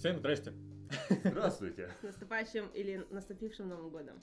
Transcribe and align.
Всем 0.00 0.16
здрасте. 0.16 0.54
Здравствуйте. 1.10 1.90
С 2.00 2.02
наступающим 2.04 2.68
или 2.68 3.06
наступившим 3.10 3.68
Новым 3.68 3.90
годом. 3.90 4.18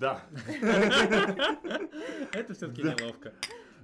Да. 0.00 0.26
Это 2.32 2.52
все-таки 2.54 2.82
неловко. 2.82 3.32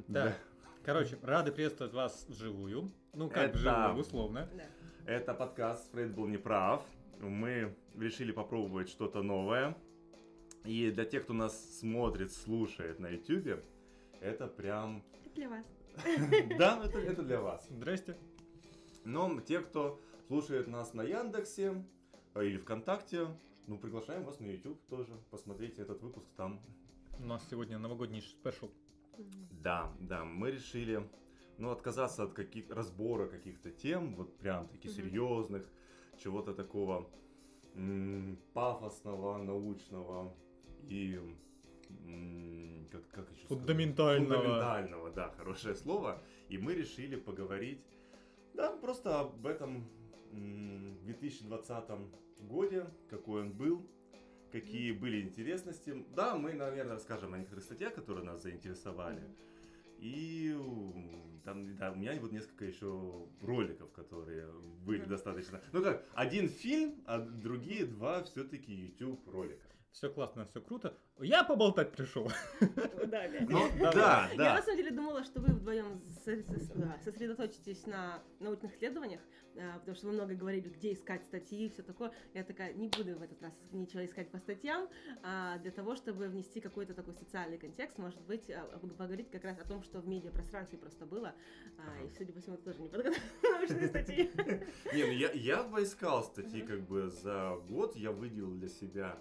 Да. 0.08 0.36
Короче, 0.84 1.16
рады 1.22 1.52
приветствовать 1.52 1.94
вас 1.94 2.26
вживую. 2.28 2.90
Ну, 3.12 3.30
как 3.30 3.50
Это- 3.50 3.58
вживую, 3.58 3.94
условно. 4.00 4.48
Да. 4.56 4.64
Это 5.06 5.32
подкаст 5.32 5.88
«Фрейд 5.92 6.12
был 6.12 6.26
неправ». 6.26 6.84
Мы 7.20 7.76
решили 7.94 8.32
попробовать 8.32 8.88
что-то 8.88 9.22
новое. 9.22 9.76
И 10.64 10.90
для 10.90 11.04
тех, 11.04 11.22
кто 11.22 11.34
нас 11.34 11.78
смотрит, 11.78 12.32
слушает 12.32 12.98
на 12.98 13.10
YouTube, 13.10 13.62
это 14.20 14.48
прям... 14.48 15.04
Это 15.24 15.34
для 15.36 15.48
вас. 15.48 15.66
Да, 16.58 16.82
это, 16.84 16.98
это 16.98 17.22
для 17.22 17.40
вас. 17.40 17.64
Здрасте. 17.70 18.16
Но 19.04 19.40
те, 19.40 19.60
кто 19.60 20.00
слушает 20.32 20.66
нас 20.66 20.94
на 20.94 21.02
Яндексе 21.02 21.84
э, 22.34 22.46
или 22.46 22.56
ВКонтакте, 22.56 23.26
ну, 23.66 23.76
приглашаем 23.76 24.24
вас 24.24 24.40
на 24.40 24.46
YouTube 24.46 24.80
тоже. 24.88 25.12
Посмотрите 25.30 25.82
этот 25.82 26.00
выпуск 26.00 26.26
там. 26.38 26.58
У 27.18 27.24
нас 27.24 27.46
сегодня 27.50 27.78
новогодний 27.78 28.22
спешл. 28.22 28.70
Да, 29.50 29.92
да, 30.00 30.24
мы 30.24 30.50
решили, 30.50 31.06
ну, 31.58 31.70
отказаться 31.70 32.22
от 32.22 32.32
каких 32.32 32.70
разбора 32.70 33.28
каких-то 33.28 33.70
тем, 33.70 34.16
вот 34.16 34.38
прям 34.38 34.68
таки 34.68 34.88
Мгм. 34.88 34.96
серьезных, 34.96 35.70
чего-то 36.16 36.54
такого 36.54 37.10
м, 37.74 38.38
пафосного, 38.54 39.36
научного 39.36 40.34
и 40.88 41.20
м, 41.90 42.88
как, 42.90 43.06
как 43.10 43.30
еще 43.32 43.44
сказать? 43.44 43.58
Фундаментального. 43.66 44.34
Фундаментального, 44.34 45.10
да, 45.10 45.28
хорошее 45.36 45.74
слово. 45.74 46.22
И 46.48 46.56
мы 46.56 46.72
решили 46.74 47.16
поговорить, 47.16 47.84
да, 48.54 48.74
просто 48.74 49.20
об 49.20 49.46
этом 49.46 49.86
2020 50.32 51.90
годе, 52.40 52.86
какой 53.08 53.42
он 53.42 53.52
был, 53.52 53.86
какие 54.50 54.92
были 54.92 55.22
интересности. 55.22 56.04
Да, 56.14 56.36
мы, 56.36 56.54
наверное, 56.54 56.94
расскажем 56.94 57.34
о 57.34 57.38
некоторых 57.38 57.64
статьях, 57.64 57.94
которые 57.94 58.24
нас 58.24 58.42
заинтересовали. 58.42 59.22
И 59.98 60.52
там, 61.44 61.76
да, 61.76 61.92
у 61.92 61.94
меня 61.94 62.12
вот 62.20 62.32
несколько 62.32 62.64
еще 62.64 63.28
роликов, 63.40 63.92
которые 63.92 64.50
были 64.84 65.04
достаточно. 65.04 65.60
Ну 65.72 65.82
как, 65.82 66.04
один 66.14 66.48
фильм, 66.48 67.02
а 67.06 67.18
другие 67.18 67.86
два 67.86 68.22
все-таки 68.24 68.72
YouTube 68.72 69.26
ролика. 69.28 69.72
Все 69.92 70.08
классно, 70.08 70.46
все 70.46 70.60
круто. 70.62 70.96
Я 71.20 71.44
поболтать 71.44 71.92
пришел. 71.92 72.26
Да, 72.60 73.28
да. 73.28 73.28
Ну, 73.48 73.68
Давай. 73.78 73.94
да, 73.94 74.28
Я 74.32 74.36
да. 74.36 74.54
на 74.54 74.62
самом 74.62 74.76
деле 74.78 74.90
думала, 74.90 75.22
что 75.22 75.40
вы 75.40 75.52
вдвоем 75.52 76.02
сосредоточитесь 77.04 77.86
на 77.86 78.22
научных 78.40 78.74
исследованиях, 78.74 79.20
потому 79.54 79.94
что 79.94 80.06
вы 80.06 80.12
много 80.12 80.34
говорили, 80.34 80.68
где 80.68 80.92
искать 80.92 81.24
статьи 81.24 81.66
и 81.66 81.68
все 81.68 81.82
такое. 81.82 82.12
Я 82.34 82.44
такая, 82.44 82.72
не 82.72 82.88
буду 82.88 83.16
в 83.16 83.22
этот 83.22 83.40
раз 83.42 83.52
ничего 83.72 84.04
искать 84.04 84.30
по 84.30 84.38
статьям, 84.38 84.88
а, 85.22 85.58
для 85.58 85.70
того, 85.70 85.94
чтобы 85.96 86.28
внести 86.28 86.60
какой-то 86.60 86.94
такой 86.94 87.14
социальный 87.14 87.58
контекст, 87.58 87.98
может 87.98 88.20
быть, 88.22 88.50
а, 88.50 88.64
поговорить 88.78 89.30
как 89.30 89.44
раз 89.44 89.58
о 89.58 89.66
том, 89.66 89.82
что 89.82 90.00
в 90.00 90.08
медиапространстве 90.08 90.78
просто 90.78 91.06
было, 91.06 91.34
а, 91.78 92.04
и, 92.04 92.10
судя 92.10 92.32
по 92.32 92.40
всему, 92.40 92.56
это 92.56 92.64
тоже 92.64 92.80
не 92.80 92.88
подготовленные 92.88 93.22
научные 93.42 93.88
статьи. 93.88 94.30
Не, 94.92 95.04
ну 95.04 95.12
я 95.34 95.62
поискал 95.62 96.22
статьи 96.24 96.62
как 96.62 96.80
бы 96.82 97.08
за 97.08 97.56
год, 97.68 97.96
я 97.96 98.12
выделил 98.12 98.52
для 98.52 98.68
себя, 98.68 99.18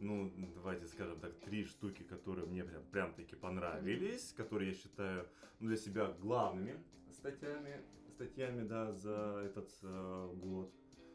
ну, 0.00 0.32
давайте 0.54 0.86
скажем 0.86 1.18
так, 1.20 1.34
три 1.40 1.64
штуки, 1.64 2.02
которые 2.02 2.46
мне 2.46 2.64
прям, 2.64 2.84
прям 2.84 3.14
таки 3.14 3.34
понравились, 3.36 4.32
которые 4.36 4.70
я 4.70 4.74
считаю 4.74 5.28
ну, 5.60 5.68
для 5.68 5.76
себя 5.76 6.06
главными 6.20 6.78
статьями, 7.10 7.82
статьями, 8.18 8.66
да, 8.66 8.92
за 8.92 9.42
этот 9.44 9.70
э, 9.82 10.30
год. 10.34 10.72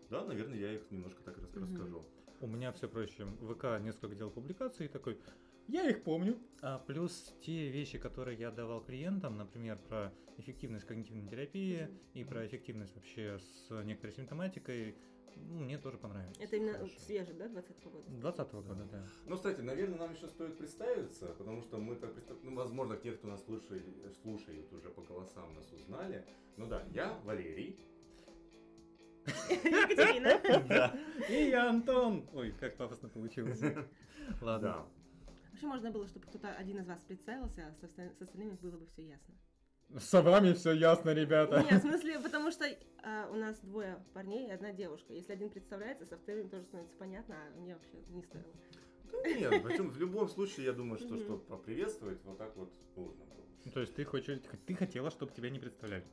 Да, 0.10 0.24
наверное, 0.24 0.58
я 0.58 0.74
их 0.74 0.90
немножко 0.90 1.22
так 1.24 1.38
рас- 1.38 1.54
расскажу. 1.54 2.06
У 2.40 2.48
меня 2.48 2.72
все 2.72 2.88
проще. 2.88 3.26
В 3.26 3.54
ВК 3.54 3.82
несколько 3.82 4.16
делал 4.16 4.32
публикаций 4.32 4.88
такой, 4.88 5.20
я 5.68 5.90
их 5.90 6.04
помню. 6.04 6.38
А 6.62 6.80
плюс 6.80 7.36
те 7.42 7.70
вещи, 7.70 7.98
которые 7.98 8.38
я 8.38 8.52
давал 8.52 8.82
клиентам, 8.82 9.38
например, 9.38 9.78
про 9.90 10.14
эффективность 10.38 10.86
когнитивной 10.86 11.28
терапии 11.28 11.90
и 12.14 12.24
про 12.24 12.46
эффективность 12.48 12.96
вообще 12.96 13.38
с 13.40 13.84
некоторой 13.84 14.16
симптоматикой, 14.16 14.96
ну, 15.36 15.60
мне 15.60 15.78
тоже 15.78 15.98
понравились. 15.98 16.38
Это 16.40 16.56
именно 16.56 16.74
Хорошо. 16.74 17.00
свежий, 17.00 17.34
да, 17.36 17.48
20 17.48 17.84
года? 17.84 18.10
20 18.10 18.52
года, 18.54 18.86
да. 18.92 19.08
Ну, 19.28 19.36
кстати, 19.36 19.62
наверное, 19.62 20.00
нам 20.00 20.14
еще 20.14 20.28
стоит 20.28 20.58
представиться, 20.58 21.28
потому 21.38 21.62
что 21.62 21.78
мы 21.78 21.96
так 21.96 22.14
представ- 22.14 22.40
ну, 22.44 22.56
возможно, 22.56 22.98
те, 22.98 23.12
кто 23.12 23.28
нас 23.28 23.44
слушает, 23.46 23.84
слушает 24.22 24.72
уже 24.74 24.90
по 24.90 25.02
голосам, 25.02 25.54
нас 25.56 25.72
узнали. 25.72 26.26
Ну 26.58 26.68
да, 26.68 26.84
я 26.94 27.20
Валерий. 27.24 27.80
Екатерина. 29.50 30.42
Да. 30.68 30.98
И 31.30 31.50
я 31.50 31.70
Антон! 31.70 32.28
Ой, 32.34 32.52
как 32.60 32.76
пафосно 32.78 33.10
получилось. 33.10 33.62
Ладно. 34.42 34.86
Вообще 35.52 35.68
можно 35.68 35.92
было, 35.92 36.08
чтобы 36.08 36.26
кто-то 36.26 36.50
один 36.50 36.80
из 36.80 36.88
вас 36.88 37.00
представился, 37.04 37.68
а 37.68 37.88
с 37.88 38.22
остальными 38.22 38.58
было 38.62 38.78
бы 38.78 38.86
все 38.88 39.04
ясно. 39.08 39.34
С 40.00 40.22
вами 40.22 40.54
все 40.54 40.72
ясно, 40.72 41.12
ребята. 41.12 41.64
Нет, 41.70 41.84
в 41.84 41.88
смысле, 41.88 42.20
потому 42.20 42.52
что 42.52 42.66
а, 43.04 43.30
у 43.32 43.36
нас 43.36 43.60
двое 43.62 44.04
парней 44.14 44.48
и 44.48 44.52
одна 44.52 44.72
девушка. 44.72 45.14
Если 45.14 45.34
один 45.34 45.50
представляется, 45.50 46.06
со 46.06 46.18
вторым 46.18 46.50
тоже 46.50 46.64
становится 46.64 46.96
понятно, 46.98 47.36
а 47.36 47.60
мне 47.60 47.76
вообще 47.76 47.98
не 48.10 48.24
стоило. 48.24 48.46
Да 49.12 49.30
нет, 49.32 49.64
причем 49.64 49.90
в 49.90 49.98
любом 49.98 50.28
случае, 50.28 50.66
я 50.66 50.74
думаю, 50.74 51.00
что, 51.00 51.18
что 51.18 51.38
поприветствовать 51.38 52.20
вот 52.24 52.38
так 52.38 52.56
вот 52.56 52.72
нужно 52.96 53.26
было. 53.26 53.46
Ну, 53.66 53.72
То 53.72 53.82
есть 53.82 53.94
ты 53.94 54.04
хочешь, 54.04 54.40
ты 54.66 54.74
хотела, 54.74 55.12
чтобы 55.12 55.32
тебя 55.32 55.50
не 55.50 55.60
представляли. 55.60 56.06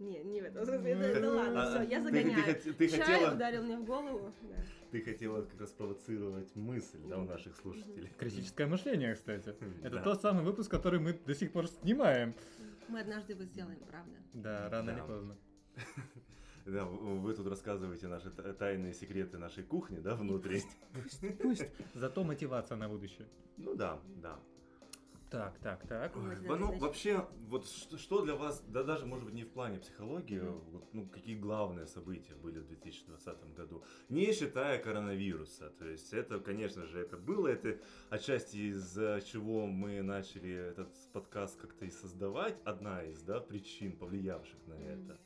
Не, 0.00 0.22
не 0.24 0.40
в 0.40 0.44
этом 0.44 0.64
смысле. 0.64 1.20
Да 1.20 1.28
А, 1.28 1.34
ладно, 1.34 1.70
все, 1.70 1.82
я 1.90 2.02
загоняю. 2.02 2.44
ты 2.44 2.52
хот- 2.52 2.72
ты 2.74 2.88
Чай 2.88 3.34
ударил 3.34 3.62
мне 3.62 3.78
в 3.78 3.84
голову. 3.84 4.32
Ты 4.90 5.00
хотела 5.02 5.42
как 5.42 5.60
раз 5.60 5.70
провоцировать 5.72 6.54
мысль, 6.56 6.98
да, 7.08 7.18
у 7.18 7.24
наших 7.24 7.56
слушателей. 7.56 8.10
Критическое 8.18 8.66
мышление, 8.66 9.14
кстати. 9.14 9.54
Это 9.82 10.00
тот 10.02 10.20
самый 10.20 10.44
выпуск, 10.44 10.70
который 10.70 11.00
мы 11.00 11.12
до 11.14 11.34
сих 11.34 11.52
пор 11.52 11.68
снимаем. 11.68 12.34
Мы 12.88 13.00
однажды 13.00 13.32
его 13.32 13.44
сделаем, 13.44 13.78
правда. 13.88 14.12
Да, 14.34 14.68
рано 14.68 14.90
или 14.90 15.00
поздно. 15.00 15.36
Да, 16.66 16.86
вы 16.86 17.34
тут 17.34 17.46
рассказываете 17.46 18.06
наши 18.08 18.30
тайные 18.30 18.94
секреты 18.94 19.36
нашей 19.36 19.64
кухни, 19.64 19.98
да, 19.98 20.14
внутри. 20.14 20.62
Пусть. 21.42 21.66
Зато 21.94 22.24
мотивация 22.24 22.78
на 22.78 22.88
будущее. 22.88 23.28
Ну 23.58 23.74
да, 23.74 24.00
да. 24.22 24.40
Так, 25.34 25.58
так, 25.58 25.86
так. 25.88 26.16
Ой, 26.16 26.36
Ну, 26.58 26.78
вообще, 26.78 27.26
вот 27.48 27.66
что, 27.66 28.24
для 28.24 28.36
вас, 28.36 28.62
да 28.68 28.84
даже, 28.84 29.04
может 29.04 29.24
быть, 29.24 29.34
не 29.34 29.42
в 29.42 29.50
плане 29.50 29.80
психологии, 29.80 30.38
вот, 30.38 30.94
ну, 30.94 31.08
какие 31.08 31.36
главные 31.36 31.86
события 31.86 32.34
были 32.36 32.60
в 32.60 32.68
2020 32.68 33.54
году, 33.54 33.82
не 34.08 34.32
считая 34.32 34.78
коронавируса, 34.78 35.70
то 35.70 35.88
есть 35.88 36.12
это, 36.12 36.38
конечно 36.38 36.86
же, 36.86 37.00
это 37.00 37.16
было, 37.16 37.48
это 37.48 37.80
отчасти 38.10 38.58
из-за 38.70 39.20
чего 39.24 39.66
мы 39.66 40.02
начали 40.02 40.52
этот 40.52 40.94
подкаст 41.12 41.60
как-то 41.60 41.84
и 41.84 41.90
создавать, 41.90 42.56
одна 42.64 43.02
из, 43.02 43.20
да, 43.22 43.40
причин, 43.40 43.96
повлиявших 43.96 44.66
на 44.68 44.74
это. 44.74 45.18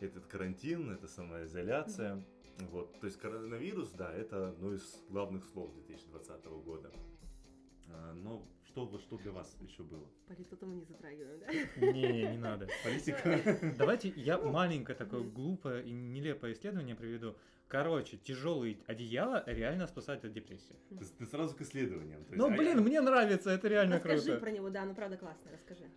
Этот 0.00 0.26
карантин, 0.26 0.90
это 0.90 1.06
самоизоляция, 1.06 2.24
вот, 2.70 2.98
то 2.98 3.06
есть 3.06 3.18
коронавирус, 3.20 3.92
да, 3.92 4.12
это 4.12 4.48
одно 4.48 4.72
из 4.72 5.04
главных 5.08 5.44
слов 5.44 5.72
2020 5.74 6.44
года. 6.64 6.90
А, 7.88 8.12
Но 8.12 8.44
что, 8.76 8.84
вот 8.84 9.00
что 9.00 9.16
для 9.16 9.32
вас 9.32 9.56
еще 9.60 9.82
было? 9.82 10.06
Политоту 10.28 10.66
мы 10.66 10.74
не 10.74 10.84
затрагиваем, 10.84 11.40
да? 11.40 11.92
Не, 11.92 12.32
не 12.32 12.36
надо. 12.36 12.68
Политика? 12.84 13.58
Давайте 13.78 14.12
я 14.16 14.38
маленькое 14.38 14.98
такое 14.98 15.22
глупое 15.22 15.82
и 15.82 15.92
нелепое 15.92 16.52
исследование 16.52 16.94
приведу. 16.94 17.36
Короче, 17.68 18.18
тяжелые 18.18 18.76
одеяла 18.86 19.42
реально 19.46 19.86
спасают 19.86 20.26
от 20.26 20.32
депрессии. 20.34 20.76
Ты, 21.18 21.24
сразу 21.24 21.56
к 21.56 21.62
исследованиям. 21.62 22.22
Ну, 22.28 22.48
а 22.48 22.50
блин, 22.50 22.82
мне 22.82 23.00
нравится, 23.00 23.50
это 23.50 23.66
реально 23.66 23.94
Расскажи 23.96 24.24
круто. 24.24 24.40
про 24.40 24.50
него, 24.50 24.68
да, 24.68 24.84
ну 24.84 24.94
правда 24.94 25.16
классно, 25.16 25.50
расскажи. 25.52 25.90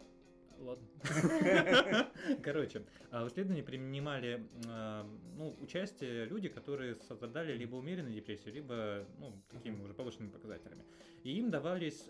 Ладно. 0.60 0.88
Короче, 2.44 2.84
а, 3.12 3.26
в 3.26 3.28
исследовании 3.28 3.62
принимали 3.62 4.46
а, 4.68 5.06
ну, 5.38 5.56
участие 5.62 6.26
люди, 6.26 6.48
которые 6.48 6.96
страдали 6.96 7.58
либо 7.58 7.76
умеренной 7.76 8.14
депрессией, 8.14 8.56
либо 8.56 9.06
ну, 9.20 9.34
такими 9.50 9.82
уже 9.82 9.94
повышенными 9.94 10.32
показателями. 10.32 10.84
И 11.24 11.38
им 11.38 11.50
давались 11.50 12.10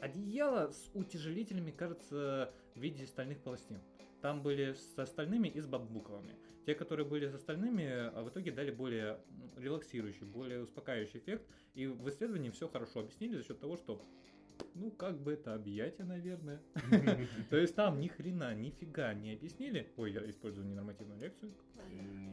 одеяла 0.00 0.70
с 0.70 0.90
утяжелителями, 0.94 1.70
кажется, 1.70 2.52
в 2.74 2.80
виде 2.80 3.06
стальных 3.06 3.40
пластин. 3.40 3.80
Там 4.20 4.42
были 4.42 4.72
с 4.72 4.98
остальными 4.98 5.48
и 5.48 5.60
с 5.60 5.66
бамбуковыми. 5.66 6.36
Те, 6.66 6.74
которые 6.74 7.06
были 7.06 7.28
с 7.28 7.34
остальными, 7.34 7.84
а 7.86 8.22
в 8.22 8.28
итоге 8.28 8.50
дали 8.52 8.70
более 8.70 9.18
релаксирующий, 9.56 10.26
более 10.26 10.62
успокаивающий 10.62 11.20
эффект. 11.20 11.46
И 11.74 11.86
в 11.86 12.08
исследовании 12.08 12.50
все 12.50 12.68
хорошо 12.68 13.00
объяснили 13.00 13.36
за 13.36 13.44
счет 13.44 13.60
того, 13.60 13.76
что 13.76 14.04
ну, 14.74 14.90
как 14.90 15.20
бы 15.20 15.32
это 15.32 15.54
объятие, 15.54 16.06
наверное. 16.06 16.60
То 17.50 17.56
есть 17.56 17.74
там 17.74 18.00
ни 18.00 18.08
хрена, 18.08 18.54
нифига 18.54 19.12
не 19.14 19.32
объяснили. 19.32 19.92
Ой, 19.96 20.12
я 20.12 20.28
использую 20.28 20.66
ненормативную 20.66 21.20
лекцию. 21.20 21.52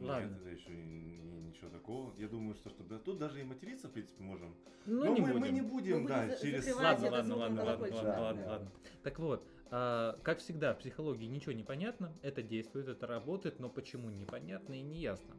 Ладно. 0.02 0.38
это 0.42 0.50
еще 0.50 0.72
ничего 0.72 1.70
такого. 1.70 2.14
Я 2.18 2.28
думаю, 2.28 2.56
что, 2.56 2.70
тут 3.00 3.18
даже 3.18 3.42
и 3.42 3.44
материться, 3.44 3.88
в 3.88 3.92
принципе, 3.92 4.24
можем. 4.24 4.56
Ну, 4.86 5.18
Но 5.18 5.40
мы, 5.40 5.50
не 5.50 5.62
будем, 5.62 6.06
да, 6.06 6.36
через... 6.38 6.74
Ладно, 6.76 7.10
ладно, 7.10 7.36
ладно, 7.36 7.64
ладно, 7.64 7.88
ладно, 7.94 8.48
ладно. 8.48 8.72
Так 9.04 9.20
вот, 9.20 9.48
а, 9.72 10.18
как 10.24 10.40
всегда, 10.40 10.74
в 10.74 10.80
психологии 10.80 11.26
ничего 11.26 11.54
не 11.54 11.64
понятно, 11.64 12.14
это 12.22 12.44
действует, 12.44 12.88
это 12.88 13.08
работает, 13.08 13.60
но 13.60 13.70
почему 13.70 14.10
непонятно 14.10 14.74
и 14.74 14.82
неясно. 14.82 15.36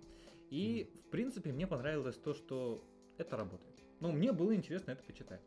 И, 0.51 0.91
в 1.07 1.11
принципе, 1.11 1.53
мне 1.53 1.67
понравилось 1.67 2.17
то, 2.17 2.35
что 2.35 2.83
это 3.19 3.37
работает. 3.37 3.77
Ну, 4.01 4.13
мне 4.13 4.33
было 4.33 4.55
интересно 4.55 4.93
это 4.93 5.03
почитать. 5.03 5.41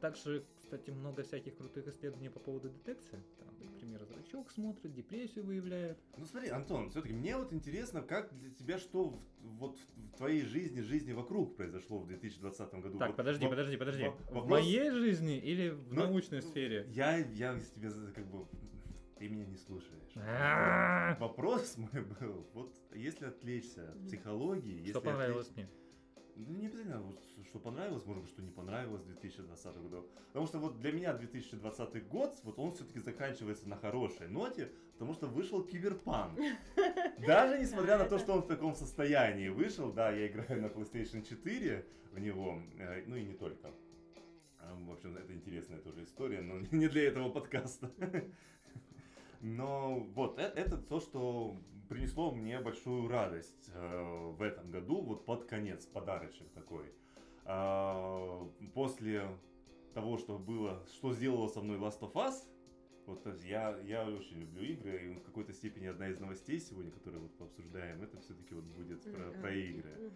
Также, 0.00 0.44
кстати, 0.72 0.88
много 0.90 1.22
всяких 1.22 1.54
крутых 1.58 1.86
исследований 1.88 2.30
по 2.30 2.40
поводу 2.40 2.70
детекции. 2.70 3.22
Там, 3.38 3.48
например, 3.60 4.02
зрачок 4.06 4.50
смотрит, 4.50 4.94
депрессию 4.94 5.44
выявляет. 5.44 5.98
Ну 6.16 6.24
смотри, 6.24 6.48
Антон, 6.48 6.88
все-таки 6.88 7.12
мне 7.12 7.36
вот 7.36 7.52
интересно, 7.52 8.00
как 8.00 8.34
для 8.38 8.48
тебя 8.50 8.78
что 8.78 9.04
в, 9.10 9.20
вот 9.40 9.78
в 9.78 10.16
твоей 10.16 10.40
жизни, 10.46 10.80
жизни 10.80 11.12
вокруг 11.12 11.56
произошло 11.56 11.98
в 11.98 12.06
2020 12.06 12.74
году. 12.76 12.98
Так, 12.98 13.08
Вот 13.08 13.16
подожди, 13.18 13.44
во- 13.44 13.50
подожди, 13.50 13.76
подожди. 13.76 14.04
В 14.04 14.32
вопрос- 14.32 14.48
моей 14.48 14.90
жизни 14.90 15.38
или 15.38 15.68
в 15.68 15.92
Ну, 15.92 16.04
научной 16.06 16.40
ну, 16.40 16.48
сфере? 16.48 16.86
Я, 16.88 17.18
я 17.18 17.60
тебе 17.74 17.90
как 18.14 18.26
бы... 18.30 18.46
Ты 19.18 19.28
меня 19.28 19.44
не 19.44 19.56
слушаешь. 19.58 21.18
Вопрос 21.20 21.76
мой 21.76 22.02
был, 22.18 22.48
вот 22.54 22.74
если 22.94 23.26
отвлечься 23.26 23.92
от 23.92 24.02
психологии, 24.06 24.78
если 24.78 24.90
Что 24.92 25.00
понравилось 25.02 25.48
отвлечь- 25.50 25.68
мне? 25.68 25.81
Ну, 26.36 26.54
не 26.58 26.66
обязательно, 26.66 27.00
вот, 27.02 27.20
что 27.46 27.58
понравилось, 27.58 28.04
может 28.06 28.22
быть, 28.22 28.32
что 28.32 28.42
не 28.42 28.50
понравилось 28.50 29.02
в 29.02 29.06
2020 29.06 29.76
году. 29.82 30.06
Потому 30.28 30.46
что 30.46 30.58
вот 30.58 30.78
для 30.78 30.92
меня 30.92 31.12
2020 31.12 32.08
год, 32.08 32.38
вот 32.42 32.58
он 32.58 32.72
все-таки 32.72 33.00
заканчивается 33.00 33.68
на 33.68 33.76
хорошей 33.76 34.28
ноте, 34.28 34.72
потому 34.92 35.14
что 35.14 35.26
вышел 35.26 35.62
киберпанк. 35.62 36.38
Даже 37.26 37.58
несмотря 37.58 37.98
на 37.98 38.06
то, 38.06 38.18
что 38.18 38.34
он 38.34 38.42
в 38.42 38.46
таком 38.46 38.74
состоянии 38.74 39.48
вышел, 39.48 39.92
да, 39.92 40.10
я 40.10 40.26
играю 40.26 40.62
на 40.62 40.66
PlayStation 40.66 41.22
4 41.28 41.86
в 42.12 42.18
него, 42.18 42.62
э, 42.78 43.04
ну 43.06 43.16
и 43.16 43.24
не 43.24 43.34
только. 43.34 43.70
А, 44.58 44.74
В 44.74 44.92
общем, 44.92 45.16
это 45.16 45.32
интересная 45.34 45.80
тоже 45.80 46.04
история, 46.04 46.40
но 46.40 46.60
не 46.70 46.88
для 46.88 47.08
этого 47.08 47.30
подкаста. 47.30 47.90
Но 49.44 49.98
вот 50.14 50.38
э- 50.38 50.52
это 50.54 50.78
то, 50.78 51.00
что 51.00 51.56
принесло 51.92 52.32
мне 52.32 52.58
большую 52.60 53.08
радость 53.08 53.70
э, 53.74 54.30
в 54.38 54.40
этом 54.42 54.70
году, 54.70 55.02
вот 55.02 55.24
под 55.26 55.44
конец, 55.44 55.84
подарочек 55.86 56.48
такой. 56.52 56.92
А, 57.44 58.48
После 58.74 59.28
того, 59.94 60.16
что 60.16 60.38
было, 60.38 60.82
что 60.94 61.12
сделало 61.12 61.48
со 61.48 61.60
мной 61.60 61.76
Last 61.78 62.00
of 62.00 62.12
Us, 62.14 62.34
вот 63.06 63.22
то 63.24 63.30
есть 63.30 63.44
я, 63.44 63.76
я 63.80 64.06
очень 64.08 64.38
люблю 64.40 64.62
игры, 64.62 65.06
и 65.06 65.14
в 65.14 65.22
какой-то 65.22 65.52
степени 65.52 65.86
одна 65.86 66.08
из 66.08 66.18
новостей 66.20 66.60
сегодня, 66.60 66.90
которую 66.92 67.22
вот 67.22 67.36
пообсуждаем, 67.36 68.02
это 68.02 68.18
все-таки 68.20 68.54
вот 68.54 68.64
будет 68.64 69.02
про, 69.02 69.30
про 69.40 69.52
игры. 69.54 70.12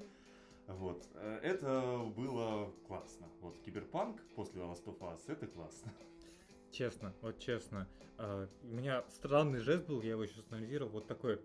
Вот. 0.69 1.06
Э, 1.14 1.38
Это 1.43 1.99
было 2.17 2.73
классно. 2.87 3.28
Вот 3.40 3.58
Киберпанк 3.61 4.23
после 4.34 4.62
Last 4.62 4.84
of 4.87 4.99
Us, 5.00 5.20
это 5.26 5.46
классно. 5.46 5.93
Честно, 6.73 7.14
вот 7.23 7.38
честно. 7.38 7.87
а, 8.19 8.49
У 8.62 8.67
меня 8.67 9.05
странный 9.08 9.61
жест 9.61 9.87
был, 9.87 10.02
я 10.02 10.11
его 10.11 10.26
сейчас 10.26 10.44
анализировал, 10.50 10.90
вот 10.93 11.06
такой. 11.06 11.40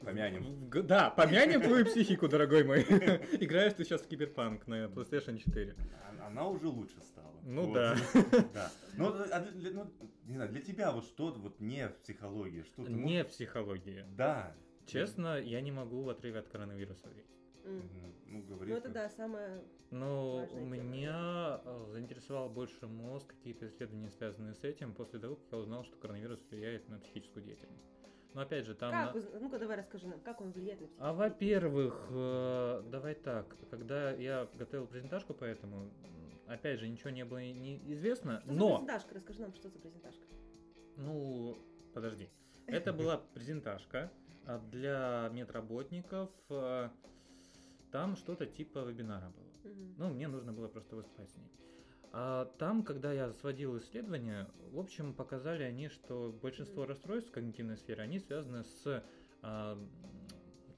Помянем. 0.00 0.70
Да, 0.86 1.10
помянем 1.10 1.60
твою 1.62 1.84
психику, 1.84 2.28
дорогой 2.28 2.64
мой. 2.64 2.80
Играешь 3.40 3.72
ты 3.74 3.84
сейчас 3.84 4.02
в 4.02 4.08
Киберпанк 4.08 4.66
на 4.66 4.84
PlayStation 4.86 5.38
4. 5.38 5.74
А- 6.20 6.26
Она 6.26 6.48
уже 6.48 6.68
лучше 6.68 7.00
стала. 7.02 7.34
Ну 7.44 7.66
Вот. 7.66 7.74
да. 7.74 7.96
Да. 8.54 8.70
Ну, 8.96 9.08
а 9.32 9.40
для, 9.40 9.70
ну, 9.72 9.90
не 10.24 10.34
знаю, 10.36 10.50
для 10.50 10.60
тебя 10.60 10.92
вот 10.92 11.04
что 11.04 11.32
вот 11.32 11.60
не 11.60 11.88
в 11.88 11.96
психологии, 12.02 12.62
что 12.62 12.84
ты 12.84 12.92
Не 12.92 13.24
психология. 13.24 14.02
можешь- 14.02 14.16
Да. 14.16 14.54
Честно, 14.86 15.40
я 15.40 15.60
не 15.60 15.72
могу 15.72 16.02
в 16.02 16.08
отрыве 16.08 16.38
от 16.40 16.48
коронавируса. 16.48 17.08
Мгм. 17.64 18.14
Ну, 18.26 18.42
говори. 18.42 18.70
Ну 18.72 18.78
это 18.78 18.88
да, 18.90 19.08
самое... 19.10 19.60
Но 19.90 20.46
у 20.52 20.64
меня 20.64 21.60
э, 21.64 21.86
заинтересовал 21.90 22.48
больше 22.48 22.86
мозг, 22.86 23.26
какие-то 23.28 23.66
исследования, 23.68 24.10
связанные 24.10 24.54
с 24.54 24.62
этим, 24.64 24.92
после 24.94 25.18
того, 25.20 25.36
как 25.36 25.44
я 25.52 25.58
узнал, 25.58 25.84
что 25.84 25.96
коронавирус 25.96 26.40
влияет 26.50 26.88
на 26.88 26.98
психическую 26.98 27.44
деятельность. 27.44 27.84
Но 28.36 28.42
опять 28.42 28.66
же, 28.66 28.74
там... 28.74 28.92
Как? 28.92 29.14
на- 29.14 29.40
Ну-ка 29.40 29.58
давай 29.58 29.78
расскажи 29.78 30.06
нам, 30.06 30.20
как 30.20 30.42
он 30.42 30.52
влияет 30.52 30.78
на 30.82 30.86
А 30.98 31.14
психику? 31.14 31.16
во-первых, 31.16 32.06
э, 32.10 32.82
давай 32.90 33.14
так, 33.14 33.56
когда 33.70 34.10
я 34.10 34.46
готовил 34.58 34.86
презентажку 34.86 35.32
по 35.32 35.44
этому, 35.44 35.84
м, 36.04 36.38
опять 36.46 36.78
же, 36.78 36.86
ничего 36.86 37.08
не 37.08 37.24
было 37.24 37.38
не 37.38 37.78
известно, 37.94 38.42
Что 38.44 38.52
но, 38.52 38.74
презентажка? 38.74 39.14
Расскажи 39.14 39.40
нам, 39.40 39.54
что 39.54 39.70
за 39.70 39.78
презентажка. 39.78 40.26
ну, 40.98 41.56
подожди, 41.94 42.28
это 42.66 42.92
была 42.92 43.16
презентажка 43.32 44.12
а, 44.44 44.58
для 44.70 45.30
медработников, 45.32 46.28
э, 46.50 46.90
там 47.90 48.16
что-то 48.16 48.44
типа 48.44 48.80
вебинара 48.84 49.30
было. 49.30 49.72
Ну, 49.96 50.10
мне 50.10 50.28
нужно 50.28 50.52
было 50.52 50.68
просто 50.68 50.94
выступать 50.94 51.30
с 51.30 51.36
ней. 51.36 51.50
А 52.12 52.46
там, 52.58 52.82
когда 52.82 53.12
я 53.12 53.32
сводил 53.34 53.78
исследования, 53.78 54.48
в 54.70 54.78
общем, 54.78 55.12
показали 55.14 55.64
они, 55.64 55.88
что 55.88 56.34
большинство 56.40 56.86
расстройств 56.86 57.30
когнитивной 57.30 57.76
сферы, 57.76 58.02
они 58.02 58.18
связаны 58.20 58.64
с 58.64 59.04
а, 59.42 59.78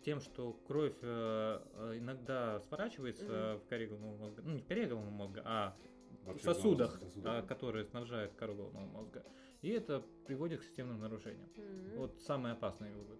тем, 0.02 0.20
что 0.20 0.52
кровь 0.66 0.96
э, 1.02 1.60
э, 1.74 1.98
иногда 1.98 2.60
сворачивается 2.60 3.60
в 3.62 3.68
коре 3.68 3.86
головного 3.86 4.16
мозга, 4.16 4.42
ну 4.42 4.52
не 4.52 4.62
в 4.62 4.66
коре 4.66 4.86
головного 4.86 5.14
мозга, 5.14 5.42
а 5.44 5.76
в 6.24 6.38
сосудах, 6.40 6.92
да, 6.92 7.06
в 7.06 7.08
сосудах. 7.08 7.44
а, 7.44 7.46
которые 7.46 7.84
снабжают 7.84 8.34
кору 8.34 8.54
головного 8.54 8.86
мозга. 8.86 9.24
И 9.62 9.68
это 9.68 10.02
приводит 10.26 10.60
к 10.60 10.64
системным 10.64 11.00
нарушениям. 11.00 11.48
Мгм. 11.56 11.98
Вот 11.98 12.20
самый 12.20 12.52
опасный 12.52 12.92
вывод. 12.92 13.18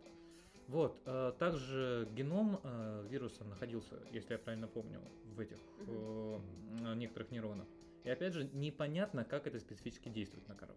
Вот, 0.67 1.03
также 1.39 2.07
геном 2.13 2.61
э, 2.63 3.07
вируса 3.09 3.43
находился, 3.45 4.03
если 4.13 4.35
я 4.35 4.39
правильно 4.39 4.69
помню, 4.69 5.01
в 5.25 5.41
этих 5.41 5.57
м, 5.87 6.99
некоторых 6.99 7.31
нейронах. 7.31 7.67
И 8.09 8.11
опять 8.11 8.33
же, 8.33 8.49
непонятно, 8.55 9.23
как 9.23 9.47
это 9.47 9.61
специфически 9.61 10.09
действует 10.09 10.49
на 10.49 10.55
кору. 10.55 10.73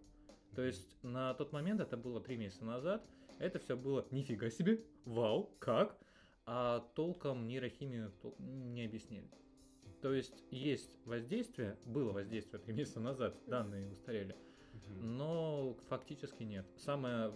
То 0.54 0.64
есть 0.64 0.98
на 1.02 1.34
тот 1.34 1.54
момент, 1.54 1.80
это 1.80 1.96
было 1.96 2.20
три 2.20 2.36
месяца 2.36 2.66
назад, 2.66 3.06
это 3.40 3.58
все 3.58 3.78
было 3.78 4.06
нифига 4.12 4.50
себе, 4.50 4.84
вау, 5.06 5.56
как? 5.60 5.98
А 6.46 6.82
толком 6.94 7.48
нейрохимию 7.48 8.12
не 8.38 8.84
объяснили. 8.84 9.32
То 10.02 10.14
есть 10.14 10.44
есть 10.52 11.00
воздействие, 11.06 11.78
было 11.86 12.12
воздействие 12.12 12.62
три 12.62 12.74
месяца 12.74 13.00
назад, 13.00 13.34
данные 13.48 13.90
устарели, 13.90 14.36
но 15.00 15.78
фактически 15.88 16.44
нет. 16.44 16.66
Самая 16.76 17.32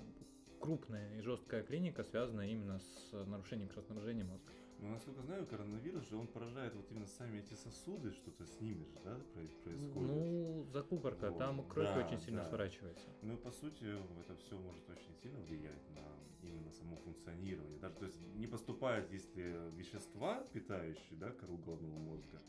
крупная 0.60 1.18
и 1.18 1.22
жесткая 1.22 1.64
клиника 1.64 2.04
связана 2.04 2.42
именно 2.42 2.80
с 2.80 3.14
нарушением 3.14 3.70
кровоснабжения 3.70 4.26
мозга. 4.26 4.52
Ну, 4.80 4.90
насколько 4.90 5.22
знаю, 5.22 5.48
коронавирус 5.48 6.08
же, 6.10 6.18
он 6.18 6.28
поражает 6.28 6.76
вот 6.76 6.92
именно 6.92 7.08
сами 7.08 7.40
эти 7.40 7.54
сосуды, 7.54 8.12
что-то 8.12 8.46
с 8.46 8.60
ними 8.60 8.84
же, 8.86 9.00
да, 9.04 9.16
про- 9.34 9.48
происходит. 9.64 10.10
Ну, 10.10 10.66
закупорка, 10.72 11.30
Вот, 11.32 11.38
там 11.40 11.68
кровь 11.68 11.88
да, 11.88 12.06
очень 12.06 12.20
сильно 12.20 12.42
да. 12.44 12.50
сворачивается. 12.50 13.08
Ну, 13.22 13.38
по 13.38 13.52
сути, 13.52 13.86
это 14.20 14.36
все 14.36 14.58
может 14.60 14.88
очень 14.90 15.16
сильно 15.16 15.40
влиять 15.40 15.90
на 15.92 16.02
именно 16.48 16.72
само 16.72 16.98
функционирование. 16.98 17.80
Даже, 17.80 17.96
то 17.96 18.06
есть, 18.06 18.20
не 18.36 18.48
поступают, 18.48 19.12
если 19.12 19.72
вещества, 19.76 20.44
питающие, 20.54 21.18
да, 21.18 21.32
кору 21.32 21.58
головного 21.58 21.98
мозга, 21.98 22.42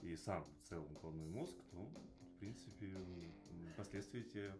и 0.00 0.14
сам 0.16 0.46
в 0.62 0.68
целом 0.68 0.94
головной 0.94 1.26
мозг, 1.26 1.56
то, 1.70 1.78
в 1.78 2.38
принципе, 2.38 2.94
последствия 3.76 4.20
эти 4.20 4.52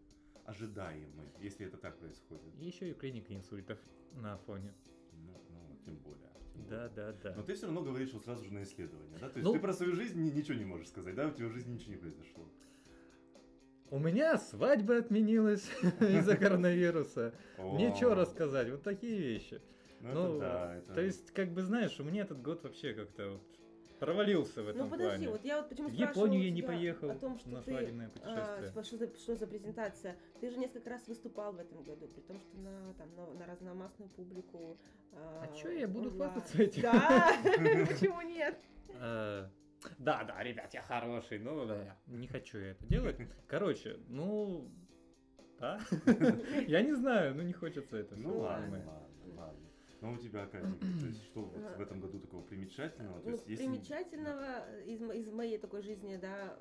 ожидаемы, 0.47 1.31
если 1.41 1.67
это 1.67 1.79
так 1.79 1.99
происходит. 1.99 2.55
И 2.59 2.67
еще 2.67 2.91
и 2.91 2.95
клиника 2.95 3.35
инсультов 3.35 3.79
на 4.13 4.37
фоне. 4.39 4.75
Ну, 5.13 5.33
ну, 5.51 5.77
тем 5.85 5.97
более. 5.99 6.34
Да, 6.69 6.89
да, 6.95 7.13
да. 7.23 7.35
Но 7.37 7.43
ты 7.43 7.55
все 7.55 7.67
равно 7.67 7.83
говоришь 7.83 8.13
вот 8.13 8.23
сразу 8.23 8.45
же 8.45 8.53
на 8.53 8.63
исследование, 8.63 9.19
да? 9.21 9.29
То 9.29 9.39
есть 9.39 9.45
Ну- 9.45 9.53
ты 9.53 9.59
про 9.61 9.73
свою 9.73 9.93
жизнь 9.95 10.21
ни- 10.23 10.31
ничего 10.31 10.55
не 10.57 10.65
можешь 10.65 10.89
сказать, 10.89 11.15
да? 11.15 11.29
У 11.29 11.31
тебя 11.33 11.49
в 11.49 11.53
жизни 11.53 11.75
ничего 11.75 11.93
не 11.93 11.99
произошло. 11.99 12.49
У 13.91 13.99
меня 13.99 14.39
свадьба 14.39 14.97
отменилась 14.99 15.69
из-за 16.01 16.37
коронавируса. 16.37 17.35
Нечего 17.59 18.13
О, 18.13 18.15
рассказать, 18.15 18.71
вот 18.71 18.83
такие 18.83 19.19
вещи. 19.19 19.61
Ну, 20.01 20.13
Ну, 20.15 20.37
это 20.37 20.39
да, 20.41 20.75
это... 20.77 20.95
То 20.95 21.01
есть, 21.01 21.31
как 21.33 21.53
бы 21.53 21.63
знаешь, 21.63 21.99
у 22.01 22.05
меня 22.05 22.23
этот 22.23 22.41
год 22.43 22.63
вообще 22.65 22.93
как-то 22.95 23.31
вот 23.33 23.54
провалился 24.05 24.63
в 24.63 24.69
этом 24.69 24.83
Ну 24.85 24.91
подожди, 24.91 25.27
плане. 25.27 25.29
вот 25.31 25.45
я 25.45 25.57
вот 25.59 25.69
почему 25.69 25.89
В 25.89 25.93
Японию 25.93 26.43
я 26.45 26.51
не 26.51 26.63
поехал 26.63 27.11
о 27.11 27.15
том, 27.15 27.39
что 27.39 27.51
на 27.51 27.63
свадебное 27.63 28.07
а, 28.07 28.11
путешествие. 28.11 28.69
типа, 28.69 28.85
что, 28.85 28.97
за, 28.99 29.17
что 29.17 29.37
за 29.37 29.47
презентация? 29.47 30.17
Ты 30.41 30.51
же 30.51 30.59
несколько 30.59 30.91
раз 30.91 31.07
выступал 31.09 31.53
в 31.53 31.59
этом 31.59 31.83
году, 31.83 32.07
при 32.09 32.21
том, 32.23 32.41
что 32.41 32.59
на, 32.59 32.95
там, 32.95 33.15
на, 33.17 33.27
на 33.35 33.47
разномастную 33.47 34.11
публику. 34.11 34.79
А 35.13 35.47
чё 35.55 35.71
я 35.71 35.87
буду 35.89 36.11
онлайн. 36.11 36.33
хвастаться 36.33 36.63
этим? 36.63 36.83
Да, 36.83 37.33
почему 37.89 38.21
нет? 38.23 38.59
Э, 38.89 39.49
Да, 39.99 40.25
да, 40.25 40.43
ребят, 40.43 40.73
я 40.75 40.83
хороший, 40.83 41.39
но 41.39 41.67
да, 41.67 41.97
не 42.07 42.27
хочу 42.27 42.59
я 42.59 42.71
это 42.71 42.87
делать. 42.87 43.17
Короче, 43.47 43.99
ну, 44.09 44.71
да, 45.61 45.79
я 46.67 46.83
не 46.83 46.95
знаю, 46.95 47.35
ну 47.35 47.43
не 47.43 47.53
хочется 47.53 47.97
это. 47.99 48.17
Ну 48.17 48.39
ладно. 48.41 48.83
Ну 50.05 50.13
у 50.13 50.19
тебя, 50.19 50.47
Катя, 50.47 50.67
то 51.01 51.07
есть 51.07 51.25
что 51.33 51.41
вот 51.45 51.57
в 51.79 51.81
этом 51.81 51.99
году 51.99 52.19
такого 52.21 52.43
примечательного? 52.43 53.21
То 53.21 53.31
Ну, 53.31 53.37
есть, 53.37 53.49
если- 53.49 53.65
примечательного 53.65 54.83
из, 54.83 55.01
из 55.01 55.33
моей 55.33 55.57
такой 55.57 55.81
жизни, 55.81 56.17
да, 56.19 56.59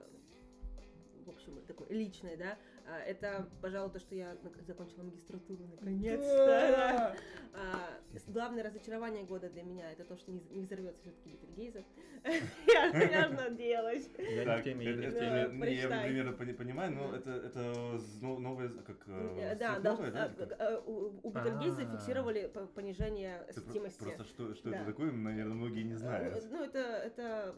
общем, 1.43 1.61
такой 1.65 1.87
личной, 1.89 2.37
да, 2.37 2.57
А, 2.85 2.99
Это, 2.99 3.47
пожалуй, 3.61 3.91
то, 3.91 3.99
что 3.99 4.13
я 4.13 4.35
закончила 4.67 5.03
магистратуру 5.03 5.63
наконец-то. 5.67 6.45
да. 6.47 7.15
А, 7.53 7.89
Главное 8.27 8.63
разочарование 8.63 9.23
года 9.23 9.49
для 9.49 9.63
меня 9.63 9.89
это 9.91 10.03
то, 10.03 10.17
что 10.17 10.31
не 10.31 10.41
не 10.51 10.61
взорвется 10.61 11.01
все-таки 11.01 11.29
Бетельгейзе. 11.29 11.85
Я, 12.67 13.29
надеялась. 13.29 14.09
Я 14.17 14.43
не 14.45 14.61
в 14.61 14.63
теме, 14.63 14.85
не 14.85 14.91
в 14.93 14.99
это- 14.99 15.19
теме. 15.19 15.75
Я 15.75 16.03
примерно 16.03 16.33
пони- 16.33 16.53
понимаю, 16.53 16.91
но 16.91 17.15
это, 17.15 17.31
это 17.31 17.99
но- 18.21 18.39
новое, 18.39 18.69
как 18.69 18.97
э, 19.07 19.51
Э, 19.53 19.55
Да, 19.55 19.79
да, 19.79 19.95
да? 19.95 20.31
э, 20.59 20.81
у 20.85 21.29
Бетельгейзе 21.29 21.83
А. 21.83 21.91
фиксировали 21.97 22.51
понижение 22.75 23.45
светимости. 23.51 24.03
Просто 24.03 24.23
что, 24.25 24.53
что 24.55 24.69
Да. 24.71 24.77
это 24.77 24.85
такое, 24.87 25.11
наверное, 25.11 25.55
многие 25.55 25.83
не 25.83 25.95
знают. 25.95 26.43
Ну, 26.51 26.63
это, 26.63 26.79
это, 26.79 27.55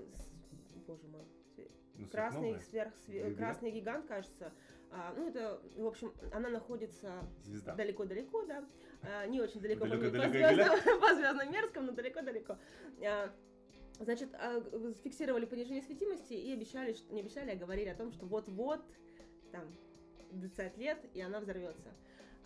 боже 0.88 1.08
мой, 1.08 1.24
Ну, 1.98 2.08
красный 2.08 2.60
сверх, 2.62 2.94
све- 3.08 3.20
Гигант? 3.22 3.38
красный 3.38 3.72
гигант, 3.72 4.06
кажется. 4.08 4.52
А, 4.92 5.14
ну, 5.18 5.28
это, 5.28 5.62
в 5.76 5.86
общем, 5.86 6.14
она 6.32 6.50
находится 6.50 7.26
Звезда. 7.44 7.76
далеко-далеко, 7.76 8.44
да, 8.46 8.64
А, 9.02 9.26
не 9.28 9.42
очень 9.42 9.60
далеко 9.62 9.82
по, 9.86 9.90
Далеко, 9.90 10.06
по, 10.12 10.18
далеко, 10.30 10.38
звездам- 10.64 11.00
по 11.02 11.16
звездным 11.16 11.52
мерзкам, 11.52 11.86
но 11.88 11.92
далеко-далеко. 11.92 12.58
А, 13.06 13.34
Значит, 13.98 14.30
а, 14.34 14.62
фиксировали 15.06 15.46
понижение 15.46 15.82
светимости 15.82 16.34
и 16.34 16.52
обещали, 16.52 16.92
что, 16.92 17.14
не 17.14 17.22
обещали, 17.22 17.52
а 17.52 17.56
говорили 17.56 17.88
о 17.88 17.96
том, 17.96 18.12
что 18.12 18.26
вот-вот, 18.26 18.82
там, 19.54 19.64
20 20.32 20.78
лет, 20.78 20.98
и 21.14 21.22
она 21.22 21.40
взорвется. 21.40 21.94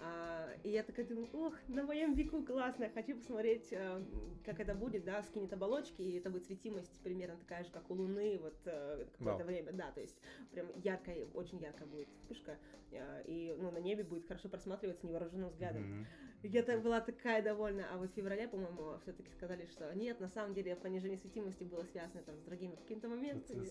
А, 0.02 0.50
и 0.64 0.70
я 0.70 0.84
такая 0.84 1.06
думаю, 1.06 1.28
ох, 1.34 1.54
на 1.68 1.84
моем 1.84 2.14
веку 2.14 2.42
классно, 2.44 2.86
я 2.86 2.90
хочу 2.90 3.16
посмотреть, 3.16 3.68
э, 3.72 4.02
как 4.46 4.62
это 4.62 4.74
будет, 4.74 5.04
да, 5.04 5.22
скинет 5.24 5.52
оболочки, 5.52 6.02
и 6.02 6.18
это 6.18 6.30
будет 6.30 6.46
светимость 6.46 6.98
примерно 7.04 7.38
такая 7.38 7.66
же, 7.66 7.72
как 7.72 7.90
у 7.92 7.96
Луны, 7.96 8.40
вот 8.42 8.56
э, 8.66 9.06
какое-то 9.12 9.44
Вау. 9.44 9.48
время, 9.48 9.74
да, 9.74 9.92
то 9.92 10.00
есть 10.00 10.18
прям 10.52 10.68
яркая, 10.84 11.26
очень 11.34 11.60
яркая 11.60 11.86
будет 11.86 12.08
вспышка, 12.14 12.58
э, 12.92 13.24
и, 13.26 13.54
ну, 13.60 13.72
на 13.72 13.80
небе 13.80 14.06
будет 14.06 14.26
хорошо 14.26 14.48
просматриваться 14.48 15.06
невооруженным 15.06 15.50
взглядом. 15.50 15.82
Мгм. 15.82 16.08
Я 16.44 16.64
так 16.64 16.82
была 16.82 17.02
такая 17.02 17.44
довольна, 17.44 17.86
а 17.92 17.98
вот 17.98 18.12
в 18.12 18.14
феврале, 18.14 18.48
по-моему, 18.48 18.98
все-таки 19.02 19.30
сказали, 19.32 19.66
что 19.66 19.94
нет, 19.94 20.22
на 20.22 20.30
самом 20.30 20.54
деле 20.54 20.78
понижение 20.78 21.18
светимости 21.18 21.66
было 21.66 21.84
связано 21.84 22.24
там 22.24 22.38
с 22.38 22.44
другими 22.44 22.76
какими-то 22.76 23.10
моментами. 23.10 23.68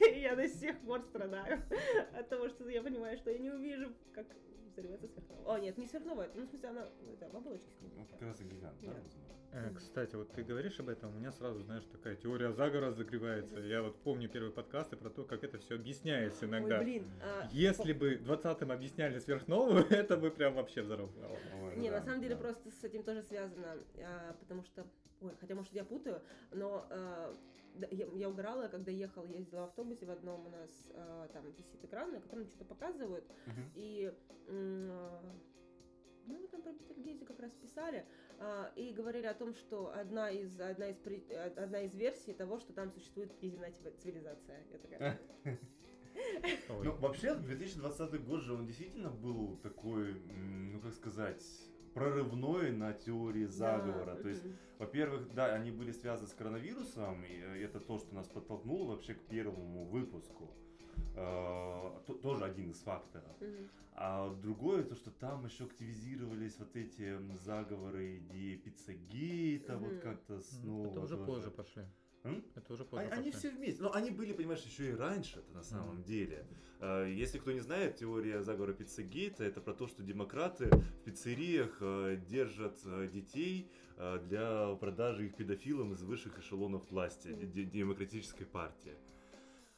Я 0.18 0.34
до 0.34 0.48
сих 0.48 0.80
пор 0.80 1.02
страдаю 1.02 1.60
от 2.14 2.28
того, 2.30 2.48
что 2.48 2.66
я 2.70 2.82
понимаю, 2.82 3.18
что 3.18 3.30
я 3.30 3.38
не 3.38 3.50
увижу, 3.50 3.92
как 4.14 4.26
взорвется 4.72 5.08
сверхновая. 5.08 5.56
О, 5.56 5.58
нет, 5.58 5.78
не 5.78 5.86
сверхновая, 5.86 6.30
ну, 6.34 6.42
в 6.42 6.48
смысле, 6.48 6.68
она 6.68 6.88
это, 7.12 7.28
в 7.28 7.36
оболочке 7.36 7.68
Ну, 7.80 8.06
как 8.06 8.22
раз 8.22 8.40
и 8.40 8.44
гигант, 8.44 8.76
да, 8.82 8.92
возможно. 8.92 9.32
Э, 9.52 9.70
Кстати, 9.76 10.14
вот 10.16 10.32
ты 10.32 10.42
говоришь 10.42 10.80
об 10.80 10.88
этом, 10.88 11.14
у 11.14 11.18
меня 11.18 11.30
сразу, 11.30 11.60
знаешь, 11.62 11.84
такая 11.92 12.16
теория 12.16 12.52
заговора 12.52 12.90
загревается. 12.90 13.60
Я 13.60 13.82
вот 13.82 13.96
помню 14.02 14.28
первые 14.28 14.50
подкасты 14.52 14.96
про 14.96 15.10
то, 15.10 15.24
как 15.24 15.44
это 15.44 15.58
все 15.58 15.74
объясняется 15.74 16.46
иногда. 16.46 16.78
Ой, 16.78 16.84
блин. 16.84 17.10
а, 17.22 17.48
Если 17.52 17.92
бы 17.92 18.14
20-м 18.14 18.72
объясняли 18.72 19.18
сверхновую, 19.18 19.84
это 19.90 20.16
бы 20.16 20.30
прям 20.30 20.54
вообще 20.54 20.80
взорвало. 20.80 21.12
Не, 21.76 21.90
да, 21.90 21.98
на 21.98 22.02
самом 22.04 22.22
деле 22.22 22.34
да. 22.34 22.40
просто 22.40 22.70
с 22.70 22.82
этим 22.82 23.02
тоже 23.02 23.22
связано, 23.22 23.76
а, 23.98 24.34
потому 24.40 24.62
что, 24.64 24.86
ой, 25.20 25.32
хотя 25.38 25.54
может 25.54 25.72
я 25.74 25.84
путаю, 25.84 26.22
но 26.52 26.86
а, 26.88 27.36
я, 27.90 28.06
я 28.14 28.28
угорала, 28.28 28.68
когда 28.68 28.90
ехала, 28.90 29.26
ездила 29.26 29.60
в 29.60 29.64
автобусе 29.64 30.06
в 30.06 30.10
одном 30.10 30.46
у 30.46 30.50
нас 30.50 30.70
а, 30.94 31.28
там 31.28 31.50
висит 31.52 31.84
экран, 31.84 32.12
на 32.12 32.20
котором 32.20 32.46
что-то 32.46 32.64
показывают, 32.64 33.24
Мгм. 33.46 33.72
и 33.74 34.12
м, 34.48 34.88
а, 34.90 35.34
ну 36.26 36.38
мы 36.38 36.46
там 36.48 36.62
про 36.62 36.72
Бетельгейзе 36.72 37.24
как 37.24 37.40
раз 37.40 37.52
писали 37.52 38.06
а, 38.38 38.72
и 38.76 38.92
говорили 38.92 39.26
о 39.26 39.34
том, 39.34 39.54
что 39.54 39.92
одна 39.94 40.30
из 40.30 40.60
одна 40.60 40.88
из 40.90 40.96
э, 41.06 41.52
одна 41.56 41.80
из 41.80 41.94
версий 41.94 42.32
того, 42.32 42.58
что 42.58 42.72
там 42.72 42.90
существует 42.92 43.32
циви- 43.40 43.96
цивилизация. 43.98 44.64
Я 44.70 44.78
такая. 44.78 45.18
Ну, 46.68 46.92
вообще, 46.98 47.34
2020 47.34 48.24
год 48.24 48.42
же 48.42 48.52
он 48.54 48.66
действительно 48.66 49.10
был 49.10 49.56
такой, 49.58 50.14
ну, 50.14 50.78
как 50.80 50.92
сказать, 50.92 51.42
прорывной 51.94 52.72
на 52.72 52.92
теории 52.92 53.46
заговора. 53.46 54.14
да, 54.16 54.22
То 54.22 54.28
есть, 54.28 54.44
во-первых, 54.78 55.34
да, 55.34 55.54
они 55.54 55.70
были 55.70 55.92
связаны 55.92 56.28
с 56.28 56.34
коронавирусом, 56.34 57.24
и 57.24 57.34
это 57.62 57.80
то, 57.80 57.98
что 57.98 58.14
нас 58.14 58.28
подтолкнуло 58.28 58.92
вообще 58.92 59.14
к 59.14 59.20
первому 59.22 59.84
выпуску. 59.84 60.50
Э, 61.14 61.90
то- 62.06 62.14
тоже 62.14 62.44
один 62.44 62.70
из 62.70 62.80
факторов. 62.80 63.36
А 63.94 64.34
другое, 64.36 64.82
то, 64.84 64.94
что 64.94 65.10
там 65.10 65.44
еще 65.44 65.64
активизировались 65.64 66.58
вот 66.58 66.74
эти 66.76 67.18
заговоры 67.36 68.18
идеи 68.18 68.56
пиццагейта, 68.56 69.76
вот 69.76 69.98
как-то 70.00 70.40
снова. 70.40 70.86
Это 70.90 71.00
уже 71.00 71.16
тоже. 71.16 71.26
позже 71.26 71.50
пошли. 71.50 71.82
М? 72.24 72.44
Это 72.54 72.72
уже 72.72 72.82
А- 72.84 72.86
позже 72.86 73.08
Они 73.10 73.30
все 73.32 73.50
вместе. 73.50 73.82
Но 73.82 73.92
они 73.92 74.10
были, 74.10 74.32
понимаешь, 74.32 74.62
еще 74.62 74.90
и 74.90 74.94
раньше 74.94 75.40
это 75.40 75.52
на 75.52 75.62
самом 75.62 75.96
Мгм. 75.96 76.04
деле. 76.04 76.46
Э, 76.80 77.06
Если 77.10 77.38
кто 77.38 77.52
не 77.52 77.60
знает, 77.60 77.96
теория 77.96 78.42
заговора 78.42 78.72
пиццагейта 78.72 79.44
это 79.44 79.60
про 79.60 79.74
то, 79.74 79.86
что 79.88 80.02
демократы 80.02 80.66
в 80.68 81.04
пиццериях 81.04 81.78
э, 81.80 82.20
держат 82.28 82.78
э, 82.84 83.08
детей 83.12 83.70
для 84.28 84.74
продажи 84.76 85.26
их 85.26 85.36
педофилам 85.36 85.92
из 85.92 86.02
высших 86.02 86.38
эшелонов 86.38 86.90
власти, 86.90 87.28
демократической 87.28 88.44
партии. 88.44 88.96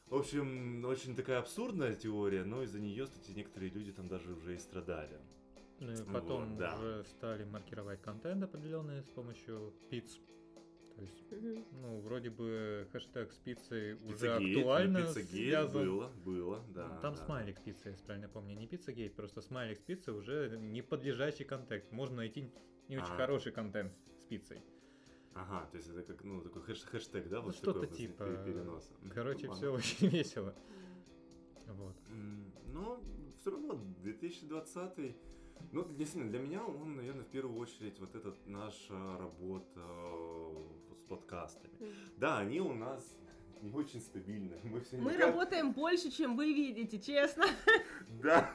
В 0.07 0.15
общем, 0.15 0.83
очень 0.85 1.15
такая 1.15 1.39
абсурдная 1.39 1.93
теория, 1.95 2.43
но 2.43 2.63
из-за 2.63 2.79
нее, 2.79 3.05
кстати, 3.05 3.31
некоторые 3.31 3.71
люди 3.71 3.91
там 3.91 4.07
даже 4.07 4.33
уже 4.33 4.55
и 4.55 4.57
страдали. 4.57 5.19
Ну 5.79 5.91
и 5.91 5.95
Вот, 5.97 6.13
потом 6.13 6.57
да. 6.57 6.75
уже 6.75 7.03
стали 7.03 7.43
маркировать 7.43 8.01
контент 8.01 8.41
определенный 8.43 9.03
с 9.03 9.09
помощью 9.09 9.73
пицц. 9.91 10.19
То 10.95 11.01
есть, 11.01 11.25
ну, 11.73 11.99
вроде 11.99 12.29
бы 12.29 12.87
хэштег 12.93 13.31
с 13.31 13.37
пиццей 13.37 13.95
уже 13.95 14.33
актуально 14.33 14.99
ну, 15.01 15.07
связан. 15.07 15.85
было, 15.89 16.09
было, 16.23 16.63
да. 16.73 16.87
Там 17.01 17.15
да. 17.15 17.25
смайлик 17.25 17.61
пиццы, 17.61 17.89
если 17.89 18.05
правильно 18.05 18.29
помню, 18.29 18.55
не 18.55 18.65
пиццагейт, 18.67 19.13
просто 19.15 19.41
смайлик 19.41 19.77
с 19.77 19.81
пиццей 19.81 20.13
уже 20.13 20.57
не 20.57 20.81
подлежащий 20.81 21.43
контент. 21.43 21.91
Можно 21.91 22.17
найти 22.17 22.49
не 22.87 22.97
очень 22.97 23.11
А. 23.13 23.17
хороший 23.17 23.51
контент 23.51 23.91
с 24.19 24.23
пиццей. 24.23 24.61
Ага, 25.33 25.67
то 25.69 25.75
есть 25.77 25.89
это 25.89 26.01
как, 26.03 26.23
ну, 26.23 26.41
такой 26.41 26.61
хэш- 26.61 26.85
хэштег, 26.87 27.27
да, 27.27 27.39
Ну, 27.39 27.47
вот 27.47 27.55
что-то 27.55 27.81
такой 27.81 27.97
типа. 27.97 28.23
пе- 28.25 28.45
переноса. 28.45 28.93
Короче, 29.13 29.47
ну, 29.47 29.53
все 29.53 29.73
очень 29.73 30.07
весело. 30.07 30.55
Вот. 31.67 31.95
Но 32.67 33.01
все 33.37 33.51
равно 33.51 33.73
2020, 34.01 35.17
ну, 35.73 35.93
действительно, 35.93 36.29
для 36.31 36.39
меня 36.39 36.63
он, 36.63 36.95
наверное, 36.95 37.23
в 37.25 37.27
первую 37.27 37.59
очередь 37.59 37.99
вот 37.99 38.15
эта 38.15 38.33
наша 38.45 39.17
работа 39.17 39.81
э, 39.81 40.69
подкастами. 41.07 41.73
Да, 42.17 42.39
они 42.39 42.59
у 42.61 42.73
нас 42.73 43.15
не 43.61 43.71
очень 43.71 44.01
стабильны. 44.01 44.57
Мы 44.63 44.79
все 44.81 44.97
Мы 44.97 45.13
никак- 45.13 45.27
работаем 45.29 45.71
больше, 45.73 46.11
чем 46.11 46.35
вы 46.35 46.53
видите, 46.53 46.99
честно. 46.99 47.45
Да. 48.21 48.49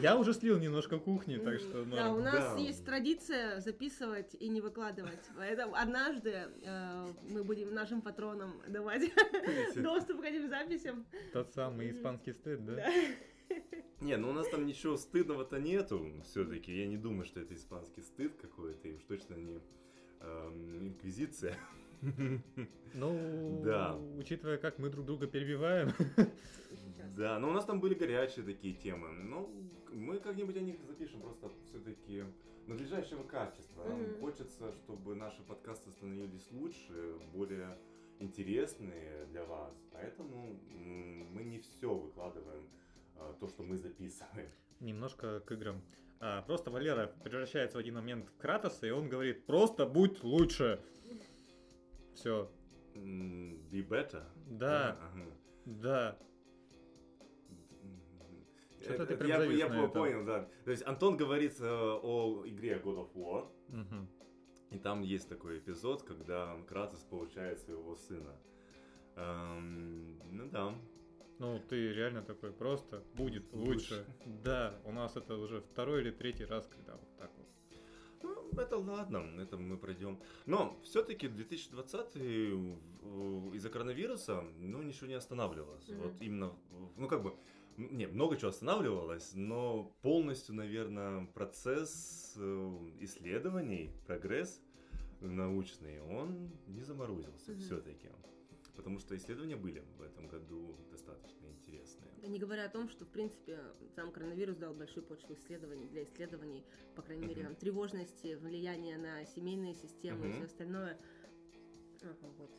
Я 0.00 0.16
уже 0.16 0.32
слил 0.32 0.58
немножко 0.58 0.98
кухни, 0.98 1.36
так 1.36 1.58
что 1.60 1.84
Да, 1.84 2.08
норм. 2.08 2.16
у 2.18 2.20
нас 2.24 2.54
Да. 2.54 2.56
есть 2.58 2.84
традиция 2.84 3.60
записывать 3.60 4.34
и 4.34 4.48
не 4.48 4.60
выкладывать. 4.60 5.20
Поэтому 5.36 5.74
однажды 5.74 6.48
э, 6.64 7.06
мы 7.28 7.44
будем 7.44 7.74
нашим 7.74 8.00
патронам 8.00 8.60
давать 8.68 9.10
доступ 9.76 10.22
к 10.22 10.24
этим 10.24 10.48
записям. 10.48 11.06
Тот 11.32 11.48
самый 11.52 11.90
испанский 11.90 12.32
стыд, 12.32 12.64
да? 12.64 12.74
Да. 12.76 12.90
Не, 14.00 14.16
ну 14.16 14.30
у 14.30 14.32
нас 14.32 14.48
там 14.48 14.66
ничего 14.66 14.96
стыдного-то 14.96 15.58
нету 15.60 16.04
все-таки. 16.24 16.74
Я 16.76 16.86
не 16.86 16.96
думаю, 16.96 17.24
что 17.24 17.40
это 17.40 17.54
испанский 17.54 18.02
стыд 18.02 18.34
какой-то, 18.40 18.88
и 18.88 18.92
уж 18.94 19.02
точно 19.04 19.34
не 19.34 19.60
инквизиция. 20.80 21.56
Ну, 22.94 23.60
Да. 23.64 23.96
учитывая, 24.18 24.56
как 24.58 24.78
мы 24.78 24.88
друг 24.90 25.04
друга 25.06 25.26
перебиваем. 25.26 25.90
Да, 27.16 27.38
но 27.38 27.48
у 27.48 27.52
нас 27.52 27.64
там 27.64 27.80
были 27.80 27.94
горячие 27.94 28.44
такие 28.44 28.74
темы. 28.74 29.08
Ну, 29.10 29.50
мы 29.92 30.18
как-нибудь 30.18 30.56
о 30.56 30.60
них 30.60 30.76
запишем 30.84 31.20
просто 31.20 31.50
все-таки 31.64 32.24
надлежащего 32.66 33.22
качества. 33.24 33.82
Мгм. 33.84 34.20
хочется, 34.20 34.72
чтобы 34.72 35.14
наши 35.14 35.42
подкасты 35.42 35.90
становились 35.90 36.46
лучше, 36.52 37.14
более 37.32 37.76
интересные 38.18 39.26
для 39.26 39.44
вас. 39.44 39.74
Поэтому 39.92 40.58
мы 40.70 41.44
не 41.44 41.58
все 41.60 41.94
выкладываем, 41.94 42.68
а, 43.16 43.34
то, 43.40 43.46
что 43.48 43.62
мы 43.62 43.76
записываем. 43.76 44.48
немножко 44.80 45.40
к 45.40 45.52
играм. 45.52 45.80
А, 46.20 46.42
просто 46.42 46.70
Валера 46.70 47.08
превращается 47.24 47.76
в 47.76 47.80
один 47.80 47.94
момент 47.94 48.28
в 48.28 48.36
Кратоса, 48.38 48.86
и 48.86 48.90
он 48.90 49.08
говорит, 49.08 49.44
просто 49.46 49.86
будь 49.86 50.22
лучше. 50.24 50.80
Все, 52.14 52.50
Be 52.94 53.86
better. 53.86 54.24
Да. 54.46 54.98
ага. 55.00 55.26
да. 55.66 56.18
Что-то 58.80 59.02
Это- 59.02 59.06
ты 59.06 59.14
это 59.14 59.24
прям 59.24 59.40
я, 59.42 59.52
я 59.52 59.66
этом. 59.66 59.90
понял, 59.90 60.24
да. 60.24 60.48
То 60.64 60.70
есть 60.70 60.86
Антон 60.86 61.16
говорит 61.16 61.60
э, 61.60 61.64
о 61.68 62.44
игре 62.46 62.80
God 62.82 62.98
of 62.98 63.12
War. 63.14 63.48
Мгм. 63.68 64.08
И 64.70 64.78
там 64.78 65.02
есть 65.02 65.28
такой 65.28 65.58
эпизод, 65.58 66.02
когда 66.02 66.56
Кратос 66.68 67.02
получает 67.04 67.58
своего 67.60 67.94
сына. 67.96 68.36
Эм, 69.16 70.18
ну 70.30 70.48
да. 70.50 70.74
Ну, 71.38 71.58
ты 71.68 71.92
реально 71.92 72.22
такой, 72.22 72.52
просто 72.52 73.04
будет 73.14 73.52
Лучше. 73.52 73.70
лучше. 73.72 74.06
Да, 74.44 74.80
у 74.84 74.92
нас 74.92 75.16
это 75.16 75.36
уже 75.36 75.60
второй 75.60 76.00
или 76.00 76.10
третий 76.10 76.44
раз, 76.46 76.66
когда 76.66 76.96
вот 76.96 77.16
так 77.18 77.30
вот. 77.36 77.46
Ну, 78.22 78.50
это 78.60 78.78
ладно, 78.78 79.18
это 79.38 79.58
мы 79.58 79.76
пройдем. 79.76 80.18
Но 80.46 80.80
все-таки 80.82 81.28
2020 81.28 82.16
э, 82.16 82.18
из-за 83.54 83.68
коронавируса, 83.70 84.42
ну, 84.58 84.82
ничего 84.82 85.06
не 85.08 85.14
останавливалось. 85.14 85.88
Мгм. 85.88 85.98
Вот 86.02 86.12
именно, 86.20 86.48
в- 86.70 86.98
ну, 87.00 87.08
как 87.08 87.22
бы, 87.22 87.34
не, 87.76 88.06
много 88.06 88.36
чего 88.36 88.48
останавливалось, 88.48 89.32
но 89.34 89.94
полностью, 90.00 90.54
наверное, 90.54 91.26
процесс 91.26 92.34
э, 92.38 92.90
исследований, 93.00 93.90
прогресс 94.06 94.62
научный, 95.20 96.00
он 96.00 96.50
не 96.66 96.82
заморозился 96.82 97.52
Мгм. 97.52 97.60
все-таки. 97.60 98.08
Потому 98.76 98.98
что 98.98 99.16
исследования 99.16 99.56
были 99.56 99.82
в 99.96 100.02
этом 100.02 100.28
году 100.28 100.76
достаточно 100.90 101.46
интересные. 101.46 102.12
Да 102.20 102.28
Не 102.28 102.38
говоря 102.38 102.66
о 102.66 102.68
том, 102.68 102.88
что, 102.88 103.04
в 103.04 103.08
принципе, 103.08 103.58
сам 103.94 104.12
коронавирус 104.12 104.56
дал 104.56 104.74
большую 104.74 105.04
почву 105.04 105.34
исследований 105.34 105.86
для 105.86 106.04
исследований, 106.04 106.62
по 106.94 107.02
крайней 107.02 107.26
мере, 107.26 107.42
Мгм. 107.42 107.52
там, 107.52 107.56
тревожности, 107.56 108.34
влияния 108.34 108.98
на 108.98 109.24
семейные 109.24 109.74
системы 109.74 110.26
и 110.26 110.28
Мгм. 110.28 110.36
все 110.36 110.44
остальное. 110.44 110.98
Ага, 112.02 112.28
вот. 112.38 112.50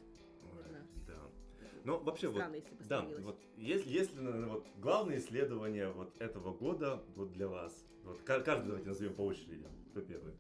Ой. 0.42 0.64
Да. 1.08 1.32
Но 1.84 2.00
вообще 2.00 2.28
вот 2.28 2.38
Странно, 2.38 2.56
если 2.56 2.76
бы 2.76 2.84
Да, 2.84 3.02
вот 3.20 3.40
если, 3.56 3.90
если 3.90 4.20
наверное, 4.20 4.50
вот 4.50 4.68
главное 4.78 5.18
исследование 5.20 5.90
вот 5.92 6.20
этого 6.20 6.54
года 6.54 7.02
вот 7.16 7.32
для 7.32 7.48
вас, 7.48 7.86
вот 8.04 8.22
ка- 8.24 8.42
каждый 8.42 8.68
давайте 8.68 8.90
назовем 8.90 9.14
по 9.14 9.22
очереди, 9.22 9.66
кто 9.92 10.02
первый. 10.02 10.34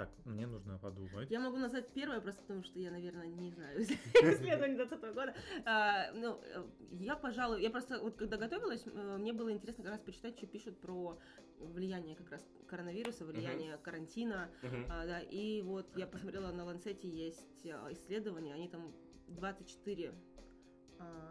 Так, 0.00 0.08
мне 0.24 0.46
нужно 0.46 0.78
подумать. 0.78 1.30
Я 1.30 1.40
могу 1.40 1.58
назвать 1.58 1.92
первое, 1.92 2.20
просто 2.20 2.40
потому 2.40 2.62
что 2.62 2.78
я, 2.78 2.90
наверное, 2.90 3.26
не 3.26 3.50
знаю 3.50 3.82
исследование 3.82 4.76
2020 4.76 5.14
года. 5.14 5.34
А, 5.66 6.10
ну, 6.14 6.40
э, 6.42 6.64
я, 6.92 7.16
пожалуй, 7.16 7.60
я 7.60 7.70
просто 7.70 8.00
вот 8.00 8.16
когда 8.16 8.38
готовилась, 8.38 8.82
э, 8.86 9.16
мне 9.18 9.34
было 9.34 9.52
интересно 9.52 9.84
как 9.84 9.92
раз 9.92 10.00
почитать, 10.00 10.38
что 10.38 10.46
пишут 10.46 10.80
про 10.80 11.18
влияние 11.58 12.16
как 12.16 12.30
раз 12.30 12.42
коронавируса, 12.66 13.26
влияние 13.26 13.76
карантина. 13.76 14.48
А, 14.88 15.04
да, 15.06 15.20
и 15.20 15.60
вот 15.60 15.94
я 15.96 16.06
посмотрела 16.06 16.50
на 16.50 16.64
Ланцете 16.64 17.06
есть 17.06 17.66
а, 17.66 17.92
исследования, 17.92 18.54
они 18.54 18.68
там 18.68 18.94
24 19.28 20.08
а, 20.08 20.14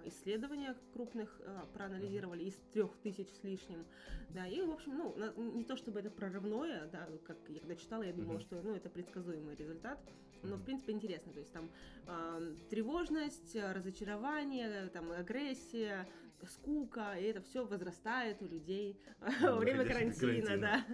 исследования 0.05 0.75
крупных 0.93 1.41
а, 1.45 1.65
проанализировали 1.73 2.45
из 2.45 2.55
трех 2.73 2.95
тысяч 2.97 3.27
с 3.29 3.43
лишним, 3.43 3.85
да, 4.29 4.47
и, 4.47 4.61
в 4.61 4.71
общем, 4.71 4.97
ну, 4.97 5.53
не 5.53 5.63
то 5.63 5.75
чтобы 5.75 5.99
это 5.99 6.09
прорывное, 6.09 6.87
да, 6.87 7.07
как 7.25 7.37
я 7.49 7.59
когда 7.59 7.75
читала, 7.75 8.03
я 8.03 8.13
думала, 8.13 8.39
что, 8.39 8.61
ну, 8.61 8.75
это 8.75 8.89
предсказуемый 8.89 9.55
результат, 9.55 9.99
но, 10.43 10.55
в 10.55 10.63
принципе, 10.63 10.93
интересно, 10.93 11.33
то 11.33 11.39
есть 11.39 11.51
там 11.51 11.69
а, 12.07 12.41
тревожность, 12.69 13.55
а, 13.55 13.73
разочарование, 13.73 14.87
там, 14.89 15.11
агрессия, 15.11 16.07
скука, 16.47 17.13
и 17.13 17.23
это 17.23 17.41
все 17.41 17.65
возрастает 17.65 18.41
у 18.41 18.47
людей 18.47 18.99
во 19.41 19.57
время 19.57 19.85
карантина, 19.85 20.55
на 20.55 20.57
да. 20.57 20.85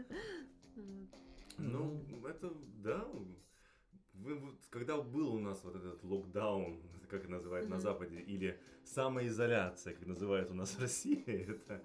Ну, 1.57 2.01
это, 2.27 2.53
да. 2.83 3.07
Вы, 4.19 4.39
когда 4.69 5.01
был 5.01 5.35
у 5.35 5.39
нас 5.39 5.63
вот 5.63 5.75
этот 5.75 6.03
локдаун, 6.03 6.81
как 7.09 7.21
это 7.21 7.31
называют 7.31 7.69
на. 7.69 7.79
Западе, 7.79 8.19
или 8.19 8.59
самоизоляция, 8.83 9.93
как 9.93 10.05
называют 10.07 10.51
у 10.51 10.53
нас 10.53 10.75
в 10.75 10.79
России, 10.81 11.23
это 11.27 11.83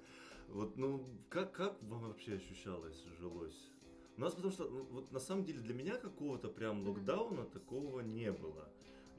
вот, 0.49 0.76
ну, 0.76 1.06
как, 1.28 1.52
как 1.52 1.82
вам 1.82 2.08
вообще 2.08 2.34
ощущалось, 2.34 3.04
жилось? 3.18 3.70
У 4.16 4.20
нас 4.20 4.34
потому 4.34 4.52
что, 4.52 4.68
ну, 4.68 4.84
вот 4.90 5.12
на 5.12 5.20
самом 5.20 5.44
деле 5.44 5.60
для 5.60 5.75
меня 5.75 5.96
какого-то 5.96 6.49
прям 6.49 6.87
локдауна 6.87 7.44
такого 7.44 8.00
не 8.00 8.32
было. 8.32 8.68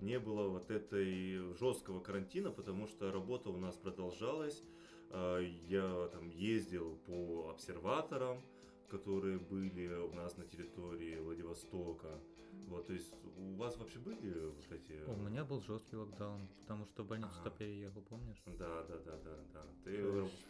Не 0.01 0.19
было 0.19 0.47
вот 0.47 0.71
этой 0.71 1.55
жесткого 1.55 2.01
карантина, 2.01 2.51
потому 2.51 2.87
что 2.87 3.11
работа 3.11 3.49
у 3.49 3.57
нас 3.57 3.75
продолжалась. 3.77 4.63
А, 5.09 5.39
Я 5.39 6.09
там 6.11 6.29
ездил 6.29 6.97
по 7.07 7.49
обсерваторам, 7.49 8.41
которые 8.89 9.39
были 9.39 9.87
у 9.87 10.13
нас 10.13 10.37
на 10.37 10.45
территории 10.45 11.17
Владивостока. 11.19 12.19
Вот, 12.67 12.87
то 12.87 12.93
есть 12.93 13.13
у 13.37 13.55
вас 13.55 13.77
вообще 13.77 13.99
были 13.99 14.45
вот 14.49 14.71
эти... 14.71 15.03
У 15.05 15.15
меня 15.15 15.43
был 15.43 15.61
жесткий 15.61 15.95
локдаун, 15.97 16.47
потому 16.61 16.85
что 16.85 17.03
в 17.03 17.07
больницу 17.07 17.41
Ага. 17.41 17.51
переехал, 17.51 18.01
помнишь? 18.01 18.41
Да, 18.45 18.83
да, 18.83 18.97
да, 18.99 19.17
да, 19.17 19.37
да. 19.53 19.65
Ты, 19.83 19.91
есть- 19.91 20.45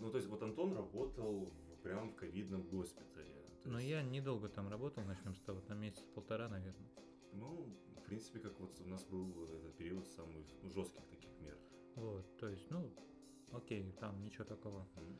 ну, 0.00 0.10
то 0.10 0.18
есть 0.18 0.28
вот 0.28 0.42
Антон 0.42 0.74
работал 0.74 1.52
прям 1.82 2.10
в 2.10 2.16
ковидном 2.16 2.62
госпитале. 2.68 3.34
То 3.62 3.70
Но 3.70 3.78
есть, 3.78 3.90
я 3.90 4.02
недолго 4.02 4.48
там 4.48 4.68
работал, 4.68 5.02
начнем 5.04 5.34
с 5.34 5.40
того, 5.40 5.60
там 5.60 5.80
месяца 5.80 6.04
полтора, 6.14 6.48
наверное. 6.48 6.90
Ну, 7.32 7.76
в 7.96 8.02
принципе, 8.04 8.38
как 8.38 8.58
вот 8.60 8.78
у 8.80 8.86
нас 8.86 9.04
был 9.04 9.44
этот 9.44 9.76
период 9.76 10.06
самых 10.08 10.46
ну, 10.62 10.70
жестких 10.70 11.06
таких 11.06 11.30
мер. 11.40 11.58
Вот, 11.94 12.36
то 12.38 12.48
есть, 12.48 12.70
ну, 12.70 12.92
окей, 13.52 13.92
там 14.00 14.22
ничего 14.22 14.44
такого. 14.44 14.86
Мгм. 14.96 15.18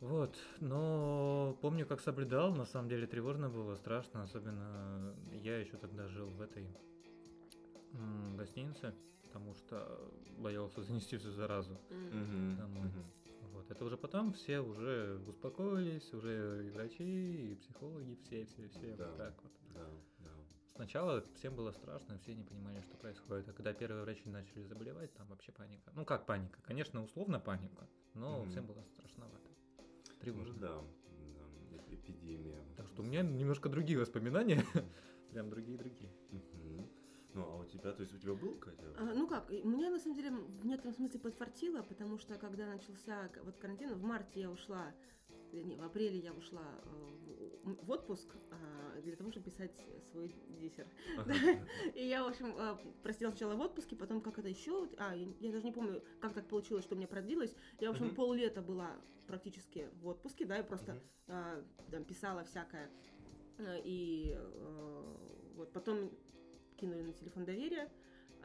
Вот, 0.00 0.36
но 0.60 1.56
помню, 1.62 1.86
как 1.86 2.00
соблюдал, 2.00 2.54
на 2.54 2.66
самом 2.66 2.88
деле 2.88 3.06
тревожно 3.06 3.48
было, 3.48 3.76
страшно, 3.76 4.22
особенно 4.22 5.14
я 5.32 5.58
еще 5.58 5.76
тогда 5.78 6.08
жил 6.08 6.28
в 6.28 6.40
этой 6.40 6.68
м, 7.92 8.36
гостинице, 8.36 8.94
потому 9.22 9.54
что 9.54 10.12
боялся 10.36 10.82
занести 10.82 11.16
всю 11.16 11.30
заразу. 11.30 11.80
Мгм. 12.10 12.56
Домой. 12.56 12.88
Мгм. 12.88 13.04
Вот, 13.52 13.70
это 13.70 13.84
уже 13.84 13.96
потом 13.96 14.32
все 14.32 14.60
уже 14.60 15.18
успокоились, 15.26 16.12
уже 16.12 16.66
и 16.66 16.70
врачи, 16.70 17.52
и 17.52 17.54
психологи, 17.54 18.16
все, 18.24 18.44
все, 18.46 18.68
все, 18.68 18.96
Да. 18.96 19.06
вот 19.08 19.16
так 19.16 19.42
вот. 19.42 19.52
Да, 19.74 19.88
да. 20.18 20.30
Сначала 20.74 21.24
всем 21.36 21.54
было 21.54 21.70
страшно, 21.72 22.18
все 22.18 22.34
не 22.34 22.42
понимали, 22.42 22.80
что 22.80 22.96
происходит. 22.96 23.48
А 23.48 23.52
когда 23.52 23.72
первые 23.72 24.02
врачи 24.02 24.28
начали 24.28 24.64
заболевать, 24.64 25.14
там 25.14 25.28
вообще 25.28 25.52
паника. 25.52 25.92
Ну 25.94 26.04
как 26.04 26.26
паника? 26.26 26.60
Конечно, 26.62 27.02
условно 27.02 27.38
паника, 27.38 27.88
но 28.14 28.40
Мгм. 28.40 28.50
всем 28.50 28.66
было 28.66 28.82
страшновато. 28.82 29.43
Ну 30.32 30.42
Тревожно. 30.44 30.60
да, 30.60 30.82
да, 31.38 31.76
эп- 31.76 31.92
эпидемия. 31.92 32.64
Так 32.76 32.88
что 32.88 33.02
у 33.02 33.04
меня 33.04 33.22
немножко 33.22 33.68
другие 33.68 33.98
воспоминания. 33.98 34.64
Прям 35.30 35.50
другие-другие. 35.50 36.10
Ну, 37.34 37.42
а 37.42 37.56
у 37.56 37.64
тебя, 37.64 37.92
то 37.92 38.02
есть 38.02 38.14
у 38.14 38.18
тебя 38.18 38.34
был, 38.34 38.54
Катя? 38.54 38.94
А, 38.96 39.12
ну 39.12 39.26
как, 39.26 39.50
мне 39.50 39.90
на 39.90 39.98
самом 39.98 40.16
деле 40.16 40.30
в 40.30 40.64
некотором 40.64 40.94
смысле 40.94 41.18
подфартило, 41.18 41.82
потому 41.82 42.16
что 42.18 42.36
когда 42.36 42.66
начался 42.66 43.28
вот 43.42 43.56
карантин, 43.58 43.92
в 43.94 44.02
марте 44.04 44.42
я 44.42 44.50
ушла, 44.50 44.94
не, 45.52 45.76
в 45.76 45.82
апреле 45.82 46.18
я 46.18 46.32
ушла 46.32 46.62
э, 46.62 47.50
в, 47.64 47.86
в 47.86 47.90
отпуск 47.90 48.28
а, 48.52 48.83
для 49.04 49.16
того, 49.16 49.30
чтобы 49.30 49.50
писать 49.50 49.72
свой 50.10 50.34
диссер. 50.60 50.86
И 51.94 52.06
я, 52.06 52.24
в 52.24 52.28
общем, 52.28 52.54
э, 52.56 52.76
просидела 53.02 53.30
сначала 53.30 53.54
в 53.54 53.60
отпуске, 53.60 53.96
потом 53.96 54.20
как 54.20 54.38
это 54.38 54.48
еще, 54.48 54.88
а, 54.98 55.14
я, 55.14 55.52
даже 55.52 55.64
не 55.64 55.72
помню, 55.72 56.02
как 56.20 56.32
так 56.34 56.46
получилось, 56.48 56.84
что 56.84 56.94
у 56.94 56.98
меня 56.98 57.08
продлилось. 57.08 57.54
Я, 57.80 57.90
в 57.90 57.92
общем, 57.92 58.14
поллета 58.14 58.62
была 58.62 58.96
практически 59.26 59.88
в 60.02 60.06
отпуске, 60.06 60.44
да, 60.44 60.56
я 60.56 60.64
просто 60.64 61.00
а, 61.28 61.64
там 61.90 62.04
писала 62.04 62.44
всякое. 62.44 62.90
Э, 63.58 63.80
И 63.84 64.34
э, 64.36 65.16
вот 65.56 65.72
потом 65.72 66.10
кинули 66.76 67.02
на 67.02 67.12
телефон 67.12 67.44
доверия. 67.44 67.88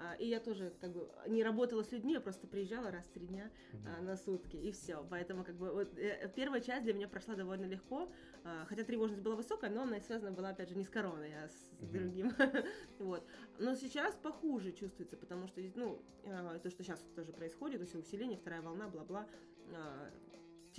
А, 0.02 0.16
И 0.16 0.28
я 0.28 0.40
тоже 0.40 0.74
как 0.80 0.94
бы 0.94 1.10
не 1.28 1.44
работала 1.44 1.84
с 1.84 1.92
людьми, 1.92 2.14
я 2.14 2.22
просто 2.22 2.48
приезжала 2.48 2.90
раз 2.92 3.06
в 3.06 3.12
три 3.12 3.28
дня 3.28 3.52
а, 3.86 4.02
на 4.02 4.16
сутки, 4.16 4.56
и 4.56 4.72
все. 4.72 5.06
Поэтому 5.10 5.44
как 5.44 5.56
бы 5.56 5.72
вот 5.74 5.98
э, 5.98 6.32
первая 6.36 6.62
часть 6.62 6.84
для 6.86 6.94
меня 6.94 7.08
прошла 7.08 7.36
довольно 7.36 7.66
легко, 7.66 8.12
а, 8.44 8.66
хотя 8.66 8.84
тревожность 8.84 9.22
была 9.22 9.36
высокая, 9.36 9.70
но 9.70 9.82
она 9.84 10.00
связана 10.00 10.32
была, 10.32 10.50
опять 10.50 10.70
же, 10.70 10.76
не 10.76 10.84
с 10.84 10.90
короной, 10.90 11.34
а 11.36 11.50
с 11.50 11.70
Мгм. 11.80 11.92
другим. 11.92 12.32
Вот. 13.00 13.26
Но 13.58 13.76
сейчас 13.76 14.16
похуже 14.16 14.72
чувствуется, 14.72 15.18
потому 15.18 15.48
что, 15.48 15.62
ну, 15.76 16.02
то, 16.24 16.70
что 16.70 16.84
сейчас 16.84 17.00
тоже 17.16 17.32
происходит, 17.34 17.80
то 17.80 17.84
есть 17.84 17.96
усиление, 17.96 18.38
вторая 18.38 18.62
волна, 18.62 18.88
бла-бла, 18.88 19.28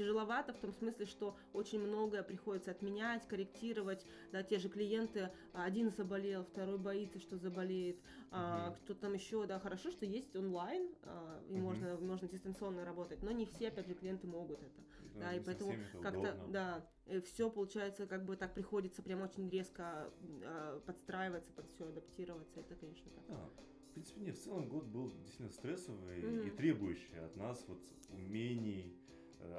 тяжеловато 0.01 0.53
в 0.53 0.59
том 0.59 0.73
смысле, 0.73 1.05
что 1.07 1.37
очень 1.53 1.81
многое 1.81 2.23
приходится 2.23 2.71
отменять, 2.71 3.27
корректировать, 3.29 4.07
да, 4.33 4.43
те 4.43 4.59
же 4.59 4.69
клиенты, 4.69 5.31
а, 5.53 5.65
один 5.65 5.91
заболел, 5.91 6.45
второй 6.45 6.79
боится, 6.79 7.19
что 7.19 7.37
заболеет, 7.37 8.01
а, 8.31 8.71
Мгм. 8.71 8.77
кто 8.77 8.95
там 8.95 9.15
еще, 9.15 9.47
да, 9.47 9.59
хорошо, 9.59 9.91
что 9.91 10.07
есть 10.07 10.35
онлайн, 10.35 10.89
а, 11.03 11.43
и 11.49 11.53
Мгм. 11.53 11.63
можно, 11.63 11.99
можно 11.99 12.29
дистанционно 12.29 12.85
работать, 12.85 13.23
но 13.23 13.31
не 13.31 13.45
все, 13.45 13.69
опять 13.69 13.87
же, 13.87 13.95
клиенты 13.95 14.27
могут 14.27 14.63
это. 14.63 14.83
Да, 15.19 15.35
и 15.35 15.39
не 15.39 15.45
поэтому 15.45 15.77
как-то, 16.03 16.37
да, 16.49 16.87
все 17.27 17.51
получается, 17.51 18.07
как 18.07 18.25
бы 18.25 18.37
так 18.37 18.55
приходится 18.55 19.03
прям 19.03 19.21
очень 19.23 19.51
резко 19.51 20.11
а, 20.45 20.81
подстраиваться 20.87 21.53
под 21.53 21.67
все, 21.75 21.89
адаптироваться, 21.89 22.61
это, 22.61 22.75
конечно, 22.75 23.11
так. 23.11 23.25
Да. 23.29 23.51
В 23.91 23.93
принципе, 23.93 24.21
нет, 24.21 24.37
в 24.37 24.43
целом 24.45 24.69
год 24.69 24.85
был 24.85 25.11
действительно 25.11 25.51
стрессовый 25.51 26.21
и 26.21 26.25
Мгм. 26.25 26.57
требующий 26.57 27.17
от 27.17 27.35
нас 27.35 27.65
вот 27.67 27.83
умений 28.09 28.95
э, 28.95 29.00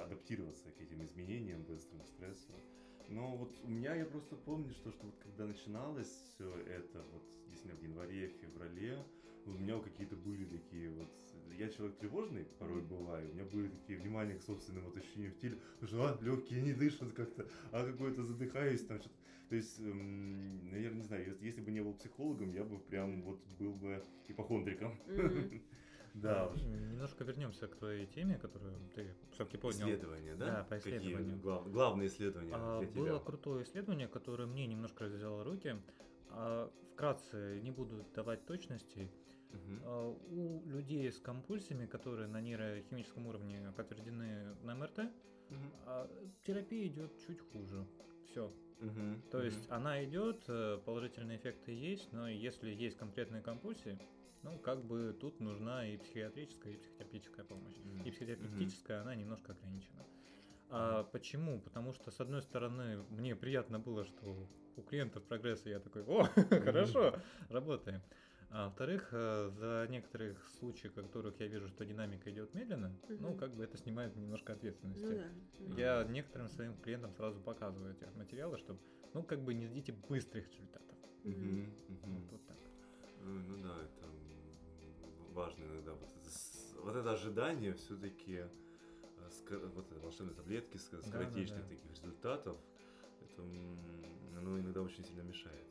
адаптироваться 0.04 0.70
к 0.70 0.80
этим 0.80 1.04
изменениям 1.04 1.62
быстрым 1.64 2.04
стрессу. 2.04 2.52
Но 3.08 3.36
вот 3.36 3.58
у 3.62 3.68
меня, 3.68 3.94
я 3.94 4.06
просто 4.06 4.36
помню, 4.36 4.72
что, 4.72 4.90
что 4.92 5.06
вот 5.06 5.16
когда 5.18 5.46
начиналось 5.46 6.08
все 6.08 6.56
это, 6.60 7.02
вот 7.12 7.22
действительно 7.46 7.78
в 7.78 7.82
январе, 7.82 8.28
феврале, 8.28 8.98
у 9.44 9.50
меня 9.50 9.78
какие-то 9.80 10.16
были 10.16 10.44
такие 10.44 10.90
вот... 10.90 11.10
Я 11.58 11.68
человек 11.68 11.98
тревожный 11.98 12.44
порой 12.58 12.80
бываю, 12.80 13.30
у 13.30 13.34
меня 13.34 13.44
были 13.44 13.68
такие 13.68 13.98
внимания 13.98 14.34
к 14.34 14.42
собственным 14.42 14.84
вот 14.84 14.96
ощущениям 14.96 15.32
в 15.32 15.38
теле, 15.38 15.58
что 15.82 16.06
а, 16.06 16.18
легкие 16.22 16.62
не 16.62 16.72
дышат 16.72 17.12
как-то, 17.12 17.46
а 17.72 17.84
какой-то 17.84 18.22
задыхаюсь 18.24 18.84
там 18.86 19.00
что-то. 19.00 19.16
То 19.48 19.56
есть, 19.56 19.78
эм, 19.80 20.70
наверное, 20.70 21.00
не 21.00 21.04
знаю, 21.04 21.26
если, 21.26 21.44
если 21.44 21.60
бы 21.60 21.70
не 21.72 21.82
был 21.82 21.92
психологом, 21.94 22.50
я 22.54 22.64
бы 22.64 22.78
прям 22.78 23.22
вот 23.22 23.44
был 23.58 23.74
бы 23.74 24.02
ипохондриком. 24.28 24.98
Мгм. 25.06 25.62
Да. 26.14 26.52
Немножко 26.56 27.24
вернемся 27.24 27.66
к 27.68 27.76
твоей 27.76 28.06
теме, 28.06 28.38
которую 28.38 28.74
ты 28.94 29.14
все-таки 29.32 29.56
поднял. 29.56 29.88
Исследования, 29.88 30.34
да? 30.34 30.46
Да, 30.46 30.64
по 30.64 30.76
Какие 30.76 30.98
исследованию. 30.98 31.38
глав- 31.40 31.70
главные 31.72 32.08
исследования 32.08 32.52
А, 32.54 32.80
для 32.80 32.88
тебя? 32.88 33.00
Было 33.00 33.18
крутое 33.18 33.64
исследование, 33.64 34.08
которое 34.08 34.46
мне 34.46 34.66
немножко 34.66 35.04
взяло 35.06 35.42
руки. 35.44 35.76
А, 36.28 36.70
Вкратце, 36.92 37.58
не 37.62 37.70
буду 37.70 38.04
давать 38.14 38.44
точностей. 38.44 39.10
Мгм. 39.50 39.80
А, 39.84 40.10
У 40.30 40.62
людей 40.66 41.10
с 41.10 41.18
компульсиями, 41.18 41.86
которые 41.86 42.28
на 42.28 42.40
нейрохимическом 42.42 43.26
уровне 43.26 43.72
подтверждены 43.76 44.54
на 44.62 44.74
МРТ, 44.74 44.98
Мгм. 45.48 45.72
а, 45.86 46.10
терапия 46.44 46.86
идет 46.88 47.18
чуть 47.26 47.40
хуже. 47.40 47.86
Все. 48.26 48.52
Мгм. 48.80 49.22
То 49.30 49.42
есть 49.42 49.66
Мгм. 49.68 49.74
она 49.74 50.04
идет, 50.04 50.44
э, 50.48 50.78
положительные 50.84 51.38
эффекты 51.38 51.72
есть, 51.72 52.12
но 52.12 52.28
если 52.28 52.70
есть 52.70 52.96
конкретные 52.98 53.40
компульсии, 53.42 53.98
ну, 54.42 54.58
как 54.58 54.84
бы 54.84 55.16
тут 55.18 55.40
нужна 55.40 55.86
и 55.88 55.96
психиатрическая, 55.96 56.74
и 56.74 56.76
психотерапевтическая 56.76 57.44
помощь. 57.44 57.76
Мгм. 57.76 58.02
И 58.04 58.10
психотерапевтическая, 58.10 59.02
она 59.02 59.14
немножко 59.14 59.52
ограничена. 59.52 60.04
А 60.68 61.04
почему? 61.04 61.60
Потому 61.60 61.92
что, 61.92 62.10
с 62.10 62.20
одной 62.20 62.42
стороны, 62.42 63.04
мне 63.10 63.36
приятно 63.36 63.78
было, 63.78 64.04
что 64.04 64.48
у 64.76 64.82
клиентов 64.82 65.22
прогресс, 65.24 65.66
и 65.66 65.70
я 65.70 65.80
такой, 65.80 66.02
о, 66.04 66.24
хорошо, 66.50 67.14
работаем. 67.50 68.02
А 68.48 68.66
во-вторых, 68.66 69.08
э, 69.12 69.50
за 69.54 69.86
некоторых 69.88 70.46
случаев, 70.58 70.92
в 70.92 70.94
которых 70.94 71.40
я 71.40 71.46
вижу, 71.46 71.68
что 71.68 71.84
динамика 71.84 72.30
идет 72.30 72.52
медленно, 72.54 72.98
ну, 73.08 73.28
Мгм. 73.30 73.38
как 73.38 73.54
бы 73.54 73.64
это 73.64 73.78
снимает 73.78 74.14
немножко 74.16 74.52
ответственности. 74.52 75.04
Ну 75.04 75.16
да. 75.16 75.28
Мгм. 75.58 75.78
Я 75.78 76.04
некоторым 76.04 76.48
своим 76.48 76.76
клиентам 76.76 77.14
сразу 77.14 77.40
показываю 77.40 77.94
эти 77.94 78.04
материалы, 78.16 78.58
чтобы, 78.58 78.80
ну, 79.14 79.22
как 79.22 79.42
бы 79.42 79.54
не 79.54 79.66
ждите 79.66 79.92
быстрых 79.92 80.50
результатов. 80.50 80.98
Мгм. 81.24 81.74
Мгм. 81.88 82.28
Вот 82.30 82.44
так. 82.46 82.56
Э, 83.16 83.24
Ну 83.24 83.56
да, 83.62 83.84
это 83.84 84.01
важно 85.32 85.64
иногда. 85.64 85.92
Вот 85.94 86.08
это, 86.10 86.80
вот 86.82 86.96
это 86.96 87.12
ожидание 87.12 87.74
все-таки 87.74 88.44
вот 89.74 89.90
это 89.90 90.00
волшебной 90.00 90.34
таблетки, 90.34 90.76
ск- 90.76 91.00
Да, 91.02 91.08
скоротечных 91.08 91.60
да, 91.62 91.68
да. 91.68 91.74
таких 91.76 91.90
результатов, 91.90 92.58
это 93.20 93.42
оно 93.42 94.60
иногда 94.60 94.82
очень 94.82 95.04
сильно 95.04 95.22
мешает. 95.22 95.66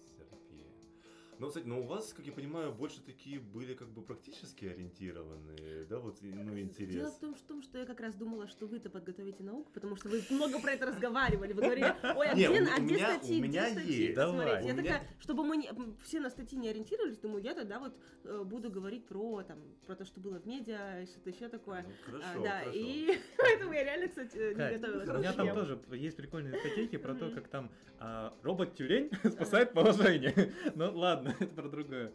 Но, 1.41 1.47
кстати, 1.47 1.65
но 1.65 1.79
у 1.81 1.83
вас, 1.87 2.13
как 2.13 2.23
я 2.27 2.31
понимаю, 2.31 2.71
больше 2.71 3.01
такие 3.01 3.39
были 3.39 3.73
как 3.73 3.89
бы 3.89 4.03
практически 4.03 4.65
ориентированные, 4.65 5.85
да, 5.85 5.97
вот, 5.97 6.19
ну, 6.21 6.43
Дело 6.43 6.59
интерес. 6.59 7.13
в 7.13 7.19
том, 7.19 7.35
что, 7.35 7.47
том, 7.47 7.63
что 7.63 7.79
я 7.79 7.85
как 7.85 7.99
раз 7.99 8.13
думала, 8.13 8.47
что 8.47 8.67
вы-то 8.67 8.91
подготовите 8.91 9.41
науку, 9.43 9.71
потому 9.73 9.95
что 9.95 10.07
вы 10.09 10.21
много 10.29 10.59
про 10.59 10.73
это 10.73 10.85
разговаривали. 10.85 11.53
Вы 11.53 11.61
говорили, 11.63 11.95
ой, 12.15 12.27
а 12.29 12.33
где, 12.35 12.47
у- 12.47 12.53
а 12.53 12.79
у 12.79 12.83
где 12.85 12.93
меня- 12.95 13.15
статьи, 13.17 13.39
у 13.39 13.43
меня 13.43 13.63
где 13.71 13.71
статьи? 13.79 14.01
есть. 14.03 14.15
Давай. 14.15 14.47
Смотрите, 14.61 14.67
я 14.67 14.75
такая, 14.75 15.07
чтобы 15.19 15.43
мы 15.43 15.57
не- 15.57 15.69
все 16.03 16.19
на 16.19 16.29
статьи 16.29 16.59
не 16.59 16.69
ориентировались, 16.69 17.17
думаю, 17.17 17.43
я 17.43 17.55
тогда 17.55 17.79
вот 17.79 17.97
э, 18.23 18.43
буду 18.45 18.69
говорить 18.69 19.07
про, 19.07 19.41
там, 19.41 19.57
про 19.87 19.95
то, 19.95 20.05
что 20.05 20.19
было 20.21 20.39
в 20.39 20.45
медиа, 20.45 21.01
и 21.01 21.05
что-то 21.07 21.31
еще 21.31 21.49
такое. 21.49 21.81
Ну, 22.07 22.17
А, 22.19 22.21
хорошо, 22.21 22.43
да, 22.43 22.59
хорошо. 22.59 22.71
и 22.77 23.17
поэтому 23.37 23.73
я 23.73 23.83
реально, 23.83 24.07
кстати, 24.09 24.37
э, 24.37 24.49
не 24.49 24.55
Кать, 24.55 24.79
готовилась. 24.79 25.09
у 25.09 25.13
меня 25.17 25.33
там 25.33 25.55
тоже 25.55 25.79
есть 25.93 26.17
прикольные 26.17 26.59
статейки 26.59 26.97
про 26.97 27.15
то, 27.15 27.31
как 27.31 27.47
там 27.47 27.71
а, 27.99 28.31
робот-тюлень 28.43 29.09
спасает 29.31 29.73
положение. 29.73 30.53
Ну 30.75 30.91
ладно, 30.97 31.30
это 31.39 31.53
про 31.53 31.69
другое. 31.69 32.11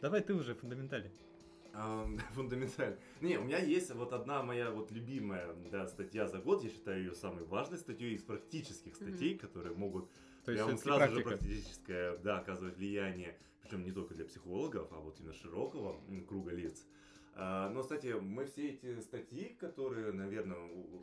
Давай 0.00 0.22
ты 0.22 0.34
уже 0.34 0.54
фундаментали. 0.54 1.10
Ам, 1.72 2.18
Фундаментально. 2.34 2.96
Не, 3.20 3.36
у 3.38 3.44
меня 3.44 3.58
есть 3.58 3.92
вот 3.94 4.12
одна 4.12 4.42
моя 4.42 4.70
вот 4.70 4.90
любимая 4.92 5.52
да, 5.70 5.86
статья 5.88 6.28
за 6.28 6.38
год, 6.38 6.62
я 6.62 6.70
считаю 6.70 6.98
ее 7.02 7.14
самой 7.14 7.44
важной 7.44 7.78
статьей 7.78 8.14
из 8.14 8.22
практических 8.22 8.94
статей, 8.94 9.36
которые 9.36 9.74
могут 9.74 10.08
То 10.44 10.52
есть 10.52 10.64
прям 10.64 10.76
всё-таки 10.76 10.82
сразу 10.82 11.14
же 11.14 11.22
практика. 11.22 11.44
практическое, 11.44 12.16
да, 12.18 12.38
оказывать 12.38 12.76
влияние, 12.76 13.36
причем 13.60 13.82
не 13.82 13.92
только 13.92 14.14
для 14.14 14.24
психологов, 14.24 14.88
а 14.92 15.00
вот 15.00 15.18
именно 15.18 15.34
широкого 15.34 16.00
круга 16.28 16.52
лиц. 16.52 16.86
А, 17.36 17.68
Но, 17.70 17.82
кстати, 17.82 18.14
мы 18.20 18.44
все 18.44 18.70
эти 18.70 19.00
статьи, 19.00 19.56
которые, 19.58 20.12
наверное, 20.12 20.58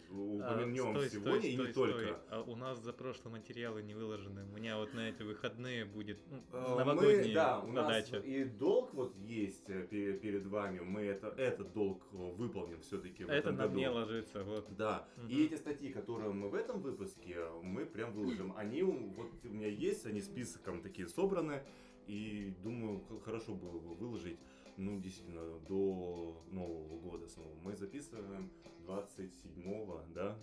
упомянем 0.10 0.88
А, 0.92 0.94
стой, 0.96 1.10
сегодня, 1.10 1.40
стой, 1.40 1.50
и 1.50 1.54
стой, 1.56 1.68
не 1.68 1.72
стой. 1.74 1.92
только. 1.94 2.20
А 2.30 2.42
у 2.44 2.56
нас 2.56 2.80
за 2.80 2.94
прошлые 2.94 3.34
материалы 3.34 3.84
не 3.84 3.94
выложены. 3.96 4.46
У 4.46 4.56
меня 4.56 4.78
вот 4.78 4.94
на 4.94 5.10
эти 5.10 5.24
выходные 5.24 5.84
будет 5.84 6.20
ну, 6.30 6.76
новогодняя 6.78 7.28
мы, 7.28 7.34
да, 7.34 7.60
у 7.60 7.72
нас 7.74 7.86
задача. 8.08 8.26
и 8.26 8.46
долг 8.46 8.94
вот 8.94 9.14
есть 9.18 9.70
э, 9.70 9.86
пе- 9.88 10.14
перед 10.14 10.46
вами, 10.46 10.80
мы 10.80 11.02
это, 11.02 11.28
этот 11.28 11.74
долг 11.74 12.02
э, 12.14 12.16
выполним 12.16 12.80
все-таки 12.80 13.26
в 13.26 13.28
Это 13.30 13.50
этом 13.50 13.56
на 13.58 13.64
году. 13.64 13.74
мне 13.76 13.90
ложится. 13.90 14.44
Вот. 14.46 14.68
Да, 14.78 15.08
Мгм. 15.18 15.28
и 15.28 15.44
эти 15.46 15.56
статьи, 15.56 15.92
которые 15.92 16.32
мы 16.32 16.50
в 16.50 16.56
этом 16.56 16.82
выпуске, 16.82 17.40
мы 17.62 17.86
прям 17.86 18.14
выложим. 18.14 18.54
Они 18.56 18.84
вот 18.84 19.32
у 19.44 19.48
меня 19.50 19.68
есть, 19.68 20.06
они 20.06 20.22
списком 20.22 20.82
такие 20.82 21.10
собраны, 21.10 21.62
и 22.08 22.54
думаю, 22.64 23.02
хорошо 23.24 23.54
было 23.54 23.80
бы 23.80 23.96
выложить, 23.96 24.40
ну, 24.78 25.00
действительно, 25.00 25.60
до 25.68 26.44
Нового 26.52 27.00
года 27.00 27.28
снова. 27.28 27.54
Мы 27.64 27.76
записываем 27.76 28.52
27-го, 28.88 30.04
да? 30.14 30.38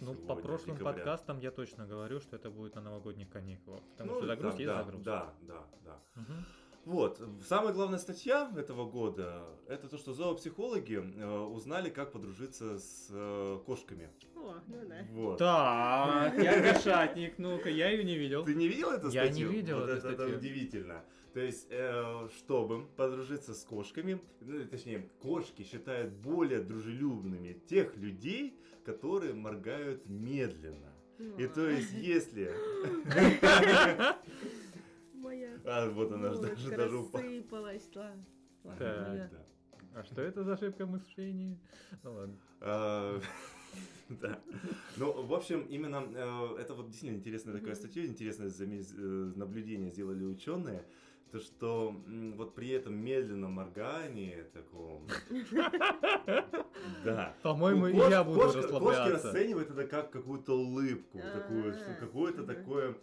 Ну, 0.00 0.14
по 0.14 0.34
прошлым 0.36 0.76
декабря. 0.76 0.94
подкастам 0.94 1.38
я 1.40 1.50
точно 1.50 1.86
говорю, 1.86 2.20
что 2.20 2.36
это 2.36 2.50
будет 2.50 2.74
на 2.74 2.80
новогодних 2.82 3.28
каникулах. 3.30 3.82
Потому 3.92 4.12
Ну, 4.12 4.18
что 4.18 4.26
загруз 4.26 4.54
да, 4.54 4.58
есть 4.60 4.66
да, 4.72 4.82
загруз. 4.84 5.02
Да, 5.02 5.34
да, 5.42 5.66
да. 5.84 6.00
Мгм. 6.16 6.44
Вот, 6.84 7.20
самая 7.46 7.74
главная 7.74 7.98
статья 7.98 8.50
этого 8.56 8.88
года, 8.90 9.44
это 9.68 9.88
то, 9.90 9.98
что 9.98 10.14
зоопсихологи 10.14 10.94
э, 10.94 11.38
узнали, 11.40 11.90
как 11.90 12.12
подружиться 12.12 12.78
с 12.78 13.08
э, 13.10 13.58
кошками. 13.66 14.08
О, 14.34 14.54
ну 14.66 14.88
да. 14.88 15.06
Вот. 15.10 15.38
Так, 15.38 16.42
я 16.42 16.72
кошатник, 16.72 17.36
ну-ка, 17.38 17.68
я 17.68 17.90
ее 17.90 18.04
не 18.04 18.16
видел. 18.16 18.42
Ты 18.44 18.54
не 18.54 18.68
видел 18.68 18.90
эту 18.90 19.10
Я 19.10 19.24
не 19.24 19.32
статью? 19.32 19.50
видел 19.50 19.80
вот 19.80 19.90
эту 19.90 19.98
это, 19.98 20.08
это 20.08 20.16
статью. 20.22 20.38
удивительно. 20.38 21.04
То 21.38 21.44
есть, 21.44 21.68
э, 21.70 22.28
чтобы 22.36 22.84
подружиться 22.96 23.54
с 23.54 23.62
кошками, 23.62 24.20
ну, 24.40 24.66
точнее, 24.66 25.08
кошки 25.20 25.62
считают 25.62 26.12
более 26.14 26.60
дружелюбными 26.60 27.52
тех 27.68 27.96
людей, 27.96 28.58
которые 28.84 29.34
моргают 29.34 30.04
медленно. 30.08 30.92
И 31.38 31.44
А. 31.44 31.48
то 31.48 31.68
есть, 31.68 31.92
если... 31.92 32.52
Моя 35.14 35.60
А, 35.64 35.88
вот 35.90 36.10
она 36.10 36.32
же 36.32 36.40
даже, 36.40 36.70
даже 36.70 36.96
упала. 36.96 37.22
да. 39.30 39.46
А 39.94 40.02
что 40.02 40.20
это 40.20 40.42
за 40.42 40.54
ошибка 40.54 40.86
мышления? 40.86 41.56
Ну 42.02 42.14
ладно. 42.14 42.36
А, 42.62 43.20
Да. 44.08 44.40
Ну, 44.96 45.22
в 45.22 45.34
общем, 45.34 45.66
именно 45.68 46.02
э, 46.14 46.56
это 46.60 46.74
вот 46.74 46.86
действительно 46.86 47.18
интересная 47.18 47.54
такая 47.58 47.74
статья, 47.74 48.06
интересное 48.06 48.50
э, 48.50 49.32
наблюдение 49.36 49.90
сделали 49.90 50.24
ученые. 50.24 50.84
То, 51.30 51.40
что 51.40 51.94
вот 52.36 52.54
при 52.54 52.70
этом 52.70 52.96
медленном 52.96 53.52
моргании 53.52 54.44
таком... 54.54 55.06
Да. 57.04 57.34
По-моему, 57.42 57.86
я 57.88 58.24
буду 58.24 58.40
кошка- 58.40 58.62
Кошки 58.62 58.72
расслабляться. 58.74 59.28
расценивают 59.32 59.70
это 59.70 59.86
как 59.86 60.10
какую-то 60.10 60.58
улыбку, 60.58 61.18
такую, 61.18 61.74
А, 61.74 61.94
какое-то 62.00 62.44
такое 62.44 62.96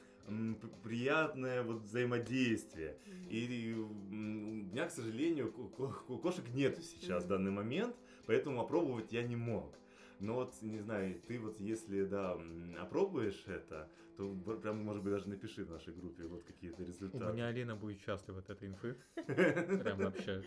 приятное 0.83 1.61
вот 1.63 1.81
взаимодействие. 1.81 2.97
И 3.29 3.73
у 3.77 3.87
меня, 3.93 4.87
к 4.87 4.91
сожалению, 4.91 5.51
ко- 5.51 5.87
ко- 5.87 6.17
кошек 6.17 6.45
нету 6.53 6.81
сейчас 6.81 7.25
в 7.25 7.27
данный 7.27 7.51
момент, 7.51 7.95
поэтому 8.25 8.59
опробовать 8.61 9.11
я 9.11 9.21
не 9.23 9.35
мог. 9.35 9.71
Но 10.19 10.35
вот, 10.35 10.53
не 10.61 10.79
знаю, 10.79 11.21
ты 11.27 11.39
вот 11.39 11.59
если, 11.59 12.05
да, 12.05 12.39
опробуешь 12.79 13.43
это, 13.47 13.89
то 14.17 14.33
прям, 14.61 14.83
может 14.83 15.03
быть, 15.03 15.11
даже 15.13 15.29
напиши 15.29 15.65
в 15.65 15.69
нашей 15.69 15.93
группе 15.93 16.23
вот 16.25 16.43
какие-то 16.43 16.81
У 16.81 16.85
результаты. 16.85 17.33
меня 17.33 17.47
Алина 17.47 17.75
будет 17.75 17.99
счастлива 17.99 18.39
от 18.39 18.49
этой 18.49 18.69
инфы. 18.69 18.95
Прям 19.25 19.97
вообще. 19.97 20.43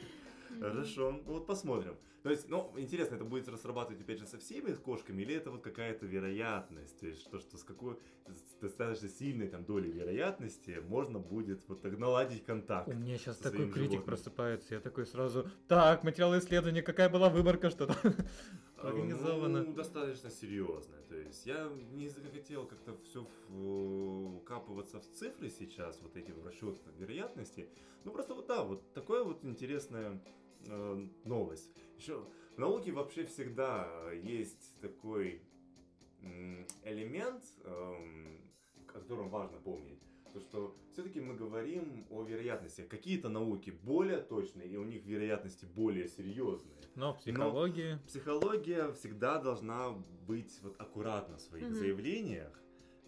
Хорошо, 0.59 1.13
ну 1.13 1.35
вот 1.35 1.47
посмотрим. 1.47 1.97
То 2.23 2.31
есть, 2.31 2.49
ну, 2.49 2.73
интересно, 2.77 3.15
это 3.15 3.25
будет 3.25 3.49
разрабатывать 3.49 4.01
опять 4.01 4.19
же 4.19 4.27
со 4.27 4.39
всеми 4.39 4.73
кошками, 4.73 5.23
или 5.23 5.35
это 5.35 5.51
вот 5.51 5.63
какая-то 5.63 6.07
вероятность, 6.07 6.99
то 6.99 7.07
есть, 7.07 7.21
что, 7.21 7.39
что 7.39 7.59
с 7.59 7.63
какой 7.63 7.99
достаточно 8.61 9.09
сильной 9.09 9.49
там 9.49 9.65
долей 9.65 9.93
вероятности 9.93 10.81
можно 10.89 11.19
будет 11.21 11.63
вот 11.69 11.83
так 11.83 11.97
наладить 11.99 12.45
контакт. 12.45 12.89
У 12.89 12.93
меня 12.95 13.19
сейчас 13.19 13.37
такой 13.37 13.67
критик 13.67 13.77
животным. 13.77 14.03
просыпается. 14.05 14.75
Я 14.75 14.81
такой 14.81 15.07
сразу, 15.07 15.49
так, 15.69 16.03
материалы 16.03 16.39
исследования, 16.39 16.83
какая 16.83 17.09
была 17.09 17.29
выборка, 17.29 17.71
что-то 17.71 17.95
организовано. 18.83 19.65
Ну, 19.65 19.73
достаточно 19.75 20.31
серьезно. 20.31 20.97
То 21.09 21.17
есть 21.17 21.47
я 21.47 21.71
не 21.93 22.09
захотел 22.09 22.67
как-то 22.67 22.97
все 23.05 23.27
капываться 24.47 25.01
в 25.01 25.07
цифры 25.13 25.51
сейчас, 25.51 26.01
вот 26.03 26.17
эти 26.17 26.33
расчеты 26.45 26.79
вероятности. 26.99 27.69
Ну 28.05 28.13
просто 28.13 28.35
вот 28.35 28.47
да, 28.47 28.63
вот 28.63 28.93
такая 28.93 29.23
вот 29.25 29.45
интересная 29.45 30.23
э, 30.67 31.07
новость. 31.25 31.73
Еще 31.97 32.25
в 32.57 32.59
науке 32.59 32.93
вообще 32.93 33.25
всегда 33.25 34.11
есть 34.13 34.79
такой 34.81 35.43
элемент, 36.85 37.45
эм, 37.65 38.41
о 38.89 38.93
котором 38.93 39.29
важно 39.31 39.59
помнить. 39.59 40.03
То, 40.33 40.41
что 40.41 40.77
все-таки 40.93 41.21
мы 41.21 41.35
говорим 41.35 42.07
о 42.11 42.23
вероятности. 42.23 42.83
Какие-то 42.83 43.29
науки 43.29 43.71
более 43.71 44.19
точные, 44.19 44.69
и 44.69 44.77
у 44.77 44.85
них 44.85 45.05
вероятности 45.05 45.65
более 45.65 46.09
серьезные. 46.09 46.77
Но 46.95 47.13
в 47.15 47.19
психологии... 47.19 47.99
Психология 48.07 48.93
всегда 48.93 49.41
должна 49.41 49.91
быть 50.27 50.59
вот 50.63 50.81
аккуратна 50.81 51.37
в 51.37 51.41
своих 51.41 51.67
Мгм. 51.67 51.75
заявлениях. 51.75 52.53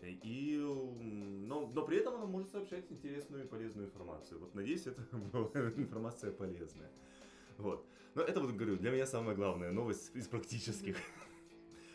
И, 0.03 0.57
но, 0.59 1.67
но 1.75 1.85
при 1.85 1.99
этом 1.99 2.15
она 2.15 2.25
может 2.25 2.51
сообщать 2.51 2.91
интересную 2.91 3.45
и 3.45 3.47
полезную 3.47 3.87
информацию. 3.89 4.41
Вот 4.41 4.55
надеюсь, 4.55 4.87
это 4.87 5.03
была 5.33 5.51
информация 5.77 6.33
полезная. 6.33 6.91
Вот. 7.59 7.85
Но 8.15 8.23
это 8.23 8.41
вот 8.41 8.53
говорю, 8.53 8.77
для 8.77 8.91
меня 8.91 9.07
самая 9.07 9.37
главная 9.37 9.73
новость 9.73 10.17
из 10.17 10.27
практических. 10.27 10.97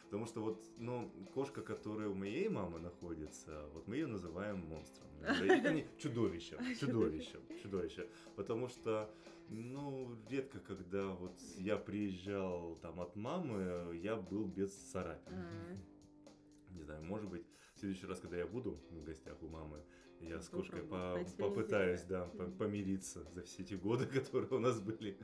Потому 0.05 0.25
что 0.27 0.41
вот, 0.41 0.63
ну, 0.77 1.11
кошка, 1.33 1.61
которая 1.61 2.07
у 2.09 2.13
моей 2.13 2.47
мамы 2.47 2.79
находится, 2.79 3.67
вот 3.73 3.87
мы 3.87 3.95
ее 3.95 4.07
называем 4.07 4.59
монстром. 4.59 5.07
Чудовищем, 5.97 6.57
чудовищем, 6.79 7.41
чудовищем. 7.61 8.05
Потому 8.35 8.67
что, 8.67 9.09
ну, 9.49 10.15
редко, 10.29 10.59
когда 10.59 11.07
вот 11.07 11.39
я 11.57 11.77
приезжал 11.77 12.75
там 12.81 12.99
от 12.99 13.15
мамы, 13.15 13.95
я 14.01 14.15
был 14.15 14.45
без 14.45 14.71
царапин. 14.73 15.33
Не 16.69 16.83
знаю, 16.83 17.03
может 17.03 17.29
быть, 17.29 17.45
в 17.73 17.79
следующий 17.79 18.05
раз, 18.05 18.19
когда 18.19 18.37
я 18.37 18.45
буду 18.45 18.79
в 18.91 19.03
гостях 19.03 19.41
у 19.41 19.47
мамы, 19.47 19.83
я 20.21 20.39
с 20.39 20.49
кошкой 20.49 20.81
по- 20.89 21.13
попытаюсь, 21.49 22.01
да, 22.03 22.25
помириться 22.57 23.23
за 23.33 23.41
все 23.43 23.63
эти 23.63 23.73
годы, 23.73 24.05
которые 24.19 24.51
у 24.53 24.59
нас 24.59 24.79
были. 24.79 25.17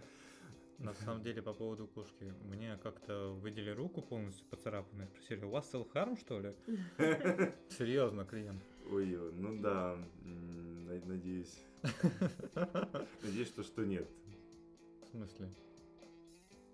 На 0.84 0.96
самом 0.96 1.22
деле, 1.22 1.42
по 1.42 1.54
поводу 1.54 1.88
кошки, 1.88 2.34
мне 2.50 2.78
как-то 2.82 3.30
выдели 3.34 3.70
руку 3.70 4.02
полностью 4.02 4.46
поцарапанную, 4.48 5.08
спросили, 5.10 5.46
у 5.46 5.50
вас 5.50 5.72
self-harm, 5.72 6.20
что 6.20 6.40
ли? 6.40 6.56
Серьезно, 7.70 8.26
клиент. 8.26 8.64
Ой, 8.92 9.06
ну 9.34 9.62
да, 9.62 9.96
надеюсь. 11.06 11.64
Надеюсь, 13.22 13.48
что, 13.48 13.64
что 13.64 13.86
нет. 13.86 14.10
В 15.04 15.08
смысле? 15.10 15.50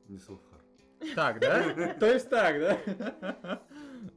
Не 0.07 0.19
Сулхар. 0.19 0.61
Так, 1.15 1.39
да? 1.39 1.93
То 1.99 2.05
есть 2.05 2.29
так, 2.29 2.59
да? 2.59 3.61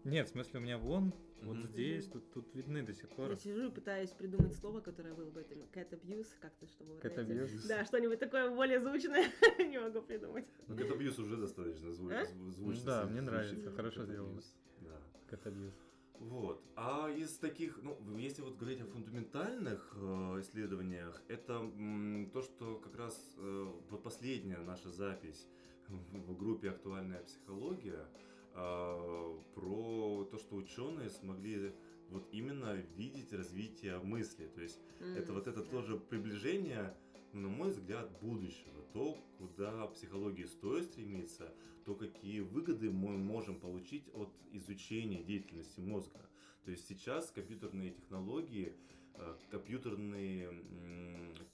Нет, 0.04 0.28
в 0.28 0.30
смысле, 0.30 0.60
у 0.60 0.62
меня 0.62 0.78
вон, 0.78 1.12
вот 1.42 1.56
Мгм. 1.56 1.66
здесь, 1.68 2.06
тут, 2.06 2.30
тут 2.32 2.54
видны 2.54 2.82
до 2.82 2.92
сих 2.92 3.08
пор. 3.10 3.30
Я 3.30 3.36
сижу 3.36 3.68
и 3.68 3.70
пытаюсь 3.70 4.10
придумать 4.10 4.54
слово, 4.54 4.80
которое 4.80 5.14
было 5.14 5.30
бы 5.30 5.40
этим 5.40 5.58
cat 5.72 5.90
abuse, 5.90 6.28
как-то, 6.40 6.66
чтобы... 6.66 6.94
вот 6.94 7.04
Cat 7.04 7.14
знаете, 7.24 7.32
abuse? 7.54 7.68
Да, 7.68 7.84
что-нибудь 7.84 8.18
такое 8.18 8.50
более 8.54 8.80
звучное 8.80 9.24
не 9.58 9.78
могу 9.80 10.02
придумать. 10.02 10.46
Ну, 10.68 10.76
Катабьюз 10.76 11.18
уже 11.18 11.36
достаточно 11.36 11.88
зву- 11.88 12.12
А? 12.12 12.24
зв- 12.24 12.50
звучно. 12.50 12.84
Да, 12.84 13.06
мне 13.06 13.20
нравится, 13.20 13.70
хорошо 13.72 14.04
сделано. 14.04 14.40
Да. 14.80 15.00
Cat 15.30 15.42
abuse. 15.44 15.74
Вот. 16.18 16.62
А 16.76 17.08
из 17.08 17.38
таких, 17.38 17.80
ну, 17.82 17.96
если 18.18 18.42
вот 18.42 18.56
говорить 18.58 18.82
о 18.82 18.84
фундаментальных 18.84 19.92
э, 19.96 20.40
исследованиях, 20.40 21.22
это 21.28 21.54
м, 21.54 22.30
то, 22.34 22.42
что 22.42 22.76
как 22.76 22.94
раз 22.96 23.34
э, 23.38 23.72
вот 23.88 24.02
последняя 24.02 24.58
наша 24.58 24.90
запись 24.90 25.48
в 25.88 26.36
группе 26.36 26.68
«Актуальная 26.70 27.22
психология» 27.22 28.06
э, 28.54 29.38
про 29.54 30.24
то, 30.30 30.38
что 30.38 30.56
ученые 30.56 31.10
смогли 31.10 31.72
вот 32.08 32.28
именно 32.32 32.74
видеть 32.96 33.32
развитие 33.32 33.98
мысли. 34.00 34.46
То 34.54 34.60
есть 34.60 34.80
это 35.16 35.32
вот 35.32 35.46
это 35.46 35.62
тоже 35.62 35.96
приближение, 35.98 36.96
на 37.32 37.48
мой 37.48 37.70
взгляд, 37.70 38.10
будущего. 38.20 38.82
То, 38.92 39.16
куда 39.38 39.86
психологии 39.86 40.44
стоит 40.44 40.86
стремиться, 40.86 41.54
то, 41.84 41.94
какие 41.94 42.40
выгоды 42.40 42.90
мы 42.90 43.16
можем 43.16 43.58
получить 43.60 44.08
от 44.14 44.30
изучения 44.52 45.22
деятельности 45.22 45.80
мозга. 45.80 46.28
То 46.64 46.70
есть 46.70 46.86
сейчас 46.86 47.30
компьютерные 47.30 47.90
технологии, 47.90 48.74
э, 49.14 49.36
компьютерные, 49.50 50.50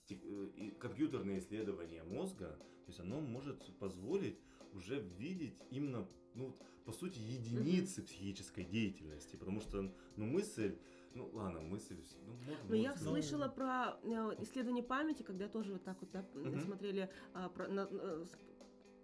э, 0.09 0.70
компьютерные 0.78 1.38
исследования 1.38 2.02
мозга, 2.02 2.48
то 2.87 2.88
есть 2.88 3.00
оно 3.00 3.20
может 3.20 3.64
позволить 3.78 4.38
уже 4.72 5.00
видеть 5.00 5.54
именно, 5.70 6.09
ну, 6.37 6.55
по 6.85 6.92
сути, 6.92 7.18
единицы 7.18 8.03
психической 8.03 8.64
деятельности, 8.64 9.37
потому 9.37 9.61
что, 9.61 9.92
ну, 10.16 10.25
мысль, 10.27 10.79
ну, 11.14 11.29
ладно, 11.33 11.61
мысль, 11.61 11.96
ну, 12.27 12.35
можно... 12.46 12.64
Ну, 12.68 12.75
я 12.75 12.92
сказать. 12.94 13.09
слышала 13.09 13.49
про 13.49 13.99
э, 14.03 14.42
исследование 14.42 14.85
памяти, 14.85 15.22
когда 15.22 15.49
тоже 15.49 15.72
вот 15.72 15.83
так 15.83 16.01
вот 16.01 16.11
да, 16.12 16.25
Мгм. 16.35 16.61
смотрели 16.61 17.11
а, 17.33 17.49
про- 17.49 17.68
на, 17.68 17.88
на- 17.88 18.25
с- 18.25 18.38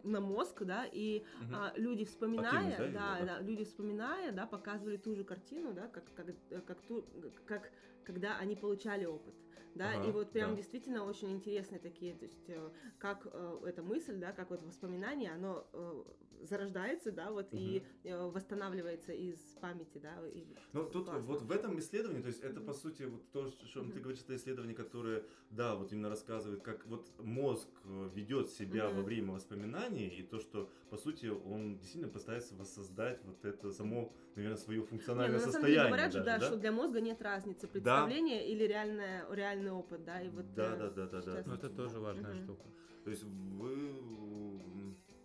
на 0.04 0.20
мозг, 0.20 0.62
да, 0.62 0.84
и 0.84 1.24
Мгм. 1.40 1.54
а, 1.54 1.72
люди 1.76 2.04
вспоминая, 2.04 2.74
Активность, 2.74 2.94
да, 2.94 3.00
да, 3.00 3.18
именно, 3.18 3.26
да, 3.38 3.40
люди 3.40 3.64
вспоминая, 3.64 4.32
да, 4.32 4.46
показывали 4.46 4.96
ту 4.96 5.14
же 5.14 5.24
картину, 5.24 5.72
да, 5.72 5.88
как, 5.88 6.04
как, 6.14 6.26
э, 6.50 6.60
как, 6.60 6.80
ту, 6.82 7.04
как 7.46 7.70
когда 8.04 8.38
они 8.38 8.56
получали 8.56 9.04
опыт. 9.04 9.34
Да, 9.74 9.94
Ага, 9.94 10.06
и 10.06 10.12
вот 10.12 10.32
прям 10.32 10.50
да. 10.50 10.56
действительно 10.56 11.04
очень 11.04 11.32
интересные 11.32 11.78
такие, 11.80 12.14
то 12.14 12.26
есть 12.26 12.44
э, 12.48 12.70
как 12.98 13.26
э, 13.32 13.58
эта 13.64 13.82
мысль, 13.82 14.18
да, 14.18 14.32
как 14.32 14.50
вот 14.50 14.62
воспоминание, 14.62 15.32
оно 15.32 15.66
э, 15.72 16.02
зарождается, 16.42 17.10
да, 17.10 17.30
вот 17.30 17.48
и 17.52 17.82
э, 18.04 18.14
восстанавливается 18.26 19.12
из 19.12 19.38
памяти, 19.62 19.98
да. 19.98 20.14
И 20.28 20.44
Ну, 20.74 20.84
тут 20.84 21.06
классно. 21.06 21.22
вот 21.22 21.42
в 21.42 21.50
этом 21.50 21.78
исследовании, 21.78 22.20
то 22.20 22.28
есть 22.28 22.40
это 22.40 22.56
Мгм. 22.56 22.66
по 22.66 22.72
сути 22.74 23.04
вот 23.04 23.30
то, 23.32 23.46
что 23.48 23.80
ты 23.80 23.86
Мгм. 23.88 24.02
говоришь, 24.02 24.20
это 24.22 24.36
исследование, 24.36 24.74
которое, 24.74 25.24
да, 25.50 25.74
вот 25.74 25.92
именно 25.92 26.08
рассказывает, 26.10 26.62
как 26.62 26.86
вот 26.86 27.10
мозг 27.18 27.68
э, 27.84 28.10
ведет 28.14 28.50
себя 28.50 28.88
Мгм. 28.88 28.96
во 28.96 29.02
время 29.02 29.32
воспоминаний, 29.32 30.08
и 30.08 30.22
то, 30.22 30.38
что 30.38 30.70
по 30.90 30.96
сути 30.96 31.26
он 31.26 31.78
действительно 31.78 32.12
пытается 32.12 32.54
воссоздать 32.56 33.22
вот 33.24 33.44
это 33.44 33.72
само, 33.72 34.12
наверное, 34.34 34.58
свое 34.58 34.80
Не, 34.80 34.86
функциональное 34.86 35.38
ну, 35.38 35.46
на 35.46 35.52
самом 35.52 35.66
состояние. 35.66 35.84
деле 35.84 35.88
говорят 35.96 36.12
же, 36.12 36.18
даже, 36.24 36.40
да, 36.40 36.46
что 36.46 36.56
для 36.56 36.72
мозга 36.72 37.00
нет 37.00 37.22
разницы, 37.22 37.68
представление 37.96 38.48
или 38.48 38.64
реальное, 38.64 39.26
реальный 39.30 39.70
опыт, 39.70 40.04
да, 40.04 40.20
и 40.20 40.28
вот... 40.30 40.54
Да, 40.54 40.74
э, 40.74 40.78
да, 40.78 40.90
да, 40.90 41.06
да, 41.06 41.06
да. 41.06 41.22
сейчас- 41.22 41.46
Ну, 41.46 41.54
это 41.54 41.68
тоже 41.70 41.98
важная 42.00 42.34
Мгм. 42.34 42.42
штука. 42.44 42.64
То 43.04 43.10
есть 43.10 43.24
вы, 43.24 43.76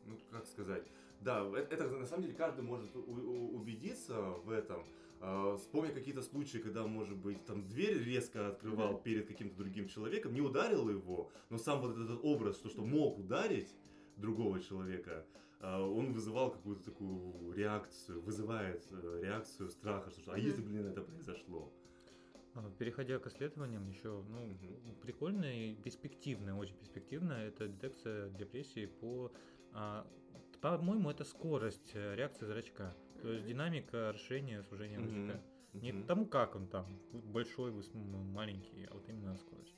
ну 0.05 0.17
как 0.31 0.45
сказать, 0.45 0.83
да, 1.21 1.43
э- 1.53 1.67
это, 1.69 1.87
на 1.89 2.05
самом 2.05 2.23
деле 2.23 2.35
каждый 2.35 2.63
может 2.63 2.95
у- 2.95 2.99
у- 3.01 3.55
убедиться 3.55 4.19
в 4.21 4.49
этом. 4.49 4.83
А, 5.19 5.57
Вспомни 5.57 5.91
какие-то 5.91 6.21
случаи, 6.21 6.59
когда, 6.59 6.85
может 6.85 7.17
быть, 7.17 7.43
там 7.45 7.67
дверь 7.67 7.97
резко 8.03 8.49
открывал 8.49 8.93
Мгм. 8.93 9.01
перед 9.03 9.27
каким-то 9.27 9.55
другим 9.57 9.87
человеком, 9.87 10.33
не 10.33 10.41
ударил 10.41 10.89
его, 10.89 11.31
но 11.49 11.57
сам 11.57 11.81
вот 11.81 11.97
этот 11.97 12.19
образ, 12.23 12.57
что, 12.57 12.69
что 12.69 12.83
мог 12.83 13.17
ударить 13.17 13.75
другого 14.15 14.59
человека, 14.59 15.25
а, 15.59 15.81
он 15.81 16.13
вызывал 16.13 16.51
какую-то 16.51 16.83
такую 16.83 17.51
реакцию, 17.53 18.21
вызывает 18.21 18.85
э, 18.91 19.19
реакцию 19.23 19.69
страха, 19.69 20.11
что, 20.11 20.21
что, 20.21 20.31
а 20.33 20.37
если, 20.37 20.61
блин, 20.61 20.85
это 20.85 21.01
произошло? 21.01 21.71
А, 22.57 22.71
Переходя 22.77 23.19
к 23.19 23.27
исследованиям, 23.27 23.87
еще 23.87 24.23
ну, 24.27 24.47
Мгм. 24.47 24.95
прикольно 25.01 25.45
и 25.45 25.75
перспективно, 25.75 26.57
очень 26.57 26.75
перспективно, 26.75 27.33
это 27.33 27.67
детекция 27.67 28.29
депрессии 28.29 28.87
по, 28.87 29.31
а, 29.71 30.07
по-моему, 30.61 31.11
это 31.11 31.23
скорость 31.23 31.91
э, 31.93 32.15
реакции 32.15 32.45
зрачка, 32.45 32.95
то 33.21 33.31
есть 33.31 33.45
динамика 33.45 34.11
расширения, 34.11 34.63
сужения 34.63 34.99
Мгм. 34.99 35.09
зрачка. 35.09 35.43
Не 35.73 35.91
Мгм. 35.91 36.07
тому, 36.07 36.25
как 36.25 36.55
он 36.55 36.67
там, 36.67 36.99
большой, 37.11 37.71
маленький, 37.93 38.85
а 38.85 38.93
вот 38.93 39.07
именно 39.07 39.37
скорость. 39.37 39.75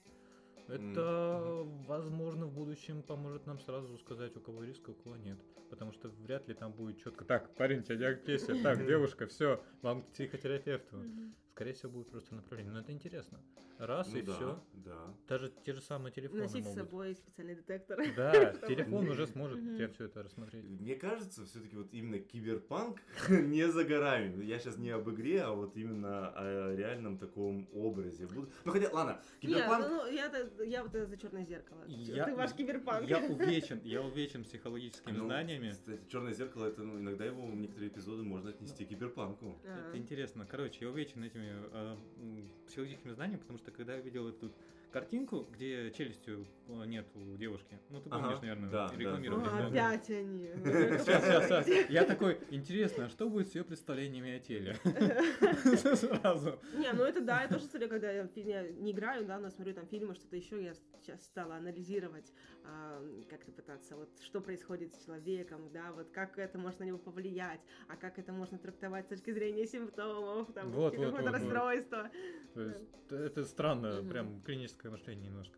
Это, 0.67 1.63
возможно, 1.87 2.45
в 2.45 2.53
будущем 2.53 3.01
поможет 3.01 3.47
нам 3.47 3.59
сразу 3.59 3.97
сказать, 3.97 4.37
у 4.37 4.39
кого 4.39 4.63
риск, 4.63 4.87
а 4.87 4.91
у 4.91 4.93
кого 4.95 5.15
нет. 5.17 5.39
Потому 5.69 5.91
что 5.91 6.09
вряд 6.09 6.47
ли 6.47 6.53
там 6.53 6.71
будет 6.71 6.99
четко. 6.99 7.25
Так, 7.25 7.55
парень, 7.55 7.79
у 7.79 7.81
тебя 7.81 8.13
депрессия. 8.13 8.53
Так, 8.53 8.77
девушка, 8.87 9.25
все, 9.25 9.63
вам 9.81 10.03
к 10.03 10.11
психотерапевту. 10.11 10.97
Мгм. 10.97 11.35
Скорее 11.59 11.73
всего, 11.73 11.91
будет 11.91 12.07
просто 12.09 12.35
направление. 12.35 12.71
Но 12.71 12.79
это 12.79 12.93
интересно. 12.93 13.41
Раз 13.79 14.09
Ну 14.11 14.19
и 14.19 14.21
да, 14.21 14.33
все. 14.33 14.63
да. 14.73 15.13
Даже 15.27 15.51
те 15.65 15.73
же 15.73 15.81
самые 15.81 16.13
телефоны 16.13 16.43
Носить 16.43 16.63
с 16.63 16.67
могут. 16.67 16.83
собой 16.83 17.15
специальный 17.15 17.55
детектор. 17.55 17.97
Да, 18.15 18.53
телефон 18.67 19.09
уже 19.09 19.27
сможет 19.27 19.59
тебе 19.59 19.89
все 19.89 20.05
это 20.05 20.23
рассмотреть. 20.23 20.63
Мне 20.63 20.95
кажется, 20.95 21.45
все-таки 21.45 21.75
вот 21.75 21.87
именно 21.93 22.19
киберпанк 22.19 23.01
не 23.29 23.69
за 23.69 23.83
горами. 23.83 24.41
Я 24.43 24.59
сейчас 24.59 24.77
не 24.77 24.89
об 24.89 25.09
игре, 25.09 25.41
а 25.41 25.51
вот 25.51 25.75
именно 25.75 26.29
о 26.29 26.75
реальном 26.75 27.17
таком 27.17 27.67
образе. 27.73 28.27
Ну 28.33 28.71
хотя, 28.71 28.89
ладно, 28.93 29.21
Нет, 29.41 29.53
киберпанк... 29.57 29.85
ну, 29.89 30.07
я-то- 30.11 30.63
я 30.63 30.83
вот 30.83 30.93
за 30.93 31.17
черное 31.17 31.45
зеркало. 31.45 31.83
Я- 31.87 32.23
Ты 32.25 32.35
ваш 32.35 32.53
киберпанк. 32.53 33.05
Я 33.09 33.19
увечен, 33.29 33.81
я 33.83 34.01
увечен 34.01 34.43
психологическими 34.45 35.17
Ну, 35.17 35.25
знаниями. 35.25 35.71
Кстати, 35.71 36.01
черное 36.09 36.33
зеркало, 36.33 36.67
это 36.67 36.83
ну, 36.83 36.99
иногда 36.99 37.25
его 37.25 37.45
некоторые 37.47 37.89
эпизоды 37.91 38.23
можно 38.23 38.49
отнести 38.49 38.85
к 38.85 38.89
киберпанку. 38.89 39.61
А. 39.65 39.89
Это 39.89 39.97
интересно. 39.97 40.45
Короче, 40.45 40.83
я 40.85 40.91
увечен 40.91 41.23
этими 41.23 41.48
э, 41.55 41.97
м, 42.17 42.49
психологическими 42.67 43.11
знаниями, 43.13 43.39
потому 43.39 43.59
что 43.59 43.71
когда 43.71 43.95
я 43.95 44.01
видел 44.01 44.27
эту 44.27 44.51
картинку, 44.91 45.47
где 45.51 45.91
челюстью 45.91 46.45
э, 46.67 46.85
нет 46.85 47.07
у 47.15 47.37
девушки, 47.37 47.79
ну 47.89 48.01
ты 48.01 48.09
Ага, 48.09 48.21
помнишь, 48.23 48.41
наверное, 48.41 48.69
да, 48.69 48.91
рекламировали. 48.95 49.43
Да. 49.45 49.67
опять 49.67 50.09
они. 50.09 50.47
Сейчас, 50.99 51.23
сейчас, 51.23 51.65
сейчас. 51.65 51.89
Я 51.89 52.03
такой, 52.05 52.39
интересно, 52.49 53.05
а 53.05 53.09
что 53.09 53.29
будет 53.29 53.49
с 53.49 53.55
ее 53.55 53.63
представлениями 53.63 54.35
о 54.35 54.39
теле? 54.39 54.75
Сразу. 55.95 56.59
Не, 56.75 56.91
ну 56.93 57.03
это 57.03 57.21
да, 57.21 57.43
я 57.43 57.47
тоже 57.47 57.65
смотрю, 57.65 57.89
когда 57.89 58.11
я, 58.11 58.27
не 58.33 58.91
играю, 58.91 59.25
да, 59.25 59.39
но 59.39 59.49
смотрю 59.49 59.73
там 59.73 59.87
фильмы, 59.87 60.15
что-то 60.15 60.35
еще, 60.35 60.63
я 60.63 60.73
сейчас 61.01 61.23
стала 61.23 61.55
анализировать, 61.55 62.31
а, 62.65 63.01
как-то 63.29 63.51
пытаться, 63.51 63.95
вот 63.95 64.09
что 64.21 64.41
происходит 64.41 64.93
с 64.93 65.05
человеком, 65.05 65.69
да, 65.73 65.91
вот 65.93 66.09
как 66.11 66.37
это 66.37 66.57
может 66.57 66.79
на 66.79 66.83
него 66.83 66.97
повлиять, 66.97 67.61
а 67.87 67.95
как 67.95 68.19
это 68.19 68.31
можно 68.31 68.57
трактовать 68.57 69.05
с 69.05 69.09
точки 69.09 69.31
зрения 69.31 69.65
симптомов, 69.65 70.51
там, 70.53 70.71
какого-то 70.71 71.31
расстройства. 71.31 72.09
То 72.53 72.61
есть 72.61 72.99
это 73.09 73.43
странно, 73.45 74.03
прям 74.03 74.41
клиническое 74.79 74.91
мышление 74.91 75.29
немножко. 75.29 75.57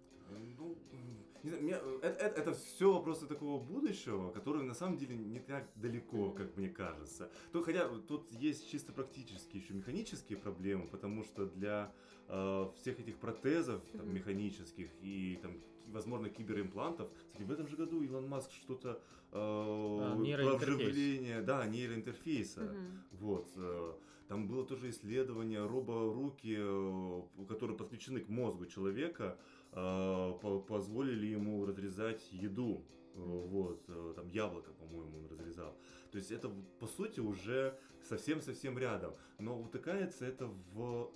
Ну, 0.58 0.76
м, 0.94 1.26
Не 1.44 1.50
знаю, 1.50 1.64
меня- 1.64 1.80
э, 1.82 2.00
это, 2.04 2.26
это, 2.26 2.42
это 2.42 2.54
все 2.54 2.94
вопросы 2.94 3.26
такого 3.28 3.60
будущего, 3.60 4.32
которые 4.32 4.64
на 4.64 4.74
самом 4.76 4.98
деле 4.98 5.16
не 5.16 5.40
так 5.40 5.68
далеко, 5.76 6.32
как 6.32 6.56
мне 6.58 6.70
кажется. 6.70 7.32
То, 7.52 7.64
хотя 7.64 7.88
тут 8.08 8.32
есть 8.32 8.70
чисто 8.70 8.94
практические, 8.94 9.62
еще 9.64 9.74
механические 9.74 10.38
проблемы, 10.38 10.88
потому 10.88 11.24
что 11.24 11.46
для 11.48 11.92
э, 12.28 12.70
всех 12.76 13.00
этих 13.00 13.18
протезов 13.18 13.82
там, 13.92 14.14
механических 14.14 14.90
и, 15.02 15.40
там, 15.42 15.62
возможно, 15.88 16.30
киберимплантов, 16.30 17.10
кстати, 17.28 17.44
в 17.44 17.52
этом 17.52 17.68
же 17.68 17.76
году 17.78 18.02
Илон 18.02 18.28
Маск 18.28 18.52
что-то 18.52 19.02
э, 19.32 19.34
про 19.34 20.16
нейроинтерфейс. 20.16 20.78
вживление, 20.80 21.42
да, 21.42 21.66
нейроинтерфейса. 21.66 22.62
Мгм. 22.62 23.04
Вот. 23.12 23.48
э, 23.56 23.94
Там 24.28 24.48
было 24.48 24.66
тоже 24.66 24.90
исследование 24.90 25.66
роборуки, 25.66 26.56
э, 26.58 27.46
которые 27.50 27.78
подключены 27.78 28.22
к 28.22 28.30
мозгу 28.30 28.66
человека, 28.66 29.38
э, 29.74 30.34
по- 30.42 30.60
позволили 30.60 31.28
ему 31.28 31.66
разрезать 31.66 32.32
еду. 32.32 32.84
Э, 33.16 33.20
Вот, 33.50 33.84
э, 33.90 34.14
там 34.16 34.30
яблоко, 34.30 34.72
по-моему, 34.72 35.18
он 35.20 35.28
разрезал. 35.28 35.76
То 36.12 36.18
есть 36.18 36.32
это, 36.32 36.50
по 36.80 36.88
сути, 36.88 37.20
уже 37.20 37.78
совсем-совсем 38.04 38.78
рядом. 38.78 39.14
Но 39.40 39.60
утыкается 39.60 40.26
это 40.26 40.48
в 40.74 41.12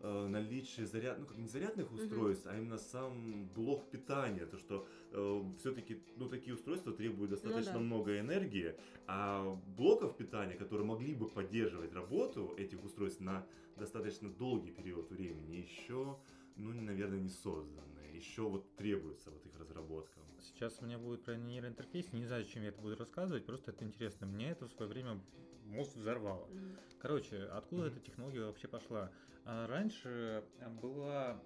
э, 0.00 0.26
наличие 0.28 0.86
заряд, 0.86 1.18
ну 1.18 1.26
как 1.26 1.38
не 1.38 1.48
зарядных 1.48 1.92
устройств, 1.92 2.46
а 2.46 2.56
именно 2.56 2.78
сам 2.78 3.48
блок 3.54 3.90
питания, 3.90 4.46
то 4.46 4.58
что 4.58 4.86
все-таки 5.58 6.02
ну 6.16 6.28
такие 6.28 6.54
устройства 6.54 6.92
требуют 6.92 7.30
достаточно 7.30 7.74
да. 7.74 7.80
много 7.80 8.18
энергии, 8.18 8.74
а 9.06 9.54
блоков 9.76 10.16
питания, 10.16 10.54
которые 10.54 10.86
могли 10.86 11.14
бы 11.14 11.28
поддерживать 11.28 11.92
работу 11.92 12.54
этих 12.56 12.84
устройств 12.84 13.20
на 13.20 13.46
достаточно 13.76 14.28
долгий 14.28 14.70
период 14.70 15.10
времени, 15.10 15.56
еще, 15.56 16.18
ну, 16.56 16.72
наверное, 16.72 17.18
не 17.18 17.30
созданы. 17.30 17.86
Еще 18.12 18.42
вот 18.42 18.76
требуется 18.76 19.30
вот 19.30 19.44
их 19.46 19.58
разработка. 19.58 20.20
Сейчас 20.40 20.78
у 20.80 20.84
меня 20.84 20.98
будет 20.98 21.22
про 21.24 21.36
нейроинтерфейс, 21.36 22.12
не 22.12 22.26
знаю, 22.26 22.44
зачем 22.44 22.62
я 22.62 22.68
это 22.68 22.80
буду 22.80 22.96
рассказывать, 22.96 23.46
просто 23.46 23.70
это 23.70 23.84
интересно. 23.84 24.26
Мне 24.26 24.50
это 24.50 24.66
в 24.66 24.72
свое 24.72 24.90
время 24.90 25.20
мозг 25.64 25.96
взорвало. 25.96 26.48
Короче, 26.98 27.44
откуда 27.44 27.82
Мгм. 27.84 27.92
эта 27.92 28.00
технология 28.00 28.44
вообще 28.44 28.68
пошла? 28.68 29.10
А, 29.44 29.66
Раньше 29.66 30.44
была 30.82 31.42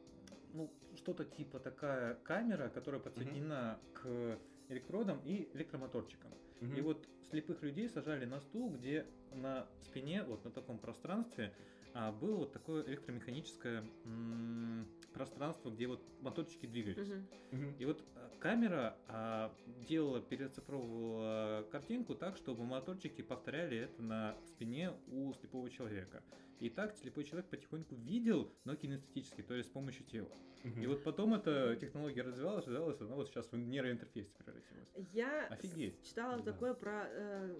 ну, 0.52 0.72
что-то 0.94 1.24
типа 1.24 1.58
такая 1.58 2.14
камера, 2.14 2.68
которая 2.68 3.00
подсоединена 3.00 3.80
к 3.92 4.38
электродам 4.68 5.20
и 5.24 5.48
электромоторчикам. 5.54 6.32
И 6.60 6.80
вот 6.80 7.06
слепых 7.30 7.62
людей 7.62 7.88
сажали 7.90 8.24
на 8.24 8.40
стул, 8.40 8.70
где 8.70 9.06
на 9.32 9.68
спине, 9.82 10.22
вот 10.22 10.44
на 10.44 10.50
таком 10.50 10.78
пространстве, 10.78 11.52
а, 11.92 12.10
было 12.10 12.36
вот 12.38 12.52
такое 12.52 12.84
электромеханическое 12.84 13.84
м, 14.04 14.88
пространство, 15.12 15.70
где 15.70 15.86
вот 15.86 16.02
моторчики 16.20 16.66
двигались. 16.66 17.12
Мгм. 17.52 17.76
И 17.78 17.84
вот 17.84 18.04
а, 18.16 18.30
камера 18.40 18.96
а, 19.06 19.54
делала, 19.86 20.20
переоцифровывала 20.20 21.64
картинку 21.70 22.14
так, 22.14 22.36
чтобы 22.36 22.64
моторчики 22.64 23.22
повторяли 23.22 23.78
это 23.78 24.02
на 24.02 24.36
спине 24.46 24.92
у 25.06 25.32
слепого 25.34 25.70
человека. 25.70 26.22
И 26.60 26.70
так 26.70 26.96
слепой 26.96 27.24
человек 27.24 27.50
потихоньку 27.50 27.94
видел, 27.96 28.52
но 28.64 28.76
кинестетически, 28.76 29.42
то 29.42 29.54
есть 29.54 29.68
с 29.68 29.72
помощью 29.72 30.04
тела. 30.06 30.28
Мгм. 30.62 30.80
И 30.82 30.86
вот 30.86 31.02
потом 31.04 31.34
эта 31.34 31.76
технология 31.76 32.22
развивалась, 32.22 32.66
развивалась, 32.66 33.00
она 33.00 33.16
вот 33.16 33.28
сейчас 33.28 33.50
в 33.52 33.56
нейроинтерфейс 33.56 34.28
превратилась. 34.28 34.88
Я 35.12 35.46
Офигеть. 35.48 36.02
читала 36.02 36.38
Да. 36.38 36.52
такое 36.52 36.72
про 36.74 37.06
э, 37.08 37.56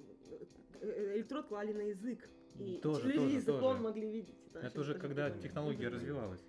э, 0.81 1.17
электрод 1.17 1.47
клали 1.49 1.73
на 1.73 1.83
язык. 1.83 2.29
И 2.59 2.79
Тоже, 2.79 3.09
люди 3.09 3.19
тоже, 3.19 3.35
языком 3.35 3.61
тоже. 3.61 3.81
могли 3.83 4.11
видеть. 4.11 4.39
Это 4.55 4.81
уже 4.81 4.95
когда 4.95 5.29
технология 5.31 5.89
развивалась. 5.89 6.41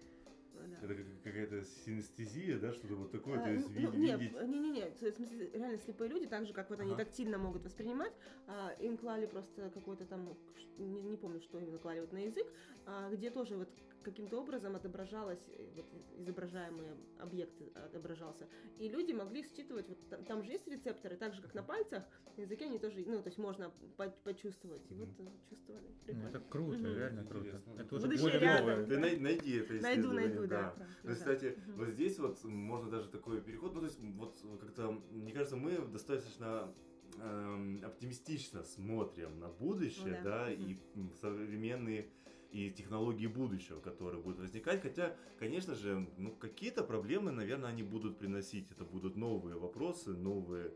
Да. 0.82 0.86
Это 0.88 0.96
как- 0.96 1.06
какая-то 1.24 1.64
синестезия, 1.64 2.60
да, 2.60 2.72
что-то 2.74 2.96
вот 2.96 3.12
такое, 3.12 3.40
А, 3.40 3.44
то 3.44 3.50
есть 3.52 3.68
ну, 3.68 3.92
ви- 3.92 3.98
нет, 3.98 4.20
видеть. 4.20 4.42
не, 4.48 4.60
не, 4.60 4.70
не, 4.72 4.90
в 4.90 5.16
смысле, 5.16 5.50
реально 5.54 5.78
слепые 5.78 6.10
люди, 6.10 6.26
так 6.28 6.46
же, 6.46 6.54
как 6.54 6.70
вот 6.70 6.80
они 6.80 6.94
Ага. 6.94 7.04
тактильно 7.06 7.38
могут 7.38 7.64
воспринимать, 7.64 8.14
а, 8.48 8.72
им 8.80 8.98
клали 8.98 9.26
просто 9.26 9.70
какой-то 9.70 10.06
там, 10.06 10.36
ш- 10.58 10.68
не, 10.78 11.02
не 11.02 11.18
помню, 11.18 11.40
что 11.42 11.60
именно 11.60 11.78
клали 11.78 12.00
вот 12.02 12.12
на 12.14 12.20
язык, 12.20 12.48
а, 12.86 13.10
где 13.12 13.30
тоже 13.30 13.56
вот 13.56 13.70
каким-то 14.06 14.40
образом 14.40 14.76
отображалось, 14.76 15.40
э, 15.50 15.68
вот 15.76 15.86
изображаемый 16.18 16.86
объект 17.20 17.54
отображался, 17.76 18.48
и 18.78 18.88
люди 18.88 19.12
могли 19.12 19.44
считывать, 19.44 19.90
вот 19.90 19.98
там, 20.10 20.24
там 20.26 20.44
же 20.44 20.52
есть 20.52 20.68
рецепторы, 20.68 21.18
так 21.18 21.34
же, 21.34 21.42
как 21.42 21.54
на 21.56 21.64
пальцах, 21.64 22.04
на 22.38 22.42
языке 22.42 22.66
они 22.66 22.78
тоже, 22.80 23.04
ну, 23.08 23.22
то 23.22 23.28
есть 23.30 23.40
можно 23.40 23.72
по- 23.98 24.14
почувствовать, 24.24 24.84
и 24.92 24.94
вот 24.94 25.10
э, 25.20 25.24
чувствовали. 25.50 25.88
Ну, 25.88 26.04
Прикольно. 26.06 26.28
это 26.28 26.40
круто, 26.40 26.78
реально 26.94 27.24
круто. 27.26 27.48
Интересно. 27.48 27.74
Это 27.80 27.96
уже 27.96 28.06
Будущее 28.06 28.24
более 28.26 28.40
рядом. 28.40 28.70
новое. 28.70 28.86
Ты 28.88 28.98
най- 29.00 29.18
найди 29.20 29.58
это 29.58 29.74
Найду, 29.82 30.12
найду, 30.12 30.48
да. 30.48 30.76
да. 30.78 30.88
да. 31.04 31.14
кстати, 31.14 31.58
Мгм. 31.68 31.78
вот 31.78 31.88
здесь 31.90 32.20
вот 32.20 32.44
можно 32.44 32.92
даже 32.92 33.10
такой 33.10 33.42
переход, 33.42 33.74
ну, 33.74 33.80
то 33.80 33.88
есть, 33.88 34.00
вот 34.00 34.38
как-то, 34.62 34.92
мне 35.12 35.34
кажется, 35.34 35.58
мы 35.58 35.78
достаточно 35.80 36.72
эм, 37.18 37.82
оптимистично 37.84 38.64
смотрим 38.64 39.40
на 39.40 39.48
будущее, 39.50 40.18
Ну 40.18 40.24
да. 40.24 40.46
да, 40.46 40.52
и 40.52 40.76
м, 40.96 41.12
современные 41.22 42.10
и 42.52 42.70
технологии 42.72 43.28
будущего, 43.28 43.80
которые 43.80 44.22
будут 44.22 44.40
возникать. 44.40 44.82
Хотя, 44.82 45.16
конечно 45.40 45.76
же, 45.76 46.08
ну, 46.18 46.32
какие-то 46.32 46.84
проблемы, 46.84 47.32
наверное, 47.32 47.70
они 47.70 47.84
будут 47.84 48.18
приносить. 48.18 48.72
Это 48.72 48.84
будут 48.86 49.16
новые 49.16 49.58
вопросы, 49.58 50.12
новые 50.12 50.74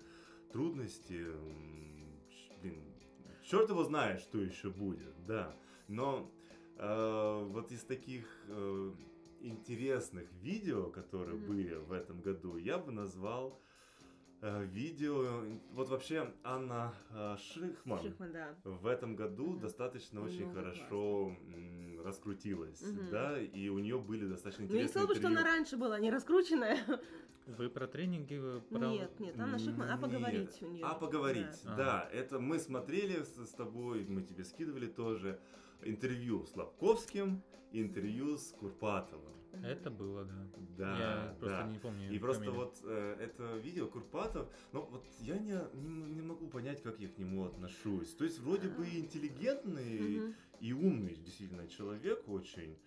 трудности. 0.51 1.25
Блин, 2.61 2.83
черт 3.43 3.69
его 3.69 3.83
знает, 3.83 4.21
что 4.21 4.39
еще 4.39 4.69
будет, 4.69 5.25
да. 5.25 5.55
Но 5.87 6.31
э, 6.77 7.45
вот 7.49 7.71
из 7.71 7.83
таких 7.83 8.25
э, 8.47 8.93
интересных 9.41 10.31
видео, 10.33 10.89
которые 10.89 11.37
Мгм. 11.37 11.47
были 11.47 11.75
в 11.75 11.91
этом 11.91 12.21
году, 12.21 12.57
я 12.57 12.77
бы 12.77 12.91
назвал 12.91 13.61
видео. 14.41 15.43
Вот 15.73 15.89
вообще 15.89 16.33
Анна 16.43 16.93
э, 17.11 17.35
Шихман 17.37 18.01
Шихман, 18.01 18.31
да. 18.31 18.55
в 18.63 18.87
этом 18.87 19.15
году 19.15 19.51
Мгм. 19.51 19.59
достаточно 19.59 20.21
очень 20.21 20.45
Много 20.45 20.61
хорошо 20.61 21.35
м, 21.53 22.01
раскрутилась, 22.03 22.81
Мгм. 22.81 23.09
да, 23.11 23.39
и 23.41 23.69
у 23.69 23.79
нее 23.79 23.99
были 23.99 24.27
достаточно 24.27 24.65
Ну, 24.65 24.69
я 24.73 24.81
не 24.81 24.83
интересные 24.85 24.89
сказала 25.05 25.07
бы, 25.07 25.15
что 25.15 25.27
она 25.27 25.43
раньше 25.43 25.77
была 25.77 25.99
не 25.99 26.09
раскрученная. 26.11 26.77
Вы 27.47 27.67
про 27.69 27.87
тренинги, 27.87 28.35
вы 28.35 28.61
про... 28.61 28.87
Нет, 28.87 29.19
нет, 29.19 29.39
Анна 29.39 29.57
Шихман, 29.57 29.89
а 29.89 29.93
Нет. 29.93 30.01
поговорить 30.01 30.61
у 30.61 30.67
нее. 30.67 30.85
А 30.85 30.93
поговорить, 30.93 31.61
Да. 31.65 31.75
да. 31.75 32.09
Это 32.13 32.39
мы 32.39 32.59
смотрели 32.59 33.23
с, 33.23 33.35
с 33.43 33.51
тобой, 33.53 34.05
мы 34.05 34.21
тебе 34.21 34.43
скидывали 34.43 34.85
тоже 34.85 35.39
интервью 35.81 36.45
с 36.45 36.55
Лобковским, 36.55 37.41
интервью 37.71 38.37
с 38.37 38.51
Курпатовым. 38.51 39.33
Это 39.63 39.89
было, 39.91 40.25
да. 40.25 40.33
Да, 40.77 40.97
Я 40.97 41.35
просто 41.39 41.57
да. 41.57 41.67
не 41.67 41.77
помню. 41.79 42.09
И 42.11 42.19
просто 42.19 42.43
фамилию. 42.43 42.65
вот 42.65 42.77
э, 42.85 43.15
это 43.19 43.57
видео 43.57 43.87
Курпатов, 43.87 44.47
ну 44.71 44.81
вот 44.91 45.05
я 45.19 45.37
не, 45.37 45.59
не, 45.73 46.03
не 46.15 46.21
могу 46.21 46.47
понять, 46.47 46.81
как 46.81 46.99
я 46.99 47.09
к 47.09 47.17
нему 47.17 47.45
отношусь. 47.45 48.13
То 48.15 48.23
есть 48.23 48.39
вроде 48.39 48.69
бы 48.69 48.85
интеллигентный 48.87 50.19
Мгм. 50.19 50.35
и 50.61 50.73
умный 50.73 51.15
действительно 51.15 51.67
человек 51.67 52.23
очень, 52.27 52.77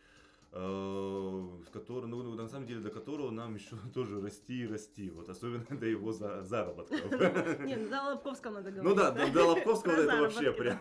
э, 0.53 1.49
с 1.67 1.71
которым, 1.71 2.11
ну, 2.11 2.23
ну, 2.23 2.35
на 2.35 2.49
самом 2.49 2.67
деле, 2.67 2.81
до 2.81 2.91
которого 2.91 3.31
нам 3.31 3.55
еще 3.55 3.77
тоже 3.95 4.21
расти 4.21 4.63
и 4.63 4.67
расти, 4.67 5.11
вот 5.11 5.29
особенно 5.29 5.67
до 5.79 5.87
его 5.87 6.13
за- 6.13 6.43
заработков. 6.43 7.01
Не, 7.67 7.77
ну 7.77 7.89
до 7.91 8.03
Лобковского 8.03 8.53
надо 8.53 8.71
говорить. 8.71 8.91
Ну 8.91 8.95
да, 8.95 9.11
до 9.11 9.31
до 9.33 9.45
Лобковского 9.47 9.93
это 9.93 10.21
вообще 10.21 10.53
прям. 10.53 10.79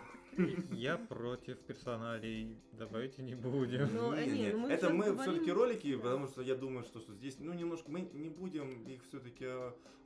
Я 0.72 0.98
против 0.98 1.58
персоналей. 1.60 2.58
Давайте 2.74 3.22
не 3.22 3.36
будем. 3.36 3.90
Ну, 3.94 4.16
Не, 4.16 4.26
не, 4.26 4.32
не, 4.40 4.52
ну 4.54 4.60
мы 4.60 4.70
это 4.70 4.90
мы 4.90 5.06
говорим- 5.06 5.22
все-таки 5.34 5.52
ролики, 5.52 5.96
потому 5.98 6.28
что 6.28 6.42
я 6.42 6.56
думаю, 6.56 6.84
что, 6.84 7.00
что 7.00 7.14
здесь, 7.14 7.38
ну, 7.40 7.54
немножко 7.54 7.92
мы 7.92 8.02
не 8.14 8.30
будем 8.30 8.84
их 8.88 9.04
все-таки 9.04 9.48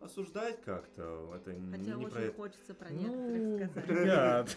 осуждать 0.01 0.61
как-то. 0.63 1.31
Это 1.35 1.53
не, 1.53 1.71
Хотя 1.71 1.95
не 1.95 2.05
очень 2.05 2.33
хочется 2.33 2.73
про 2.73 2.89
Ну, 2.89 3.57
некоторых 3.57 3.85
сказать. 3.85 4.01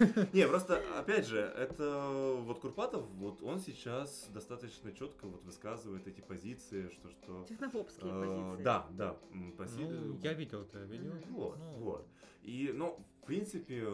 ребят. 0.01 0.33
Не, 0.35 0.49
просто, 0.49 0.83
опять 0.99 1.27
же, 1.27 1.39
это 1.39 2.37
вот 2.41 2.59
Курпатов, 2.61 3.07
вот 3.13 3.43
он 3.43 3.61
сейчас 3.61 4.29
достаточно 4.35 4.93
четко 4.93 5.27
вот 5.27 5.43
высказывает 5.45 6.07
эти 6.09 6.21
позиции, 6.21 6.89
что 6.91 7.11
что. 7.11 7.45
Технофобские 7.49 8.11
э, 8.13 8.21
позиции. 8.51 8.65
Да, 8.65 8.87
да. 8.91 9.17
Ну, 9.33 10.19
я 10.23 10.33
видел 10.33 10.63
это 10.63 10.81
видео. 10.81 11.13
Вот, 11.31 11.57
Ну, 11.59 11.73
вот. 11.85 12.07
И, 12.43 12.73
ну, 12.75 12.99
принципе, 13.29 13.87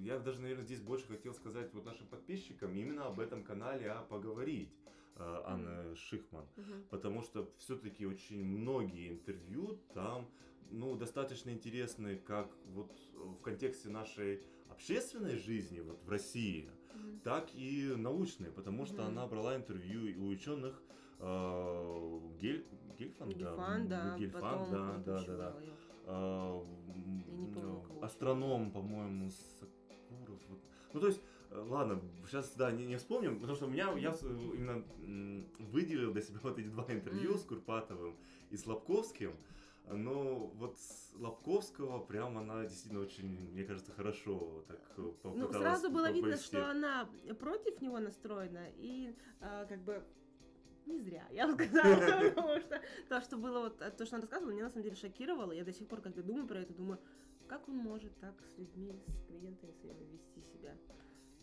я 0.00 0.18
даже, 0.18 0.42
наверное, 0.42 0.64
здесь 0.64 0.80
больше 0.80 1.06
хотел 1.06 1.32
сказать 1.32 1.72
вот 1.72 1.86
нашим 1.86 2.06
подписчикам 2.08 2.76
именно 2.76 3.06
об 3.06 3.20
этом 3.20 3.42
канале, 3.42 3.90
а 3.90 4.02
поговорить 4.02 4.68
э, 5.16 5.42
Анны 5.46 5.96
Шихман. 5.96 6.44
Мгм. 6.56 6.84
Потому 6.90 7.22
что 7.22 7.50
все-таки 7.56 8.04
очень 8.04 8.44
многие 8.44 9.08
интервью 9.12 9.80
там, 9.94 10.30
ну, 10.70 10.94
достаточно 10.94 11.48
интересные, 11.48 12.18
как 12.18 12.54
вот 12.66 12.92
в 13.14 13.40
контексте 13.40 13.88
нашей 13.88 14.42
общественной 14.68 15.38
жизни 15.38 15.80
вот 15.80 16.02
в 16.02 16.10
России, 16.10 16.70
Мгм. 16.94 17.20
так 17.20 17.48
и 17.54 17.94
научные, 17.96 18.52
потому 18.52 18.84
что 18.84 19.00
Мгм. 19.02 19.06
она 19.06 19.26
брала 19.26 19.56
интервью 19.56 20.06
и 20.06 20.16
у 20.18 20.28
ученых 20.28 20.82
э, 21.18 22.20
Гель, 22.38 22.66
Гельфанд, 22.98 23.32
Гельфан, 23.32 23.88
да, 23.88 24.16
Гельфанд, 24.18 24.44
потом 24.44 24.70
да, 24.70 25.02
да, 25.06 25.24
да, 25.24 25.36
да. 25.52 25.60
её. 25.60 25.72
А, 26.12 26.66
помню, 27.54 27.82
астроном, 28.02 28.70
по-моему, 28.70 29.30
Сакуров. 29.30 30.40
Ну, 30.92 31.00
то 31.00 31.06
есть, 31.06 31.22
э, 31.50 31.58
ладно, 31.58 32.02
сейчас, 32.28 32.52
да, 32.54 32.70
не, 32.70 32.84
не 32.84 32.96
вспомним, 32.96 33.36
потому 33.38 33.56
что 33.56 33.66
у 33.66 33.70
меня, 33.70 33.90
я 33.96 34.14
именно 34.20 34.84
выделил 35.58 36.12
для 36.12 36.20
себя 36.20 36.38
вот 36.42 36.58
эти 36.58 36.68
два 36.68 36.84
интервью 36.88 37.38
с 37.38 37.44
Курпатовым 37.44 38.16
и 38.50 38.56
с 38.56 38.66
Лобковским. 38.66 39.34
Но 39.90 40.46
вот 40.58 40.78
с 40.78 41.12
Лобковского 41.16 41.98
прям 41.98 42.38
она 42.38 42.62
действительно 42.64 43.00
очень, 43.00 43.50
мне 43.50 43.64
кажется, 43.64 43.92
хорошо 43.92 44.64
так 44.68 44.80
э, 44.96 45.12
Ну, 45.24 45.50
сразу 45.50 45.90
было 45.90 46.10
видно, 46.10 46.36
что 46.36 46.70
она 46.70 47.08
против 47.40 47.80
него 47.80 47.98
настроена, 47.98 48.68
и 48.76 49.16
а, 49.40 49.64
как 49.64 49.82
бы 49.82 50.04
не 50.86 51.00
зря, 51.00 51.26
я 51.30 51.46
бы 51.46 51.54
сказала, 51.54 51.94
потому 52.30 52.60
что 52.60 52.80
то, 53.08 53.20
что 53.20 53.36
было 53.36 53.60
вот, 53.60 53.78
то, 53.78 54.06
что 54.06 54.16
она 54.16 54.22
рассказывала, 54.22 54.52
меня 54.52 54.64
на 54.64 54.70
самом 54.70 54.84
деле 54.84 54.96
шокировало. 54.96 55.52
Я 55.52 55.64
до 55.64 55.72
сих 55.72 55.88
пор, 55.88 56.00
когда 56.00 56.22
думаю 56.22 56.46
про 56.46 56.60
это, 56.60 56.72
думаю, 56.74 56.98
как 57.48 57.68
он 57.68 57.76
может 57.76 58.18
так 58.20 58.34
с 58.46 58.58
людьми, 58.58 58.94
с 59.06 59.26
клиентами 59.26 59.72
своими 59.72 60.04
вести 60.12 60.42
себя. 60.42 60.76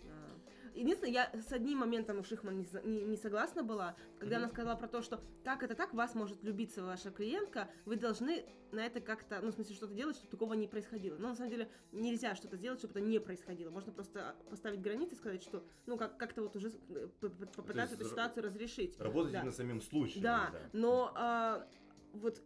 А, 0.05 0.39
Единственное, 0.75 1.11
я 1.13 1.31
с 1.33 1.51
одним 1.51 1.79
моментом 1.79 2.19
у 2.19 2.23
Шихман 2.23 2.59
не, 2.59 2.67
не- 2.83 3.03
не 3.03 3.17
согласна 3.17 3.63
была, 3.63 3.95
когда 4.19 4.37
она 4.37 4.47
сказала 4.47 4.75
про 4.75 4.87
то, 4.87 5.01
что 5.01 5.19
как 5.43 5.63
это 5.63 5.75
так, 5.75 5.93
вас 5.93 6.15
может 6.15 6.41
любиться 6.43 6.83
ваша 6.83 7.11
клиентка, 7.11 7.69
вы 7.85 7.95
должны 7.97 8.45
на 8.71 8.85
это 8.85 9.01
как-то, 9.01 9.41
ну, 9.41 9.49
в 9.51 9.55
смысле, 9.55 9.75
что-то 9.75 9.93
делать, 9.95 10.15
чтобы 10.15 10.29
такого 10.29 10.53
не 10.53 10.67
происходило. 10.67 11.17
Но 11.17 11.29
на 11.29 11.35
самом 11.35 11.49
деле 11.49 11.69
нельзя 11.91 12.35
что-то 12.35 12.55
сделать, 12.55 12.79
чтобы 12.79 12.91
это 12.91 13.01
не 13.01 13.19
происходило. 13.19 13.71
Можно 13.71 13.91
просто 13.91 14.35
поставить 14.49 14.79
границы 14.81 15.15
и 15.15 15.17
сказать, 15.17 15.41
что, 15.43 15.63
ну, 15.87 15.97
как- 15.97 16.17
как-то 16.17 16.43
вот 16.43 16.55
уже 16.55 16.69
э, 16.89 17.07
попытаться 17.55 17.95
эту 17.95 18.05
ситуацию 18.05 18.43
разрешить. 18.43 18.97
Работать 18.99 19.33
Да. 19.33 19.39
именно 19.39 19.51
самим 19.51 19.81
случаем. 19.81 20.21
Да, 20.21 20.51
но 20.71 21.11
а, 21.15 21.67
вот 22.13 22.41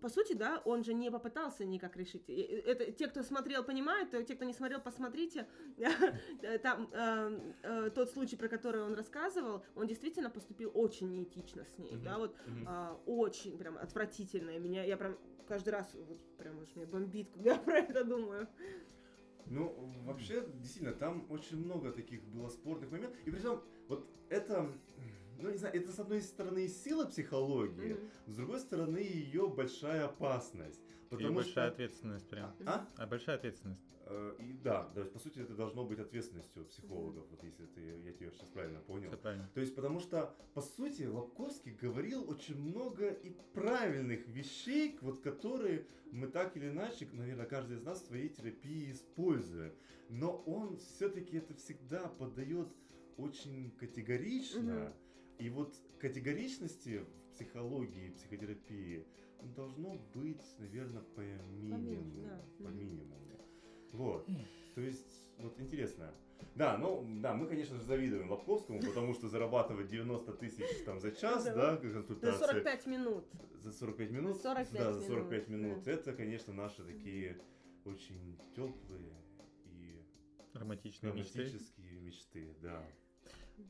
по 0.00 0.08
сути, 0.08 0.32
да, 0.34 0.60
он 0.64 0.84
же 0.84 0.94
не 0.94 1.10
попытался 1.10 1.64
никак 1.64 1.96
решить. 1.96 2.28
Это 2.28 2.92
те, 2.92 3.08
кто 3.08 3.22
смотрел, 3.22 3.64
понимают, 3.64 4.10
те, 4.10 4.34
кто 4.34 4.44
не 4.44 4.52
смотрел, 4.52 4.80
посмотрите. 4.80 5.46
Там 6.62 6.88
э, 6.92 7.54
э, 7.62 7.90
тот 7.94 8.10
случай, 8.10 8.36
про 8.36 8.48
который 8.48 8.82
он 8.82 8.94
рассказывал, 8.94 9.64
он 9.74 9.86
действительно 9.86 10.30
поступил 10.30 10.70
очень 10.74 11.10
неэтично 11.10 11.64
с 11.64 11.78
ней, 11.78 11.92
Мгм, 11.94 12.04
да, 12.04 12.18
вот 12.18 12.36
мгм. 12.46 12.64
а, 12.66 13.00
очень 13.06 13.58
прям 13.58 13.78
отвратительно. 13.78 14.50
И 14.50 14.58
Меня, 14.58 14.84
я 14.84 14.96
прям 14.96 15.16
каждый 15.46 15.70
раз 15.70 15.94
вот 15.94 16.18
прям 16.36 16.58
уж 16.58 16.74
меня 16.76 16.86
бомбит, 16.86 17.30
когда 17.34 17.52
я 17.54 17.58
про 17.58 17.78
это 17.78 18.04
думаю. 18.04 18.48
Ну, 19.46 19.90
вообще, 20.04 20.46
действительно, 20.56 20.94
там 20.94 21.26
очень 21.30 21.56
много 21.56 21.90
таких 21.92 22.22
было 22.24 22.48
спорных 22.48 22.90
моментов. 22.90 23.18
И 23.24 23.30
причем, 23.30 23.62
вот 23.88 24.06
это, 24.28 24.70
ну, 25.38 25.50
не 25.50 25.56
знаю, 25.58 25.74
это 25.74 25.92
с 25.92 25.98
одной 25.98 26.20
стороны 26.22 26.64
и 26.64 26.68
сила 26.68 27.04
психологии, 27.06 27.94
Мгм. 27.94 28.10
с 28.26 28.36
другой 28.36 28.60
стороны 28.60 28.98
ее 28.98 29.48
большая 29.48 30.04
опасность. 30.06 30.80
И 31.06 31.10
Потому 31.10 31.36
большая 31.36 31.52
что... 31.52 31.66
ответственность 31.68 32.28
прям. 32.28 32.54
А? 32.66 32.86
А 32.96 33.06
большая 33.06 33.36
ответственность. 33.36 33.80
Э, 34.10 34.34
И 34.40 34.52
да, 34.54 34.84
то 34.94 35.00
есть, 35.00 35.12
по 35.12 35.18
сути, 35.18 35.38
это 35.38 35.54
должно 35.54 35.84
быть 35.84 35.98
ответственностью 35.98 36.64
психологов, 36.66 37.26
вот 37.30 37.42
если 37.44 37.66
ты, 37.66 37.80
я 38.04 38.12
тебя 38.12 38.30
сейчас 38.30 38.48
правильно 38.48 38.80
понял. 38.80 39.08
Все 39.08 39.16
правильно. 39.18 39.50
То 39.54 39.60
есть, 39.60 39.74
потому 39.74 40.00
что, 40.00 40.34
по 40.54 40.60
сути, 40.62 41.02
Лобковский 41.04 41.72
говорил 41.72 42.28
очень 42.28 42.56
много 42.58 43.08
и 43.10 43.30
правильных 43.52 44.26
вещей, 44.28 44.98
вот 45.02 45.20
которые 45.20 45.86
мы 46.10 46.26
так 46.26 46.56
или 46.56 46.68
иначе, 46.70 47.06
наверное, 47.12 47.46
каждый 47.46 47.76
из 47.76 47.82
нас 47.82 48.00
в 48.02 48.06
своей 48.06 48.28
терапии 48.30 48.92
использует. 48.92 49.74
Но 50.08 50.42
он 50.46 50.78
все-таки 50.78 51.36
это 51.36 51.52
всегда 51.54 52.08
подает 52.08 52.68
очень 53.18 53.70
категорично. 53.72 54.60
Мгм. 54.86 54.94
И 55.38 55.50
вот 55.50 55.74
категоричности 56.00 56.98
в 57.04 57.34
психологии, 57.34 58.10
психотерапии 58.10 59.06
должно 59.56 59.94
быть, 60.14 60.42
наверное, 60.58 61.02
по 61.02 61.20
минимуму. 61.20 62.22
да. 62.24 62.44
По 62.64 62.68
минимуму. 62.68 63.14
Вот. 63.92 64.28
То 64.74 64.80
есть, 64.80 65.30
вот 65.38 65.58
интересно. 65.60 66.12
Да, 66.54 66.76
ну, 66.76 67.04
да, 67.20 67.34
мы, 67.34 67.46
конечно 67.46 67.76
же, 67.76 67.82
завидуем 67.82 68.30
Лобковскому, 68.30 68.80
потому 68.80 69.12
что 69.14 69.28
зарабатывать 69.28 69.88
90 69.88 70.32
тысяч 70.34 70.84
там 70.84 71.00
за 71.00 71.10
час, 71.12 71.44
Да. 71.44 71.52
как 71.76 71.84
За 71.84 71.92
консультация. 71.94 72.46
45 72.46 72.86
минут. 72.86 73.24
За 73.54 73.72
45 73.72 74.10
минут? 74.10 74.36
45 74.36 74.72
да, 74.72 74.92
за 74.92 75.00
минут, 75.00 75.08
45 75.08 75.48
минут. 75.48 75.82
да. 75.82 75.90
Это, 75.92 76.12
конечно, 76.12 76.52
наши 76.52 76.84
такие 76.84 77.40
очень 77.84 78.38
теплые 78.54 79.16
и 79.64 80.00
Романтичные 80.54 81.12
мечты. 81.12 81.38
романтические 81.38 82.00
мечты, 82.00 82.54
да. 82.60 82.86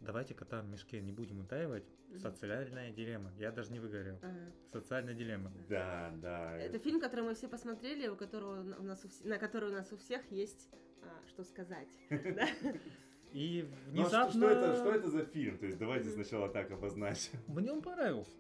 Давайте 0.01 0.35
кота 0.35 0.61
в 0.63 0.69
мешке 0.69 1.01
не 1.01 1.13
будем 1.13 1.41
утаивать. 1.41 1.85
Социальная 2.19 2.91
дилемма. 2.91 3.33
Я 3.39 3.51
даже 3.53 3.71
не 3.73 3.81
выгорел. 3.81 4.19
Ага. 4.23 4.53
Социальная 4.73 5.15
дилемма. 5.15 5.53
Да, 5.69 6.13
да. 6.23 6.57
Это 6.59 6.79
фильм, 6.79 7.01
который 7.01 7.25
мы 7.25 7.35
все 7.35 7.49
посмотрели, 7.49 8.09
у 8.09 8.17
которого 8.17 8.61
у 8.79 8.83
нас 8.83 9.05
у 9.05 9.09
вс- 9.09 9.27
на 9.29 9.39
который 9.39 9.69
у 9.71 9.73
нас 9.73 9.93
у 9.93 9.97
всех 9.97 10.23
есть 10.31 10.71
а, 11.03 11.27
что 11.29 11.45
сказать. 11.45 11.89
И 13.33 13.69
Ну, 13.93 14.01
а 14.03 14.05
внезапно... 14.05 14.31
что, 14.41 14.49
это, 14.51 14.75
что 14.77 14.91
это 14.93 15.11
за 15.11 15.25
фильм? 15.27 15.59
То 15.59 15.67
есть 15.67 15.79
давайте 15.79 16.09
сначала 16.09 16.49
так 16.49 16.71
обозначим. 16.71 17.39
Мне 17.49 17.71
он 17.73 17.83
понравился. 17.83 18.33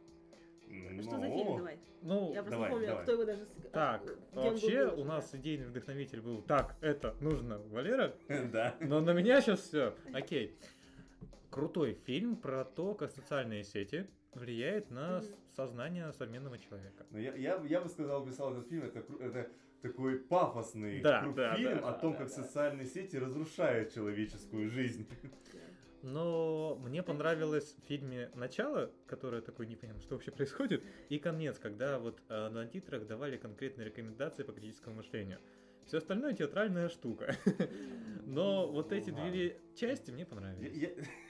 Что 1.03 1.19
за 1.19 1.29
фильм, 1.31 1.57
давай? 1.59 1.79
Ну, 2.03 2.33
Я 2.33 2.43
просто 2.43 2.51
давай, 2.51 2.69
не 2.69 2.73
помню, 2.75 2.87
давай. 2.89 3.03
кто 3.03 3.13
его 3.13 3.25
даже... 3.25 3.45
с- 3.45 3.71
так, 3.73 4.03
а, 4.03 4.35
был 4.35 4.43
вообще 4.45 4.85
выложен, 4.85 5.01
у 5.01 5.05
нас 5.05 5.31
да. 5.31 5.39
идейный 5.39 5.67
вдохновитель 5.67 6.21
был, 6.21 6.43
так, 6.43 6.77
это 6.81 7.15
нужно, 7.21 7.59
Валера, 7.59 8.15
Да. 8.53 8.77
но 8.81 9.01
на 9.01 9.13
меня 9.13 9.41
сейчас 9.41 9.61
все. 9.61 9.95
Окей. 10.13 10.59
Крутой 11.59 11.95
фильм 12.07 12.37
про 12.37 12.65
то, 12.65 12.95
как 12.95 13.11
социальные 13.11 13.65
сети 13.65 14.07
влияют 14.33 14.93
на 14.93 15.25
сознание 15.57 16.13
современного 16.13 16.57
человека. 16.57 17.05
Но 17.11 17.19
я, 17.19 17.35
я, 17.35 17.61
я 17.69 17.81
бы 17.81 17.89
сказал, 17.89 18.25
писал 18.25 18.53
этот 18.53 18.69
фильм, 18.69 18.85
это, 18.85 19.05
это 19.19 19.51
такой 19.83 20.21
пафосный 20.21 21.01
Да, 21.01 21.27
да, 21.35 21.57
фильм 21.57 21.81
да, 21.81 21.89
о 21.89 21.93
том, 21.95 22.13
да, 22.13 22.19
как 22.19 22.29
да. 22.29 22.33
социальные 22.33 22.87
сети 22.87 23.17
разрушают 23.17 23.93
человеческую 23.93 24.69
жизнь. 24.69 25.09
Но 26.03 26.79
мне 26.81 27.03
понравилось 27.03 27.75
в 27.77 27.89
фильме 27.89 28.31
начало, 28.37 28.93
которое 29.09 29.43
такое 29.43 29.67
непонятно, 29.67 30.01
что 30.01 30.15
вообще 30.15 30.31
происходит, 30.31 30.85
и 31.09 31.19
конец, 31.19 31.59
когда 31.59 31.99
вот 31.99 32.23
э, 32.29 32.49
на 32.51 32.69
титрах 32.69 33.05
давали 33.09 33.37
конкретные 33.37 33.87
рекомендации 33.87 34.45
по 34.45 34.53
критическому 34.53 34.95
мышлению. 34.95 35.41
Все 35.87 35.99
остальное 35.99 36.35
театральная 36.35 36.89
штука. 36.89 37.35
Но 38.27 38.71
вот 38.71 38.93
эти 38.93 39.11
две 39.11 39.61
части 39.75 40.13
мне 40.13 40.25
понравились. 40.25 40.93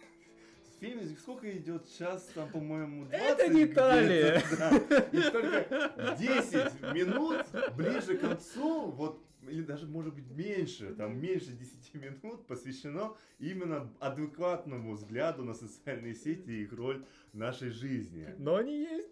Фильм 0.81 1.17
сколько 1.17 1.51
идет? 1.57 1.89
Час, 1.99 2.31
там, 2.35 2.49
по-моему, 2.51 3.05
20 3.07 3.21
Это 3.21 3.49
не 3.49 3.65
Италия. 3.65 4.43
да. 4.59 4.77
И 5.13 5.31
только 5.31 6.17
10 6.19 6.95
минут 6.95 7.47
ближе 7.77 8.17
к 8.17 8.21
концу, 8.21 8.91
вот, 8.93 9.25
или 9.43 9.63
даже, 9.63 9.87
может 9.87 10.15
быть, 10.15 10.31
меньше, 10.31 10.95
там, 10.95 11.21
меньше 11.21 11.53
10 11.53 11.95
минут 11.95 12.47
посвящено 12.47 13.17
именно 13.39 13.93
адекватному 13.99 14.95
взгляду 14.95 15.45
на 15.45 15.55
социальные 15.55 16.15
сети 16.15 16.51
и 16.51 16.63
их 16.63 16.73
роль 16.73 17.05
в 17.33 17.37
нашей 17.37 17.71
жизни. 17.71 18.35
Но 18.39 18.57
они 18.57 18.79
есть. 18.79 19.11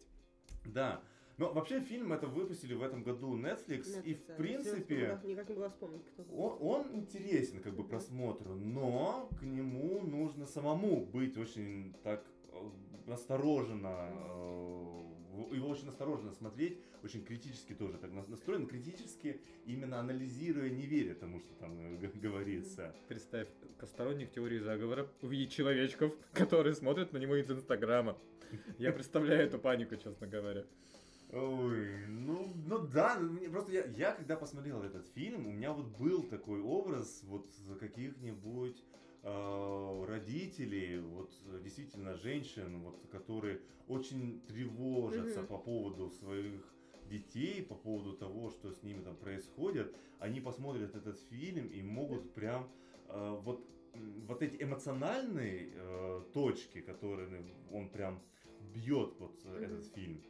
Да. 0.67 1.01
Но 1.39 1.53
вообще 1.53 1.81
фильм 1.81 2.13
это 2.13 2.27
выпустили 2.27 2.73
в 2.75 2.83
этом 2.83 3.03
году 3.03 3.37
Netflix, 3.37 4.03
и 4.05 4.15
Netflix, 4.15 4.25
в 4.25 4.27
да, 4.27 4.35
принципе 4.35 5.21
никак 5.25 5.49
не 5.49 5.55
могла 5.55 5.69
вспомнить, 5.69 6.03
кто 6.07 6.23
он, 6.35 6.57
он 6.61 6.95
интересен 6.95 7.61
как 7.61 7.75
бы 7.75 7.85
просмотру, 7.85 8.55
но 8.55 9.29
к 9.39 9.43
нему 9.43 10.01
нужно 10.01 10.47
самому 10.47 11.05
быть 11.05 11.37
очень 11.37 11.95
так 12.03 12.25
э, 12.53 13.13
осторожно, 13.13 14.09
э, 14.11 15.57
его 15.57 15.69
очень 15.69 15.89
осторожно 15.89 16.33
смотреть, 16.33 16.79
очень 17.03 17.23
критически 17.23 17.75
тоже 17.75 17.99
так 17.99 18.13
нас- 18.13 18.29
настроен, 18.29 18.67
критически 18.67 19.43
именно 19.67 20.01
анализируя, 20.01 20.71
не 20.71 20.87
веря 20.87 21.15
тому, 21.15 21.41
что 21.41 21.53
там 21.57 21.79
э, 22.03 22.11
говорится. 22.15 22.95
Представь, 23.09 23.49
сторонник 23.83 24.33
теории 24.33 24.59
заговора 24.59 25.07
увидеть 25.21 25.53
человечков, 25.53 26.15
которые 26.33 26.75
смотрят 26.75 27.13
на 27.13 27.19
него 27.19 27.37
из 27.37 27.51
Инстаграма. 27.51 28.17
Я 28.79 28.93
представляю 28.93 29.43
эту 29.43 29.59
панику, 29.59 29.97
честно 29.97 30.27
говоря. 30.27 30.65
Ой, 31.33 32.07
ну, 32.07 32.53
ну 32.67 32.79
да, 32.87 33.19
ну, 33.19 33.33
мне 33.33 33.49
просто 33.49 33.73
я, 33.73 33.85
я 33.87 34.13
когда 34.13 34.37
посмотрел 34.37 34.83
этот 34.83 35.07
фильм, 35.09 35.47
у 35.47 35.53
меня 35.53 35.73
вот 35.73 35.87
был 35.99 36.23
такой 36.23 36.61
образ 36.61 37.23
вот 37.25 37.51
каких-нибудь 37.81 38.85
э, 39.23 40.05
родителей, 40.07 41.01
вот 41.01 41.33
действительно 41.63 42.15
женщин, 42.15 42.81
вот 42.81 43.09
которые 43.11 43.61
очень 43.89 44.41
тревожатся 44.47 45.41
Мгм. 45.41 45.49
по 45.49 45.59
поводу 45.59 46.11
своих 46.11 46.63
детей, 47.11 47.63
по 47.63 47.75
поводу 47.75 48.17
того, 48.17 48.51
что 48.51 48.71
с 48.73 48.83
ними 48.85 49.03
там 49.03 49.17
происходит, 49.17 49.93
они 50.21 50.41
посмотрят 50.41 50.95
этот 50.95 51.19
фильм 51.29 51.67
и 51.67 51.83
могут 51.83 52.35
прям 52.35 52.69
э, 53.09 53.39
вот 53.43 53.69
вот 54.29 54.43
эти 54.43 54.63
эмоциональные 54.63 55.71
э, 55.73 56.23
точки, 56.35 56.83
которые 56.83 57.29
он 57.73 57.89
прям 57.89 58.23
бьет 58.75 59.15
вот 59.19 59.45
Мгм. 59.45 59.57
этот 59.57 59.87
фильм, 59.95 60.23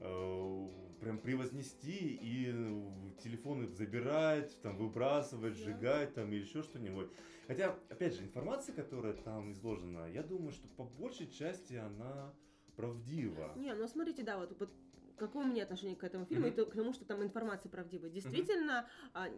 прям 0.00 1.18
превознести 1.18 2.14
и 2.22 2.50
э, 2.52 3.22
телефоны 3.22 3.66
забирать, 3.68 4.60
там 4.62 4.76
выбрасывать, 4.76 5.56
сжигать 5.56 6.14
там 6.14 6.32
или 6.32 6.40
еще 6.40 6.62
что-нибудь. 6.62 7.10
Хотя, 7.46 7.78
опять 7.88 8.14
же, 8.14 8.22
информация, 8.22 8.74
которая 8.74 9.14
там 9.14 9.52
изложена, 9.52 10.10
я 10.10 10.22
думаю, 10.22 10.52
что 10.52 10.68
по 10.68 10.84
большей 10.84 11.30
части 11.30 11.74
она 11.74 12.32
правдива. 12.76 13.52
Не, 13.56 13.74
ну 13.74 13.88
смотрите, 13.88 14.22
да, 14.22 14.38
вот, 14.38 14.56
вот 14.58 14.70
какое 15.16 15.44
у 15.44 15.48
меня 15.48 15.64
отношение 15.64 15.96
к 15.96 16.04
этому 16.04 16.24
фильму 16.26 16.46
Мгм. 16.46 16.52
и 16.52 16.56
то- 16.56 16.66
к 16.66 16.74
тому, 16.74 16.92
что 16.92 17.04
там 17.04 17.22
информация 17.22 17.70
правдивая. 17.70 18.10
Действительно, 18.10 18.88
а, 19.12 19.28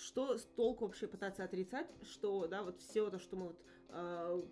что 0.00 0.38
с 0.38 0.44
толку 0.44 0.86
вообще 0.86 1.06
пытаться 1.06 1.44
отрицать, 1.44 1.88
что, 2.02 2.46
да, 2.46 2.62
вот 2.62 2.78
все 2.80 3.10
то, 3.10 3.18
что 3.18 3.36
мы 3.36 3.46
вот 3.48 3.60
а, 3.90 4.42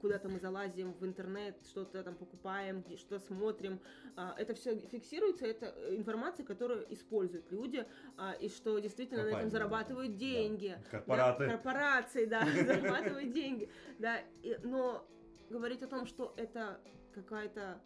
куда-то 0.00 0.28
мы 0.28 0.38
залазим 0.38 0.92
в 0.92 1.04
интернет, 1.04 1.56
что-то 1.66 2.02
там 2.02 2.14
покупаем, 2.14 2.84
что 2.96 3.18
смотрим. 3.18 3.80
А, 4.16 4.34
Это 4.38 4.54
все 4.54 4.78
фиксируется, 4.78 5.46
это 5.46 5.74
э, 5.76 5.96
информация, 5.96 6.44
которую 6.44 6.92
используют 6.92 7.50
люди, 7.50 7.86
а, 8.16 8.32
и 8.32 8.48
что 8.48 8.78
действительно 8.78 9.22
на 9.22 9.30
Компании, 9.30 9.48
этом 9.48 9.50
зарабатывают 9.50 10.12
да. 10.12 10.18
деньги. 10.18 10.76
Да. 10.84 10.90
Корпораты. 10.90 11.46
Да, 11.46 11.50
корпорации, 11.52 12.24
да, 12.26 12.44
зарабатывают 12.66 13.32
деньги. 13.32 13.70
Да, 13.98 14.18
но 14.62 15.06
говорить 15.48 15.82
о 15.82 15.86
том, 15.86 16.06
что 16.06 16.34
это 16.36 16.80
какая-то 17.14 17.80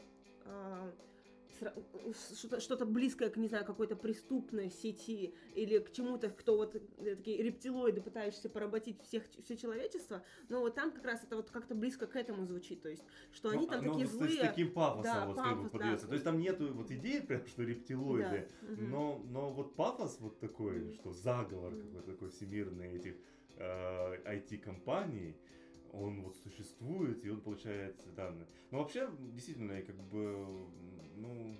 а, 0.44 0.92
что-то, 2.58 2.86
близкое 2.86 3.30
к, 3.30 3.36
не 3.36 3.48
знаю, 3.48 3.64
какой-то 3.64 3.96
преступной 3.96 4.70
сети 4.70 5.34
или 5.54 5.78
к 5.78 5.92
чему-то, 5.92 6.30
кто 6.30 6.56
вот 6.56 6.74
э, 6.74 7.16
такие 7.16 7.42
рептилоиды, 7.42 8.00
пытающиеся 8.00 8.48
поработить 8.48 9.02
всех, 9.02 9.24
все 9.44 9.56
человечество, 9.56 10.24
но 10.48 10.60
вот 10.60 10.74
там 10.74 10.92
как 10.92 11.04
раз 11.04 11.22
это 11.24 11.36
вот 11.36 11.50
как-то 11.50 11.74
близко 11.74 12.06
к 12.06 12.16
этому 12.16 12.44
звучит, 12.46 12.82
то 12.82 12.88
есть, 12.88 13.02
что 13.32 13.50
они 13.50 13.66
Ну, 13.66 13.70
там 13.72 13.84
ну, 13.84 13.90
такие 13.92 14.06
злые. 14.06 14.30
С 14.30 14.38
таким 14.38 14.72
пафосом 14.72 15.02
Да, 15.02 15.26
вот 15.26 15.36
как 15.36 15.62
бы 15.62 15.70
пафос, 15.70 16.02
да. 16.02 16.06
То 16.06 16.12
есть 16.12 16.24
там 16.24 16.38
нету 16.38 16.72
вот 16.72 16.90
идеи, 16.90 17.20
прям, 17.20 17.46
что 17.46 17.62
рептилоиды, 17.62 18.48
Да, 18.60 18.68
но, 18.76 19.22
но 19.26 19.52
вот 19.52 19.74
пафос 19.74 20.18
вот 20.20 20.38
такой, 20.40 20.92
что 20.94 21.12
заговор 21.12 21.72
Мгм. 21.72 21.82
какой-то 21.82 22.12
такой 22.12 22.30
всемирный 22.30 22.96
этих 22.96 23.16
э, 23.56 24.16
IT-компаний, 24.24 25.36
он 25.92 26.22
вот 26.22 26.36
существует, 26.36 27.24
и 27.24 27.30
он 27.30 27.40
получает 27.40 27.96
данные. 28.14 28.46
Но 28.70 28.78
вообще, 28.78 29.08
действительно, 29.32 29.72
я 29.72 29.82
как 29.82 29.96
бы, 29.96 30.46
ну, 31.16 31.56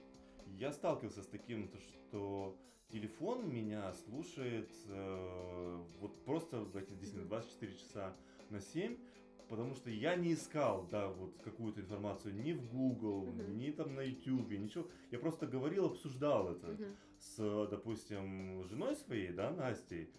я 0.59 0.73
сталкивался 0.73 1.23
с 1.23 1.27
таким, 1.27 1.69
то, 1.69 1.79
что 1.79 2.59
телефон 2.89 3.49
меня 3.53 3.93
слушает 3.95 4.71
э, 4.87 5.85
вот 6.01 6.25
просто 6.25 6.67
эти 6.75 6.91
действительно 6.93 7.27
24 7.27 7.75
часа 7.75 8.17
на 8.51 8.61
7, 8.61 8.97
потому 9.49 9.75
что 9.75 9.91
я 9.91 10.15
не 10.17 10.35
искал, 10.35 10.87
да, 10.91 11.09
вот 11.09 11.35
какую-то 11.43 11.81
информацию 11.81 12.35
ни 12.35 12.53
в 12.53 12.71
Google, 12.71 13.27
Мгм. 13.27 13.59
ни 13.59 13.71
там 13.71 13.95
на 13.95 14.01
YouTube, 14.01 14.51
ничего. 14.51 14.87
Я 15.11 15.19
просто 15.19 15.47
говорил, 15.47 15.87
обсуждал 15.87 16.51
это 16.51 16.69
Мгм. 16.69 16.97
с, 17.19 17.67
допустим, 17.71 18.65
женой 18.65 18.97
своей, 18.97 19.33
да, 19.33 19.51
Настей, 19.51 20.11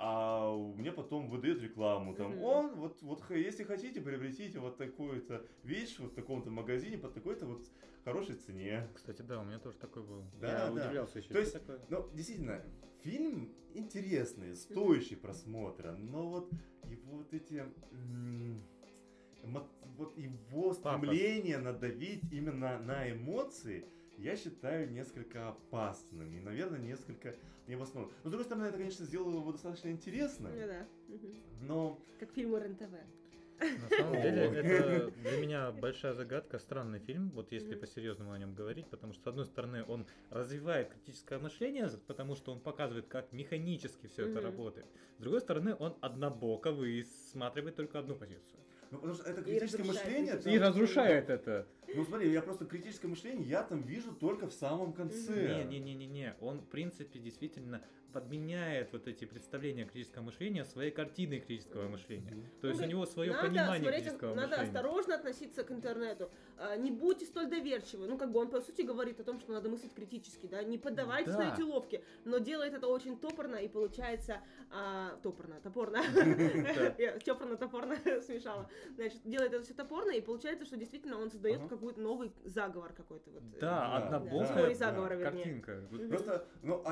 а 0.00 0.54
мне 0.76 0.92
потом 0.92 1.28
выдает 1.28 1.60
рекламу, 1.60 2.14
там, 2.14 2.30
Мгм. 2.32 2.42
он, 2.42 2.74
вот, 2.76 3.02
вот, 3.02 3.22
если 3.30 3.64
хотите, 3.64 4.00
приобретите 4.00 4.60
вот 4.60 4.76
такую-то 4.78 5.44
вещь 5.64 5.98
вот 5.98 6.12
в 6.12 6.14
таком-то 6.14 6.50
магазине 6.50 6.98
по 6.98 7.08
такой-то 7.08 7.46
вот 7.46 7.66
хорошей 8.04 8.36
цене. 8.36 8.88
Кстати, 8.94 9.22
да, 9.22 9.40
у 9.40 9.44
меня 9.44 9.58
тоже 9.58 9.76
такой 9.78 10.04
был. 10.04 10.22
Да, 10.40 10.48
Я 10.52 10.70
да. 10.70 10.72
удивлялся 10.72 11.18
еще. 11.18 11.28
То 11.32 11.40
есть- 11.40 11.52
такое? 11.52 11.80
Ну, 11.88 12.08
действительно, 12.14 12.62
фильм 13.02 13.52
интересный, 13.74 14.54
стоящий 14.54 15.16
просмотра, 15.16 15.92
но 15.92 16.28
вот 16.28 16.50
его 16.84 17.18
вот 17.18 17.34
эти... 17.34 17.64
м, 17.90 18.62
Вот 19.96 20.16
его 20.16 20.72
стремление 20.74 21.58
надавить 21.58 22.22
именно 22.32 22.78
на 22.78 23.10
эмоции, 23.10 23.84
я 24.18 24.36
считаю 24.36 24.90
несколько 24.90 25.48
опасным 25.48 26.32
и, 26.36 26.40
наверное, 26.40 26.78
несколько 26.78 27.34
необоснованным. 27.66 28.14
Но, 28.24 28.28
с 28.28 28.32
другой 28.32 28.44
стороны, 28.44 28.64
это, 28.64 28.78
конечно, 28.78 29.04
сделало 29.04 29.36
его 29.40 29.52
достаточно 29.52 29.88
интересным, 29.88 30.52
Ну 30.52 30.66
да. 30.66 30.86
Но... 31.62 32.00
Как 32.18 32.32
фильмы 32.32 32.60
РЕН-ТВ. 32.60 32.92
На 33.60 33.96
самом 33.96 34.22
деле, 34.22 34.42
это 34.44 35.10
для 35.22 35.40
меня 35.40 35.72
большая 35.72 36.14
загадка, 36.14 36.58
странный 36.58 37.00
фильм, 37.00 37.30
вот 37.30 37.50
если 37.50 37.74
по-серьезному 37.74 38.32
о 38.32 38.38
нем 38.38 38.54
говорить, 38.54 38.88
потому 38.88 39.12
что, 39.12 39.24
с 39.24 39.26
одной 39.26 39.46
стороны, 39.46 39.84
он 39.86 40.06
развивает 40.30 40.90
критическое 40.90 41.38
мышление, 41.38 41.88
потому 42.06 42.36
что 42.36 42.52
он 42.52 42.60
показывает, 42.60 43.08
как 43.08 43.32
механически 43.32 44.06
все 44.06 44.28
это 44.28 44.40
работает. 44.40 44.86
С 45.18 45.22
другой 45.22 45.40
стороны, 45.40 45.74
он 45.78 45.96
однобоко 46.00 46.70
высматривает 46.70 47.74
только 47.74 47.98
одну 47.98 48.14
позицию. 48.14 48.60
Ну, 48.90 48.98
потому 48.98 49.14
что 49.14 49.28
это 49.28 49.40
И 49.40 49.44
критическое 49.44 49.84
мышление... 49.84 50.40
И 50.44 50.58
разрушает 50.58 51.28
это. 51.28 51.66
Ну, 51.94 52.04
смотри, 52.04 52.30
я 52.30 52.42
просто 52.42 52.64
критическое 52.66 53.08
мышление 53.08 53.46
я 53.48 53.62
там 53.62 53.82
вижу 53.82 54.12
только 54.14 54.46
в 54.46 54.52
самом 54.52 54.92
конце. 54.92 55.64
Не-не-не-не-не. 55.64 56.34
Он, 56.40 56.60
в 56.60 56.66
принципе, 56.66 57.18
действительно 57.18 57.82
подменяет 58.12 58.90
вот 58.92 59.06
эти 59.06 59.26
представления 59.26 59.84
критического 59.84 60.22
мышления 60.22 60.64
своей 60.64 60.90
картиной 60.90 61.40
критического 61.40 61.88
мышления. 61.88 62.34
То 62.62 62.68
есть 62.68 62.80
у 62.80 62.86
него 62.86 63.04
свое 63.04 63.32
надо 63.32 63.48
понимание 63.48 63.80
смотреть, 63.80 64.02
критического 64.02 64.34
надо 64.34 64.48
мышления. 64.48 64.66
осторожно 64.66 65.14
относиться 65.14 65.62
к 65.62 65.70
интернету. 65.70 66.30
А, 66.56 66.76
Не 66.76 66.90
будьте 66.90 67.26
столь 67.26 67.48
доверчивы. 67.50 68.06
Ну, 68.06 68.16
как 68.16 68.32
бы 68.32 68.40
он, 68.40 68.48
по 68.48 68.62
сути, 68.62 68.80
говорит 68.82 69.20
о 69.20 69.24
том, 69.24 69.38
что 69.40 69.52
надо 69.52 69.68
мыслить 69.68 69.92
критически, 69.92 70.46
да. 70.46 70.62
Не 70.62 70.78
поддавайтесь 70.78 71.32
Да. 71.34 71.38
на 71.50 71.54
эти 71.54 71.60
уловки, 71.60 72.02
но 72.24 72.38
делает 72.38 72.72
это 72.72 72.86
очень 72.86 73.18
топорно, 73.18 73.56
и 73.56 73.68
получается... 73.68 74.40
а, 74.70 75.18
топорно, 75.22 75.60
топорно. 75.62 75.98
Я 76.98 77.18
чопорно-топорно 77.18 77.96
смешала. 78.22 78.70
Значит, 78.96 79.20
делает 79.24 79.52
это 79.52 79.62
все 79.64 79.74
топорно, 79.74 80.12
и 80.12 80.20
получается, 80.22 80.64
что 80.64 80.76
действительно 80.78 81.18
он 81.18 81.30
создает 81.30 81.60
Какой-то 81.78 82.00
новый 82.00 82.32
заговор 82.44 82.92
какой-то. 82.92 83.30
вот, 83.30 83.42
э, 83.54 83.60
Да, 83.60 83.68
Да, 83.70 83.96
однобокая 83.96 84.54
теория 84.54 84.74
заговора, 84.74 85.14
вернее. 85.14 85.44
картинка. 85.44 85.88
Мгм. 85.90 86.08
Просто, 86.08 86.46
ну, 86.62 86.84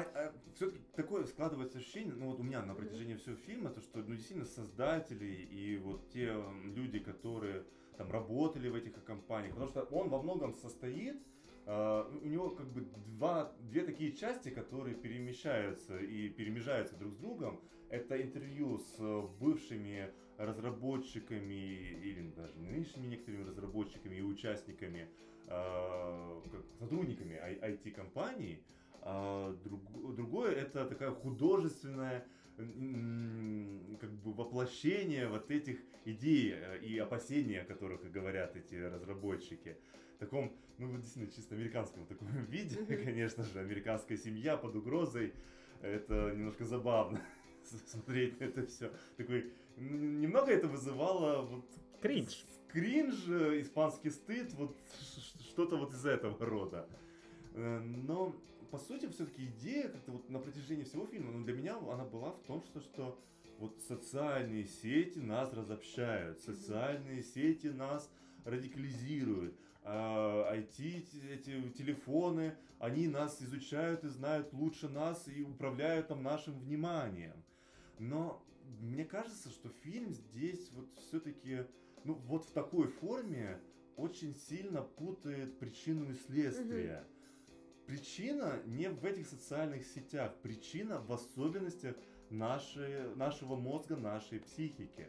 все-таки 0.55 0.81
такое 0.95 1.25
складывается 1.25 1.79
ощущение, 1.79 2.15
ну 2.15 2.31
вот 2.31 2.41
у 2.41 2.43
меня 2.43 2.63
на 2.63 2.75
протяжении 2.75 3.17
всего 3.17 3.35
фильма, 3.37 3.71
то 3.71 3.81
что, 3.81 3.99
ну, 3.99 4.15
действительно, 4.15 4.47
создатели 4.47 5.27
и 5.27 5.77
вот 5.79 6.09
те 6.11 6.35
люди, 6.65 6.99
которые 7.01 7.65
там 7.97 8.13
работали 8.13 8.69
в 8.69 8.75
этих 8.75 9.03
компаниях, 9.05 9.55
потому 9.55 9.71
что 9.71 9.83
он 9.85 10.09
во 10.09 10.23
многом 10.23 10.55
состоит, 10.55 11.17
э, 11.67 12.05
у 12.23 12.29
него 12.29 12.51
как 12.51 12.67
бы 12.73 12.83
два, 13.07 13.53
две 13.61 13.83
такие 13.83 14.13
части, 14.13 14.51
которые 14.51 14.95
перемещаются 14.95 15.99
и 15.99 16.29
перемежаются 16.29 16.97
друг 16.97 17.15
с 17.15 17.17
другом. 17.17 17.61
Это 17.89 18.21
интервью 18.21 18.79
с 18.79 18.97
э, 18.99 19.23
бывшими 19.41 20.13
разработчиками 20.39 21.55
или 22.03 22.31
даже 22.37 22.55
нынешними 22.59 23.07
некоторыми 23.07 23.45
разработчиками 23.45 24.17
и 24.17 24.23
участниками, 24.23 25.09
э, 25.47 26.41
как 26.51 26.65
сотрудниками 26.79 27.35
IT-компаний, 27.63 28.63
а 29.03 29.53
друг- 29.65 30.15
другое 30.15 30.53
это 30.53 30.85
такая 30.85 31.11
художественная 31.11 32.27
как 32.57 34.11
бы 34.23 34.33
воплощение 34.33 35.29
вот 35.29 35.51
этих 35.51 35.79
идей 36.07 36.55
э, 36.55 36.79
и 36.81 36.99
опасений, 36.99 37.61
о 37.61 37.65
которых 37.65 38.11
говорят 38.11 38.57
эти 38.57 38.75
разработчики. 38.77 39.77
В 40.17 40.19
таком, 40.19 40.57
ну, 40.79 40.97
действительно, 40.97 41.31
чисто 41.31 41.55
американском 41.55 42.07
таком 42.07 42.29
виде, 42.51 42.77
конечно 42.87 43.45
же, 43.45 43.61
американская 43.61 44.17
семья 44.17 44.57
под 44.57 44.75
угрозой. 44.75 45.35
Это 45.83 46.33
немножко 46.35 46.65
забавно 46.65 47.21
смотреть 47.87 48.41
на 48.41 48.45
это 48.45 48.67
все. 48.67 48.91
Такой, 49.19 49.53
немного 49.77 50.53
это 50.53 50.69
вызывало 50.69 51.43
вот 51.43 51.65
Кринж. 52.01 52.45
кринж, 52.69 53.29
э, 53.29 53.61
испанский 53.61 54.11
стыд, 54.11 54.53
вот 54.55 54.77
что-то 55.51 55.77
вот 55.77 55.93
из 55.93 56.05
этого 56.05 56.37
рода. 56.45 56.89
Э, 57.55 57.81
Но, 57.81 58.35
по 58.71 58.79
сути, 58.79 59.09
все-таки 59.09 59.47
идея 59.47 59.89
как-то 59.89 60.13
вот 60.13 60.29
на 60.31 60.39
протяжении 60.39 60.85
всего 60.85 61.07
фильма, 61.07 61.33
ну, 61.33 61.45
для 61.45 61.55
меня 61.55 61.77
она 61.77 62.05
была 62.05 62.33
в 62.33 62.43
том, 62.43 62.63
что, 62.63 62.81
что 62.81 63.19
вот 63.59 63.75
социальные 63.89 64.67
сети 64.67 65.19
нас 65.19 65.53
разобщают, 65.53 66.41
социальные 66.41 67.23
сети 67.23 67.69
нас 67.69 68.11
радикализируют, 68.45 69.57
а, 69.83 70.53
IT, 70.53 71.05
эти 71.33 71.63
телефоны, 71.71 72.57
они 72.79 73.09
нас 73.09 73.41
изучают 73.41 74.05
и 74.05 74.09
знают 74.09 74.53
лучше 74.53 74.89
нас 74.89 75.27
и 75.29 75.43
управляют 75.43 76.09
там 76.09 76.23
нашим 76.23 76.59
вниманием. 76.59 77.43
Но 77.99 78.43
мне 78.81 79.05
кажется, 79.05 79.51
что 79.51 79.69
фильм 79.69 80.13
здесь 80.13 80.71
вот 80.73 80.89
все-таки, 80.99 81.67
ну 82.05 82.15
вот 82.15 82.45
в 82.45 82.51
такой 82.51 82.89
форме 82.89 83.61
очень 83.97 84.35
сильно 84.35 84.83
путает 84.83 85.59
причину 85.59 86.11
и 86.11 86.15
следствие. 86.15 87.05
Причина 87.87 88.61
не 88.67 88.91
в 88.91 89.05
этих 89.05 89.27
социальных 89.29 89.87
сетях, 89.87 90.35
причина 90.43 91.01
в 91.01 91.13
особенностях 91.13 91.97
нашей, 92.31 93.15
нашего 93.15 93.55
мозга, 93.55 93.97
нашей 93.97 94.41
психики. 94.41 95.09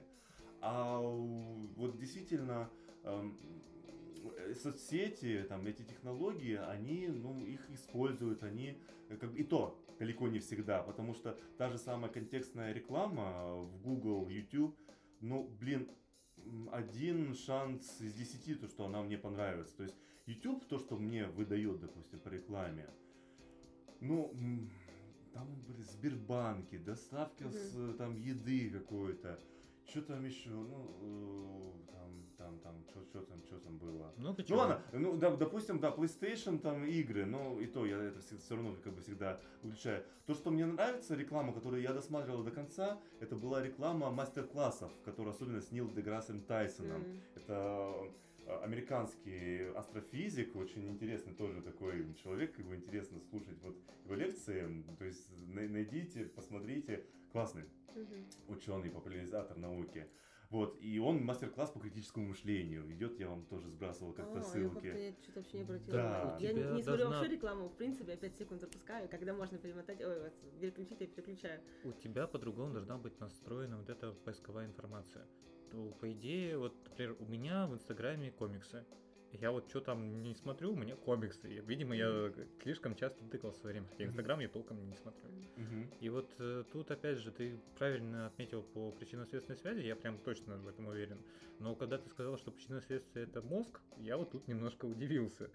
А 0.62 1.00
вот 1.02 1.98
действительно 1.98 2.70
эм, 3.04 3.38
соцсети, 4.62 5.46
там 5.50 5.66
эти 5.66 5.82
технологии, 5.82 6.56
они, 6.56 7.08
ну, 7.08 7.44
их 7.46 7.70
используют, 7.72 8.44
они 8.44 8.78
э, 9.10 9.18
как 9.18 9.32
бы 9.32 9.40
и 9.40 9.44
то 9.44 9.80
далеко 10.00 10.28
не 10.28 10.40
всегда, 10.40 10.84
потому 10.84 11.14
что 11.14 11.38
та 11.58 11.70
же 11.70 11.78
самая 11.78 12.12
контекстная 12.12 12.74
реклама 12.74 13.56
в 13.56 13.82
Google, 13.82 14.30
YouTube, 14.30 14.78
ну, 15.22 15.48
блин, 15.60 15.90
один 16.72 17.34
шанс 17.36 18.00
из 18.02 18.14
десяти, 18.14 18.56
то, 18.56 18.68
что 18.68 18.86
она 18.86 19.02
мне 19.02 19.18
понравится. 19.18 19.76
То 19.78 19.84
есть 19.84 19.96
YouTube, 20.26 20.66
то, 20.68 20.78
что 20.78 20.98
мне 20.98 21.28
выдает, 21.28 21.80
допустим, 21.80 22.20
по 22.20 22.30
рекламе, 22.30 22.90
ну, 24.00 24.34
там 25.34 25.48
были 25.68 25.82
Сбербанки, 25.82 26.78
доставка 26.78 27.50
с, 27.50 27.76
э, 27.76 27.94
там 27.98 28.16
еды 28.16 28.70
какой-то, 28.70 29.40
что 29.86 30.02
там 30.02 30.26
еще, 30.26 30.50
ну, 30.50 30.94
э, 31.02 31.97
там, 32.48 32.60
там 32.60 33.04
что 33.06 33.22
там, 33.22 33.44
что 33.46 33.60
там 33.60 33.78
было. 33.78 34.14
Много 34.18 34.38
Ну 34.42 34.44
чего. 34.48 34.58
ладно, 34.60 34.82
ну 34.94 35.18
да, 35.18 35.36
допустим, 35.36 35.80
да, 35.80 35.90
PlayStation 35.92 36.60
там 36.60 36.86
игры, 36.86 37.26
но 37.26 37.60
и 37.60 37.68
то 37.68 37.86
я 37.86 37.98
это 38.02 38.20
все, 38.22 38.56
равно 38.56 38.76
как 38.84 38.94
бы 38.94 39.02
всегда 39.02 39.40
выключаю. 39.64 40.04
То, 40.26 40.34
что 40.34 40.50
мне 40.52 40.66
нравится, 40.66 41.16
реклама, 41.16 41.54
которую 41.54 41.82
я 41.82 41.94
досматривал 41.94 42.44
до 42.44 42.52
конца, 42.52 43.00
это 43.20 43.36
была 43.36 43.62
реклама 43.62 44.10
мастер-классов, 44.12 44.92
которая 45.06 45.34
особенно 45.34 45.62
с 45.62 45.72
Нил 45.72 45.90
Деграссом 45.92 46.42
Тайсоном. 46.42 47.04
М. 47.04 47.22
Это 47.36 47.94
э, 48.46 48.64
американский 48.64 49.68
астрофизик, 49.76 50.56
очень 50.56 50.88
интересный 50.88 51.34
тоже 51.34 51.62
такой 51.62 52.14
человек, 52.16 52.58
его 52.60 52.76
интересно 52.76 53.20
слушать 53.30 53.58
вот 53.62 53.76
его 54.06 54.16
лекции, 54.16 54.84
то 54.98 55.06
есть 55.06 55.30
на- 55.48 55.68
найдите, 55.68 56.26
посмотрите, 56.26 57.04
классный 57.32 57.64
Мгм. 57.94 58.26
ученый, 58.48 58.90
популяризатор 58.90 59.58
науки. 59.58 60.08
Вот, 60.50 60.78
и 60.82 60.98
он 61.00 61.24
мастер-класс 61.26 61.72
по 61.72 61.80
критическому 61.80 62.28
мышлению. 62.28 62.90
Идет, 62.94 63.20
я 63.20 63.28
вам 63.30 63.46
тоже 63.46 63.68
сбрасывал 63.70 64.14
как-то 64.14 64.40
А, 64.40 64.44
ссылки. 64.44 64.86
Я 64.86 64.92
как-то 64.92 64.98
я 64.98 65.12
что-то 65.22 65.40
вообще 65.40 65.58
не 65.58 65.64
обратила 65.64 65.92
Да. 65.98 66.38
Я 66.40 66.54
не, 66.54 66.60
не 66.60 66.66
смотрю 66.84 66.84
должна- 66.86 67.10
вообще 67.20 67.36
рекламу, 67.36 67.68
в 67.68 67.76
принципе, 67.76 68.12
я 68.12 68.18
5 68.18 68.38
секунд 68.38 68.62
запускаю, 68.62 69.10
когда 69.10 69.34
можно 69.34 69.58
перемотать, 69.58 70.02
ой, 70.02 70.22
вот, 70.22 70.34
переключить, 70.62 71.02
я 71.02 71.08
переключаю. 71.08 71.62
У 71.84 71.92
тебя 71.92 72.28
по-другому 72.28 72.74
должна 72.74 72.98
быть 72.98 73.20
настроена 73.20 73.78
вот 73.78 73.90
эта 73.90 74.14
поисковая 74.14 74.68
информация. 74.68 75.28
То, 75.70 75.92
по 76.00 76.10
идее, 76.14 76.58
вот, 76.58 76.74
например, 76.86 77.18
у 77.20 77.26
меня 77.26 77.68
в 77.68 77.74
Инстаграме 77.74 78.32
комиксы. 78.32 78.86
Я 79.34 79.52
вот 79.52 79.70
что 79.70 79.82
там 79.82 80.24
не 80.24 80.34
смотрю, 80.36 80.74
у 80.74 80.76
меня 80.76 80.96
комиксы. 80.96 81.48
Видимо, 81.48 81.96
я 81.96 82.32
слишком 82.62 82.96
часто 82.96 83.24
тыкал 83.26 83.52
в 83.52 83.58
свое 83.58 83.74
время. 83.74 83.88
Хотя 83.90 84.06
Инстаграм 84.06 84.40
я 84.40 84.48
толком 84.48 84.88
не 84.90 84.96
смотрю. 84.96 85.30
И 86.00 86.10
вот 86.10 86.34
э, 86.40 86.64
тут, 86.72 86.92
опять 86.92 87.18
же, 87.18 87.32
ты 87.32 87.60
правильно 87.78 88.28
отметил 88.28 88.64
по 88.64 88.92
причинно-следственной 88.92 89.58
связи, 89.58 89.86
я 89.86 89.96
прям 89.96 90.18
точно 90.20 90.58
в 90.58 90.68
этом 90.68 90.88
уверен. 90.88 91.20
Но 91.60 91.76
когда 91.76 91.98
ты 91.98 92.10
сказал, 92.10 92.38
что 92.38 92.52
причинно-следствие 92.52 93.26
это 93.26 93.42
мозг, 93.42 93.82
я 93.98 94.18
вот 94.18 94.32
тут 94.32 94.48
немножко 94.48 94.86
удивился. 94.86 95.50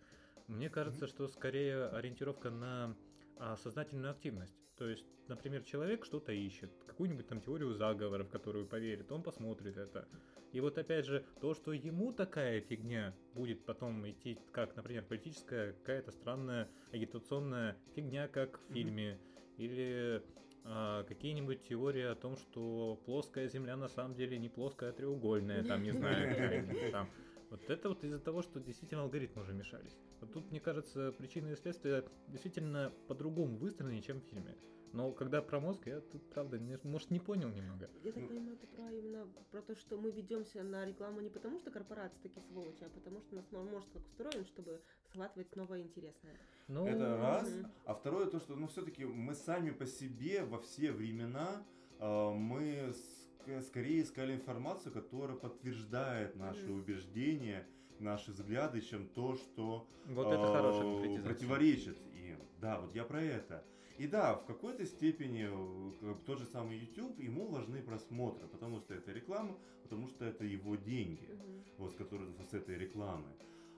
Мне 0.48 0.68
кажется, 0.68 1.06
что 1.06 1.28
скорее 1.28 1.86
ориентировка 1.86 2.50
на 2.50 2.96
а, 3.38 3.56
сознательную 3.56 4.10
активность. 4.10 4.61
То 4.76 4.88
есть, 4.88 5.04
например, 5.28 5.62
человек 5.62 6.04
что-то 6.04 6.32
ищет, 6.32 6.70
какую-нибудь 6.86 7.28
там 7.28 7.40
теорию 7.40 7.74
заговора, 7.74 8.24
в 8.24 8.30
которую 8.30 8.66
поверит, 8.66 9.12
он 9.12 9.22
посмотрит 9.22 9.76
это. 9.76 10.08
И 10.52 10.60
вот 10.60 10.76
опять 10.76 11.06
же, 11.06 11.24
то, 11.40 11.54
что 11.54 11.72
ему 11.72 12.12
такая 12.12 12.60
фигня 12.60 13.14
будет 13.34 13.64
потом 13.64 14.08
идти, 14.08 14.38
как, 14.52 14.76
например, 14.76 15.04
политическая 15.04 15.72
какая-то 15.72 16.10
странная 16.12 16.68
агитационная 16.92 17.76
фигня, 17.94 18.28
как 18.28 18.60
в 18.60 18.72
фильме, 18.72 19.18
или 19.56 20.22
а, 20.64 21.04
какие-нибудь 21.04 21.64
теории 21.64 22.04
о 22.04 22.14
том, 22.14 22.36
что 22.36 23.00
плоская 23.06 23.48
Земля 23.48 23.76
на 23.76 23.88
самом 23.88 24.14
деле 24.14 24.38
не 24.38 24.48
плоская, 24.48 24.90
а 24.90 24.92
треугольная, 24.92 25.64
там, 25.64 25.82
не 25.82 25.92
знаю, 25.92 26.90
там. 26.92 27.08
Вот 27.52 27.68
это 27.68 27.90
вот 27.90 28.02
из-за 28.02 28.18
того, 28.18 28.40
что 28.40 28.60
действительно 28.60 29.02
алгоритмы 29.02 29.42
уже 29.42 29.52
мешались. 29.52 29.94
Вот 30.22 30.32
тут, 30.32 30.50
мне 30.50 30.58
кажется, 30.58 31.12
причины 31.12 31.52
и 31.52 31.56
следствия 31.56 32.02
действительно 32.28 32.90
по-другому 33.08 33.58
выстроены, 33.58 34.00
чем 34.00 34.20
в 34.20 34.24
фильме. 34.24 34.56
Но 34.94 35.12
когда 35.12 35.42
про 35.42 35.60
мозг, 35.60 35.86
я 35.86 36.00
тут, 36.00 36.22
правда, 36.30 36.58
не- 36.58 36.78
может, 36.82 37.10
не 37.10 37.20
понял 37.20 37.50
немного. 37.50 37.90
Я 38.02 38.12
так 38.12 38.26
понимаю, 38.26 38.56
ты 38.56 38.66
про 38.68 38.90
именно 38.90 39.26
про 39.50 39.60
то, 39.60 39.74
что 39.74 39.98
мы 39.98 40.10
ведемся 40.10 40.62
на 40.62 40.86
рекламу 40.86 41.20
не 41.20 41.28
потому, 41.28 41.58
что 41.58 41.70
корпорации 41.70 42.18
такие 42.22 42.42
сволочи, 42.42 42.84
а 42.84 42.88
потому 42.88 43.20
что 43.20 43.34
нас 43.34 43.44
мо- 43.52 43.64
мозг 43.64 43.86
так 43.92 44.02
устроен, 44.06 44.46
чтобы 44.46 44.80
схватывать 45.10 45.54
новое 45.56 45.80
интересное. 45.82 46.38
Ну, 46.68 46.86
Это 46.86 47.16
раз. 47.18 47.50
Мгм. 47.50 47.66
А 47.84 47.94
второе 47.94 48.26
то, 48.30 48.38
что, 48.40 48.56
ну, 48.56 48.66
все-таки 48.66 49.04
мы 49.04 49.34
сами 49.34 49.70
по 49.72 49.84
себе 49.84 50.42
во 50.44 50.58
все 50.58 50.90
времена 50.90 51.66
э, 51.98 52.30
мы 52.30 52.92
ск- 52.92 53.21
скорее 53.62 54.02
искали 54.02 54.34
информацию, 54.34 54.92
которая 54.92 55.36
подтверждает 55.36 56.36
наши 56.36 56.70
убеждения, 56.70 57.66
наши 57.98 58.32
взгляды, 58.32 58.80
чем 58.80 59.08
то, 59.08 59.36
что 59.36 59.86
Вот 60.06 60.28
это 60.28 60.42
э, 60.42 61.22
противоречит 61.22 61.98
им. 62.14 62.38
Да, 62.60 62.80
вот 62.80 62.94
я 62.94 63.04
про 63.04 63.22
это. 63.22 63.64
И 63.98 64.06
да, 64.06 64.34
в 64.34 64.46
какой-то 64.46 64.84
степени 64.86 65.46
э, 65.48 66.14
тот 66.26 66.38
же 66.38 66.46
самый 66.46 66.78
YouTube, 66.78 67.18
ему 67.20 67.46
важны 67.48 67.82
просмотры, 67.82 68.48
потому 68.48 68.80
что 68.80 68.94
это 68.94 69.12
реклама, 69.12 69.56
потому 69.82 70.08
что 70.08 70.24
это 70.24 70.44
его 70.44 70.76
деньги 70.76 71.28
Мгм. 71.30 71.64
вот, 71.78 71.92
с, 71.92 71.94
которой, 71.94 72.28
с 72.50 72.54
этой 72.54 72.76
рекламы. 72.78 73.28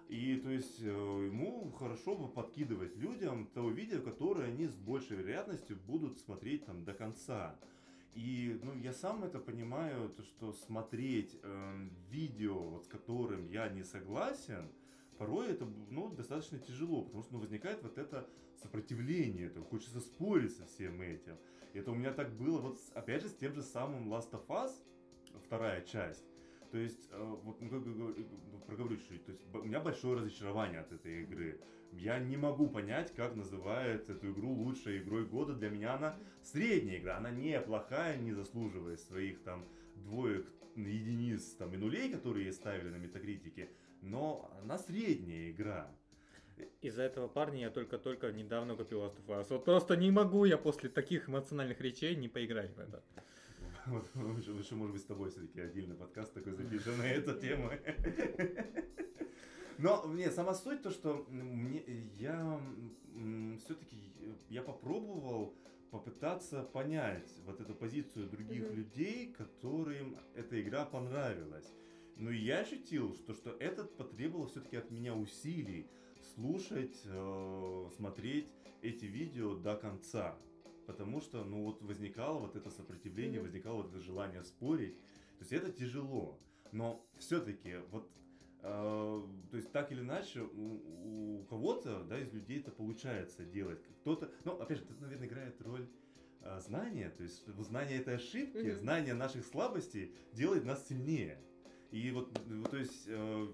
И 0.08 0.36
то 0.36 0.50
есть 0.50 0.80
э, 0.80 0.86
ему 0.86 1.72
хорошо 1.72 2.14
бы 2.16 2.28
подкидывать 2.28 2.96
людям 2.96 3.48
то 3.54 3.68
видео, 3.70 4.00
которое 4.00 4.48
они 4.48 4.66
с 4.66 4.74
большей 4.76 5.16
вероятностью 5.16 5.76
будут 5.76 6.18
смотреть 6.18 6.66
там 6.66 6.84
до 6.84 6.92
конца. 6.94 7.58
И 8.14 8.60
ну, 8.62 8.74
я 8.78 8.92
сам 8.92 9.24
это 9.24 9.40
понимаю, 9.40 10.08
то, 10.10 10.22
что 10.22 10.52
смотреть 10.52 11.36
э, 11.42 11.88
видео, 12.10 12.58
вот, 12.58 12.84
с 12.84 12.88
которым 12.88 13.46
я 13.48 13.68
не 13.68 13.82
согласен, 13.82 14.70
порой 15.18 15.48
это 15.48 15.66
ну, 15.90 16.10
достаточно 16.10 16.58
тяжело, 16.58 17.02
потому 17.02 17.22
что 17.24 17.34
ну, 17.34 17.40
возникает 17.40 17.82
вот 17.82 17.98
это 17.98 18.28
сопротивление, 18.62 19.46
это 19.46 19.60
хочется 19.62 20.00
спорить 20.00 20.56
со 20.56 20.64
всем 20.66 21.00
этим. 21.00 21.36
И 21.72 21.78
это 21.78 21.90
у 21.90 21.94
меня 21.94 22.12
так 22.12 22.32
было, 22.36 22.60
вот 22.60 22.78
опять 22.94 23.22
же, 23.22 23.28
с 23.28 23.34
тем 23.34 23.52
же 23.52 23.62
самым 23.62 24.12
Last 24.12 24.30
of 24.30 24.46
Us, 24.46 24.72
вторая 25.44 25.82
часть. 25.82 26.24
То 26.70 26.78
есть, 26.78 27.08
э, 27.10 27.36
вот 27.42 27.60
ну, 27.60 27.68
как 27.68 27.84
ну, 27.84 28.14
проговорю 28.66 28.96
чуть-чуть, 28.96 29.24
то 29.24 29.32
есть 29.32 29.44
у 29.52 29.62
меня 29.64 29.80
большое 29.80 30.18
разочарование 30.18 30.80
от 30.80 30.92
этой 30.92 31.22
игры. 31.22 31.60
Я 31.98 32.18
не 32.18 32.36
могу 32.36 32.68
понять, 32.68 33.14
как 33.14 33.36
называют 33.36 34.10
эту 34.10 34.32
игру 34.32 34.52
лучшей 34.52 34.98
игрой 34.98 35.24
года. 35.24 35.54
Для 35.54 35.70
меня 35.70 35.94
она 35.94 36.16
средняя 36.42 36.98
игра, 36.98 37.16
она 37.18 37.30
не 37.30 37.60
плохая, 37.60 38.18
не 38.18 38.32
заслуживает 38.32 39.00
своих 39.00 39.42
там 39.42 39.64
двоек, 39.94 40.46
единиц 40.76 41.54
там, 41.54 41.72
и 41.72 41.76
нулей, 41.76 42.10
которые 42.12 42.46
ей 42.46 42.52
ставили 42.52 42.90
на 42.90 42.96
метакритике, 42.96 43.70
но 44.02 44.50
она 44.60 44.76
средняя 44.78 45.50
игра. 45.50 45.90
Из-за 46.82 47.02
этого 47.02 47.28
парня 47.28 47.60
я 47.62 47.70
только-только 47.70 48.30
недавно 48.32 48.76
купил 48.76 49.00
Last 49.02 49.16
of 49.16 49.26
Us. 49.26 49.46
Вот 49.50 49.64
просто 49.64 49.96
не 49.96 50.10
могу 50.10 50.44
я 50.44 50.58
после 50.58 50.88
таких 50.88 51.28
эмоциональных 51.28 51.80
речей 51.80 52.14
не 52.14 52.28
поиграть 52.28 52.74
в 52.74 52.78
это. 52.78 53.02
Вот, 53.86 54.08
лучше, 54.14 54.74
может 54.74 54.94
быть, 54.94 55.02
с 55.02 55.06
тобой 55.06 55.30
все-таки 55.30 55.60
отдельный 55.60 55.94
подкаст 55.94 56.32
такой 56.32 56.54
запишем 56.54 56.96
на 56.98 57.06
эту 57.06 57.38
тему. 57.38 57.70
Но 59.78 60.06
мне 60.06 60.30
сама 60.30 60.54
суть 60.54 60.82
то, 60.82 60.90
что 60.90 61.26
мне, 61.28 61.82
я 62.16 62.60
все-таки 63.58 63.96
я 64.48 64.62
попробовал 64.62 65.54
попытаться 65.90 66.62
понять 66.62 67.30
вот 67.46 67.60
эту 67.60 67.74
позицию 67.74 68.28
других 68.28 68.64
Мгм. 68.64 68.74
людей, 68.74 69.32
которым 69.32 70.16
эта 70.34 70.60
игра 70.60 70.84
понравилась. 70.84 71.72
Но 72.16 72.30
я 72.30 72.60
ощутил, 72.60 73.14
что, 73.14 73.34
что 73.34 73.50
этот 73.50 73.96
потребовал 73.96 74.46
все-таки 74.46 74.76
от 74.76 74.90
меня 74.90 75.14
усилий 75.14 75.86
слушать, 76.34 77.00
э, 77.04 77.88
смотреть 77.96 78.48
эти 78.82 79.04
видео 79.04 79.54
до 79.54 79.76
конца. 79.76 80.36
Потому 80.86 81.20
что, 81.20 81.44
ну 81.44 81.64
вот, 81.64 81.82
возникало 81.82 82.40
вот 82.40 82.56
это 82.56 82.70
сопротивление, 82.70 83.40
Мгм. 83.40 83.46
возникало 83.46 83.82
вот 83.82 83.90
это 83.90 84.00
желание 84.00 84.42
спорить. 84.44 84.96
То 85.38 85.40
есть 85.40 85.52
это 85.52 85.72
тяжело. 85.72 86.38
Но 86.72 87.04
все-таки, 87.18 87.76
вот, 87.90 88.10
то 88.64 89.28
есть 89.52 89.70
так 89.72 89.92
или 89.92 90.00
иначе, 90.00 90.40
у, 90.40 91.40
у 91.40 91.44
кого-то, 91.44 92.02
да, 92.04 92.18
из 92.18 92.32
людей 92.32 92.60
это 92.60 92.70
получается 92.70 93.44
делать. 93.44 93.78
Кто-то, 94.00 94.30
ну, 94.44 94.52
опять 94.58 94.78
же, 94.78 94.84
тут, 94.84 95.00
наверное, 95.00 95.28
играет 95.28 95.60
роль 95.60 95.86
э, 96.40 96.60
знания, 96.60 97.10
то 97.10 97.22
есть 97.22 97.46
знание 97.62 97.98
этой 97.98 98.16
ошибки, 98.16 98.68
Мгм. 98.68 98.76
знание 98.78 99.14
наших 99.14 99.44
слабостей 99.44 100.14
делает 100.32 100.64
нас 100.64 100.88
сильнее. 100.88 101.38
И 101.90 102.10
вот, 102.10 102.32
э, 102.32 102.64
то 102.70 102.76
есть, 102.78 103.02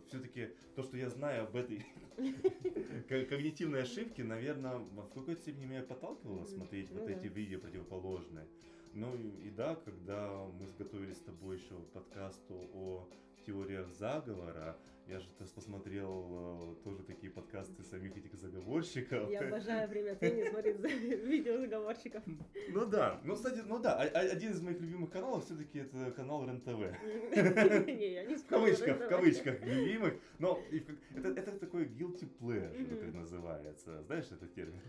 все-таки 0.06 0.50
то, 0.76 0.84
что 0.84 0.96
я 0.96 1.10
знаю 1.10 1.44
об 1.48 1.56
этой 1.56 1.84
ко- 3.08 3.24
когнитивной 3.24 3.82
ошибке, 3.82 4.22
наверное, 4.22 4.76
в 4.78 5.08
какой-то 5.08 5.42
степени 5.42 5.66
меня 5.66 5.82
подталкивало 5.82 6.44
смотреть 6.44 6.90
Ну 6.92 7.00
вот 7.00 7.08
эти 7.08 7.26
видео 7.26 7.58
противоположные. 7.58 8.46
Ну 8.92 9.14
и, 9.16 9.50
да, 9.50 9.74
когда 9.74 10.32
мы 10.46 10.66
готовились 10.78 11.16
с 11.18 11.22
тобой 11.22 11.56
еще 11.56 11.74
подкасту 11.92 12.54
о 12.72 13.08
теориях 13.50 13.88
заговора, 13.92 14.76
я 15.08 15.18
же 15.18 15.26
посмотрел 15.56 16.76
э, 16.78 16.84
тоже 16.84 17.02
такие 17.02 17.32
подкасты 17.32 17.82
самих 17.82 18.16
этих 18.16 18.32
заговорщиков. 18.34 19.28
Я 19.28 19.40
обожаю 19.40 19.88
время 19.88 20.12
от 20.12 20.20
времени 20.20 20.48
смотреть 20.50 20.78
видео 21.24 21.58
заговорщиков. 21.58 22.22
Ну 22.68 22.86
да, 22.86 23.20
ну 23.24 23.34
кстати, 23.34 23.62
ну 23.66 23.80
да, 23.80 23.94
а- 23.96 24.06
а- 24.06 24.30
один 24.32 24.52
из 24.52 24.62
моих 24.62 24.80
любимых 24.80 25.10
каналов 25.10 25.44
все-таки 25.44 25.80
это 25.80 26.12
канал 26.12 26.46
РЕН-ТВ. 26.46 26.66
Не, 27.86 28.12
я 28.12 28.24
не 28.24 28.36
В 28.36 28.46
кавычках, 28.46 29.00
в 29.00 29.08
кавычках 29.08 29.60
любимых. 29.66 30.14
Но 30.38 30.60
это, 30.70 31.28
это 31.28 31.58
такой 31.58 31.86
guilty 31.86 32.28
pleasure, 32.38 33.08
это 33.08 33.16
называется. 33.16 34.02
Знаешь 34.04 34.26
этот 34.30 34.54
термин? 34.54 34.80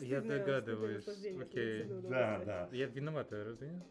Я 0.00 0.22
догадываюсь. 0.22 1.06
Окей. 1.06 1.84
Да, 2.08 2.42
да. 2.46 2.68
Я 2.72 2.86
виновата, 2.86 3.44
разве 3.44 3.68
нет? 3.68 3.82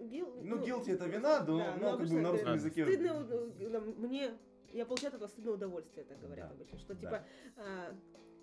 Ну, 0.00 0.06
гил, 0.08 0.34
Ну, 0.42 0.56
guilty 0.64 0.92
это 0.94 1.06
вина, 1.06 1.44
но, 1.44 1.58
да, 1.58 1.76
но 1.76 1.98
как 1.98 2.08
бы 2.08 2.20
на 2.20 2.30
русском 2.30 2.54
языке... 2.54 2.84
Стыдное, 2.84 3.12
уд- 3.20 3.60
э, 3.60 3.80
мне, 3.98 4.30
я 4.72 4.86
получаю 4.86 5.08
от 5.10 5.14
этого 5.16 5.28
стыдное 5.28 5.54
удовольствие, 5.54 6.06
так 6.06 6.18
говорят 6.20 6.48
Да, 6.48 6.54
обычно, 6.54 6.78
что 6.78 6.94
да. 6.94 7.00
типа, 7.00 7.24
а, 7.56 7.94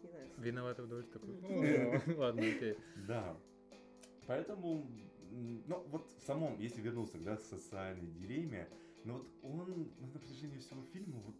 не 0.04 0.10
знаю, 0.10 0.30
Виновата 0.38 0.84
в 0.84 0.88
довольно 0.88 1.10
такой. 1.12 1.36
О, 1.42 2.02
Ладно, 2.18 2.42
окей. 2.42 2.78
Да. 3.08 3.36
Поэтому, 4.28 4.86
ну 5.32 5.84
вот 5.88 6.12
в 6.20 6.26
самом, 6.26 6.60
если 6.60 6.82
вернуться 6.82 7.18
да, 7.18 7.38
к 7.38 7.42
социальной 7.42 8.12
дилемме, 8.12 8.68
Но 9.04 9.14
вот 9.16 9.28
он 9.42 9.92
на 10.00 10.08
протяжении 10.10 10.60
всего 10.60 10.82
фильма 10.94 11.20
вот 11.22 11.36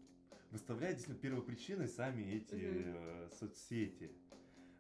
выставляет 0.52 0.96
действительно 0.96 1.22
первопричиной 1.22 1.88
сами 1.90 2.24
эти 2.34 2.56
э, 2.60 3.30
соцсети, 3.40 4.12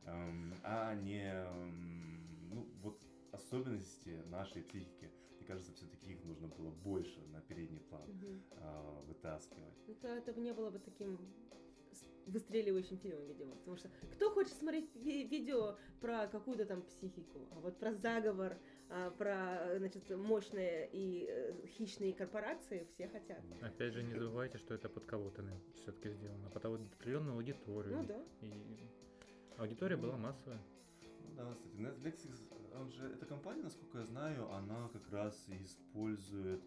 Эм, 0.05 0.53
а 0.63 0.95
не 0.95 1.21
эм, 1.21 2.49
ну, 2.49 2.65
вот 2.81 3.03
особенности 3.33 4.21
нашей 4.29 4.63
психики. 4.63 5.11
Мне 5.47 5.53
кажется, 5.55 5.73
все-таки 5.75 6.11
их 6.11 6.25
нужно 6.25 6.49
было 6.49 6.71
больше 6.71 7.21
на 7.31 7.39
передний 7.39 7.79
план 7.79 8.01
Мгм. 8.09 8.43
а, 8.51 9.01
вытаскивать. 9.07 9.73
Ну, 9.87 9.95
то 9.95 10.07
это 10.09 10.33
бы 10.33 10.41
не 10.41 10.51
было 10.53 10.69
бы 10.69 10.79
таким 10.79 11.17
выстреливающим 12.25 12.97
фильмом, 12.97 13.25
видимо. 13.27 13.55
Потому 13.55 13.77
что 13.77 13.89
кто 14.11 14.29
хочет 14.31 14.51
смотреть 14.57 14.93
ви- 14.95 15.23
видео 15.23 15.77
про 16.01 16.27
какую-то 16.27 16.65
там 16.65 16.81
психику, 16.81 17.47
а 17.51 17.59
вот 17.61 17.79
про 17.79 17.93
заговор, 17.93 18.57
а, 18.89 19.11
про, 19.11 19.77
значит, 19.77 20.09
мощные 20.09 20.89
и 20.91 21.25
э, 21.29 21.65
хищные 21.67 22.13
корпорации 22.13 22.85
все 22.91 23.07
хотят. 23.07 23.41
Опять 23.61 23.93
же, 23.93 24.03
не 24.03 24.15
забывайте, 24.15 24.57
что 24.57 24.73
это 24.73 24.89
под 24.89 25.05
кого-то 25.05 25.45
все-таки 25.75 26.09
сделано, 26.09 26.49
под 26.49 26.65
определенную 26.65 27.35
аудиторию. 27.37 27.95
Ну 27.99 28.03
да. 28.05 28.21
И 28.41 28.77
аудитория 29.57 29.95
была 29.95 30.17
массовая. 30.17 30.59
Ну 31.21 31.35
да, 31.37 31.53
кстати, 31.53 31.75
Netflix, 31.75 32.46
он 32.79 32.91
же, 32.91 33.07
эта 33.13 33.25
компания, 33.25 33.63
насколько 33.63 33.99
я 33.99 34.05
знаю, 34.05 34.51
она 34.51 34.89
как 34.93 35.09
раз 35.11 35.47
использует 35.49 36.61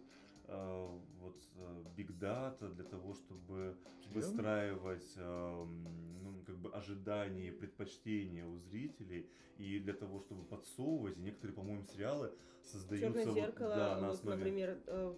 э, 0.45 0.99
вот 1.19 1.37
э, 1.55 1.83
Big 1.97 2.17
Data 2.19 2.73
для 2.73 2.83
того, 2.83 3.13
чтобы 3.13 3.77
Серьезно? 3.99 4.13
выстраивать 4.13 5.13
эм, 5.17 6.23
ну, 6.23 6.43
как 6.45 6.57
бы 6.57 6.71
ожидания 6.71 7.47
и 7.47 7.51
предпочтения 7.51 8.45
у 8.45 8.57
зрителей, 8.57 9.29
и 9.57 9.79
для 9.79 9.93
того, 9.93 10.19
чтобы 10.19 10.43
подсовывать, 10.43 11.17
и 11.17 11.21
некоторые, 11.21 11.55
по-моему, 11.55 11.83
сериалы 11.85 12.31
создаются 12.63 13.07
Черное 13.07 13.25
вот, 13.25 13.35
зеркало, 13.35 13.75
да, 13.75 13.99
на 13.99 14.07
вот, 14.07 14.15
основе... 14.15 14.37
например, 14.37 14.79
э, 14.87 15.15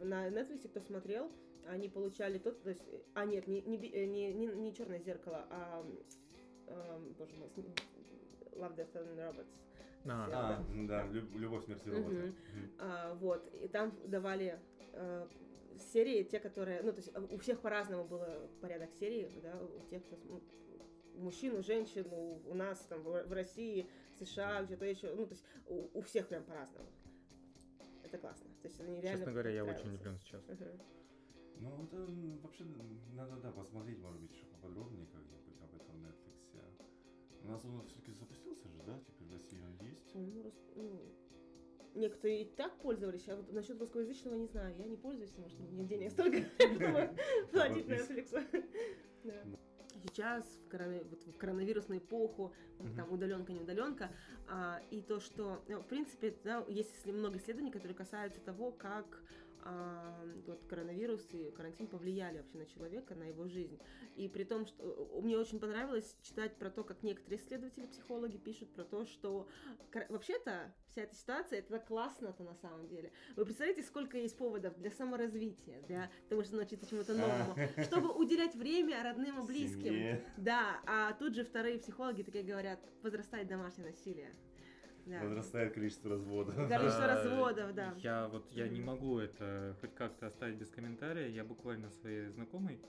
на 0.00 0.28
Netflix, 0.28 0.68
кто 0.68 0.80
смотрел, 0.80 1.30
они 1.66 1.88
получали 1.88 2.38
тот, 2.38 2.62
то 2.62 2.70
есть, 2.70 2.82
э, 2.88 3.00
а 3.14 3.24
нет, 3.24 3.46
не, 3.46 3.62
не, 3.62 3.76
э, 3.76 4.06
не, 4.06 4.32
не, 4.32 4.46
не 4.46 4.74
черное 4.74 5.00
зеркало, 5.00 5.46
а, 5.50 5.86
эм, 6.66 7.12
боже 7.18 7.34
мой, 7.36 7.48
Love, 8.56 8.76
Death 8.76 8.94
and 8.94 9.16
Robots. 9.16 9.52
А, 10.04 10.28
А, 10.58 10.86
да, 10.86 11.06
«Люб- 11.06 11.34
любовь, 11.36 11.64
смерть 11.64 11.86
и 11.86 11.90
роботы. 11.90 12.14
Мгм. 12.14 12.26
Мгм. 12.26 12.70
А, 12.78 13.14
вот, 13.14 13.54
и 13.54 13.68
там 13.68 13.92
давали 14.06 14.58
э, 14.94 15.28
серии, 15.78 16.22
те, 16.24 16.38
которые, 16.40 16.82
ну, 16.82 16.90
то 16.92 16.98
есть 16.98 17.16
у 17.16 17.38
всех 17.38 17.60
по-разному 17.60 18.04
было 18.04 18.48
порядок 18.60 18.90
серий, 18.98 19.28
да, 19.42 19.58
у 19.62 19.80
тех, 19.88 20.04
кто, 20.04 20.16
см- 20.16 20.42
у 21.14 21.18
мужчин, 21.20 21.54
у 21.56 21.62
женщин, 21.62 22.06
у, 22.10 22.40
у 22.50 22.54
нас 22.54 22.78
там 22.88 23.02
в, 23.02 23.24
в 23.24 23.32
России, 23.32 23.88
в 24.16 24.24
США, 24.24 24.62
где-то 24.64 24.84
еще, 24.84 25.14
ну, 25.14 25.26
то 25.26 25.32
есть 25.32 25.44
у, 25.66 25.98
у 25.98 26.00
всех 26.02 26.28
прям 26.28 26.42
по-разному. 26.44 26.88
Это 28.02 28.18
классно. 28.18 28.46
То 28.62 28.68
есть 28.68 28.80
они 28.80 29.00
реально 29.00 29.10
честно 29.24 29.32
говоря, 29.32 29.50
я 29.50 29.64
очень 29.64 29.88
влюблен 29.90 30.18
сейчас. 30.18 30.46
Мгм. 30.48 30.80
Ну, 31.60 31.84
это 31.84 31.96
вообще 32.42 32.64
надо, 33.14 33.36
да, 33.36 33.52
посмотреть, 33.52 33.98
может 33.98 34.20
быть, 34.20 34.32
еще 34.32 34.46
поподробнее 34.46 35.06
как-нибудь 35.06 35.56
об 35.62 35.74
этом 35.80 35.96
Netflix. 36.04 36.32
У 37.44 37.48
нас 37.48 37.64
он 37.64 37.84
все-таки 37.86 38.12
запустился 38.12 38.68
же, 38.68 38.82
да? 38.84 39.00
Теперь 39.06 39.21
в 39.32 39.34
России 39.34 39.60
он 39.62 39.86
есть. 39.88 40.12
По-моему, 40.12 40.42
рус- 40.42 40.72
ну, 40.76 41.00
Некоторые 41.94 42.42
и 42.42 42.44
так 42.46 42.74
пользовались, 42.78 43.28
а 43.28 43.36
вот 43.36 43.52
насчет 43.52 43.78
русскоязычного 43.78 44.34
не 44.36 44.46
знаю. 44.46 44.74
Я 44.78 44.86
не 44.86 44.96
пользуюсь, 44.96 45.28
потому 45.30 45.50
что 45.50 45.62
у 45.62 45.66
меня 45.66 45.84
денег 45.84 46.10
столько, 46.10 46.38
чтобы 46.58 47.10
платить 47.52 47.86
Netflix. 47.86 48.72
Сейчас, 50.02 50.42
в, 50.64 50.68
корона- 50.68 51.04
вот 51.10 51.22
в 51.26 51.36
коронавирусную 51.36 52.00
эпоху, 52.00 52.54
Мгм. 52.78 52.96
там 52.96 53.12
удаленка, 53.12 53.52
не 53.52 53.60
удаленка, 53.60 54.10
а, 54.48 54.80
и 54.90 55.02
то, 55.02 55.20
что, 55.20 55.62
ну, 55.68 55.80
в 55.82 55.86
принципе, 55.86 56.34
да, 56.44 56.64
есть 56.66 57.04
много 57.06 57.36
исследований, 57.36 57.70
которые 57.70 57.94
касаются 57.94 58.40
того, 58.40 58.72
как 58.72 59.22
а, 59.64 60.24
вот 60.46 60.64
коронавирус 60.66 61.26
и 61.32 61.50
карантин 61.50 61.86
повлияли 61.86 62.38
вообще 62.38 62.58
на 62.58 62.66
человека, 62.66 63.14
на 63.14 63.24
его 63.24 63.46
жизнь. 63.46 63.78
И 64.16 64.28
при 64.28 64.44
том, 64.44 64.66
что 64.66 64.82
э, 64.82 65.20
мне 65.20 65.38
очень 65.38 65.60
понравилось 65.60 66.16
читать 66.22 66.56
про 66.56 66.70
то, 66.70 66.84
как 66.84 67.02
некоторые 67.02 67.40
исследователи, 67.40 67.86
психологи 67.86 68.36
пишут 68.38 68.72
про 68.74 68.84
то, 68.84 69.04
что 69.04 69.48
вообще-то 70.08 70.74
вся 70.90 71.02
эта 71.02 71.14
ситуация, 71.14 71.60
это 71.60 71.78
классно-то 71.78 72.42
на 72.42 72.54
самом 72.54 72.88
деле. 72.88 73.12
Вы 73.36 73.44
представляете, 73.44 73.82
сколько 73.82 74.18
есть 74.18 74.36
поводов 74.36 74.76
для 74.78 74.90
саморазвития, 74.90 75.80
для 75.82 76.10
того, 76.28 76.42
чтобы 76.42 76.58
научиться 76.58 76.88
чему-то 76.88 77.14
новому, 77.14 77.56
чтобы 77.84 78.12
уделять 78.12 78.54
время 78.54 79.02
родным 79.02 79.42
и 79.42 79.46
близким. 79.46 79.82
Семье. 79.82 80.24
Да, 80.36 80.80
а 80.86 81.12
тут 81.14 81.34
же 81.34 81.44
вторые 81.44 81.78
психологи 81.78 82.22
такие 82.22 82.44
говорят, 82.44 82.80
возрастает 83.02 83.48
домашнее 83.48 83.90
насилие. 83.90 84.34
Да. 85.06 85.20
Возрастает 85.22 85.74
количество 85.74 86.10
разводов. 86.10 86.54
Количество 86.68 87.06
разводов, 87.06 87.74
да. 87.74 87.94
Я 87.98 88.28
вот 88.28 88.50
я 88.52 88.68
не 88.68 88.80
могу 88.80 89.18
это 89.18 89.76
хоть 89.80 89.94
как-то 89.94 90.26
оставить 90.26 90.56
без 90.56 90.70
комментария. 90.70 91.28
Я 91.28 91.44
буквально 91.44 91.90
своей 91.90 92.28
знакомой, 92.28 92.80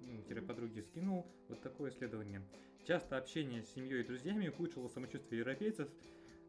ну, 0.00 0.22
подруге 0.46 0.82
скинул 0.82 1.26
вот 1.48 1.62
такое 1.62 1.90
исследование. 1.90 2.42
Часто 2.84 3.16
общение 3.16 3.62
с 3.62 3.68
семьей 3.70 4.00
и 4.00 4.04
друзьями 4.04 4.48
ухудшило 4.48 4.88
самочувствие 4.88 5.38
европейцев 5.40 5.88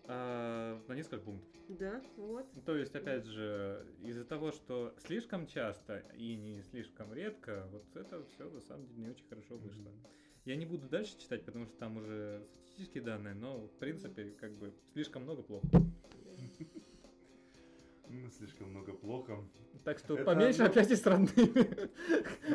а, 0.05 0.82
на 0.88 0.93
несколько 0.93 1.19
пунктов. 1.19 1.61
Да, 1.69 2.01
вот. 2.17 2.45
То 2.65 2.76
есть, 2.76 2.95
опять 2.95 3.26
же, 3.26 3.86
из-за 4.01 4.26
того, 4.26 4.51
что 4.51 4.93
слишком 4.97 5.47
часто 5.47 5.99
и 6.17 6.36
не 6.36 6.61
слишком 6.63 7.13
редко, 7.13 7.67
вот 7.71 7.86
это 7.95 8.24
все 8.26 8.49
на 8.49 8.59
самом 8.61 8.88
деле 8.88 9.01
не 9.01 9.09
очень 9.09 9.28
хорошо 9.28 9.57
вышло. 9.57 9.91
Я 10.45 10.55
не 10.57 10.65
буду 10.65 10.87
дальше 10.89 11.17
читать, 11.17 11.45
потому 11.45 11.65
что 11.65 11.77
там 11.77 11.97
уже 11.97 12.45
статистические 12.55 13.03
данные, 13.03 13.33
но 13.33 13.59
в 13.67 13.71
принципе, 13.79 14.31
как 14.31 14.51
бы 14.57 14.73
слишком 14.93 15.23
много 15.23 15.41
плохо. 15.41 15.67
М, 18.09 18.29
Слишком 18.31 18.69
много 18.69 18.93
плохо. 18.93 19.37
Так 19.85 19.97
что 19.99 20.15
Это, 20.15 20.25
поменьше 20.25 20.59
ну- 20.59 20.65
опять 20.65 20.91
с 20.91 21.05
родными. 21.05 21.89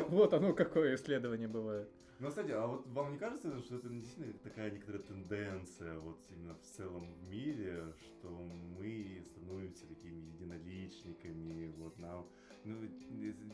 Вот 0.09 0.33
оно 0.33 0.53
какое 0.53 0.95
исследование 0.95 1.47
бывает. 1.47 1.89
Ну, 2.19 2.27
кстати, 2.27 2.51
а 2.51 2.67
вот 2.67 2.85
вам 2.87 3.13
не 3.13 3.17
кажется, 3.17 3.57
что 3.59 3.77
это 3.77 3.87
действительно 3.87 4.33
такая 4.39 4.71
некоторая 4.71 5.01
тенденция 5.01 5.97
вот 5.99 6.19
именно 6.29 6.53
в 6.53 6.61
целом 6.61 7.13
в 7.13 7.29
мире, 7.29 7.93
что 7.97 8.29
мы 8.29 9.23
становимся 9.25 9.87
такими 9.87 10.19
единоличниками, 10.19 11.73
вот 11.77 11.97
нам 11.97 12.27
ну, 12.65 12.75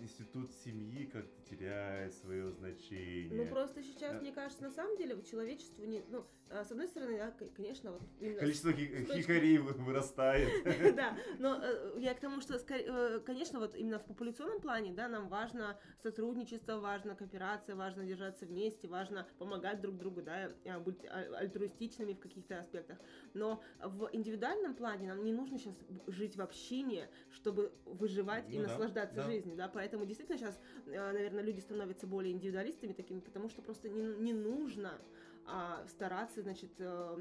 институт 0.01 0.51
семьи 0.63 1.05
как-то 1.05 1.41
теряет 1.47 2.15
свое 2.15 2.51
значение. 2.51 3.43
Ну 3.43 3.47
просто 3.51 3.83
сейчас, 3.83 4.13
Да. 4.13 4.19
мне 4.19 4.31
кажется, 4.31 4.63
на 4.63 4.71
самом 4.71 4.97
деле 4.97 5.21
человечеству 5.21 5.85
не, 5.85 6.03
ну, 6.09 6.25
а, 6.49 6.63
с 6.63 6.71
одной 6.71 6.87
стороны, 6.87 7.17
да, 7.17 7.31
конечно, 7.55 7.91
вот 7.91 8.01
именно 8.19 8.39
Количество 8.39 8.73
хи- 8.73 9.05
хикарей 9.13 9.59
вы- 9.59 9.73
вырастает. 9.73 10.49
Да, 10.95 11.15
но 11.37 11.59
э, 11.61 11.95
я 11.99 12.15
к 12.15 12.19
тому, 12.19 12.41
что, 12.41 12.55
э, 12.55 13.19
конечно, 13.19 13.59
вот 13.59 13.75
именно 13.75 13.99
в 13.99 14.05
популяционном 14.05 14.59
плане, 14.59 14.91
да, 14.93 15.07
нам 15.07 15.27
важно 15.29 15.79
сотрудничество, 16.01 16.79
важно 16.79 17.15
кооперация, 17.15 17.75
важно 17.75 18.05
держаться 18.05 18.45
вместе, 18.45 18.54
важно 18.87 19.27
помогать 19.37 19.81
друг 19.81 19.97
другу, 19.97 20.21
да, 20.21 20.51
э, 20.63 20.79
быть 20.79 21.05
а- 21.05 21.37
альтруистичными 21.37 22.13
в 22.13 22.19
каких-то 22.19 22.59
аспектах. 22.59 22.99
Но 23.33 23.61
в 23.83 24.09
индивидуальном 24.13 24.75
плане 24.75 25.07
нам 25.07 25.23
не 25.23 25.33
нужно 25.33 25.57
сейчас 25.57 25.75
жить 26.07 26.35
в 26.35 26.41
общине, 26.41 27.09
чтобы 27.29 27.71
выживать 27.85 28.49
и 28.51 28.57
Ну 28.57 28.63
да, 28.63 28.69
наслаждаться 28.69 29.17
да. 29.17 29.23
жизнью, 29.23 29.55
да, 29.55 29.67
поэтому 29.67 30.05
действительно 30.05 30.37
сейчас, 30.37 30.59
наверное, 30.85 31.43
люди 31.43 31.59
становятся 31.59 32.07
более 32.07 32.33
индивидуалистами 32.33 32.93
такими, 32.93 33.19
потому 33.19 33.49
что 33.49 33.61
просто 33.61 33.89
не, 33.89 34.05
не 34.05 34.33
нужно 34.33 34.99
а, 35.47 35.85
стараться, 35.87 36.41
значит, 36.41 36.71
э, 36.79 37.17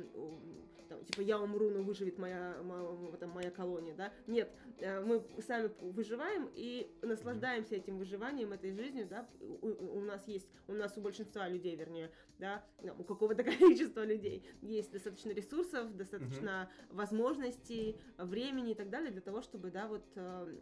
там, 0.89 1.05
типа, 1.05 1.21
я 1.23 1.39
умру, 1.41 1.71
но 1.71 1.83
выживет 1.83 2.19
моя, 2.19 2.57
моя, 2.63 3.17
там, 3.19 3.31
моя 3.31 3.51
колония, 3.51 3.95
да. 3.95 4.13
Нет, 4.27 4.51
э, 4.79 5.01
мы 5.01 5.25
сами 5.47 5.71
выживаем 5.81 6.51
и 6.55 6.91
наслаждаемся 7.03 7.77
этим 7.77 7.99
выживанием, 7.99 8.53
этой 8.53 8.73
жизнью, 8.73 9.07
да. 9.09 9.29
У, 9.41 9.69
у- 9.69 10.01
нас 10.05 10.27
есть, 10.29 10.49
у 10.69 10.73
нас 10.73 10.97
у 10.97 11.01
большинства 11.01 11.49
людей, 11.49 11.77
вернее, 11.77 12.11
да, 12.39 12.65
у 12.99 13.05
какого-то 13.05 13.43
количества 13.45 14.05
людей 14.05 14.45
есть 14.63 14.93
достаточно 14.93 15.31
ресурсов, 15.31 15.97
достаточно 15.97 16.71
возможностей, 16.91 17.99
времени 18.19 18.73
и 18.73 18.75
так 18.75 18.91
далее 18.91 19.11
для 19.11 19.21
того, 19.23 19.43
чтобы, 19.43 19.71
да, 19.71 19.89
вот 19.89 20.05
э, 20.17 20.57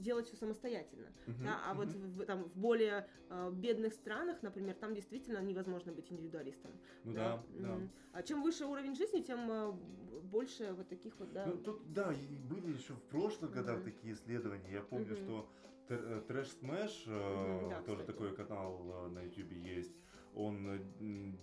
делать 0.00 0.26
все 0.26 0.36
самостоятельно. 0.36 1.08
Мгм, 1.26 1.44
Да, 1.44 1.60
а 1.64 1.74
вот 1.74 1.88
мгм. 1.88 2.12
в, 2.12 2.24
там, 2.24 2.44
в 2.44 2.56
более 2.56 3.06
э, 3.28 3.50
бедных 3.52 3.92
странах, 3.92 4.42
например, 4.42 4.74
там 4.74 4.94
действительно 4.94 5.38
невозможно 5.42 5.92
быть 5.92 6.10
индивидуалистом. 6.10 6.72
Ну 7.04 7.12
да, 7.12 7.42
да. 7.50 7.76
Мгм. 7.76 7.90
А 8.12 8.22
чем 8.22 8.42
выше 8.42 8.64
уровень 8.66 8.94
жизни, 8.94 9.20
тем 9.20 9.50
э, 9.50 9.72
больше 10.22 10.72
вот 10.72 10.88
таких 10.88 11.18
вот, 11.18 11.32
да. 11.32 11.46
Ну, 11.46 11.58
тут, 11.58 11.92
да, 11.92 12.12
были 12.48 12.72
еще 12.72 12.94
в 12.94 13.02
прошлых 13.02 13.52
годах 13.52 13.76
Мгм. 13.76 13.84
такие 13.84 14.14
исследования. 14.14 14.72
Я 14.72 14.82
помню, 14.82 15.06
Мгм. 15.14 15.16
что 15.16 15.50
э, 15.88 16.22
Trash 16.28 16.48
Smash, 16.48 17.04
э, 17.06 17.66
да, 17.70 17.82
тоже 17.82 18.00
кстати. 18.00 18.06
такой 18.06 18.34
канал 18.34 18.80
э, 18.84 19.08
на 19.08 19.22
YouTube 19.22 19.52
есть, 19.52 19.92
он 20.34 20.66
э, 20.68 20.78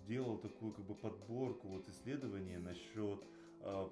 делал 0.07 0.37
такую 0.37 0.73
как 0.73 0.85
бы 0.85 0.95
подборку 0.95 1.67
вот 1.67 1.87
исследований 1.89 2.57
насчет 2.57 3.19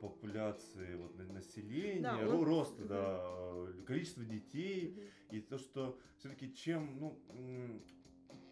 популяции 0.01 0.95
вот, 0.95 1.15
на- 1.17 1.33
населения, 1.33 2.01
Да, 2.01 2.17
он- 2.29 2.43
роста, 2.43 2.79
Мгм. 2.81 2.87
да, 2.87 3.19
э, 3.23 3.83
количества 3.85 4.23
детей, 4.23 4.91
Мгм. 4.91 5.37
и 5.37 5.41
то, 5.41 5.57
что 5.57 5.97
все-таки 6.17 6.53
чем, 6.53 6.97
ну, 6.99 7.81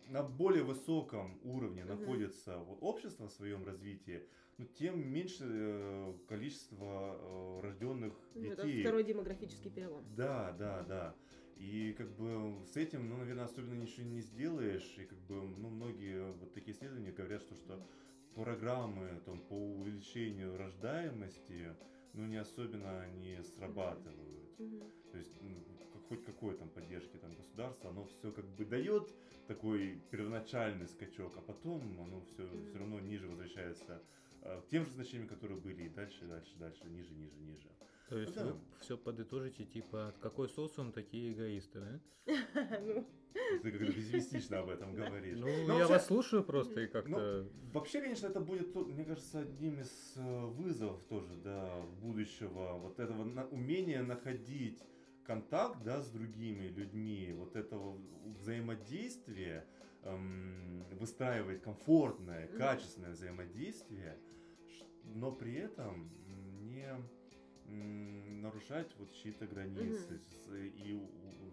на 0.10 0.22
более 0.24 0.64
высоком 0.64 1.40
уровне 1.44 1.84
Мгм. 1.86 2.00
находится 2.00 2.58
вот, 2.60 2.78
общество 2.82 3.28
в 3.28 3.32
своем 3.32 3.64
развитии, 3.66 4.22
ну, 4.58 4.66
тем 4.66 5.08
меньше 5.12 5.46
э, 5.48 6.14
количество 6.28 7.18
э, 7.20 7.60
рожденных 7.64 8.14
Ну, 8.36 8.44
Это 8.52 8.64
детей. 8.64 8.82
второй 8.82 9.04
демографический 9.04 9.72
перелом. 9.72 10.04
Да, 10.16 10.52
да, 10.60 10.84
да. 10.84 11.16
И 11.56 11.94
как 11.98 12.10
бы 12.18 12.66
с 12.66 12.76
этим, 12.78 13.10
ну, 13.10 13.18
наверное, 13.18 13.46
особенно 13.46 13.76
ничего 13.76 14.06
не 14.08 14.22
сделаешь. 14.22 14.96
И 14.98 15.06
как 15.06 15.20
бы, 15.22 15.36
ну, 15.36 15.70
многие 15.70 16.32
вот 16.34 16.54
такие 16.54 16.76
исследования 16.76 17.12
говорят, 17.12 17.42
что, 17.42 17.56
что 17.56 17.82
программы 18.36 19.22
там, 19.26 19.40
по 19.40 19.54
увеличению 19.54 20.58
рождаемости, 20.58 21.76
ну, 22.14 22.26
не 22.26 22.38
особенно 22.38 23.02
они 23.02 23.38
срабатывают. 23.56 24.60
Мгм. 24.60 24.80
То 25.12 25.18
есть 25.18 25.42
ну, 25.42 25.64
хоть 26.10 26.26
какой 26.26 26.56
там 26.58 26.70
поддержки 26.70 27.18
там 27.18 27.36
государства, 27.36 27.90
оно 27.90 28.06
все 28.06 28.32
как 28.32 28.46
бы 28.46 28.66
дает 28.66 29.14
такой 29.48 30.02
первоначальный 30.12 30.88
скачок, 30.88 31.38
а 31.38 31.42
потом 31.42 32.00
оно 32.02 32.22
все, 32.22 32.44
Мгм. 32.44 32.66
все 32.66 32.78
равно 32.78 33.00
ниже 33.00 33.28
возвращается 33.28 34.02
э, 34.42 34.62
к 34.62 34.70
тем 34.70 34.86
же 34.86 34.92
значениям, 34.92 35.28
которые 35.28 35.60
были, 35.60 35.84
и 35.84 35.90
дальше, 35.90 36.26
дальше, 36.26 36.56
дальше, 36.58 36.84
ниже, 36.86 37.14
ниже, 37.14 37.40
ниже. 37.40 37.70
То 38.10 38.18
есть 38.18 38.36
да. 38.36 38.46
вы 38.46 38.60
все 38.80 38.98
подытожите, 38.98 39.66
типа, 39.66 40.14
какой 40.22 40.50
социум, 40.50 40.92
такие 40.92 41.34
эгоисты, 41.34 41.80
да? 41.80 42.00
Ну, 43.36 43.60
Ты 43.64 43.72
как-то 43.72 43.92
пессимистично 43.92 44.60
об 44.60 44.70
этом 44.70 44.94
говоришь. 44.94 45.40
Ну, 45.40 45.48
Но 45.68 45.80
я 45.80 45.88
вас 45.88 46.06
слушаю 46.06 46.44
просто 46.44 46.82
и 46.82 46.88
как-то... 46.88 47.48
Вообще, 47.74 48.02
конечно, 48.02 48.28
это 48.28 48.40
будет, 48.40 48.76
мне 48.76 49.06
кажется, 49.06 49.40
одним 49.40 49.80
из 49.80 50.14
э, 50.16 50.46
вызовов 50.46 51.04
тоже, 51.06 51.36
да, 51.38 51.82
будущего, 52.00 52.78
вот 52.78 53.00
этого 53.00 53.48
умения 53.50 54.04
находить 54.04 54.80
контакт, 55.26 55.84
да, 55.84 56.02
с 56.02 56.10
другими 56.12 56.68
людьми, 56.68 57.34
вот 57.36 57.56
этого 57.56 57.98
взаимодействия, 58.38 59.66
эм, 60.04 60.86
выстраивать 61.00 61.64
комфортное, 61.64 62.48
качественное 62.50 63.12
взаимодействие, 63.12 64.20
но 65.04 65.32
при 65.32 65.56
этом 65.56 66.12
не 66.68 66.88
нарушать 67.66 68.94
вот 68.98 69.14
чьи-то 69.14 69.48
границы 69.48 70.20
и 70.56 71.00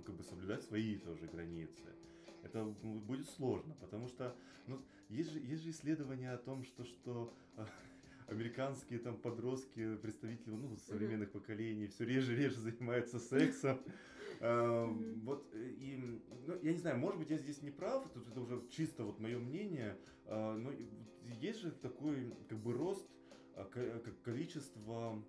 как 0.05 0.15
бы 0.15 0.25
соблюдать 0.25 0.63
свои 0.63 0.99
тоже 0.99 1.27
границы. 1.27 1.95
Это 2.43 2.61
бу- 2.61 3.01
будет 3.01 3.29
сложно, 3.29 3.75
потому 3.81 4.09
что 4.09 4.35
ну, 4.67 4.81
есть, 5.09 5.31
же, 5.31 5.39
есть 5.41 5.63
же 5.63 5.71
исследования 5.71 6.33
о 6.33 6.39
том, 6.39 6.65
что, 6.65 6.85
что 6.85 7.35
а, 7.57 7.67
американские 8.29 8.99
там 8.99 9.17
подростки, 9.17 9.97
представители 9.97 10.53
ну, 10.53 10.77
современных 10.77 11.33
поколений 11.33 11.87
все 11.89 12.05
реже 12.05 12.33
и 12.33 12.37
реже 12.37 12.61
занимаются 12.61 13.19
сексом. 13.19 13.79
А, 14.41 14.87
Мгм. 14.87 15.21
Вот, 15.27 15.49
э, 15.53 15.69
и, 15.69 15.97
ну, 15.97 16.59
я 16.63 16.73
не 16.73 16.79
знаю, 16.79 16.99
может 16.99 17.19
быть, 17.19 17.31
я 17.31 17.37
здесь 17.37 17.63
не 17.63 17.71
прав, 17.71 18.11
тут 18.13 18.27
это 18.27 18.41
уже 18.41 18.63
чисто 18.71 19.05
вот 19.05 19.21
мое 19.21 19.39
мнение, 19.39 19.99
а, 20.25 20.57
но 20.57 20.73
есть 21.21 21.61
же 21.61 21.71
такой 21.73 22.33
как 22.49 22.59
бы 22.59 22.73
рост 22.73 23.07
а, 23.55 23.65
как 23.65 24.23
количества 24.23 25.23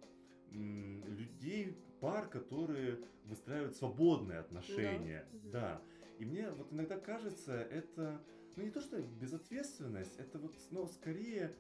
людей, 0.52 1.78
пар, 2.00 2.28
которые 2.28 3.00
выстраивают 3.26 3.76
свободные 3.76 4.40
отношения. 4.40 5.26
Мгм. 5.32 5.52
Да. 5.52 5.82
И 6.20 6.26
мне 6.26 6.50
вот 6.52 6.72
иногда 6.72 7.00
кажется, 7.00 7.54
это, 7.54 8.22
ну 8.56 8.64
не 8.64 8.70
то 8.70 8.82
что 8.82 9.02
безответственность, 9.02 10.18
это 10.18 10.38
вот, 10.38 10.56
ну, 10.70 10.86
скорее, 10.88 11.56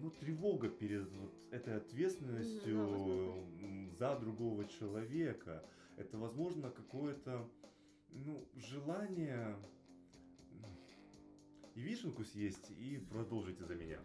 ну, 0.00 0.10
тревога 0.10 0.68
перед 0.68 1.10
вот 1.12 1.32
этой 1.50 1.76
ответственностью 1.76 2.76
да, 2.76 2.86
возможно. 2.86 3.90
за 3.98 4.18
другого 4.18 4.64
человека. 4.66 5.64
Это, 5.96 6.18
возможно, 6.18 6.70
какое-то, 6.70 7.48
ну, 8.10 8.48
желание 8.54 9.56
и 11.74 11.80
вишенку 11.80 12.24
съесть, 12.24 12.70
и 12.70 12.98
продолжите 13.10 13.64
за 13.64 13.74
меня. 13.74 13.98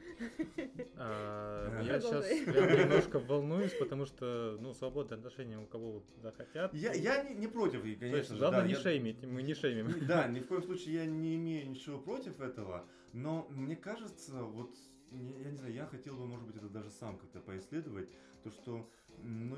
А, 0.96 1.82
я 1.84 2.00
сейчас 2.00 2.26
прям 2.46 2.80
немножко 2.80 3.20
волнуюсь, 3.20 3.74
потому 3.74 4.06
что, 4.06 4.58
ну, 4.62 4.74
свободные 4.74 5.18
отношения 5.18 5.60
у 5.60 5.66
кого 5.66 6.04
захотят. 6.22 6.74
Я, 6.74 6.94
я 6.94 7.24
не, 7.24 7.36
не 7.36 7.48
против, 7.48 7.82
То 7.84 8.00
конечно 8.00 8.18
есть, 8.18 8.30
же, 8.30 8.38
главное 8.38 8.62
да, 8.62 8.68
не 8.68 8.74
я- 8.74 8.80
шеймить, 8.80 9.24
мы 9.24 9.44
не 9.44 9.54
шеймим. 9.54 10.08
Да, 10.08 10.28
ни 10.28 10.40
в 10.40 10.48
коем 10.48 10.64
случае 10.64 10.96
я 10.96 11.06
не 11.06 11.36
имею 11.36 11.70
ничего 11.70 12.00
против 12.00 12.40
этого, 12.40 12.86
но 13.14 13.48
мне 13.50 13.76
кажется, 13.76 14.44
вот, 14.44 14.76
я 15.12 15.52
не 15.52 15.58
знаю, 15.58 15.74
я 15.74 15.86
хотел 15.88 16.16
бы, 16.16 16.26
может 16.26 16.46
быть, 16.48 16.56
это 16.56 16.70
даже 16.70 16.90
сам 16.90 17.18
как-то 17.18 17.40
поисследовать, 17.42 18.10
то, 18.44 18.52
что 18.52 18.90
ну, 19.24 19.58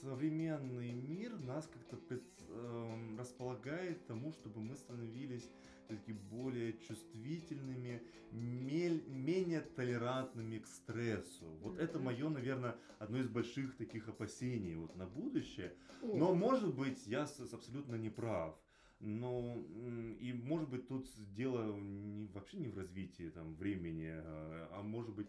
современный 0.00 0.92
мир 0.92 1.38
нас 1.40 1.66
как-то 1.66 2.20
эм, 2.50 3.18
располагает 3.18 4.06
тому, 4.06 4.32
чтобы 4.32 4.60
мы 4.60 4.74
становились 4.76 5.48
все-таки 5.88 6.12
более 6.12 6.74
чувствительными, 6.86 8.02
мель- 8.32 9.04
менее 9.08 9.62
толерантными 9.62 10.58
к 10.58 10.66
стрессу. 10.66 11.46
Вот 11.62 11.78
это 11.78 11.98
Мгм. 11.98 12.04
мое, 12.04 12.28
наверное, 12.28 12.76
одно 12.98 13.18
из 13.18 13.28
больших 13.28 13.76
таких 13.76 14.08
опасений 14.08 14.74
вот 14.76 14.94
на 14.96 15.06
будущее. 15.06 15.74
о, 16.02 16.16
Но, 16.16 16.34
может 16.34 16.74
быть, 16.76 17.06
я 17.06 17.26
с- 17.26 17.52
абсолютно 17.54 17.96
не 17.96 18.10
прав. 18.10 18.54
Но 19.00 19.54
м, 19.54 20.12
и 20.14 20.32
может 20.32 20.68
быть 20.68 20.88
тут 20.88 21.08
дело 21.34 21.74
не, 21.78 22.26
вообще 22.28 22.58
не 22.58 22.68
в 22.68 22.76
развитии 22.76 23.30
там, 23.30 23.54
времени, 23.54 24.10
а, 24.10 24.68
а 24.72 24.82
может 24.82 25.14
быть 25.14 25.28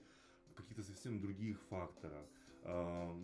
в 0.52 0.54
каких-то 0.56 0.84
совсем 0.84 1.22
других 1.22 1.58
факторах. 1.70 2.26
А, 2.64 3.16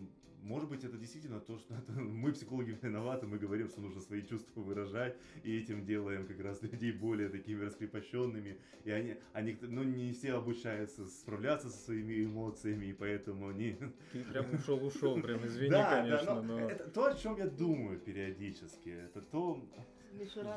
Может 0.42 0.70
быть, 0.70 0.84
это 0.84 0.96
действительно 0.98 1.40
то, 1.40 1.58
что 1.58 1.74
это 1.74 1.92
мы, 2.00 2.32
психологи, 2.32 2.78
виноваты, 2.82 3.26
мы 3.26 3.40
говорим, 3.40 3.68
что 3.68 3.82
нужно 3.82 4.00
свои 4.02 4.22
чувства 4.22 4.62
выражать, 4.62 5.18
и 5.44 5.60
этим 5.60 5.86
делаем 5.86 6.28
как 6.28 6.40
раз 6.40 6.62
людей 6.62 6.92
более 6.92 7.30
такими 7.30 7.64
раскрепощенными. 7.64 8.60
И 8.84 8.92
они, 8.92 9.16
они 9.34 9.58
ну, 9.62 9.84
не 9.84 10.12
все 10.14 10.34
обучаются 10.34 11.08
справляться 11.08 11.70
со 11.70 11.78
своими 11.86 12.24
эмоциями, 12.26 12.86
и 12.88 12.94
поэтому 12.94 13.50
они 13.50 13.76
Ты 14.12 14.24
прям 14.24 14.54
ушел, 14.54 14.86
ушел, 14.86 15.20
прям 15.20 15.46
извини, 15.48 15.72
да, 15.72 16.02
конечно, 16.02 16.36
да, 16.36 16.42
но... 16.42 16.70
это 16.70 16.90
то, 16.90 17.06
о 17.06 17.16
чем 17.16 17.38
я 17.38 17.48
думаю 17.48 18.00
периодически. 18.00 18.90
Это 18.90 19.22
то. 19.22 19.60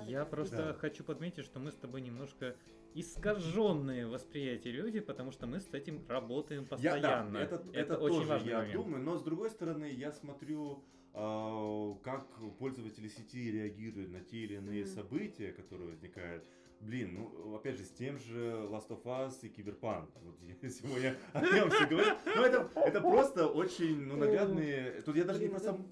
Я 0.06 0.24
просто 0.24 0.56
Да. 0.56 0.74
хочу 0.74 1.02
подметить, 1.02 1.44
что 1.44 1.58
мы 1.58 1.72
с 1.72 1.76
тобой 1.76 2.00
немножко 2.00 2.54
искаженные 3.00 4.06
восприятия 4.06 4.70
люди, 4.72 5.00
потому 5.00 5.30
что 5.30 5.46
мы 5.46 5.60
с 5.60 5.68
этим 5.72 6.04
работаем 6.08 6.62
Я, 6.62 6.68
постоянно. 6.68 7.32
да, 7.32 7.42
это, 7.44 7.64
это, 7.72 7.98
очень 7.98 8.16
тоже 8.18 8.28
важный 8.28 8.50
я 8.50 8.58
момент. 8.58 8.74
думаю, 8.76 9.02
но 9.02 9.16
с 9.16 9.22
другой 9.22 9.50
стороны, 9.50 9.90
я 9.90 10.12
смотрю, 10.12 10.82
а, 11.14 11.94
как 12.02 12.26
пользователи 12.58 13.08
сети 13.08 13.50
реагируют 13.50 14.10
на 14.10 14.20
те 14.20 14.38
или 14.38 14.54
иные 14.56 14.84
Мгм. 14.84 14.90
события, 14.92 15.52
которые 15.52 15.90
возникают. 15.90 16.44
Блин, 16.80 17.14
ну, 17.14 17.56
опять 17.56 17.76
же, 17.76 17.84
с 17.84 17.90
тем 17.90 18.18
же 18.18 18.66
Last 18.70 18.88
of 18.90 19.02
Us 19.02 19.34
и 19.42 19.48
Киберпанк. 19.48 20.10
Вот 20.22 20.36
я 20.62 20.68
сегодня 20.70 21.16
о 21.32 21.40
нем 21.42 21.70
все 21.70 21.86
говорю. 21.86 22.08
Но 22.24 22.42
это, 22.44 22.70
это 22.76 23.00
просто 23.00 23.48
очень 23.48 24.00
ну, 24.06 24.16
наглядные... 24.16 25.02
Тут 25.02 25.16
я 25.16 25.24
даже 25.24 25.40
не 25.40 25.48
про, 25.48 25.56
это- 25.56 25.64
сам, 25.64 25.86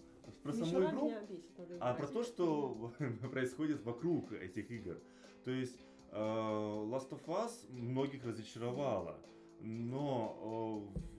про 0.44 0.52
саму 0.52 0.66
Мишура 0.66 0.90
игру, 0.90 1.10
бесит, 1.10 1.44
а 1.80 1.94
про 1.94 2.06
то, 2.06 2.22
что 2.22 2.92
происходит 3.32 3.82
вокруг 3.82 4.32
этих 4.32 4.70
игр. 4.70 5.00
То 5.44 5.50
есть 5.50 5.80
э, 5.80 5.85
Last 6.12 7.10
of 7.10 7.24
Us 7.26 7.70
многих 7.70 8.24
разочаровала, 8.24 9.18
но 9.60 10.92
э, 11.02 11.16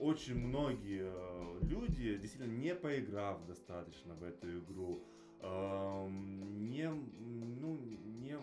очень 0.00 0.38
многие 0.38 1.04
э, 1.04 1.58
люди, 1.62 2.16
действительно 2.18 2.52
не 2.52 2.74
поиграв 2.74 3.44
достаточно 3.46 4.14
в 4.14 4.22
эту 4.22 4.58
игру, 4.58 5.02
эм, 5.40 6.68
не, 6.68 6.90
ну, 6.90 7.76
не 7.76 8.38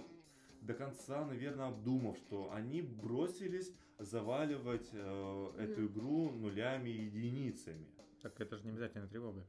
до 0.62 0.74
конца, 0.74 1.26
наверное, 1.26 1.68
обдумав, 1.68 2.18
что 2.18 2.52
они 2.54 2.82
бросились 2.82 3.74
заваливать 4.00 4.90
э, 4.94 5.52
эту 5.60 5.88
игру 5.88 6.32
нулями 6.32 6.90
и 6.90 7.06
единицами. 7.06 7.88
Так 8.22 8.40
это 8.40 8.58
же 8.58 8.64
не 8.64 8.70
обязательно 8.72 9.08
тревога. 9.08 9.46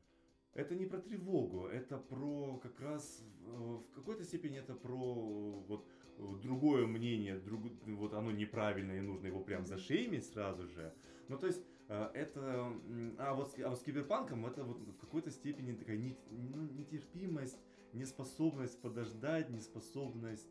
Это 0.55 0.75
не 0.75 0.85
про 0.85 0.99
тревогу, 0.99 1.67
это 1.67 1.97
про 1.97 2.59
как 2.63 2.79
раз 2.81 3.23
э, 3.47 3.51
в 3.51 3.95
какой-то 3.95 4.25
степени 4.25 4.59
это 4.59 4.75
про 4.75 4.95
э, 4.95 5.67
вот 5.67 5.87
э, 5.87 6.02
другое 6.19 6.87
мнение, 6.87 7.39
друг, 7.39 7.63
вот 7.87 8.15
оно 8.15 8.31
неправильное 8.31 8.99
и 8.99 9.01
нужно 9.01 9.27
его 9.27 9.41
прям 9.41 9.67
зашеймить 9.67 10.27
сразу 10.27 10.67
же. 10.69 10.95
Ну 11.29 11.39
то 11.39 11.47
есть 11.47 11.65
э, 11.89 12.11
это, 12.15 12.73
а 13.19 13.35
вот, 13.35 13.59
а 13.59 13.69
вот 13.71 13.79
с 13.79 13.83
киберпанком 13.83 14.47
это 14.47 14.65
вот 14.65 14.79
в 14.81 14.97
какой-то 14.99 15.31
степени 15.31 15.73
такая 15.73 15.97
не- 15.97 16.19
ну, 16.31 16.69
нетерпимость, 16.73 17.59
неспособность 17.93 18.81
подождать, 18.81 19.51
неспособность 19.51 20.49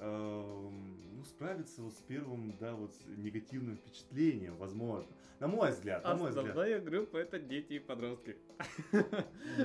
ну, 0.00 1.24
справиться 1.24 1.82
вот 1.82 1.92
с 1.92 2.02
первым, 2.02 2.56
да, 2.58 2.74
вот 2.74 2.94
с 2.94 3.04
негативным 3.16 3.76
впечатлением, 3.76 4.56
возможно. 4.56 5.10
На 5.40 5.46
мой 5.46 5.70
взгляд, 5.70 6.02
на 6.02 6.16
мой 6.16 6.30
взгляд. 6.30 6.46
Основная 6.48 6.80
группа 6.80 7.16
это 7.16 7.38
дети 7.38 7.74
и 7.74 7.78
подростки. 7.78 8.36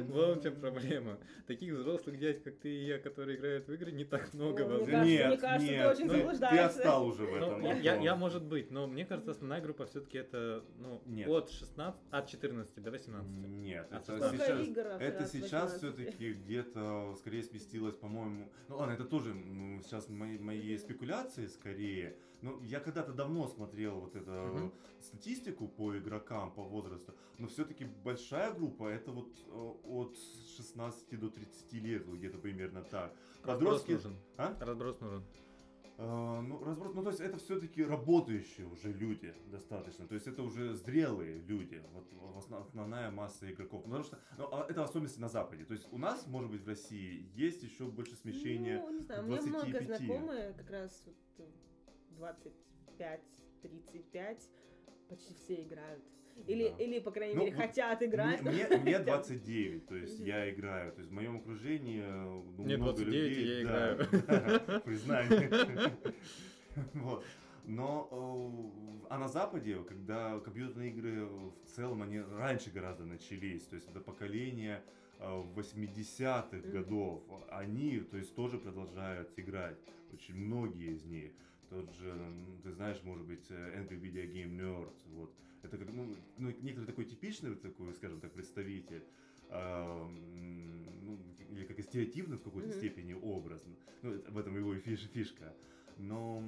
Вот 0.07 0.37
в 0.37 0.43
чем 0.43 0.55
проблема. 0.55 1.17
Таких 1.47 1.73
взрослых 1.73 2.19
дядь, 2.19 2.43
как 2.43 2.57
ты 2.57 2.69
и 2.69 2.85
я, 2.85 2.99
которые 2.99 3.37
играют 3.37 3.67
в 3.67 3.73
игры, 3.73 3.91
не 3.91 4.05
так 4.05 4.31
много. 4.33 4.65
Нет, 4.65 5.27
мне 5.27 5.37
кажется, 5.37 5.67
ты 5.67 5.73
нет, 5.73 5.91
очень 5.91 6.05
ну, 6.05 6.13
заблуждаешься. 6.13 6.77
Ты 6.77 6.79
отстал 6.79 7.07
уже 7.07 7.25
в 7.25 7.39
Ну, 7.39 7.71
этом. 7.71 7.81
я, 7.81 8.15
может 8.15 8.43
быть, 8.43 8.69
но 8.69 8.85
мне 8.85 9.05
кажется, 9.05 9.31
основная 9.31 9.61
группа 9.61 9.85
все-таки 9.87 10.19
это 10.19 10.63
ну, 10.77 11.01
Нет. 11.05 11.27
от 11.27 11.49
16, 11.49 12.01
от 12.11 12.27
14 12.27 12.83
до 12.83 12.91
18. 12.91 13.29
Нет, 13.31 13.87
это 13.91 14.29
сейчас, 14.31 14.67
игр 14.67 14.81
это 14.81 15.23
от 15.23 15.29
сейчас 15.29 15.73
18? 15.73 15.77
все-таки 15.77 16.33
где-то 16.33 17.15
скорее 17.17 17.43
сместилось, 17.43 17.95
по-моему. 17.95 18.51
Ну 18.69 18.77
ладно, 18.77 18.93
это 18.93 19.05
тоже 19.05 19.33
сейчас 19.83 20.07
мои, 20.23 20.37
мои 20.39 20.77
спекуляции 20.77 21.47
скорее. 21.47 22.15
Но 22.41 22.59
я 22.63 22.79
когда-то 22.79 23.13
давно 23.13 23.47
смотрел 23.47 23.99
вот 24.01 24.15
эту 24.15 24.31
Мгм. 24.31 24.73
статистику 24.99 25.67
по 25.67 25.97
игрокам, 25.97 26.51
по 26.51 26.63
возрасту. 26.63 27.13
Но 27.37 27.47
все-таки 27.47 27.85
большая 28.03 28.53
группа 28.53 28.87
это 28.87 29.11
вот 29.11 29.29
э, 29.47 29.87
от 29.89 30.17
16 30.57 31.19
до 31.19 31.29
30 31.29 31.73
лет, 31.73 32.07
где-то 32.07 32.37
примерно 32.37 32.83
так. 32.83 33.13
Разброс 33.43 33.81
Подростки... 33.81 33.91
нужен. 33.91 34.17
А? 34.37 34.57
Разброс 34.59 34.99
нужен. 35.01 35.23
А, 35.97 36.41
ну, 36.41 36.63
разброс, 36.63 36.93
ну, 36.95 37.03
то 37.03 37.09
есть 37.09 37.21
это 37.21 37.37
все-таки 37.37 37.83
работающие 37.83 38.65
уже 38.65 38.91
люди 38.91 39.33
достаточно. 39.51 40.07
То 40.07 40.15
есть 40.15 40.27
это 40.27 40.41
уже 40.41 40.73
зрелые 40.73 41.39
люди. 41.39 41.81
Вот 41.93 42.51
основная 42.51 43.11
масса 43.11 43.51
игроков. 43.51 43.83
Потому 43.83 44.03
что 44.03 44.17
ну, 44.37 44.47
а 44.51 44.65
это 44.67 44.81
в 44.81 44.83
особенности 44.85 45.19
на 45.19 45.29
Западе. 45.29 45.65
То 45.65 45.73
есть 45.73 45.87
у 45.91 45.97
нас, 45.97 46.25
может 46.27 46.49
быть, 46.49 46.63
в 46.63 46.67
России 46.67 47.29
есть 47.35 47.63
еще 47.63 47.85
больше 47.85 48.15
смещения. 48.15 48.81
Ну, 48.81 48.91
не 48.91 49.01
знаю, 49.01 49.23
у 49.23 49.27
меня 49.27 49.41
много 49.41 49.71
25. 49.71 49.97
знакомые, 49.97 50.53
как 50.53 50.69
раз 50.71 51.05
вот, 52.17 52.35
25-35, 52.99 54.39
почти 55.13 55.33
все 55.35 55.63
играют. 55.63 56.03
Или, 56.47 56.69
Да. 56.69 56.83
или, 56.83 56.99
по 56.99 57.11
крайней 57.11 57.35
Ну, 57.35 57.41
мере, 57.43 57.55
вот 57.55 57.65
хотят 57.65 58.01
играть. 58.01 58.41
Мне, 58.41 58.67
мне 58.83 58.99
29, 58.99 59.85
то 59.87 59.95
есть 59.95 60.19
я 60.19 60.49
играю. 60.49 60.91
То 60.91 60.99
есть 60.99 61.11
в 61.11 61.13
моем 61.13 61.37
окружении 61.37 62.01
э, 62.01 62.23
ну, 62.57 62.63
Мне 62.63 62.77
много 62.77 62.97
29, 62.97 63.37
и 63.37 63.39
людей. 63.39 63.61
я 63.61 63.67
да, 63.67 63.93
играю. 63.93 64.61
да, 64.67 64.79
Признание. 64.79 65.51
Вот. 66.95 67.23
Но 67.65 68.09
э, 69.05 69.07
а 69.11 69.19
на 69.19 69.27
Западе, 69.27 69.77
когда 69.87 70.39
компьютерные 70.39 70.89
игры 70.89 71.25
в 71.25 71.53
целом, 71.67 72.01
они 72.01 72.19
раньше 72.19 72.71
гораздо 72.71 73.05
начались, 73.05 73.63
то 73.65 73.75
есть 73.75 73.87
это 73.87 73.99
поколение 73.99 74.81
э, 75.19 75.43
80-х 75.55 76.57
Мгм. 76.57 76.71
годов, 76.71 77.21
они, 77.51 77.99
то 77.99 78.17
есть, 78.17 78.33
тоже 78.35 78.57
продолжают 78.57 79.29
играть, 79.37 79.77
очень 80.11 80.35
многие 80.35 80.93
из 80.93 81.05
них. 81.05 81.31
Тот 81.73 81.91
же, 81.95 82.13
ты 82.61 82.71
знаешь, 82.71 83.01
может 83.03 83.25
быть, 83.25 83.49
э, 83.49 83.81
Angry 83.81 83.99
Video 83.99 84.31
Game 84.31 84.55
Nerd, 84.55 84.93
вот. 85.07 85.33
Это 85.63 85.79
как, 85.79 85.91
ну, 85.91 86.15
ну, 86.37 86.53
некоторый 86.61 86.85
такой 86.85 87.05
типичный, 87.05 87.49
вот 87.49 87.63
такой, 87.63 87.91
скажем 87.95 88.19
так, 88.19 88.31
представитель, 88.31 89.03
а, 89.49 90.07
ну, 90.07 91.17
или 91.49 91.65
как 91.65 91.79
и 91.79 91.81
стереотивно 91.81 92.37
в 92.37 92.43
какой-то 92.43 92.67
Мгм. 92.67 92.77
степени 92.77 93.13
образно. 93.13 93.75
Ну, 94.03 94.13
это- 94.13 94.31
в 94.31 94.37
этом 94.37 94.55
его 94.55 94.75
и 94.75 94.79
фиш- 94.79 95.07
фишка. 95.07 95.55
Но 95.97 96.43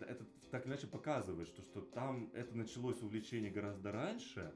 это 0.00 0.24
так 0.52 0.64
иначе 0.68 0.86
показывает, 0.86 1.48
что, 1.48 1.62
что 1.62 1.80
там 1.80 2.30
это 2.32 2.56
началось 2.56 3.02
увлечение 3.02 3.50
гораздо 3.50 3.90
раньше, 3.90 4.52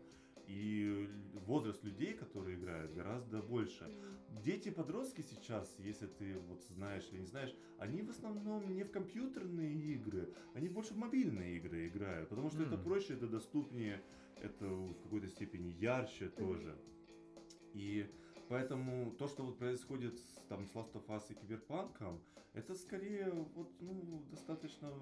и 0.46 1.08
возраст 1.46 1.82
людей, 1.84 2.14
которые 2.14 2.56
играют, 2.56 2.92
гораздо 2.92 3.42
больше. 3.42 3.90
Дети, 4.44 4.70
подростки 4.70 5.22
сейчас, 5.22 5.76
если 5.78 6.06
ты 6.06 6.38
вот 6.38 6.64
знаешь 6.64 7.08
или 7.12 7.20
не 7.20 7.26
знаешь, 7.26 7.54
они 7.78 8.02
в 8.02 8.10
основном 8.10 8.74
не 8.74 8.82
в 8.82 8.90
компьютерные 8.90 9.72
игры, 9.94 10.32
они 10.54 10.68
больше 10.68 10.94
в 10.94 10.96
мобильные 10.96 11.56
игры 11.56 11.88
играют, 11.88 12.28
потому 12.28 12.50
что 12.50 12.62
это 12.62 12.74
М. 12.74 12.82
проще, 12.82 13.14
это 13.14 13.28
доступнее, 13.28 14.02
это 14.40 14.66
в 14.66 15.02
какой-то 15.02 15.28
степени 15.28 15.68
ярче 15.68 16.28
тоже. 16.28 16.76
И 17.74 18.10
поэтому 18.48 19.12
то, 19.12 19.28
что 19.28 19.44
вот 19.44 19.58
происходит 19.58 20.18
с, 20.18 20.42
там, 20.48 20.66
с 20.66 20.72
Last 20.72 20.92
of 20.94 21.06
Us 21.06 21.22
и 21.30 21.34
Киберпанком, 21.34 22.20
это 22.54 22.74
скорее 22.74 23.30
вот, 23.30 23.70
ну, 23.80 24.22
достаточно 24.30 24.92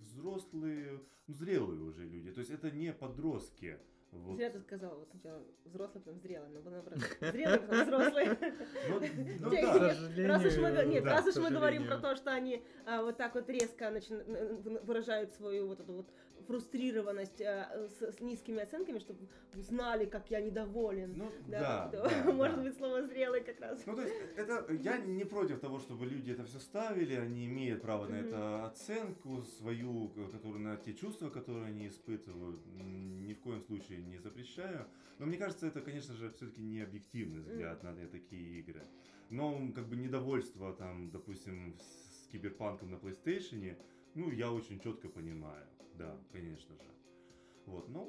взрослые, 0.00 1.00
ну, 1.26 1.34
зрелые 1.34 1.82
уже 1.82 2.04
люди. 2.04 2.32
То 2.32 2.40
есть 2.40 2.50
это 2.50 2.70
не 2.70 2.92
подростки. 2.92 3.78
Вот. 4.12 4.36
Зря 4.36 4.50
ты 4.50 4.60
сказала, 4.60 4.94
вот 4.94 5.08
сначала 5.10 5.42
взрослый, 5.64 6.02
потом 6.02 6.20
зрелый, 6.20 6.50
но 6.50 6.60
было 6.60 6.72
наоборот. 6.72 6.98
Зрелый, 7.20 7.60
потом 7.60 7.82
взрослый. 7.82 8.26
Ну, 8.88 9.00
ну 9.40 9.50
Те- 9.50 9.62
да. 9.62 9.78
К 9.78 9.80
нет, 9.80 9.96
сожалению, 9.96 10.28
Раз 10.28 10.44
уж 10.44 10.56
мы, 10.58 10.72
го- 10.72 10.82
нет, 10.82 11.04
да, 11.04 11.10
раз 11.12 11.24
к 11.24 11.28
уж 11.28 11.36
мы 11.36 11.50
говорим 11.50 11.86
про 11.86 11.96
то, 11.96 12.14
что 12.14 12.30
они 12.30 12.62
а, 12.84 13.02
вот 13.02 13.16
так 13.16 13.34
вот 13.34 13.48
резко 13.48 13.90
выражают 14.82 15.32
свою 15.32 15.66
вот 15.66 15.80
эту 15.80 15.94
вот 15.94 16.06
фрустрированность 16.42 17.40
а, 17.42 17.88
с, 17.88 18.02
с 18.16 18.20
низкими 18.20 18.60
оценками, 18.60 18.98
чтобы 18.98 19.20
знали, 19.54 20.06
как 20.06 20.30
я 20.30 20.40
недоволен. 20.40 21.14
Ну, 21.16 21.30
Да, 21.48 21.88
да, 21.92 22.08
да, 22.08 22.32
может 22.32 22.56
да. 22.56 22.62
быть, 22.62 22.76
слово 22.76 23.06
зрелый 23.06 23.42
как 23.42 23.60
раз. 23.60 23.84
Ну, 23.86 23.94
то 23.96 24.02
есть, 24.02 24.14
это, 24.36 24.72
я 24.74 24.98
не 24.98 25.24
против 25.24 25.60
того, 25.60 25.78
чтобы 25.78 26.06
люди 26.06 26.30
это 26.30 26.44
все 26.44 26.58
ставили, 26.58 27.14
они 27.14 27.46
имеют 27.46 27.82
право 27.82 28.06
на 28.06 28.16
Мгм. 28.16 28.26
это 28.26 28.66
оценку 28.66 29.42
свою, 29.42 30.08
которую, 30.32 30.60
на 30.60 30.76
те 30.76 30.94
чувства, 30.94 31.30
которые 31.30 31.66
они 31.66 31.88
испытывают, 31.88 32.60
ни 32.66 33.34
в 33.34 33.40
коем 33.40 33.60
случае 33.62 34.02
не 34.02 34.18
запрещаю. 34.18 34.86
Но 35.18 35.26
мне 35.26 35.36
кажется, 35.38 35.66
это, 35.66 35.80
конечно 35.80 36.14
же, 36.14 36.30
все-таки 36.30 36.62
не 36.62 36.80
объективный 36.80 37.40
взгляд 37.40 37.82
на 37.82 37.94
такие 38.08 38.60
игры. 38.60 38.82
Но, 39.30 39.72
как 39.74 39.88
бы, 39.88 39.96
недовольство, 39.96 40.72
там, 40.74 41.10
допустим, 41.10 41.74
с 41.78 42.26
киберпанком 42.28 42.90
на 42.90 42.96
PlayStation, 42.96 43.76
ну, 44.14 44.30
я 44.30 44.50
очень 44.52 44.78
четко 44.80 45.08
понимаю, 45.08 45.66
да, 45.94 46.18
конечно 46.32 46.74
же. 46.76 46.90
Вот, 47.66 47.88
но 47.88 48.08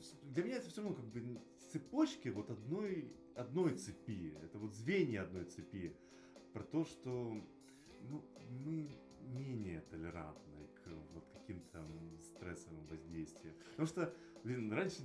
с- 0.00 0.16
для 0.32 0.44
меня 0.44 0.56
это 0.56 0.68
все 0.68 0.82
равно 0.82 0.96
как 0.96 1.06
бы 1.06 1.40
цепочки 1.72 2.28
вот 2.28 2.50
одной, 2.50 3.12
одной 3.36 3.76
цепи. 3.76 4.34
Это 4.42 4.58
вот 4.58 4.74
звенья 4.74 5.22
одной 5.22 5.44
цепи. 5.44 5.94
Про 6.52 6.62
то, 6.64 6.84
что 6.84 7.10
ну, 8.08 8.24
мы 8.64 8.88
менее 9.22 9.80
толерантны 9.90 10.66
к 10.76 10.88
вот 11.12 11.24
каким-то 11.32 11.84
стрессовым 12.22 12.86
воздействиям. 12.86 13.54
Потому 13.70 13.86
что, 13.86 14.14
блин, 14.42 14.72
раньше, 14.72 15.02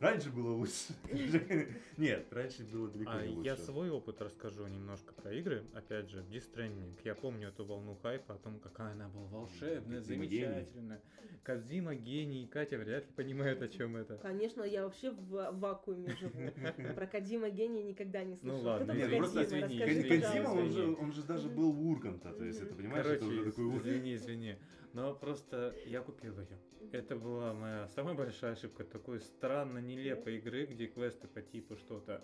раньше 0.00 0.30
было 0.30 0.52
лучше. 0.54 0.94
Нет, 1.96 2.26
раньше 2.32 2.64
было 2.64 2.88
далеко 2.88 3.10
А 3.12 3.26
не 3.26 3.34
лучше. 3.36 3.48
я 3.48 3.56
свой 3.56 3.90
опыт 3.90 4.20
расскажу 4.20 4.66
немножко 4.66 5.12
про 5.14 5.32
игры. 5.32 5.64
Опять 5.74 6.10
же, 6.10 6.24
Stranding. 6.30 6.98
Я 7.04 7.14
помню 7.14 7.48
эту 7.48 7.64
волну 7.64 7.96
хайпа 8.02 8.34
о 8.34 8.38
том, 8.38 8.58
какая 8.58 8.92
она 8.92 9.08
была 9.08 9.26
волшебная, 9.28 9.98
Кодзима 9.98 10.26
гений. 10.26 10.44
замечательная. 10.46 11.02
Кадзима 11.42 11.94
гений, 11.94 12.46
Катя 12.46 12.78
вряд 12.78 13.06
ли 13.06 13.12
понимает, 13.12 13.62
о 13.62 13.68
чем 13.68 13.96
это. 13.96 14.16
Конечно, 14.18 14.62
я 14.62 14.84
вообще 14.84 15.10
в 15.10 15.52
вакууме 15.58 16.14
живу. 16.16 16.50
Про 16.94 17.06
Кадима 17.06 17.50
гения 17.50 17.82
никогда 17.82 18.24
не 18.24 18.36
слышала. 18.36 18.58
Ну 18.58 18.64
ладно, 18.68 18.92
Нет, 18.92 19.04
такой 19.04 19.18
просто 19.18 19.44
извини, 19.44 19.78
Кодзима, 20.08 20.48
он 20.48 20.68
же, 20.70 20.96
он 20.96 21.12
же 21.12 21.22
даже 21.22 21.48
был 21.48 21.70
у 21.70 21.90
Урганта, 21.90 22.32
то 22.32 22.44
есть 22.44 22.60
это, 22.60 22.74
понимаешь, 22.74 23.04
Короче, 23.04 23.24
это 23.24 23.26
уже 23.26 23.44
такой 23.44 23.64
уровень. 23.64 23.80
извини, 23.80 24.14
извини. 24.14 24.56
Но 24.92 25.14
просто 25.14 25.74
я 25.86 26.00
купил 26.00 26.38
ее. 26.40 26.58
Это 26.92 27.14
была 27.14 27.54
моя 27.54 27.88
самая 27.88 28.14
большая 28.14 28.52
ошибка 28.52 28.82
такой 28.84 29.20
странно 29.20 29.78
нелепой 29.94 30.36
игры, 30.38 30.66
где 30.66 30.86
квесты 30.86 31.28
по 31.28 31.40
типу 31.42 31.76
что-то. 31.76 32.22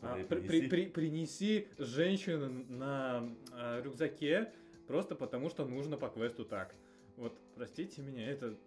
а, 0.00 0.12
Подай, 0.12 0.24
при- 0.24 0.40
при- 0.40 0.46
принеси. 0.48 0.68
при- 0.68 0.86
принеси 0.90 1.68
женщину 1.78 2.48
на 2.68 3.36
а, 3.52 3.80
рюкзаке 3.82 4.52
просто 4.86 5.14
потому, 5.14 5.48
что 5.48 5.64
нужно 5.66 5.96
по 5.96 6.08
квесту 6.08 6.44
так. 6.44 6.74
Вот, 7.16 7.38
простите 7.54 8.02
меня, 8.02 8.28
это 8.30 8.58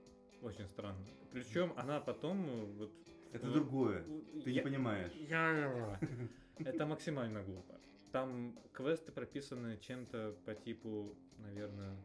очень 0.41 0.67
странно. 0.67 1.03
Причем 1.31 1.73
она 1.75 1.99
потом 1.99 2.45
э, 2.47 2.65
вот. 2.77 2.91
Это 3.33 3.47
ну, 3.47 3.53
другое. 3.53 4.03
Ты 4.43 4.51
не 4.51 4.57
я- 4.57 4.63
понимаешь. 4.63 5.11
я- 5.13 5.99
Это 6.59 6.85
максимально 6.85 7.43
глупо. 7.43 7.75
Там 8.13 8.57
квесты 8.71 9.11
прописаны 9.11 9.77
чем-то 9.77 10.35
по 10.45 10.53
типу, 10.55 11.17
наверное, 11.39 11.97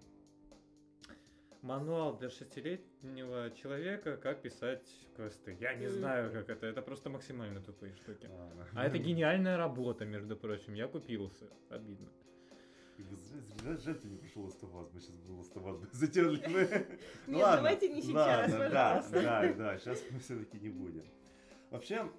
мануал 1.62 2.16
для 2.16 2.30
шестилетнего 2.30 3.50
человека, 3.50 4.16
как 4.16 4.42
писать 4.42 4.86
квесты. 5.16 5.56
Я 5.60 5.74
не 5.74 5.88
знаю, 5.88 6.32
как 6.32 6.48
это. 6.48 6.66
Это 6.66 6.82
просто 6.82 7.10
максимально 7.10 7.60
тупые 7.60 7.94
штуки. 7.94 8.26
Ладно. 8.26 8.66
А 8.74 8.86
это 8.86 8.98
гениальная 8.98 9.56
работа, 9.56 10.04
между 10.04 10.36
прочим. 10.36 10.74
Я 10.74 10.88
купился. 10.88 11.46
Обидно. 11.68 12.08
Жаль, 13.62 13.80
жаль, 13.80 13.98
ты 13.98 14.08
не 14.08 14.16
пришел 14.16 14.44
Ластоваз, 14.44 14.90
мы 14.92 15.00
сейчас 15.00 15.16
бы 15.16 15.34
бы 15.34 15.88
затерли 15.92 16.36
бы. 16.36 16.86
Ну 17.26 17.38
Нет, 17.38 17.46
давайте 17.46 17.88
не 17.88 18.02
сейчас, 18.02 18.50
да, 18.50 18.58
пожалуйста. 18.58 19.22
да, 19.22 19.52
да, 19.54 19.78
сейчас 19.78 20.02
мы 20.10 20.18
все-таки 20.18 20.58
не 20.58 20.68
будем. 20.68 21.04
Вообще, 21.70 22.10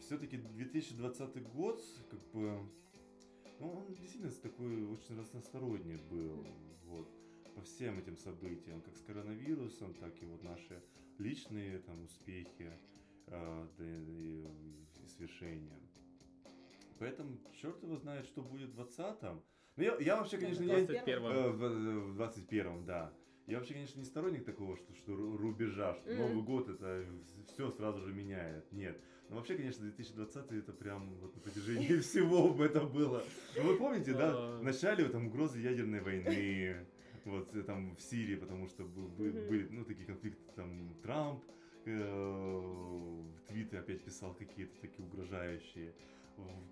все-таки 0.00 0.38
2020 0.38 1.42
год, 1.52 1.82
как 2.10 2.20
бы, 2.32 2.60
ну, 3.60 3.72
он 3.72 3.94
действительно 3.94 4.32
такой 4.32 4.84
очень 4.84 5.18
разносторонний 5.18 5.96
был, 5.96 6.46
вот, 6.84 7.08
по 7.54 7.62
всем 7.62 7.98
этим 7.98 8.16
событиям, 8.16 8.80
как 8.82 8.96
с 8.96 9.00
коронавирусом, 9.02 9.94
так 9.94 10.12
и 10.22 10.26
вот 10.26 10.42
наши 10.42 10.82
личные 11.18 11.78
там 11.78 12.02
успехи, 12.02 12.72
э, 13.28 13.66
и, 13.78 14.46
и 15.02 15.08
свершения. 15.08 15.78
Поэтому 16.98 17.38
черт 17.60 17.82
его 17.82 17.96
знает, 17.96 18.26
что 18.26 18.42
будет 18.42 18.70
в 18.70 18.80
20-м. 18.80 19.42
Ну, 19.76 19.82
я, 19.82 19.96
я 19.98 20.16
вообще, 20.16 20.38
конечно, 20.38 20.62
я, 20.62 20.68
21 20.68 21.08
Э, 21.24 21.50
В, 21.50 22.12
в 22.12 22.20
21-м, 22.20 22.84
да. 22.84 23.12
Я 23.46 23.58
вообще, 23.58 23.74
конечно, 23.74 23.98
не 23.98 24.06
сторонник 24.06 24.44
такого, 24.44 24.76
что, 24.76 24.94
что 24.94 25.12
ру- 25.12 25.36
рубежа, 25.36 25.94
что 25.94 26.08
Мгм. 26.08 26.18
Новый 26.18 26.42
год 26.42 26.68
это 26.68 27.04
все 27.46 27.70
сразу 27.70 28.00
же 28.00 28.12
меняет. 28.12 28.70
Нет. 28.72 28.98
Но 29.28 29.36
вообще, 29.36 29.56
конечно, 29.56 29.82
2020 29.82 30.52
это 30.52 30.72
прям 30.72 31.14
вот 31.16 31.34
на 31.34 31.40
протяжении 31.40 31.98
всего 32.00 32.54
бы 32.54 32.64
это 32.64 32.80
было. 32.84 33.22
Ну, 33.56 33.62
вы 33.64 33.76
помните, 33.76 34.14
да, 34.14 34.58
в 34.58 34.62
начале 34.62 35.08
там 35.08 35.26
угрозы 35.26 35.58
ядерной 35.58 36.00
войны, 36.00 36.86
вот 37.24 37.54
э, 37.54 37.62
там 37.62 37.96
в 37.96 38.00
Сирии, 38.00 38.36
потому 38.36 38.68
что 38.68 38.84
были, 38.84 39.68
ну, 39.70 39.84
такие 39.84 40.06
конфликты, 40.06 40.42
там 40.54 40.94
Трамп 41.02 41.42
э, 41.86 41.90
в 41.90 43.40
твиттере 43.48 43.80
опять 43.80 44.04
писал 44.04 44.34
какие-то 44.34 44.80
такие 44.80 45.04
угрожающие. 45.06 45.94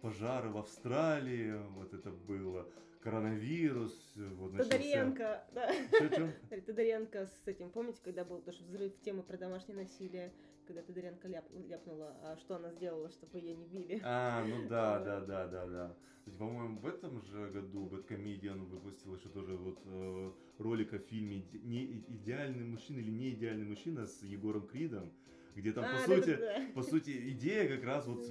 пожары 0.00 0.48
в 0.50 0.58
Австралии, 0.58 1.54
вот 1.76 1.94
это 1.94 2.10
было, 2.10 2.66
коронавирус, 3.02 4.14
вот 4.16 4.52
начался. 4.52 4.78
Тодоренко, 4.78 5.44
да. 5.52 5.74
Чё, 5.98 6.08
чё? 6.08 6.28
Тодоренко 6.66 7.26
с 7.26 7.48
этим, 7.48 7.70
помните, 7.70 8.00
когда 8.02 8.24
был 8.24 8.40
тоже 8.40 8.62
взрыв 8.64 8.92
темы 9.00 9.22
про 9.22 9.36
домашнее 9.36 9.76
насилие, 9.76 10.32
когда 10.66 10.82
Тодоренко 10.82 11.28
ляп, 11.28 11.44
ляпнула, 11.68 12.16
а 12.22 12.36
что 12.36 12.56
она 12.56 12.70
сделала, 12.70 13.10
чтобы 13.10 13.38
ее 13.38 13.54
не 13.54 13.66
били? 13.66 14.00
А, 14.04 14.44
ну 14.44 14.68
да, 14.68 15.00
да, 15.04 15.20
да, 15.20 15.46
да, 15.48 15.66
да. 15.66 15.96
По-моему, 16.38 16.78
в 16.78 16.86
этом 16.86 17.20
же 17.22 17.50
году 17.50 17.86
Бэткомедиан 17.86 18.64
выпустил 18.66 19.16
еще 19.16 19.28
тоже 19.28 19.56
вот 19.56 19.80
э, 19.84 20.32
ролик 20.58 20.92
о 20.94 20.98
фильме 20.98 21.38
«Иде- 21.38 21.60
не 21.64 21.84
идеальный 22.08 22.64
мужчина 22.64 22.98
или 23.00 23.10
не 23.10 23.30
идеальный 23.30 23.66
мужчина 23.66 24.06
с 24.06 24.22
Егором 24.22 24.68
Кридом, 24.68 25.12
где 25.56 25.72
там, 25.72 25.84
А, 25.84 25.88
по 25.88 26.08
да, 26.08 26.16
сути, 26.16 26.36
да, 26.36 26.62
по 26.74 26.82
сути, 26.82 27.30
идея 27.32 27.68
как 27.76 27.84
раз 27.84 28.06
вот 28.06 28.24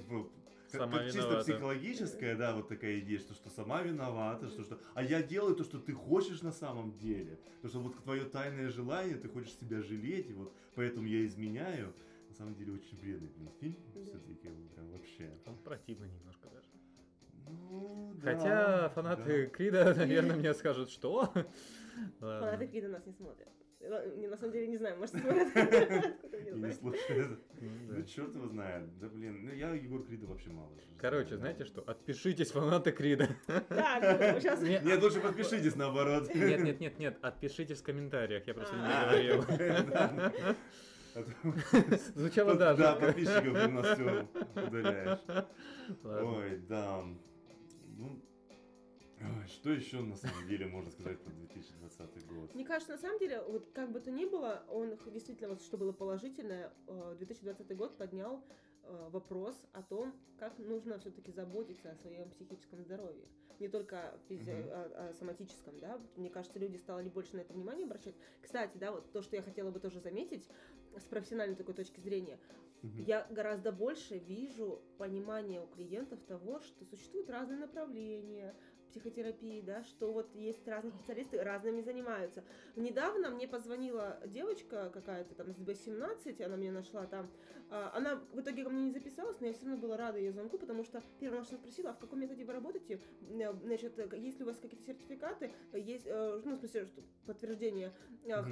как, 0.70 0.80
Сама 0.80 0.98
как 0.98 1.06
чисто 1.08 1.18
виновата. 1.20 1.44
психологическая, 1.44 2.36
да, 2.36 2.56
вот 2.56 2.68
такая 2.68 2.98
идея, 3.00 3.18
что, 3.18 3.34
что 3.34 3.50
сама 3.50 3.82
виновата, 3.82 4.48
что, 4.48 4.62
что, 4.64 4.78
а 4.94 5.02
я 5.02 5.22
делаю 5.22 5.54
то, 5.54 5.62
что 5.64 5.78
ты 5.78 5.92
хочешь 5.92 6.40
на 6.40 6.52
самом 6.52 6.96
деле, 6.96 7.38
то, 7.60 7.68
что 7.68 7.78
вот 7.80 8.02
твое 8.02 8.24
тайное 8.24 8.70
желание, 8.70 9.16
ты 9.18 9.28
хочешь 9.28 9.52
себя 9.52 9.82
жалеть, 9.82 10.30
и 10.30 10.32
вот 10.32 10.50
поэтому 10.74 11.06
я 11.06 11.26
изменяю. 11.26 11.92
На 12.32 12.36
самом 12.38 12.54
деле 12.54 12.72
очень 12.72 12.98
вредный 12.98 13.28
блин, 13.28 13.50
фильм, 13.60 13.76
Да. 13.94 14.04
все-таки 14.06 14.48
прям 14.74 14.90
вообще. 14.90 15.30
Он 15.44 15.54
противный 15.58 16.08
немножко 16.08 16.48
даже. 16.48 16.66
Ну, 17.46 18.14
да, 18.14 18.32
Хотя 18.32 18.88
фанаты 18.88 19.48
Крида, 19.48 19.94
наверное, 19.98 20.36
мне 20.36 20.54
скажут, 20.54 20.88
что? 20.88 21.30
Фанаты. 22.20 22.68
Крида 22.68 22.88
нас 22.88 23.04
не 23.04 23.12
смотрят. 23.12 23.48
Э, 23.80 24.28
На 24.30 24.36
самом 24.38 24.52
деле 24.54 24.68
не 24.68 24.78
знаю, 24.78 24.96
может 24.96 25.14
смотрят. 25.14 25.48
Да. 26.32 26.38
И 26.38 26.44
не 26.44 26.50
знаю. 26.52 26.72
слушает. 26.72 27.38
Ну, 27.60 27.68
да. 27.88 27.94
Ну, 27.98 28.02
черт 28.04 28.34
его 28.34 28.46
знает. 28.48 28.98
Да, 28.98 29.08
блин, 29.10 29.44
ну 29.44 29.52
я 29.52 29.74
Егор 29.74 30.02
Крида 30.02 30.26
вообще 30.26 30.48
мало. 30.48 30.72
Короче, 30.96 31.36
знаете 31.36 31.66
что? 31.66 31.82
Отпишитесь, 31.82 32.50
фанаты 32.50 32.92
Крида. 32.92 33.28
Сейчас... 33.46 34.62
Не- 34.62 34.80
Нет, 34.82 35.02
лучше 35.02 35.20
подпишитесь 35.20 35.76
наоборот. 35.76 36.34
Нет, 36.34 36.60
нет, 36.62 36.80
нет, 36.80 36.98
нет, 36.98 37.18
отпишитесь 37.20 37.80
в 37.80 37.84
комментариях, 37.84 38.46
я 38.46 38.54
просто 38.54 38.74
не 38.74 38.82
А. 38.86 40.56
Звучало 42.14 42.54
Да, 42.54 42.74
даже. 42.74 43.00
подписчиков 43.00 43.68
у 43.68 43.72
нас 43.72 43.94
все 43.94 44.28
удаляешь. 44.66 45.20
Ой, 46.04 46.58
да. 46.68 47.04
Ну, 47.98 48.22
что 49.46 49.70
еще 49.70 50.00
на 50.00 50.16
самом 50.16 50.48
деле 50.48 50.66
можно 50.66 50.90
сказать 50.90 51.20
про 51.22 51.30
2020 51.30 52.26
год? 52.26 52.54
Мне 52.54 52.64
кажется, 52.64 52.92
на 52.92 52.98
самом 52.98 53.18
деле, 53.18 53.40
вот 53.42 53.70
как 53.72 53.92
бы 53.92 54.00
то 54.00 54.10
ни 54.10 54.24
было, 54.24 54.64
он 54.68 54.96
действительно, 55.12 55.50
вот 55.50 55.62
что 55.62 55.76
было 55.78 55.92
положительное, 55.92 56.72
э, 56.88 57.14
2020 57.18 57.76
год 57.76 57.96
поднял 57.96 58.42
э, 58.84 59.08
вопрос 59.10 59.62
о 59.72 59.82
том, 59.82 60.12
как 60.38 60.58
нужно 60.58 60.98
все-таки 60.98 61.30
заботиться 61.30 61.92
о 61.92 61.94
своем 61.96 62.30
психическом 62.30 62.82
здоровье. 62.82 63.28
Не 63.60 63.68
только 63.68 64.18
физи- 64.28 64.50
Мгм. 64.62 64.70
о, 64.72 65.10
о 65.10 65.14
соматическом, 65.14 65.78
да. 65.78 66.00
Мне 66.16 66.30
кажется, 66.30 66.58
люди 66.58 66.76
стали 66.78 67.08
больше 67.08 67.36
на 67.36 67.42
это 67.42 67.52
внимание 67.52 67.84
обращать. 67.86 68.16
Кстати, 68.40 68.76
да, 68.76 68.90
вот 68.90 69.12
то, 69.12 69.22
что 69.22 69.36
я 69.36 69.42
хотела 69.42 69.70
бы 69.70 69.78
тоже 69.78 70.00
заметить 70.00 70.48
с 70.98 71.04
профессиональной 71.04 71.56
такой 71.56 71.74
точки 71.74 72.00
зрения, 72.00 72.38
Мгм. 72.82 73.04
я 73.04 73.26
гораздо 73.30 73.70
больше 73.72 74.18
вижу 74.18 74.82
понимание 74.98 75.60
у 75.60 75.66
клиентов 75.68 76.20
того, 76.26 76.60
что 76.60 76.84
существуют 76.84 77.30
разные 77.30 77.58
направления 77.58 78.54
психотерапии, 78.92 79.60
да, 79.62 79.82
что 79.84 80.12
вот 80.12 80.34
есть 80.34 80.66
разные 80.68 80.92
специалисты, 80.92 81.42
разными 81.42 81.80
занимаются. 81.80 82.44
Недавно 82.76 83.30
мне 83.30 83.48
позвонила 83.48 84.20
девочка 84.26 84.90
какая-то 84.92 85.34
там 85.34 85.52
с 85.52 85.58
B17, 85.58 86.42
она 86.42 86.56
меня 86.56 86.72
нашла 86.72 87.06
там. 87.06 87.30
А, 87.70 87.90
Она 87.94 88.16
в 88.32 88.40
итоге 88.40 88.64
ко 88.64 88.70
мне 88.70 88.84
не 88.84 88.90
записалась, 88.92 89.40
но 89.40 89.46
я 89.46 89.54
все 89.54 89.64
равно 89.64 89.80
была 89.80 89.96
рада 89.96 90.18
ее 90.18 90.30
звонку, 90.30 90.58
потому 90.58 90.84
что 90.84 91.02
первое, 91.18 91.42
что 91.42 91.56
спросила, 91.56 91.90
а 91.90 91.94
в 91.94 91.98
каком 91.98 92.20
методе 92.20 92.44
вы 92.44 92.52
работаете? 92.52 93.00
Э, 93.30 93.52
Значит, 93.62 93.98
есть 94.14 94.38
ли 94.38 94.44
у 94.44 94.46
вас 94.48 94.58
какие-то 94.58 94.84
сертификаты? 94.84 95.52
Есть, 95.72 96.06
э, 96.06 96.40
ну, 96.44 96.54
в 96.54 96.58
смысле, 96.58 96.84
что 96.84 97.02
подтверждение. 97.26 97.92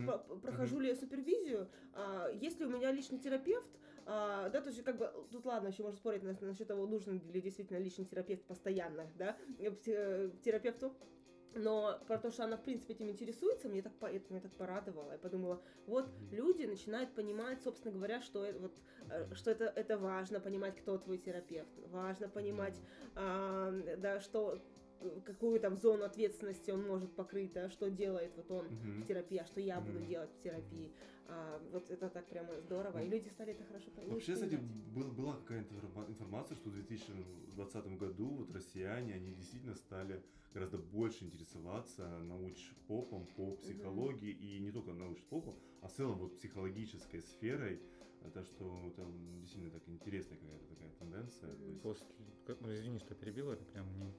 По- 0.07 0.18
Прохожу 0.18 0.80
ли 0.80 0.88
я 0.88 0.95
супервизию? 0.97 1.68
А, 1.93 2.28
Есть 2.32 2.59
ли 2.61 2.66
у 2.66 2.70
меня 2.70 2.91
личный 2.93 3.18
терапевт? 3.18 3.68
А, 4.12 4.48
да, 4.48 4.61
то 4.61 4.70
есть 4.70 4.82
как 4.82 4.98
бы 4.98 5.08
тут 5.30 5.46
ладно, 5.46 5.68
еще 5.68 5.84
можно 5.84 5.96
спорить 5.96 6.24
на- 6.24 6.36
насчет 6.40 6.66
того, 6.66 6.84
нужен 6.84 7.22
ли 7.30 7.40
действительно 7.40 7.78
личный 7.78 8.04
терапевт 8.04 8.44
постоянно, 8.44 9.06
да, 9.14 9.36
э, 9.61 9.70
э, 9.86 10.30
терапевту. 10.42 10.92
Но 11.54 12.00
про 12.08 12.18
то, 12.18 12.30
что 12.32 12.42
она, 12.44 12.56
в 12.56 12.62
принципе, 12.64 12.94
этим 12.94 13.08
интересуется, 13.08 13.68
мне 13.68 13.82
так, 13.82 13.92
это 14.00 14.24
меня 14.32 14.40
так 14.40 14.56
порадовало. 14.56 15.12
Я 15.12 15.18
подумала, 15.18 15.62
вот 15.86 16.06
Мгм. 16.06 16.34
люди 16.34 16.64
начинают 16.64 17.14
понимать, 17.14 17.62
собственно 17.62 17.94
говоря, 17.94 18.20
что, 18.20 18.44
это, 18.44 18.58
вот, 18.58 18.74
э, 19.11 19.32
что 19.34 19.52
это, 19.52 19.64
это 19.66 19.96
важно, 19.96 20.40
понимать, 20.40 20.76
кто 20.76 20.98
твой 20.98 21.18
терапевт. 21.18 21.70
Важно 21.86 22.28
понимать, 22.28 22.80
а, 23.14 23.72
да, 23.98 24.18
что 24.18 24.61
какую 25.24 25.61
там 25.61 25.76
зону 25.76 26.04
ответственности 26.04 26.70
он 26.70 26.82
может 26.86 27.14
покрыть, 27.14 27.52
да, 27.52 27.70
что 27.70 27.90
делает 27.90 28.36
вот 28.36 28.50
он 28.50 28.66
Мгм. 28.66 29.02
в 29.02 29.06
терапии, 29.06 29.38
а 29.38 29.46
что 29.46 29.61
я 29.61 29.80
буду 29.80 29.98
Мгм. 29.98 30.08
делать 30.08 30.32
в 30.32 30.40
терапии. 30.40 30.92
А, 31.32 31.58
вот 31.72 31.88
это 31.90 32.08
так 32.08 32.26
прямо 32.28 32.60
здорово. 32.60 32.98
И 33.04 33.08
люди 33.08 33.28
стали 33.28 33.52
это 33.52 33.64
хорошо 33.64 33.90
понимать. 33.90 34.14
Вообще, 34.14 34.34
кстати, 34.34 34.56
был- 34.94 35.12
была 35.12 35.36
какая-то 35.36 35.74
информа- 35.74 36.06
информация, 36.08 36.56
что 36.56 36.70
в 36.70 36.72
2020 36.72 37.96
году 37.96 38.26
вот 38.30 38.50
россияне, 38.52 39.14
они 39.14 39.32
действительно 39.34 39.74
стали 39.76 40.22
гораздо 40.52 40.78
больше 40.78 41.24
интересоваться 41.24 42.08
научпопом 42.24 43.26
по 43.36 43.52
психологии, 43.56 44.30
и 44.32 44.58
не 44.58 44.72
только 44.72 44.92
научпопом, 44.92 45.54
а 45.82 45.86
в 45.86 45.92
целом 45.92 46.18
вот 46.18 46.36
психологической 46.36 47.22
сферой. 47.22 47.80
Это 48.22 48.44
что 48.44 48.92
там 48.96 49.40
действительно 49.40 49.70
так 49.70 49.88
интересная 49.88 50.36
какая-то 50.36 50.66
такая 50.66 50.90
тенденция. 50.98 51.54
то 51.56 51.64
есть- 51.64 51.82
После, 51.82 52.06
как- 52.44 52.60
ну, 52.60 52.70
извини, 52.74 52.98
что 52.98 53.14
перебил, 53.14 53.50
это 53.50 53.64
прям 53.64 53.88
немного 53.88 54.12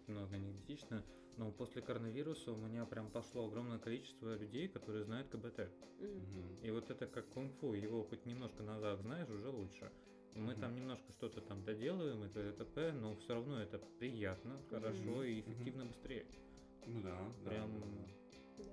неэтично, 0.72 1.04
но 1.38 1.52
после 1.52 1.82
коронавируса 1.82 2.52
у 2.52 2.58
меня 2.58 2.86
прям 2.86 3.10
пошло 3.10 3.46
огромное 3.46 3.80
количество 3.80 4.36
людей, 4.36 4.68
которые 4.68 5.04
знают 5.04 5.30
КБТ. 5.30 5.70
Мгм. 6.00 6.64
И 6.64 6.72
вот 6.72 6.90
это 6.90 7.08
как 7.08 7.28
кунг-фу, 7.30 7.74
его 7.74 8.04
хоть 8.04 8.26
немножко 8.26 8.64
назад 8.64 9.00
знаешь, 9.02 9.30
уже 9.30 9.50
лучше. 9.50 9.92
Мы 10.36 10.54
Мгм. 10.54 10.62
там 10.62 10.76
немножко 10.76 11.12
что-то 11.12 11.42
там 11.42 11.64
доделываем, 11.66 12.24
это 12.24 12.54
ТП, 12.54 12.94
но 12.94 13.16
все 13.18 13.34
равно 13.34 13.62
это 13.62 13.80
приятно, 14.00 14.62
хорошо 14.70 15.24
и 15.24 15.42
эффективно 15.42 15.86
быстрее. 15.86 16.26
Ну 16.86 17.02
да. 17.02 17.50
Прям 17.50 17.82
Да. 18.58 18.66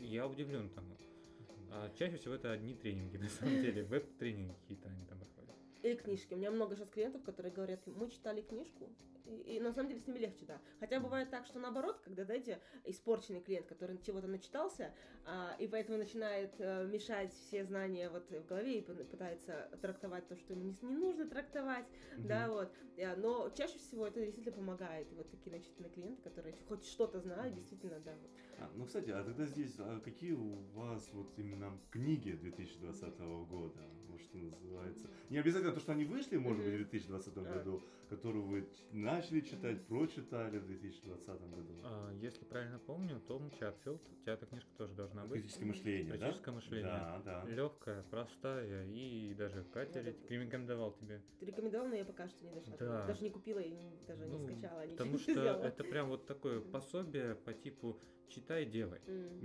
я 0.00 0.26
удивлен 0.26 0.68
тому. 0.70 0.94
Мгм. 0.94 1.68
А 1.70 1.90
чаще 1.96 2.16
всего 2.16 2.34
это 2.34 2.50
одни 2.50 2.74
тренинги, 2.74 3.16
на 3.18 3.28
самом 3.28 3.60
деле, 3.60 3.84
веб-тренинги 3.84 4.54
какие-то 4.62 4.88
они 4.88 5.04
там 5.06 5.18
проходят. 5.18 5.54
И 5.84 5.94
книжки. 5.94 6.34
У 6.34 6.36
меня 6.36 6.50
много 6.50 6.74
сейчас 6.74 6.90
клиентов, 6.90 7.22
которые 7.22 7.52
говорят, 7.52 7.86
мы 7.86 8.10
читали 8.10 8.42
книжку, 8.42 8.90
и, 9.28 9.56
и 9.56 9.60
на 9.60 9.72
самом 9.72 9.90
деле 9.90 10.00
с 10.00 10.06
ними 10.06 10.18
легче, 10.18 10.46
да. 10.46 10.60
Хотя 10.80 11.00
бывает 11.00 11.30
так, 11.30 11.46
что 11.46 11.58
наоборот, 11.58 12.00
когда, 12.02 12.24
знаете, 12.24 12.60
испорченный 12.84 13.40
клиент, 13.40 13.66
который 13.66 13.98
чего-то 13.98 14.26
начитался, 14.26 14.94
а, 15.24 15.54
и 15.58 15.68
поэтому 15.68 15.98
начинает 15.98 16.54
э, 16.58 16.86
мешать 16.86 17.32
все 17.34 17.64
знания 17.64 18.08
вот 18.10 18.30
в 18.30 18.46
голове 18.46 18.78
и 18.78 18.84
пы- 18.84 19.04
пытается 19.04 19.68
трактовать 19.82 20.26
то, 20.28 20.36
что 20.36 20.54
ему 20.54 20.64
не, 20.64 20.74
не 20.82 20.96
нужно 20.96 21.26
трактовать, 21.28 21.86
да, 22.24 22.42
Мгм. 22.46 22.50
вот. 22.52 22.72
Э, 22.96 23.16
Но 23.16 23.50
чаще 23.50 23.78
всего 23.78 24.06
это 24.06 24.20
действительно 24.24 24.56
помогает. 24.56 25.12
Вот 25.12 25.30
такие 25.30 25.54
начитанные 25.54 25.90
клиенты, 25.90 26.22
которые 26.22 26.54
хоть 26.66 26.84
что-то 26.86 27.20
знают, 27.20 27.54
действительно, 27.54 28.00
да. 28.00 28.14
вот. 28.16 28.30
А, 28.58 28.70
ну, 28.74 28.86
кстати, 28.86 29.10
а 29.10 29.22
тогда 29.22 29.46
здесь, 29.46 29.74
а 29.78 30.00
какие 30.00 30.32
у 30.32 30.54
вас 30.74 31.08
вот 31.12 31.38
именно 31.38 31.78
книги 31.90 32.32
2020 32.32 33.18
года, 33.48 33.80
вот 34.08 34.20
что 34.20 34.38
называется? 34.38 35.08
Не 35.30 35.38
обязательно 35.38 35.72
то, 35.72 35.80
что 35.80 35.92
они 35.92 36.04
вышли, 36.04 36.36
может 36.38 36.58
быть, 36.64 36.68
в 36.74 36.78
Мгм. 36.78 36.88
2020 36.90 37.36
А. 37.36 37.42
году, 37.44 37.82
которую 38.08 38.44
вы 38.44 38.68
начали 38.92 39.40
читать, 39.40 39.86
прочитали 39.86 40.58
в 40.58 40.66
2020 40.66 41.26
году. 41.50 41.74
А, 41.84 42.12
если 42.14 42.44
правильно 42.44 42.78
помню, 42.78 43.20
Том 43.20 43.50
Чатфилд, 43.50 44.00
у 44.10 44.14
тебя 44.22 44.32
эта 44.34 44.46
книжка 44.46 44.70
тоже 44.76 44.94
должна 44.94 45.24
быть. 45.24 45.40
Критическое 45.40 45.66
мышление, 45.66 46.12
да? 46.18 46.26
Критическое 46.26 46.50
мышление. 46.52 46.84
Да, 46.86 47.22
да. 47.24 47.44
Легкая, 47.48 48.02
простая, 48.04 48.86
и 48.86 49.34
даже 49.34 49.64
Катя 49.64 49.94
Да, 49.94 50.02
ре- 50.02 50.16
да. 50.28 50.34
рекомендовал 50.34 50.92
тебе. 50.92 51.22
Ты 51.38 51.46
рекомендовал, 51.46 51.88
но 51.88 51.94
я 51.94 52.04
пока 52.04 52.28
что 52.28 52.44
не 52.44 52.52
дошла. 52.52 52.76
Да. 52.78 53.06
Даже 53.06 53.22
не 53.22 53.30
купила 53.30 53.58
и 53.60 53.76
даже 54.06 54.26
Ну, 54.26 54.38
не 54.38 54.56
скачала. 54.56 54.82
ничего 54.82 54.96
Потому 54.96 55.18
что 55.18 55.40
это 55.66 55.84
прям 55.84 56.08
вот 56.08 56.26
такое 56.26 56.60
пособие 56.60 57.34
по 57.34 57.52
типу 57.52 58.00
читай, 58.28 58.66
делай. 58.66 59.00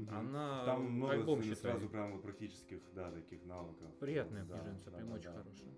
Она 0.09 0.65
Там 0.65 0.91
много 0.91 1.13
альбом 1.13 1.41
сразу 1.43 1.89
прям 1.89 2.13
вот 2.13 2.21
практических, 2.23 2.79
да, 2.93 3.11
таких 3.11 3.43
навыков. 3.45 3.87
Приятная 3.99 4.43
Да, 4.45 4.57
книженца, 4.59 4.91
да, 4.91 4.97
прям 4.97 5.09
да, 5.09 5.15
очень 5.15 5.31
да. 5.31 5.37
хорошая. 5.37 5.69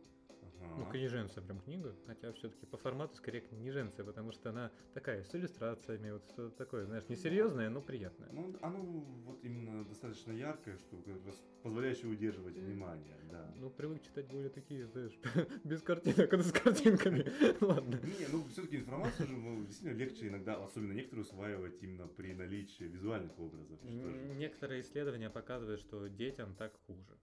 Ага. 0.61 0.73
Ну, 0.77 0.85
книженция 0.85 1.43
прям 1.43 1.59
книга, 1.61 1.95
хотя 2.05 2.31
все-таки 2.33 2.65
по 2.65 2.77
формату 2.77 3.15
скорее 3.15 3.41
книженция, 3.41 4.05
потому 4.05 4.31
что 4.31 4.49
она 4.49 4.71
такая, 4.93 5.23
с 5.23 5.33
иллюстрациями, 5.35 6.11
вот 6.11 6.23
что-то 6.31 6.55
такое, 6.55 6.85
знаешь, 6.85 7.07
несерьезное, 7.09 7.69
но 7.69 7.81
приятное. 7.81 8.29
Ну, 8.31 8.55
оно 8.61 8.79
вот 8.81 9.43
именно 9.43 9.85
достаточно 9.85 10.31
яркое, 10.31 10.77
что 10.77 10.97
как 10.97 11.25
раз 11.25 11.43
позволяющее 11.63 12.07
удерживать 12.07 12.55
внимание, 12.57 13.17
да. 13.31 13.53
Ну, 13.57 13.69
привык 13.69 14.03
читать 14.03 14.27
более 14.27 14.49
такие, 14.49 14.85
знаешь, 14.87 15.17
без 15.63 15.82
картинок, 15.82 16.33
а 16.33 16.37
с 16.39 16.51
картинками. 16.51 17.25
Ладно. 17.61 17.99
Не, 18.19 18.27
ну 18.32 18.43
все-таки 18.49 18.77
информацию 18.77 19.27
же 19.27 19.36
ну, 19.36 19.63
действительно 19.65 19.97
легче 19.97 20.27
иногда, 20.27 20.63
особенно 20.63 20.93
некоторые 20.93 21.23
усваивать 21.23 21.82
именно 21.82 22.07
при 22.07 22.33
наличии 22.33 22.83
визуальных 22.83 23.37
образов. 23.39 23.79
что 23.79 24.09
Некоторые 24.36 24.82
исследования 24.82 25.29
показывают, 25.29 25.79
что 25.79 26.07
детям 26.07 26.55
так 26.55 26.73
хуже. 26.86 27.17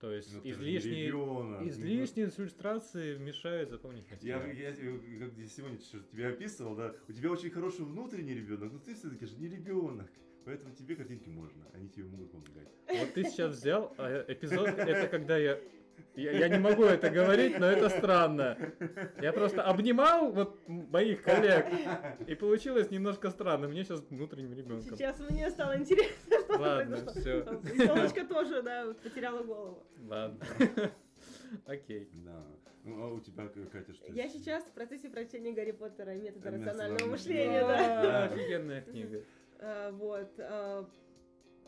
То 0.00 0.12
есть 0.12 0.32
Ну, 0.32 0.40
излишние, 0.44 1.08
излишние 1.68 2.28
иллюстрации 2.28 3.18
мешают 3.18 3.70
запомнить 3.70 4.04
Я, 4.22 4.38
материал. 4.38 4.42
я, 4.46 4.68
я- 4.70 5.18
как 5.26 5.36
я 5.36 5.46
сегодня 5.48 5.78
что 5.80 5.98
тебя 6.00 6.28
описывал, 6.28 6.76
да, 6.76 6.94
у 7.08 7.12
тебя 7.12 7.32
очень 7.32 7.50
хороший 7.50 7.84
внутренний 7.84 8.34
ребенок, 8.34 8.72
но 8.72 8.78
ты 8.78 8.94
все-таки 8.94 9.26
же 9.26 9.36
не 9.36 9.48
ребенок. 9.48 10.08
Поэтому 10.44 10.72
тебе 10.74 10.94
картинки 10.94 11.28
можно, 11.28 11.66
они 11.74 11.88
тебе 11.88 12.04
могут 12.04 12.30
помогать. 12.30 12.68
Вот 12.88 13.12
ты 13.12 13.24
сейчас 13.24 13.56
взял 13.56 13.92
а, 13.98 14.24
эпизод, 14.28 14.68
это 14.68 15.08
когда 15.08 15.36
я, 15.36 15.60
я... 16.16 16.32
Я 16.32 16.48
не 16.48 16.58
могу 16.58 16.84
это 16.84 17.10
говорить, 17.10 17.58
но 17.58 17.66
это 17.66 17.88
странно. 17.88 18.56
Я 19.20 19.32
просто 19.32 19.62
обнимал 19.62 20.32
вот 20.32 20.58
моих 20.66 21.22
коллег, 21.22 21.66
и 22.26 22.34
получилось 22.34 22.90
немножко 22.90 23.30
странно. 23.30 23.68
Мне 23.68 23.84
сейчас 23.84 24.00
внутренним 24.10 24.52
ребенком. 24.54 24.96
Сейчас 24.96 25.18
мне 25.20 25.50
стало 25.50 25.78
интересно, 25.78 26.38
что 26.44 26.58
Ладно, 26.58 26.96
произошло. 26.96 27.20
всё. 27.20 27.84
Елочка 27.84 28.24
тоже, 28.24 28.62
да, 28.62 28.86
вот 28.86 29.00
потеряла 29.00 29.42
голову. 29.42 29.86
Ладно. 30.08 30.38
Окей. 31.66 32.08
Да. 32.12 32.44
Ну, 32.84 33.02
а 33.04 33.08
у 33.12 33.20
тебя, 33.20 33.48
Катя, 33.48 33.92
что? 33.92 34.12
Я 34.12 34.28
сейчас 34.28 34.64
в 34.64 34.72
процессе 34.72 35.08
прочтения 35.10 35.52
Гарри 35.52 35.72
Поттера 35.72 36.14
и 36.14 36.20
метода 36.20 36.50
рационального 36.50 37.06
мышления. 37.10 37.60
да. 37.60 38.24
Офигенная 38.24 38.82
книга. 38.82 39.22
А, 39.60 39.90
Вот. 39.90 40.30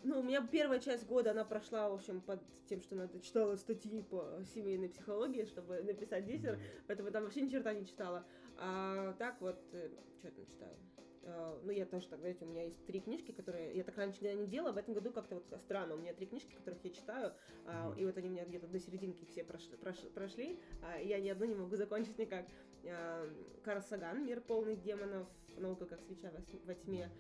Ну, 0.03 0.21
у 0.21 0.23
меня 0.23 0.47
первая 0.47 0.81
часть 0.81 1.07
года, 1.07 1.33
она 1.33 1.45
прошла, 1.45 1.91
в 1.91 1.95
общем, 1.95 2.21
под 2.21 2.41
тем, 2.67 2.81
что 2.81 2.95
надо 2.97 3.21
читала 3.21 3.57
статьи 3.57 4.03
по 4.03 4.43
семейной 4.55 4.89
психологии, 4.89 5.45
чтобы 5.45 5.83
написать 5.83 6.25
диссер, 6.25 6.59
поэтому 6.87 7.11
там 7.11 7.25
вообще 7.25 7.43
ни 7.43 7.49
черта 7.49 7.75
не 7.75 7.85
читала. 7.85 8.25
А 8.57 9.13
так 9.15 9.41
вот, 9.41 9.59
что 9.69 10.29
я 10.29 10.31
там 10.31 10.47
читаю? 10.47 10.77
А, 11.23 11.61
Ну, 11.63 11.71
я 11.71 11.85
тоже 11.85 12.09
так, 12.09 12.21
знаете, 12.21 12.45
у 12.45 12.49
меня 12.49 12.65
есть 12.65 12.83
три 12.87 13.01
книжки, 13.01 13.33
которые 13.33 13.75
я 13.77 13.85
так 13.85 13.97
раньше 13.99 14.23
никогда 14.25 14.43
не 14.43 14.49
делала, 14.49 14.73
в 14.73 14.79
этом 14.79 14.95
году 14.95 15.13
как-то 15.13 15.35
вот 15.35 15.61
странно, 15.61 15.95
у 15.95 15.99
меня 15.99 16.15
три 16.15 16.27
книжки, 16.27 16.55
которых 16.55 16.83
я 16.83 16.91
читаю, 16.91 17.35
а, 17.67 17.91
Мгм. 17.91 17.99
и 17.99 18.07
вот 18.07 18.17
они 18.17 18.29
у 18.29 18.33
меня 18.33 18.45
где-то 18.47 18.69
до 18.69 18.79
серединки 18.79 19.25
все 19.27 19.45
прошли, 19.45 19.77
прош- 19.77 20.11
прошли, 20.13 20.59
а 20.83 20.99
я 20.99 21.21
ни 21.21 21.29
одну 21.29 21.45
не 21.45 21.55
могу 21.55 21.77
закончить 21.77 22.19
никак. 22.19 22.47
А, 22.87 23.29
Карл 23.65 23.83
Саган 23.83 24.25
«Мир 24.25 24.41
полный 24.41 24.77
демонов», 24.77 25.29
«Наука 25.59 25.85
как 25.85 26.01
свеча 26.01 26.33
во 26.65 26.75
тьме», 26.75 27.11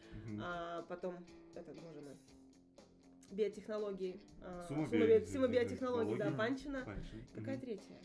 а 0.40 0.82
потом, 0.88 1.26
этот, 1.54 1.78
боже 1.78 2.00
мой, 2.00 2.16
биотехнологии. 3.30 4.20
а, 4.42 4.64
Сумма 4.68 4.88
сумма 4.88 5.04
био- 5.04 5.20
би- 5.20 5.26
сумма 5.26 5.48
биотехнологий, 5.48 6.16
да. 6.18 6.30
Панчина. 6.32 6.84
Панчин. 6.84 7.24
Какая 7.34 7.56
Мгм. 7.56 7.64
третья? 7.64 7.96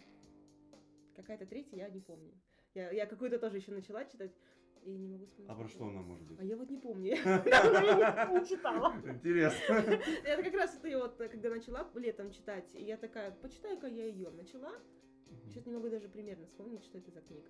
Какая-то 1.15 1.45
третья, 1.45 1.77
я 1.77 1.89
не 1.89 2.01
помню. 2.01 2.31
Я, 2.73 2.91
я 2.91 3.05
какую-то 3.05 3.39
тоже 3.39 3.57
еще 3.57 3.71
начала 3.71 4.03
читать 4.05 4.33
и 4.83 4.91
не 4.97 5.07
могу 5.07 5.25
вспомнить. 5.25 5.49
А 5.51 5.55
про 5.55 5.67
что 5.67 5.87
она 5.87 6.01
может 6.01 6.25
А 6.31 6.33
быть? 6.35 6.49
я 6.49 6.57
вот 6.57 6.69
не 6.69 6.77
помню. 6.77 7.15
Я 7.45 8.29
не- 8.39 8.45
читала. 8.47 8.93
Интересно. 9.05 9.73
Это 10.25 10.43
как 10.43 10.53
раз 10.53 10.77
это 10.83 10.99
вот, 10.99 11.15
когда 11.15 11.49
начала 11.49 11.89
летом 11.95 12.31
читать, 12.31 12.69
я 12.73 12.97
такая, 12.97 13.31
почитаю-ка 13.31 13.87
я 13.87 14.05
ее. 14.05 14.29
Начала, 14.31 14.73
сейчас 15.45 15.65
не 15.65 15.71
могу 15.73 15.89
даже 15.89 16.09
примерно 16.09 16.45
вспомнить, 16.45 16.83
что 16.83 16.97
это 16.97 17.09
за 17.11 17.21
книга. 17.21 17.49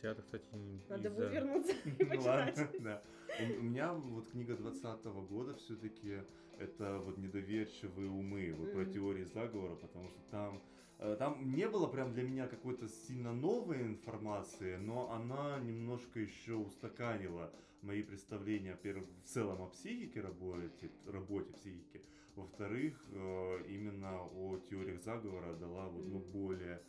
Театр, 0.00 0.24
кстати, 0.24 0.46
не- 0.54 0.80
Надо 0.88 1.10
будет 1.10 1.30
вернуться 1.32 1.72
и 1.98 2.04
почитать. 2.04 2.82
да. 2.82 3.02
У, 3.40 3.44
меня 3.44 3.94
вот 3.94 4.28
книга 4.28 4.56
20 4.56 5.04
года 5.28 5.54
все-таки 5.54 6.18
это 6.58 6.98
вот 6.98 7.16
недоверчивые 7.16 8.10
умы, 8.10 8.54
вот 8.56 8.72
про 8.72 8.84
теории 8.84 9.24
заговора, 9.24 9.74
потому 9.76 10.08
что 10.10 10.20
там 10.30 10.62
э, 10.98 11.16
там 11.18 11.54
не 11.54 11.66
было 11.66 11.86
прям 11.86 12.12
для 12.12 12.24
меня 12.24 12.46
какой-то 12.46 12.88
сильно 12.88 13.32
новой 13.32 13.82
информации, 13.82 14.76
но 14.76 15.10
она 15.12 15.58
немножко 15.60 16.20
еще 16.20 16.54
устаканила 16.54 17.50
мои 17.80 18.02
представления, 18.02 18.72
во-первых, 18.72 19.08
в 19.24 19.28
целом 19.28 19.62
о 19.62 19.68
психике 19.68 20.20
работе, 20.20 20.90
работе 21.06 21.52
психики, 21.54 22.02
во-вторых, 22.36 23.02
э, 23.12 23.64
именно 23.68 24.24
о 24.24 24.58
теориях 24.68 25.02
заговора 25.02 25.54
дала 25.56 25.88
вот, 25.88 26.06
ну, 26.06 26.18
более 26.18 26.82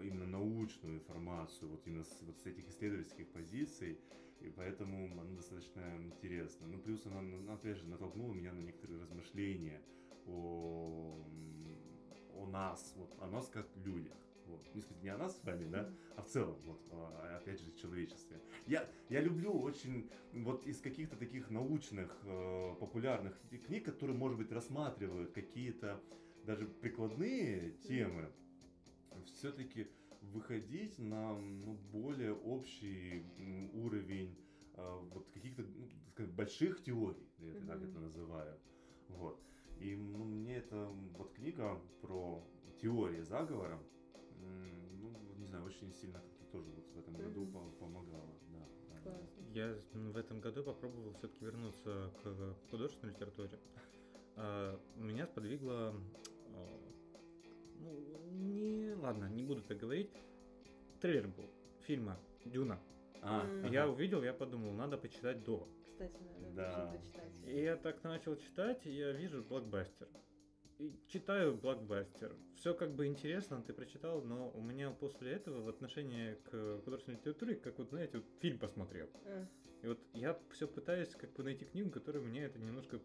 именно 0.00 0.26
научную 0.26 0.94
информацию, 0.94 1.68
вот 1.68 1.86
именно 1.86 2.04
с, 2.04 2.22
вот 2.22 2.38
с 2.38 2.46
этих 2.46 2.68
исследовательских 2.68 3.28
позиций, 3.28 3.98
и 4.40 4.50
поэтому 4.50 5.12
она 5.20 5.24
достаточно 5.34 5.80
интересна. 6.02 6.66
Ну, 6.66 6.78
плюс 6.78 7.04
она, 7.06 7.20
ну, 7.20 7.52
опять 7.52 7.76
же, 7.76 7.86
натолкнула 7.86 8.32
меня 8.32 8.52
на 8.52 8.60
некоторые 8.60 9.00
размышления 9.00 9.82
о, 10.26 11.24
о 12.34 12.46
нас, 12.46 12.94
вот, 12.96 13.14
о 13.20 13.26
нас 13.26 13.48
как 13.48 13.68
людях. 13.76 14.16
Вот. 14.46 14.74
Не, 14.74 14.80
сказать, 14.80 15.02
не 15.02 15.08
о 15.10 15.18
нас 15.18 15.38
с 15.38 15.44
вами, 15.44 15.64
да, 15.70 15.88
а 16.16 16.22
в 16.22 16.26
целом, 16.26 16.56
вот, 16.64 16.80
а, 16.90 17.38
опять 17.40 17.60
же, 17.60 17.70
в 17.70 17.76
человечестве. 17.76 18.40
Я, 18.66 18.88
я 19.08 19.20
люблю 19.20 19.52
очень 19.52 20.10
вот 20.32 20.66
из 20.66 20.80
каких-то 20.80 21.16
таких 21.16 21.50
научных, 21.50 22.18
э, 22.24 22.74
популярных 22.80 23.40
книг, 23.66 23.84
которые, 23.84 24.16
может 24.16 24.38
быть, 24.38 24.50
рассматривают 24.50 25.32
какие-то 25.32 26.02
даже 26.44 26.66
прикладные 26.66 27.72
темы, 27.88 28.32
все-таки 29.26 29.88
выходить 30.20 30.98
на 30.98 31.38
ну, 31.38 31.74
более 31.92 32.34
общий 32.34 33.24
уровень 33.72 34.36
э, 34.74 34.98
вот 35.12 35.30
каких-то 35.30 35.62
ну, 35.62 35.88
сказать, 36.12 36.32
больших 36.32 36.82
теорий, 36.82 37.28
я 37.38 37.52
это 37.52 37.66
так 37.66 37.82
это 37.82 37.98
называю. 37.98 38.58
Вот. 39.08 39.40
И 39.78 39.96
ну, 39.96 40.24
мне 40.24 40.56
эта 40.56 40.86
вот 40.86 41.32
книга 41.32 41.80
про 42.02 42.46
теории 42.80 43.22
заговора, 43.22 43.80
ну, 44.38 45.10
не 45.36 45.46
знаю, 45.46 45.64
очень 45.64 45.92
сильно 45.92 46.20
как-то 46.20 46.44
тоже 46.52 46.70
вот 46.70 46.86
в 46.92 46.98
этом 46.98 47.16
году 47.16 47.46
по- 47.46 47.70
помогала. 47.78 48.38
Да, 48.52 48.68
да. 49.04 49.20
Я 49.54 49.74
в 49.94 50.16
этом 50.16 50.40
году 50.40 50.62
попробовал 50.62 51.14
все-таки 51.14 51.44
вернуться 51.44 52.12
к 52.22 52.56
художественной 52.70 53.14
литературе. 53.14 53.58
А, 54.36 54.78
Меня 54.96 55.26
сподвигло... 55.26 55.94
Ну, 57.80 57.98
не... 58.32 58.94
Ладно, 58.94 59.28
не 59.28 59.42
буду 59.42 59.62
так 59.62 59.78
говорить. 59.78 60.10
Трейлер 61.00 61.28
был 61.28 61.44
фильма 61.86 62.18
«Дюна». 62.44 62.78
А, 63.22 63.44
М. 63.46 63.64
ага. 63.64 63.68
Я 63.74 63.88
увидел, 63.88 64.22
я 64.22 64.32
подумал, 64.32 64.72
надо 64.72 64.96
почитать 64.98 65.42
до. 65.44 65.68
Кстати, 65.92 66.16
надо 66.40 66.54
Да. 66.54 66.72
тоже 66.74 66.98
прочитать. 66.98 67.32
И 67.46 67.62
я 67.62 67.76
так 67.76 68.02
начал 68.04 68.36
читать, 68.36 68.86
и 68.86 68.90
я 68.90 69.12
вижу 69.12 69.42
блокбастер. 69.42 70.08
И 70.78 70.94
читаю 71.08 71.56
блокбастер. 71.56 72.34
Все 72.56 72.72
как 72.74 72.94
бы 72.94 73.06
интересно, 73.06 73.62
ты 73.62 73.74
прочитал, 73.74 74.22
но 74.22 74.50
у 74.50 74.62
меня 74.62 74.90
после 74.90 75.32
этого 75.32 75.60
в 75.60 75.68
отношении 75.68 76.34
к 76.50 76.80
художественной 76.84 77.18
литературе, 77.18 77.56
как 77.56 77.76
вот, 77.78 77.90
знаете, 77.90 78.18
вот 78.18 78.26
фильм 78.40 78.58
посмотрел. 78.58 79.08
А, 79.26 79.46
И 79.82 79.86
вот 79.88 79.98
я 80.14 80.38
все 80.50 80.66
пытаюсь 80.66 81.10
как 81.14 81.32
бы 81.34 81.42
найти 81.42 81.66
книгу, 81.66 81.90
которая 81.90 82.22
меня 82.22 82.44
это 82.44 82.58
немножко 82.58 82.98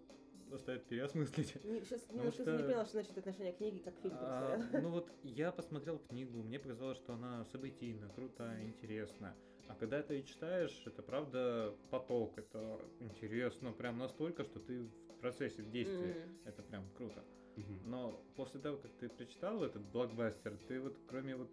заставит 0.56 0.86
переосмыслить. 0.86 1.56
не- 1.64 1.82
Сейчас 1.82 2.02
Потому 2.02 2.20
немножко 2.20 2.42
что- 2.44 2.52
не 2.58 2.64
поняла, 2.64 2.84
что 2.86 2.92
значит 2.94 3.18
отношение 3.18 3.54
к 3.54 3.58
книге 3.58 3.80
как 3.80 3.96
к 3.98 4.02
фильму. 4.02 4.18
А, 4.22 4.60
ну 4.82 4.90
вот 4.90 5.12
я 5.24 5.52
посмотрел 5.52 6.00
книгу, 6.00 6.42
мне 6.44 6.60
показалось, 6.60 6.98
что 6.98 7.14
она 7.14 7.46
событийна, 7.46 8.10
круто, 8.16 8.52
интересна. 8.64 9.36
А 9.68 9.76
когда 9.76 10.02
ты 10.04 10.22
читаешь, 10.24 10.84
это 10.86 11.02
правда 11.02 11.76
поток, 11.90 12.38
это 12.38 12.80
интересно 13.00 13.72
прям 13.72 13.98
настолько, 13.98 14.44
что 14.44 14.60
ты 14.60 14.84
в 14.84 15.20
процессе, 15.22 15.64
в 15.64 15.72
действии. 15.72 16.16
М. 16.16 16.38
Это 16.46 16.62
прям 16.62 16.88
круто. 16.96 17.24
Мгм. 17.56 17.80
Но 17.90 18.24
после 18.36 18.60
того, 18.60 18.78
как 18.78 18.92
ты 19.00 19.10
прочитал 19.10 19.64
этот 19.64 19.82
блокбастер, 19.84 20.58
ты 20.68 20.80
вот 20.80 20.96
кроме 21.08 21.36
вот 21.36 21.50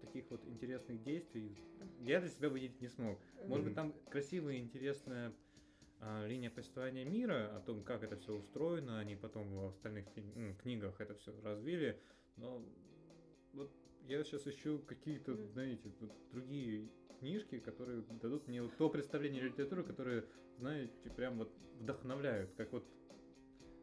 таких 0.00 0.28
вот 0.30 0.44
интересных 0.46 1.02
действий, 1.04 1.56
я 2.00 2.20
для 2.20 2.28
себя 2.30 2.48
выделить 2.48 2.80
не 2.80 2.88
смог. 2.88 3.18
Может 3.46 3.66
быть, 3.66 3.74
там 3.76 3.92
красивая, 4.10 4.56
интересная 4.58 5.32
линия 6.26 6.50
повествования 6.50 7.04
мира, 7.04 7.56
о 7.56 7.60
том, 7.60 7.82
как 7.84 8.02
это 8.02 8.16
все 8.16 8.32
устроено, 8.34 8.98
они 8.98 9.14
потом 9.16 9.48
в 9.54 9.66
остальных 9.68 10.06
ну, 10.34 10.54
книгах 10.56 11.00
это 11.00 11.14
все 11.14 11.32
развили, 11.42 12.00
но 12.36 12.64
вот 13.52 13.70
я 14.08 14.22
сейчас 14.24 14.46
ищу 14.46 14.80
какие-то, 14.80 15.36
знаете, 15.48 15.92
вот 16.00 16.10
другие 16.32 16.88
книжки, 17.20 17.60
которые 17.60 18.02
дадут 18.20 18.48
мне 18.48 18.62
вот 18.62 18.76
то 18.76 18.88
представление 18.90 19.42
литературы, 19.42 19.84
которое, 19.84 20.24
знаете, 20.58 20.92
прям 21.16 21.38
вот 21.38 21.52
вдохновляют, 21.78 22.52
как 22.56 22.72
вот 22.72 22.84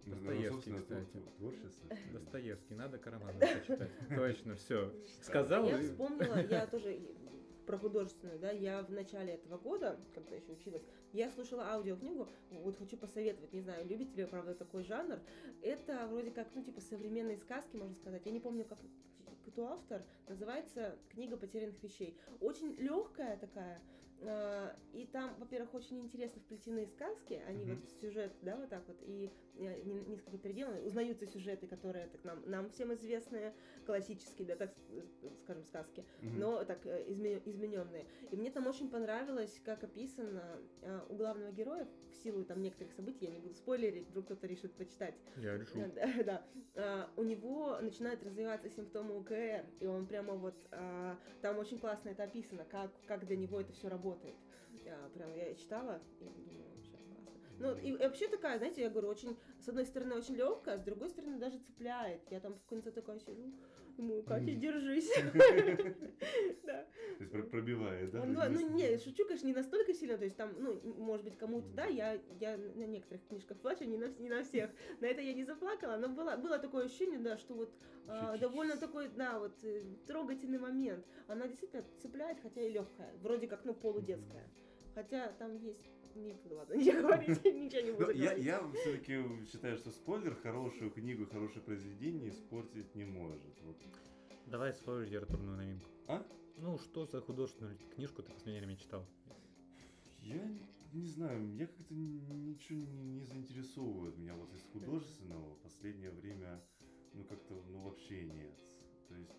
Ну, 0.06 0.16
ну, 0.16 0.16
Достоевский, 0.16 0.50
собственно, 0.72 0.80
кстати. 0.82 1.08
твор- 1.18 1.38
творчество. 1.38 1.90
Достоевский, 2.14 2.76
надо 2.76 2.98
Карамазова 2.98 3.40
почитать. 3.60 3.92
Точно, 4.14 4.56
все. 4.56 4.94
Сказал 5.22 5.70
Я 5.70 5.80
и- 5.80 5.84
вспомнила, 5.88 6.46
я 6.48 6.68
тоже 6.68 7.00
про 7.70 7.78
художественную, 7.78 8.40
да, 8.40 8.50
я 8.50 8.82
в 8.82 8.90
начале 8.92 9.34
этого 9.34 9.60
года, 9.60 10.00
когда 10.16 10.36
еще 10.36 10.54
училась, 10.54 10.82
я 11.14 11.30
слушала 11.30 11.68
аудиокнигу, 11.68 12.28
вот 12.50 12.76
хочу 12.80 12.98
посоветовать, 12.98 13.54
не 13.54 13.62
знаю, 13.62 13.88
любите 13.88 14.12
ли 14.16 14.24
вы, 14.24 14.30
правда, 14.32 14.56
такой 14.56 14.82
жанр. 14.82 15.20
Это 15.62 16.08
вроде 16.08 16.32
как, 16.32 16.48
ну, 16.56 16.64
типа 16.64 16.82
современные 16.82 17.38
сказки, 17.38 17.76
можно 17.76 17.94
сказать. 17.94 18.26
Я 18.26 18.32
не 18.32 18.40
помню, 18.40 18.66
как 18.66 18.80
кто 19.46 19.68
автор. 19.68 20.04
Называется 20.28 20.98
«Книга 21.10 21.38
потерянных 21.38 21.82
вещей». 21.84 22.18
Очень 22.42 22.74
легкая 22.74 23.38
такая, 23.38 23.80
А, 24.22 24.76
И 24.92 25.06
там, 25.06 25.34
во-первых, 25.40 25.74
очень 25.76 26.00
интересно 26.00 26.42
вплетены 26.42 26.86
сказки, 26.88 27.42
они 27.48 27.64
Мгм. 27.64 27.76
вот 27.76 27.86
в 27.86 28.02
сюжет, 28.02 28.34
да, 28.42 28.58
вот 28.58 28.70
так 28.70 28.86
вот, 28.88 28.98
и 29.02 29.28
э, 29.28 29.49
несколько 29.60 30.38
переделаны, 30.38 30.82
узнаются 30.82 31.26
сюжеты, 31.28 31.68
которые 31.68 32.08
так 32.08 32.24
нам, 32.24 32.42
нам 32.50 32.70
всем 32.70 32.94
известные, 32.94 33.54
классические, 33.86 34.48
да, 34.48 34.56
так 34.56 34.74
с- 34.88 35.40
скажем, 35.42 35.64
сказки, 35.66 36.06
Мгм. 36.22 36.40
но 36.40 36.64
так 36.64 36.86
э, 36.86 37.06
изме- 37.08 37.42
измененные. 37.46 38.06
И 38.32 38.36
мне 38.36 38.52
там 38.52 38.68
очень 38.68 38.90
понравилось, 38.90 39.60
как 39.66 39.84
описано 39.84 40.60
э, 40.82 41.02
у 41.10 41.16
главного 41.16 41.52
героя, 41.52 41.88
в 42.12 42.16
силу 42.24 42.44
там 42.44 42.62
некоторых 42.62 42.94
событий, 42.94 43.26
я 43.26 43.32
не 43.32 43.40
буду 43.40 43.54
спойлерить, 43.54 44.10
вдруг 44.10 44.26
кто-то 44.26 44.48
решит 44.48 44.74
почитать, 44.74 45.16
Я 45.38 45.58
решу. 45.58 45.80
Э, 45.80 45.90
Да, 45.94 46.24
да. 46.24 46.46
А, 46.76 47.10
у 47.18 47.24
него 47.24 47.78
начинают 47.82 48.24
развиваться 48.24 48.70
симптомы 48.70 49.18
УКР, 49.18 49.66
и 49.80 49.86
он 49.86 50.06
прямо 50.08 50.34
вот 50.34 50.56
а, 50.72 51.18
там 51.42 51.58
очень 51.58 51.80
классно 51.80 52.10
это 52.10 52.24
описано, 52.24 52.66
как, 52.66 52.92
как 53.08 53.26
для 53.26 53.36
него 53.36 53.60
это 53.60 53.74
все 53.74 53.90
работает. 53.90 54.36
Прям 55.14 55.36
я 55.36 55.54
читала 55.56 56.02
и 56.20 56.24
думаю. 56.26 56.69
Ну, 57.60 57.76
и, 57.78 57.90
и 57.90 57.98
вообще 57.98 58.28
такая, 58.28 58.58
знаете, 58.58 58.82
я 58.82 58.90
говорю, 58.90 59.10
очень, 59.10 59.38
с 59.60 59.70
одной 59.70 59.86
стороны, 59.86 60.16
очень 60.16 60.36
легкая, 60.36 60.78
с 60.78 60.82
другой 60.82 61.10
стороны, 61.10 61.38
даже 61.38 61.58
цепляет. 61.60 62.22
Я 62.32 62.40
там 62.40 62.56
в 62.56 62.66
конце 62.66 62.92
такая 62.92 63.20
сижу, 63.20 63.54
думаю, 63.98 64.24
Катя, 64.24 64.52
держись. 64.56 65.12
То 66.66 66.86
есть 67.20 67.32
про- 67.32 67.44
пробивает, 67.44 68.12
да? 68.12 68.24
Ну, 68.24 68.70
не, 68.70 68.98
шучу, 68.98 69.26
конечно, 69.26 69.48
не 69.48 69.54
настолько 69.54 69.94
сильно, 69.94 70.18
то 70.18 70.24
есть 70.24 70.38
там, 70.38 70.54
ну, 70.58 70.80
может 70.98 71.26
быть, 71.26 71.38
кому-то, 71.38 71.68
да, 71.74 71.86
я, 71.86 72.18
на 72.76 72.86
некоторых 72.86 73.26
книжках 73.28 73.58
плачу, 73.58 73.84
не 73.84 73.98
на, 73.98 74.44
всех, 74.44 74.70
на 75.02 75.06
это 75.06 75.22
я 75.22 75.34
не 75.34 75.44
заплакала, 75.44 75.98
но 75.98 76.08
было, 76.08 76.60
такое 76.60 76.86
ощущение, 76.86 77.20
да, 77.20 77.38
что 77.38 77.54
вот 77.54 77.74
а, 78.08 78.38
довольно 78.38 78.78
такой, 78.78 79.10
да, 79.10 79.40
вот 79.40 79.64
э, 79.64 79.84
трогательный 80.08 80.60
момент. 80.60 81.06
Она 81.28 81.48
действительно 81.48 81.84
цепляет, 82.02 82.40
хотя 82.42 82.62
и 82.62 82.72
легкая, 82.72 83.14
вроде 83.22 83.48
как, 83.48 83.66
ну, 83.66 83.74
полудетская. 83.74 84.50
Хотя 84.96 85.32
там 85.34 85.56
есть, 85.58 85.90
не 86.16 86.34
буду, 86.34 86.56
ладно, 86.56 86.74
ничего 86.76 87.02
говорить, 87.02 87.46
ничего 87.46 87.82
не 87.82 87.92
Ну, 87.92 87.98
буду 87.98 88.12
я, 88.12 88.26
говорить. 88.26 88.46
я 88.46 88.72
все-таки 88.74 89.46
считаю, 89.52 89.78
что 89.78 89.92
спойлер 89.92 90.36
хорошую 90.36 90.92
книгу, 90.92 91.26
хорошее 91.26 91.64
произведение 91.64 92.30
испортить 92.30 92.96
не 92.96 93.06
может. 93.06 93.42
Давай 94.48 94.74
свою 94.74 95.02
литературную 95.06 95.58
новинку. 95.58 95.90
А? 96.08 96.26
Ну, 96.58 96.78
что 96.80 97.06
за 97.06 97.22
художественную 97.22 97.78
книжку 97.96 98.24
ты 98.24 98.32
последнее 98.32 98.64
время 98.64 98.78
читал? 98.78 99.06
Я 100.22 100.44
не, 100.92 101.08
знаю, 101.08 101.56
я 101.56 101.68
как-то 101.68 101.94
ничего 101.94 102.80
не, 102.80 103.04
не 103.04 103.24
заинтересовывает 103.24 104.18
меня 104.18 104.36
вот 104.36 104.54
из 104.54 104.64
художественного 104.74 105.56
в 105.56 105.60
последнее 105.60 106.12
время, 106.12 106.62
ну 107.14 107.24
как-то, 107.24 107.54
ну 107.70 107.82
вообще 107.84 108.24
нет. 108.24 108.58
То 109.08 109.16
есть, 109.16 109.32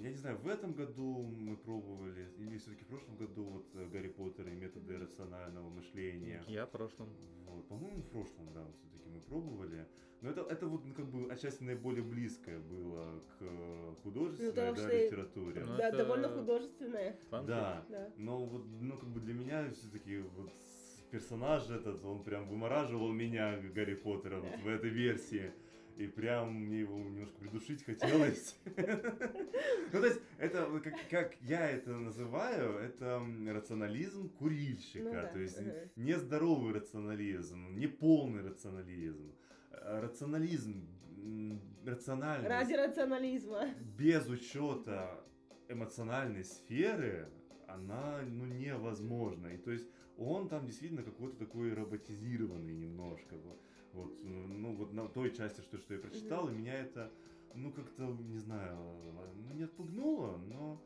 я 0.00 0.10
не 0.10 0.16
знаю, 0.16 0.38
в 0.38 0.48
этом 0.48 0.72
году 0.72 1.22
мы 1.22 1.56
пробовали, 1.56 2.28
или 2.38 2.58
все-таки 2.58 2.84
в 2.84 2.88
прошлом 2.88 3.16
году 3.16 3.44
вот 3.44 3.66
э, 3.74 3.88
Гарри 3.88 4.08
Поттер 4.08 4.48
и 4.48 4.54
методы 4.54 4.98
рационального 4.98 5.68
мышления. 5.68 6.44
Я 6.46 6.66
в 6.66 6.70
прошлом. 6.70 7.08
Вот, 7.46 7.68
по-моему, 7.68 8.02
в 8.02 8.10
прошлом, 8.10 8.52
да, 8.52 8.66
все-таки 8.78 9.08
мы 9.08 9.20
пробовали. 9.20 9.86
Но 10.22 10.30
это, 10.30 10.42
это 10.42 10.66
вот 10.66 10.84
ну, 10.84 10.94
как 10.94 11.06
бы 11.06 11.30
отчасти 11.30 11.62
наиболее 11.62 12.02
близкое 12.02 12.58
было 12.58 13.20
к 13.20 13.36
э, 13.40 13.94
художественной 14.02 14.50
потому 14.50 14.74
да, 14.74 14.82
что 14.82 14.96
литературе. 14.96 15.64
Ну, 15.64 15.76
Да, 15.76 15.88
это- 15.88 15.96
довольно 15.98 16.28
художественная, 16.28 17.16
Фанфик. 17.30 17.48
Да. 17.48 17.86
да. 17.88 18.12
Но 18.16 18.44
вот, 18.44 18.64
ну, 18.80 18.96
как 18.98 19.08
бы 19.10 19.20
для 19.20 19.34
меня 19.34 19.70
все-таки 19.72 20.18
вот 20.18 20.50
персонаж 21.10 21.68
этот, 21.70 22.04
он 22.04 22.22
прям 22.24 22.48
вымораживал 22.48 23.12
меня, 23.12 23.58
Гарри 23.74 23.94
Поттера, 23.94 24.40
вот 24.40 24.60
в 24.60 24.68
этой 24.68 24.90
версии. 24.90 25.52
И 25.96 26.06
прям 26.08 26.52
мне 26.66 26.80
его 26.80 26.98
немножко 26.98 27.38
придушить 27.38 27.82
хотелось. 27.84 28.56
Ну, 29.92 30.00
то 30.00 30.06
есть, 30.06 30.20
это, 30.38 30.68
как, 31.10 31.34
я 31.40 31.70
это 31.70 31.90
называю, 31.96 32.78
это 32.78 33.22
рационализм 33.48 34.24
Ну 34.24 34.28
курильщика. 34.30 35.10
да, 35.10 35.26
То 35.28 35.38
есть, 35.38 35.58
нездоровый 35.96 36.74
рационализм, 36.74 37.74
не 37.78 37.86
полный 37.86 38.42
рационализм. 38.42 39.32
А 39.70 40.00
Рационализм, 40.02 40.86
м, 41.16 41.60
рациональность 41.84 42.50
Ради 42.50 42.74
рационализма. 42.74 43.68
без 43.96 44.28
учета 44.28 45.24
эмоциональной 45.68 46.44
сферы, 46.44 47.28
она 47.68 48.20
ну, 48.26 48.44
невозможна. 48.44 49.48
И 49.48 49.56
то 49.58 49.70
есть 49.70 49.88
он 50.18 50.48
там 50.48 50.66
действительно 50.66 51.02
какой-то 51.02 51.36
такой 51.38 51.72
роботизированный 51.74 52.74
немножко. 52.74 53.36
Вот, 53.36 53.60
вот, 53.96 54.12
ну 54.22 54.74
вот 54.76 54.92
на 54.92 55.08
той 55.08 55.34
части, 55.34 55.60
что, 55.62 55.78
что 55.78 55.94
я 55.94 56.00
прочитал, 56.00 56.48
и 56.48 56.52
меня 56.52 56.74
это, 56.74 57.10
ну 57.54 57.72
как-то, 57.72 58.02
не 58.04 58.38
знаю, 58.38 58.76
ну 59.36 59.54
не 59.54 59.62
отпугнуло, 59.64 60.36
но 60.36 60.80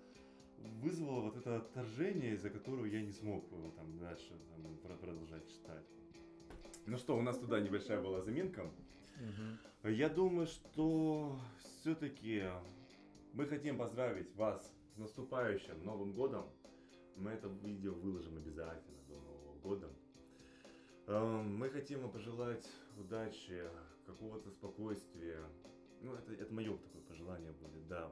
вызвало 0.82 1.20
вот 1.22 1.36
это 1.36 1.56
отторжение, 1.56 2.34
из-за 2.34 2.50
которого 2.50 2.84
я 2.84 3.02
не 3.02 3.12
смог 3.12 3.44
э, 3.50 3.70
там 3.76 3.98
дальше 3.98 4.32
там, 4.50 4.76
про- 4.78 4.96
продолжать 4.96 5.48
читать. 5.48 5.84
Ну 6.86 6.96
что, 6.96 7.16
у 7.16 7.22
нас 7.22 7.38
туда 7.38 7.60
небольшая 7.60 8.00
была 8.00 8.20
заминка. 8.20 8.70
Мгм. 9.16 9.94
Я 9.96 10.08
думаю, 10.08 10.46
что 10.46 11.36
все-таки 11.58 12.44
мы 13.32 13.46
хотим 13.46 13.78
поздравить 13.78 14.34
вас 14.36 14.72
с 14.94 14.98
наступающим 14.98 15.82
Новым 15.84 16.12
годом. 16.12 16.44
Мы 17.16 17.30
это 17.32 17.48
видео 17.48 17.92
выложим 17.94 18.36
обязательно 18.36 18.98
до 19.08 19.14
Нового 19.14 19.58
года. 19.58 19.88
Эм, 21.06 21.56
Мы 21.58 21.68
хотим 21.70 22.08
пожелать 22.10 22.66
удачи, 23.00 23.62
какого-то 24.06 24.50
спокойствия. 24.50 25.42
Ну, 26.02 26.14
это, 26.14 26.32
это 26.32 26.52
мое 26.52 26.76
такое 26.76 27.02
пожелание 27.02 27.52
будет, 27.52 27.86
да. 27.88 28.10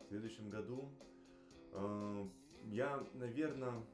В 0.00 0.08
следующем 0.08 0.50
году 0.50 0.90
эм, 1.72 2.32
я, 2.64 3.04
наверное, 3.14 3.84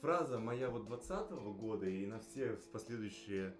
фраза 0.00 0.38
моя 0.38 0.68
вот 0.68 0.86
20 0.86 1.30
года 1.56 1.86
и 1.86 2.06
на 2.06 2.18
все 2.18 2.58
последующие 2.72 3.54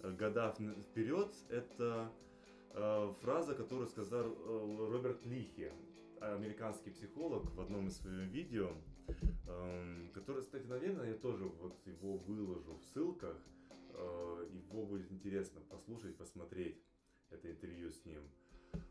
э, 0.00 0.10
года 0.12 0.54
вперед, 0.90 1.34
это 1.48 2.10
э, 2.74 3.14
фраза, 3.20 3.54
которую 3.54 3.86
сказал 3.86 4.26
э, 4.26 4.88
Роберт 4.90 5.24
Лихи, 5.24 5.70
американский 6.20 6.90
психолог 6.90 7.54
в 7.54 7.60
одном 7.60 7.86
из 7.86 7.98
своих 7.98 8.30
видео, 8.30 8.70
эм, 9.46 10.10
который, 10.12 10.42
кстати, 10.42 10.66
наверное, 10.66 11.10
я 11.10 11.14
тоже 11.14 11.44
вот 11.44 11.76
его 11.86 12.16
выложу 12.18 12.76
в 12.76 12.84
ссылках, 12.86 13.36
э, 13.36 13.65
его 13.96 14.84
будет 14.84 15.10
интересно 15.10 15.60
послушать, 15.60 16.16
посмотреть 16.16 16.82
это 17.30 17.50
интервью 17.50 17.90
с 17.90 18.04
ним. 18.04 18.22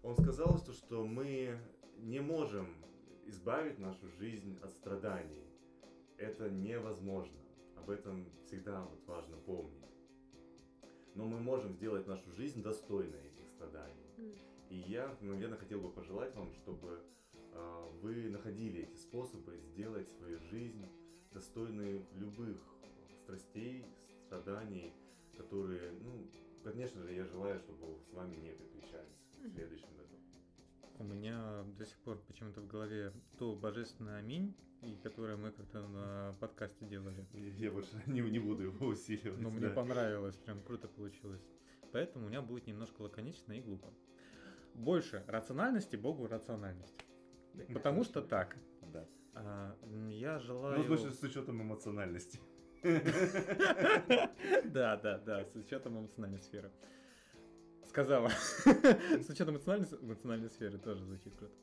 Он 0.04 0.16
сказал, 0.16 0.58
что, 0.58 0.74
что 0.74 1.06
мы 1.06 1.60
не 1.98 2.20
можем 2.20 2.68
избавить 3.26 3.80
нашу 3.80 4.08
жизнь 4.10 4.58
от 4.62 4.72
страданий. 4.72 5.44
Это 6.18 6.50
невозможно. 6.50 7.38
Об 7.76 7.90
этом 7.90 8.26
всегда 8.46 8.84
вот 8.84 9.06
важно 9.06 9.38
помнить. 9.38 9.84
Но 11.14 11.26
мы 11.26 11.40
можем 11.40 11.74
сделать 11.74 12.08
нашу 12.08 12.32
жизнь 12.32 12.62
достойной 12.62 13.28
этих 13.28 13.48
страданий. 13.48 14.36
И 14.70 14.76
я, 14.76 15.16
наверное, 15.22 15.58
хотел 15.58 15.82
бы 15.82 15.92
пожелать 15.92 16.36
вам, 16.36 16.52
чтобы 16.54 17.02
э, 17.34 17.90
вы 18.02 18.30
находили 18.30 18.84
эти 18.84 18.98
способы 18.98 19.58
сделать 19.58 20.12
свою 20.12 20.40
жизнь 20.40 20.86
достойной 21.32 22.06
любых 22.14 22.58
страстей, 23.24 23.86
страданий, 24.36 24.94
которые, 25.38 25.92
ну, 26.02 26.30
конечно 26.64 27.02
же, 27.02 27.14
я 27.14 27.26
желаю, 27.26 27.60
чтобы 27.60 28.00
с 28.10 28.14
вами 28.14 28.36
не 28.36 28.52
приключались 28.52 29.16
в 29.32 29.50
следующем 29.50 29.88
году. 29.96 30.16
У 30.98 31.04
меня 31.04 31.64
до 31.78 31.86
сих 31.86 31.98
пор 32.00 32.18
почему-то 32.28 32.62
в 32.62 32.68
голове 32.68 33.14
то 33.38 33.56
божественное 33.56 34.18
аминь, 34.18 34.56
и 34.82 34.96
которое 34.98 35.38
мы 35.38 35.52
как-то 35.52 35.88
на 35.88 36.36
подкасте 36.40 36.86
делали. 36.86 37.26
Я 37.34 37.72
больше 37.72 38.02
не, 38.08 38.22
не 38.22 38.40
буду 38.40 38.64
его 38.64 38.88
усиливать. 38.88 39.40
Но 39.40 39.50
мне 39.50 39.68
да. 39.68 39.74
понравилось, 39.74 40.36
прям 40.38 40.62
круто 40.64 40.88
получилось. 40.88 41.46
Поэтому 41.92 42.26
у 42.26 42.30
меня 42.30 42.42
будет 42.42 42.68
немножко 42.68 43.02
лаконично 43.02 43.54
и 43.54 43.62
глупо. 43.62 43.94
Больше 44.74 45.24
рациональности, 45.28 45.96
Богу 45.96 46.28
рациональность. 46.28 47.06
Потому 47.74 48.04
что 48.04 48.22
так. 48.22 48.58
Да. 48.82 49.08
А, 49.34 49.78
я 50.10 50.40
желаю... 50.40 50.78
Ну, 50.78 50.84
слушай, 50.84 51.14
с 51.14 51.24
учетом 51.24 51.62
эмоциональности. 51.62 52.40
Да, 54.66 54.98
да, 54.98 55.18
да, 55.18 55.46
с 55.46 55.56
учетом 55.56 56.00
эмоциональной 56.00 56.40
сферы. 56.40 56.72
Сказала. 57.88 58.30
С 58.66 59.30
учетом 59.30 59.58
эмоциональной, 59.58 60.50
сферы 60.50 60.78
тоже 60.78 61.04
звучит 61.06 61.36
круто. 61.36 61.54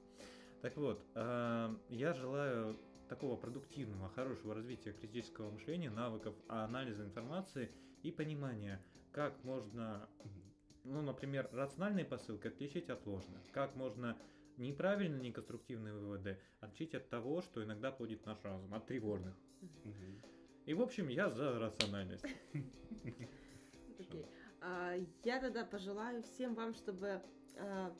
Так 0.63 0.77
вот, 0.77 1.05
а, 1.15 1.77
я 1.91 2.13
желаю 2.15 2.79
такого 3.09 3.37
продуктивного, 3.37 4.09
хорошего 4.11 4.55
развития 4.55 4.93
критического 4.93 5.51
мышления, 5.51 5.91
навыков 5.91 6.35
анализа 6.49 7.05
информации 7.05 7.71
и 8.03 8.11
понимания, 8.11 8.81
как 9.13 9.45
можно, 9.45 10.09
ну, 10.85 11.03
например, 11.03 11.49
рациональные 11.53 12.07
посылки 12.07 12.47
отличить 12.47 12.89
от 12.89 13.07
ложных, 13.07 13.43
как 13.53 13.77
можно 13.77 14.17
неправильные, 14.57 15.21
неконструктивные 15.21 15.93
выводы 15.93 16.41
отличить 16.61 16.95
от 16.95 17.11
того, 17.11 17.43
что 17.43 17.63
иногда 17.63 17.91
плодит 17.93 18.25
наш 18.25 18.43
разум, 18.43 18.73
от 18.73 18.87
тревожных. 18.87 19.35
Мгм. 19.61 20.23
И, 20.67 20.75
в 20.75 20.81
общем, 20.81 21.09
я 21.09 21.29
за 21.29 21.59
рациональность. 21.59 22.25
Окей. 23.99 24.27
А, 24.61 24.95
Я 25.25 25.41
тогда 25.41 25.65
пожелаю 25.65 26.23
всем 26.23 26.55
вам, 26.55 26.75
чтобы 26.75 27.21
а, 27.59 27.93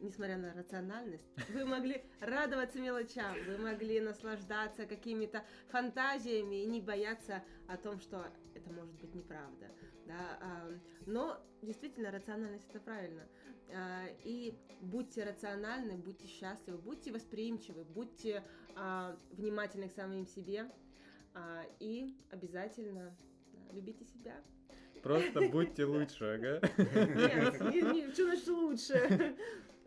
несмотря 0.00 0.38
на 0.38 0.54
рациональность, 0.54 1.24
вы 1.52 1.66
могли 1.66 2.02
радоваться 2.20 2.80
мелочам, 2.80 3.36
вы 3.46 3.58
могли 3.58 4.00
наслаждаться 4.00 4.86
какими-то 4.86 5.44
фантазиями 5.68 6.62
и 6.62 6.66
не 6.66 6.80
бояться 6.80 7.42
о 7.66 7.76
том, 7.76 8.00
что 8.00 8.26
это 8.54 8.72
может 8.72 8.94
быть 8.94 9.14
неправда. 9.14 9.66
Да? 10.06 10.38
а, 10.40 10.70
Но 11.04 11.38
действительно 11.60 12.10
рациональность 12.10 12.68
это 12.70 12.80
правильно. 12.80 13.26
И 14.24 14.58
будьте 14.80 15.24
рациональны, 15.24 15.98
будьте 15.98 16.26
счастливы, 16.26 16.78
будьте 16.78 17.12
восприимчивы, 17.12 17.84
будьте 17.84 18.42
внимательны 19.32 19.90
к 19.90 19.92
самим 19.92 20.26
себе 20.26 20.70
и 21.80 22.14
обязательно 22.30 23.16
любите 23.72 24.04
себя. 24.04 24.34
Просто 25.02 25.40
будьте 25.52 25.84
лучше, 25.84 26.24
ага. 26.24 26.60
Нет, 26.76 27.60
не, 27.72 27.82
не, 27.82 28.12
что 28.12 28.24
значит 28.24 28.48
лучше? 28.48 29.36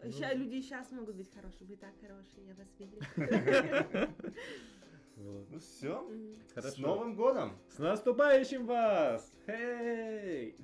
Ну. 0.03 0.11
Ща, 0.11 0.33
люди 0.33 0.61
сейчас 0.61 0.91
могут 0.91 1.15
быть 1.15 1.31
хорошие, 1.33 1.67
вы 1.67 1.75
так 1.75 1.93
хорошие, 2.01 2.47
я 2.47 2.55
вас 2.55 2.67
верю. 2.79 4.11
Вот. 5.17 5.47
Ну 5.51 5.59
все. 5.59 6.01
Мгм. 6.01 6.35
С 6.47 6.53
Хорошо. 6.53 6.81
Новым 6.81 7.15
годом! 7.15 7.55
С 7.69 7.77
наступающим 7.77 8.65
вас! 8.65 9.31
Хей! 9.45 10.55